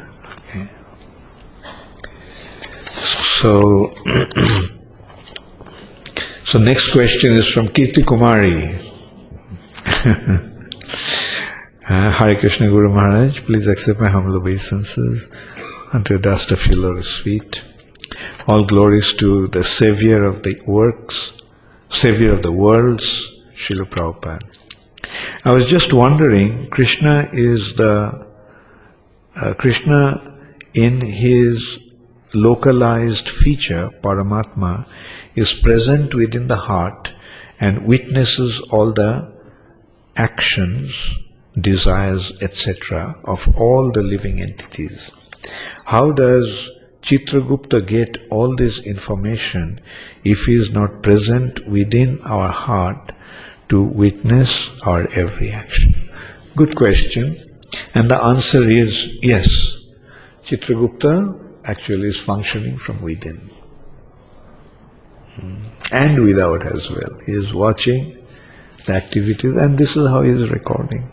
So, 3.41 3.93
so 6.45 6.59
next 6.59 6.91
question 6.91 7.33
is 7.35 7.47
from 7.47 7.69
Kirti 7.69 8.03
Kumari. 8.03 8.75
uh, 11.89 12.11
Hare 12.11 12.35
Krishna 12.41 12.69
Guru 12.69 12.89
Maharaj, 12.89 13.43
please 13.43 13.69
accept 13.69 14.01
my 14.01 14.09
humble 14.09 14.35
obeisances 14.37 15.29
unto 15.93 16.15
the 16.15 16.23
dust 16.23 16.53
of 16.53 16.67
your 16.67 16.81
lotus 16.81 17.21
feet. 17.21 17.63
All 18.47 18.65
glories 18.65 19.15
to 19.15 19.49
the 19.49 19.65
Savior 19.65 20.25
of 20.25 20.43
the 20.43 20.61
works, 20.67 21.33
Savior 21.91 22.33
of 22.33 22.43
the 22.43 22.53
worlds, 22.53 23.31
Srila 23.53 23.89
Prabhupada. 23.91 24.59
I 25.45 25.53
was 25.53 25.69
just 25.69 25.93
wondering, 25.93 26.69
Krishna 26.71 27.29
is 27.33 27.75
the, 27.75 28.27
uh, 29.37 29.55
Krishna 29.55 30.39
in 30.75 31.01
his 31.01 31.79
localized 32.35 33.29
feature, 33.29 33.91
Paramatma, 34.03 34.89
is 35.35 35.55
present 35.55 36.15
within 36.15 36.49
the 36.49 36.57
heart 36.57 37.15
and 37.61 37.87
witnesses 37.87 38.61
all 38.71 38.93
the 38.93 39.35
actions, 40.17 41.13
desires, 41.59 42.33
etc. 42.41 43.19
of 43.25 43.49
all 43.57 43.91
the 43.93 44.03
living 44.03 44.41
entities. 44.41 45.11
How 45.85 46.13
does 46.13 46.71
Chitragupta 47.03 47.87
get 47.87 48.27
all 48.31 48.57
this 48.57 48.81
information 48.81 49.81
if 50.25 50.47
he 50.47 50.55
is 50.55 50.71
not 50.71 51.03
present 51.03 51.67
within 51.69 52.21
our 52.23 52.49
heart 52.49 53.13
to 53.69 53.85
witness 53.85 54.71
our 54.83 55.09
every 55.13 55.51
action? 55.51 56.11
Good 56.57 56.75
question. 56.75 57.37
And 57.95 58.11
the 58.11 58.23
answer 58.23 58.59
is 58.59 59.09
yes. 59.23 59.77
Chitragupta 60.43 61.39
actually 61.65 62.09
is 62.09 62.19
functioning 62.21 62.79
from 62.79 63.01
within. 63.03 63.51
Hmm. 65.35 65.57
And 65.93 66.25
without 66.25 66.65
as 66.67 66.91
well. 66.91 67.21
He 67.27 67.33
is 67.33 67.53
watching 67.53 68.25
the 68.87 68.95
activities, 68.95 69.57
and 69.57 69.77
this 69.77 69.97
is 69.97 70.09
how 70.09 70.23
he 70.23 70.31
is 70.31 70.51
recording. 70.51 71.11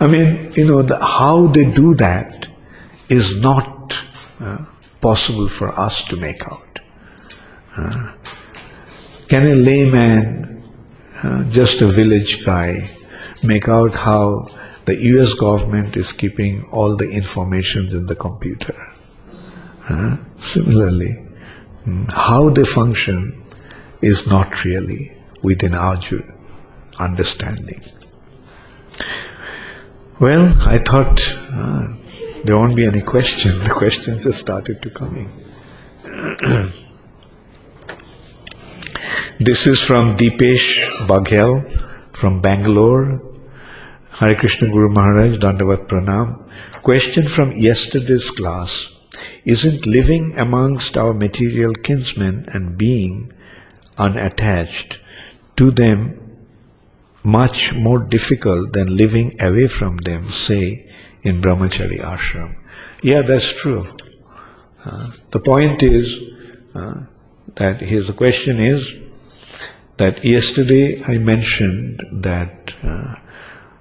I 0.00 0.06
mean, 0.06 0.52
you 0.54 0.66
know, 0.66 0.82
the, 0.82 0.98
how 1.04 1.48
they 1.48 1.64
do 1.64 1.94
that 1.96 2.48
is 3.08 3.36
not 3.36 4.04
uh, 4.40 4.64
possible 5.00 5.48
for 5.48 5.68
us 5.78 6.04
to 6.04 6.16
make 6.16 6.46
out. 6.50 6.80
Uh, 7.76 8.12
can 9.28 9.46
a 9.46 9.54
layman, 9.54 10.62
uh, 11.22 11.44
just 11.44 11.80
a 11.80 11.88
village 11.88 12.44
guy, 12.44 12.88
make 13.44 13.68
out 13.68 13.94
how 13.94 14.46
the 14.84 14.96
US 15.12 15.34
government 15.34 15.96
is 15.96 16.12
keeping 16.12 16.64
all 16.72 16.96
the 16.96 17.10
informations 17.10 17.94
in 17.94 18.06
the 18.06 18.16
computer? 18.16 18.74
Uh, 19.88 20.16
similarly, 20.36 21.26
mm, 21.86 22.12
how 22.12 22.50
they 22.50 22.64
function 22.64 23.42
is 24.02 24.26
not 24.26 24.64
really 24.64 25.12
within 25.42 25.74
our 25.74 25.98
understanding. 26.98 27.82
Well, 30.20 30.52
I 30.66 30.78
thought 30.78 31.36
uh, 31.52 31.94
there 32.44 32.56
won't 32.56 32.76
be 32.76 32.86
any 32.86 33.00
question. 33.02 33.64
The 33.64 33.70
questions 33.70 34.24
have 34.24 34.34
started 34.34 34.80
to 34.82 34.90
come 34.90 35.16
in. 35.16 35.28
this 39.38 39.66
is 39.66 39.82
from 39.82 40.16
Deepesh 40.16 40.86
Baghel 41.06 41.64
from 42.12 42.40
Bangalore. 42.40 43.20
Hare 44.10 44.34
Krishna 44.34 44.68
Guru 44.68 44.88
Maharaj, 44.88 45.36
Dandavat 45.38 45.86
Pranam. 45.86 46.42
Question 46.82 47.28
from 47.28 47.52
yesterday's 47.52 48.30
class. 48.30 48.88
Isn't 49.44 49.86
living 49.86 50.36
amongst 50.38 50.96
our 50.96 51.14
material 51.14 51.74
kinsmen 51.74 52.46
and 52.52 52.76
being 52.76 53.32
unattached 53.96 54.98
to 55.56 55.70
them 55.70 56.18
much 57.22 57.74
more 57.74 57.98
difficult 57.98 58.72
than 58.72 58.96
living 58.96 59.34
away 59.40 59.66
from 59.66 59.98
them, 59.98 60.24
say, 60.24 60.87
in 61.22 61.40
Brahmachari 61.40 62.00
ashram. 62.00 62.56
Yeah, 63.02 63.22
that's 63.22 63.52
true. 63.52 63.84
Uh, 64.84 65.10
the 65.30 65.40
point 65.40 65.82
is 65.82 66.20
uh, 66.74 67.06
that 67.56 67.80
here's 67.80 68.06
the 68.06 68.12
question 68.12 68.60
is 68.60 68.96
that 69.96 70.24
yesterday 70.24 71.02
I 71.04 71.18
mentioned 71.18 72.04
that 72.12 72.74
uh, 72.82 73.16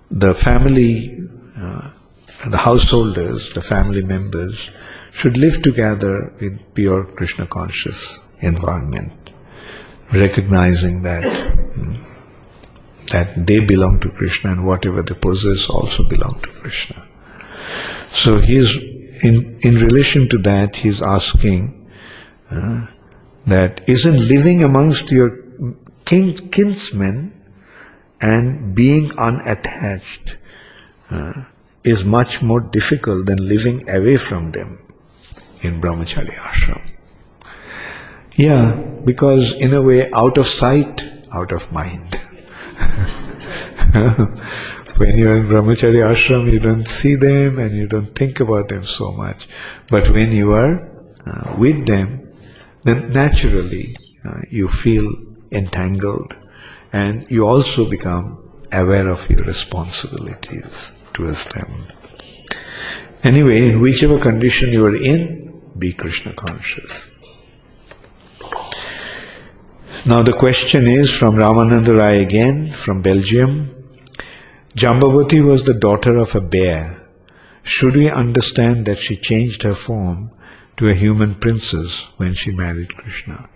the 0.09 0.33
family, 0.33 1.19
uh, 1.55 1.91
the 2.49 2.57
householders, 2.57 3.53
the 3.53 3.61
family 3.61 4.03
members 4.03 4.71
should 5.11 5.37
live 5.37 5.61
together 5.61 6.33
in 6.39 6.59
pure 6.73 7.05
Krishna 7.05 7.45
conscious 7.47 8.19
environment, 8.39 9.31
recognizing 10.11 11.03
that. 11.03 11.23
Hmm, 11.25 12.03
that 13.07 13.47
they 13.47 13.59
belong 13.61 14.01
to 14.01 14.09
Krishna 14.09 14.51
and 14.51 14.65
whatever 14.65 15.01
they 15.01 15.13
possess 15.13 15.69
also 15.69 16.03
belong 16.03 16.37
to 16.41 16.51
Krishna. 16.51 17.07
So 18.07 18.37
he's 18.37 18.77
in 19.23 19.57
in 19.61 19.75
relation 19.75 20.27
to 20.29 20.37
that 20.39 20.75
he's 20.75 21.01
asking 21.01 21.89
uh, 22.51 22.87
that 23.45 23.81
isn't 23.87 24.27
living 24.27 24.63
amongst 24.63 25.11
your 25.11 25.39
kin, 26.05 26.33
kinsmen 26.49 27.33
and 28.21 28.75
being 28.75 29.17
unattached 29.17 30.37
uh, 31.09 31.43
is 31.83 32.03
much 32.03 32.41
more 32.41 32.59
difficult 32.59 33.25
than 33.25 33.47
living 33.47 33.87
away 33.89 34.17
from 34.17 34.51
them 34.51 34.79
in 35.61 35.81
brahmachari 35.81 36.35
ashram. 36.49 36.81
Yeah, 38.35 38.73
because 39.03 39.53
in 39.53 39.73
a 39.73 39.81
way, 39.81 40.11
out 40.11 40.37
of 40.37 40.45
sight, 40.45 41.09
out 41.33 41.51
of 41.51 41.71
mind. 41.71 42.21
when 44.99 45.17
you're 45.17 45.37
in 45.37 45.45
brahmachari 45.45 46.01
ashram, 46.03 46.51
you 46.51 46.59
don't 46.59 46.87
see 46.87 47.15
them 47.15 47.59
and 47.59 47.75
you 47.75 47.87
don't 47.87 48.13
think 48.15 48.39
about 48.39 48.69
them 48.69 48.83
so 48.83 49.11
much. 49.11 49.47
But 49.89 50.09
when 50.09 50.31
you 50.31 50.53
are 50.53 50.73
uh, 51.25 51.55
with 51.57 51.85
them, 51.85 52.33
then 52.83 53.11
naturally 53.11 53.87
uh, 54.25 54.41
you 54.49 54.67
feel 54.67 55.09
entangled 55.51 56.35
and 56.93 57.29
you 57.29 57.47
also 57.47 57.89
become 57.89 58.43
aware 58.71 59.07
of 59.07 59.29
your 59.29 59.43
responsibilities 59.43 60.91
towards 61.13 61.45
them. 61.47 61.69
Anyway, 63.23 63.69
in 63.69 63.81
whichever 63.81 64.19
condition 64.19 64.71
you 64.71 64.85
are 64.85 64.95
in, 64.95 65.61
be 65.77 65.93
Krishna 65.93 66.33
conscious. 66.33 66.91
Now 70.05 70.21
the 70.23 70.33
question 70.33 70.87
is 70.87 71.13
from 71.13 71.35
Ramananda 71.35 71.97
Rai 71.97 72.23
again, 72.23 72.71
from 72.71 73.01
Belgium. 73.01 73.76
Jambavati 74.77 75.43
was 75.43 75.63
the 75.63 75.73
daughter 75.73 76.17
of 76.17 76.35
a 76.35 76.39
bear. 76.39 77.01
Should 77.63 77.95
we 77.95 78.11
understand 78.11 78.85
that 78.85 78.99
she 78.99 79.17
changed 79.17 79.63
her 79.63 79.73
form 79.73 80.29
to 80.77 80.87
a 80.87 80.93
human 80.93 81.33
princess 81.33 82.07
when 82.17 82.35
she 82.35 82.51
married 82.51 82.95
Krishna? 82.95 83.49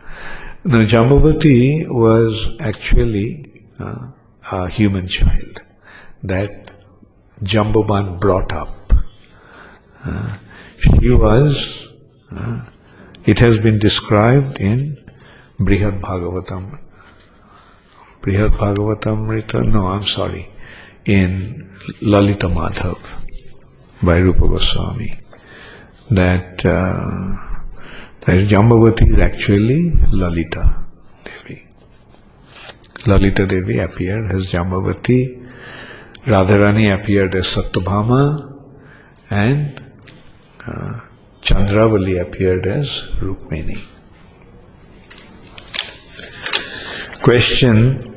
Now 0.64 0.84
Jambavati 0.84 1.86
was 1.88 2.50
actually 2.60 3.68
uh, 3.78 4.08
a 4.52 4.68
human 4.68 5.06
child 5.06 5.62
that 6.24 6.72
Jambavan 7.44 8.20
brought 8.20 8.52
up. 8.52 8.94
Uh, 10.04 10.38
she 10.80 11.12
was, 11.14 11.86
uh, 12.36 12.66
it 13.26 13.38
has 13.38 13.60
been 13.60 13.78
described 13.78 14.60
in 14.60 14.98
Brihad 15.60 16.02
Bhagavatam. 16.02 16.80
Brihad 18.22 18.54
Bhagavatam, 18.64 19.72
no, 19.72 19.86
I'm 19.86 20.02
sorry 20.02 20.51
in 21.06 21.70
Lalita 22.02 22.48
Madhav 22.48 23.26
by 24.04 24.18
Rupa 24.18 24.48
Goswami 24.48 25.18
that 26.12 26.66
uh, 26.66 27.52
that 28.22 28.46
Jambavati 28.48 29.08
is 29.10 29.18
actually 29.18 29.92
Lalita 30.12 30.86
Devi. 31.24 31.68
Lalita 33.08 33.48
Devi 33.48 33.80
appeared 33.80 34.32
as 34.32 34.52
Jambavati, 34.52 35.50
Radharani 36.26 36.94
appeared 36.94 37.34
as 37.36 37.48
Satyabhama, 37.48 38.60
and 39.30 39.82
uh, 40.68 41.00
Chandravali 41.42 42.22
appeared 42.22 42.68
as 42.68 43.04
Rukmini. 43.20 43.88
Question 47.24 48.11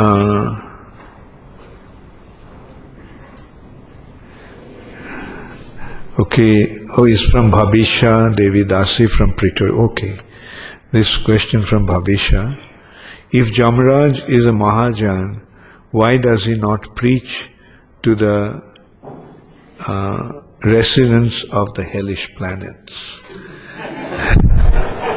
Uh, 0.00 0.54
okay, 6.20 6.78
oh, 6.96 7.04
it's 7.04 7.24
from 7.24 7.50
Bhabisha 7.50 8.36
Devi 8.36 8.64
Dasi 8.64 9.10
from 9.10 9.34
Pretoria. 9.34 9.74
Okay, 9.74 10.14
this 10.92 11.16
question 11.18 11.62
from 11.62 11.84
Bhabisha. 11.84 12.56
If 13.32 13.48
Jamraj 13.48 14.28
is 14.28 14.46
a 14.46 14.50
Mahajan, 14.50 15.44
why 15.90 16.16
does 16.16 16.44
he 16.44 16.54
not 16.54 16.94
preach 16.94 17.50
to 18.04 18.14
the 18.14 18.62
uh, 19.88 20.42
residents 20.62 21.42
of 21.42 21.74
the 21.74 21.82
hellish 21.82 22.32
planets? 22.36 23.24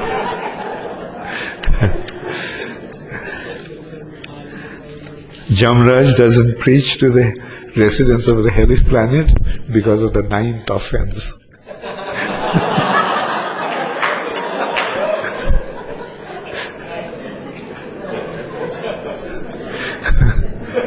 Jamraj 5.51 6.15
doesn't 6.15 6.59
preach 6.59 6.97
to 6.99 7.09
the 7.09 7.27
residents 7.75 8.27
of 8.27 8.43
the 8.43 8.49
hellish 8.49 8.85
planet 8.85 9.29
because 9.71 10.01
of 10.01 10.13
the 10.13 10.23
ninth 10.23 10.69
offense. 10.69 11.37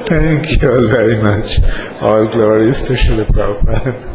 Thank 0.06 0.62
you 0.62 0.70
all 0.70 0.86
very 0.86 1.22
much. 1.22 1.60
All 2.00 2.26
glories 2.26 2.82
to 2.84 2.94
Srila 2.94 3.26
Prabhupada. 3.26 4.13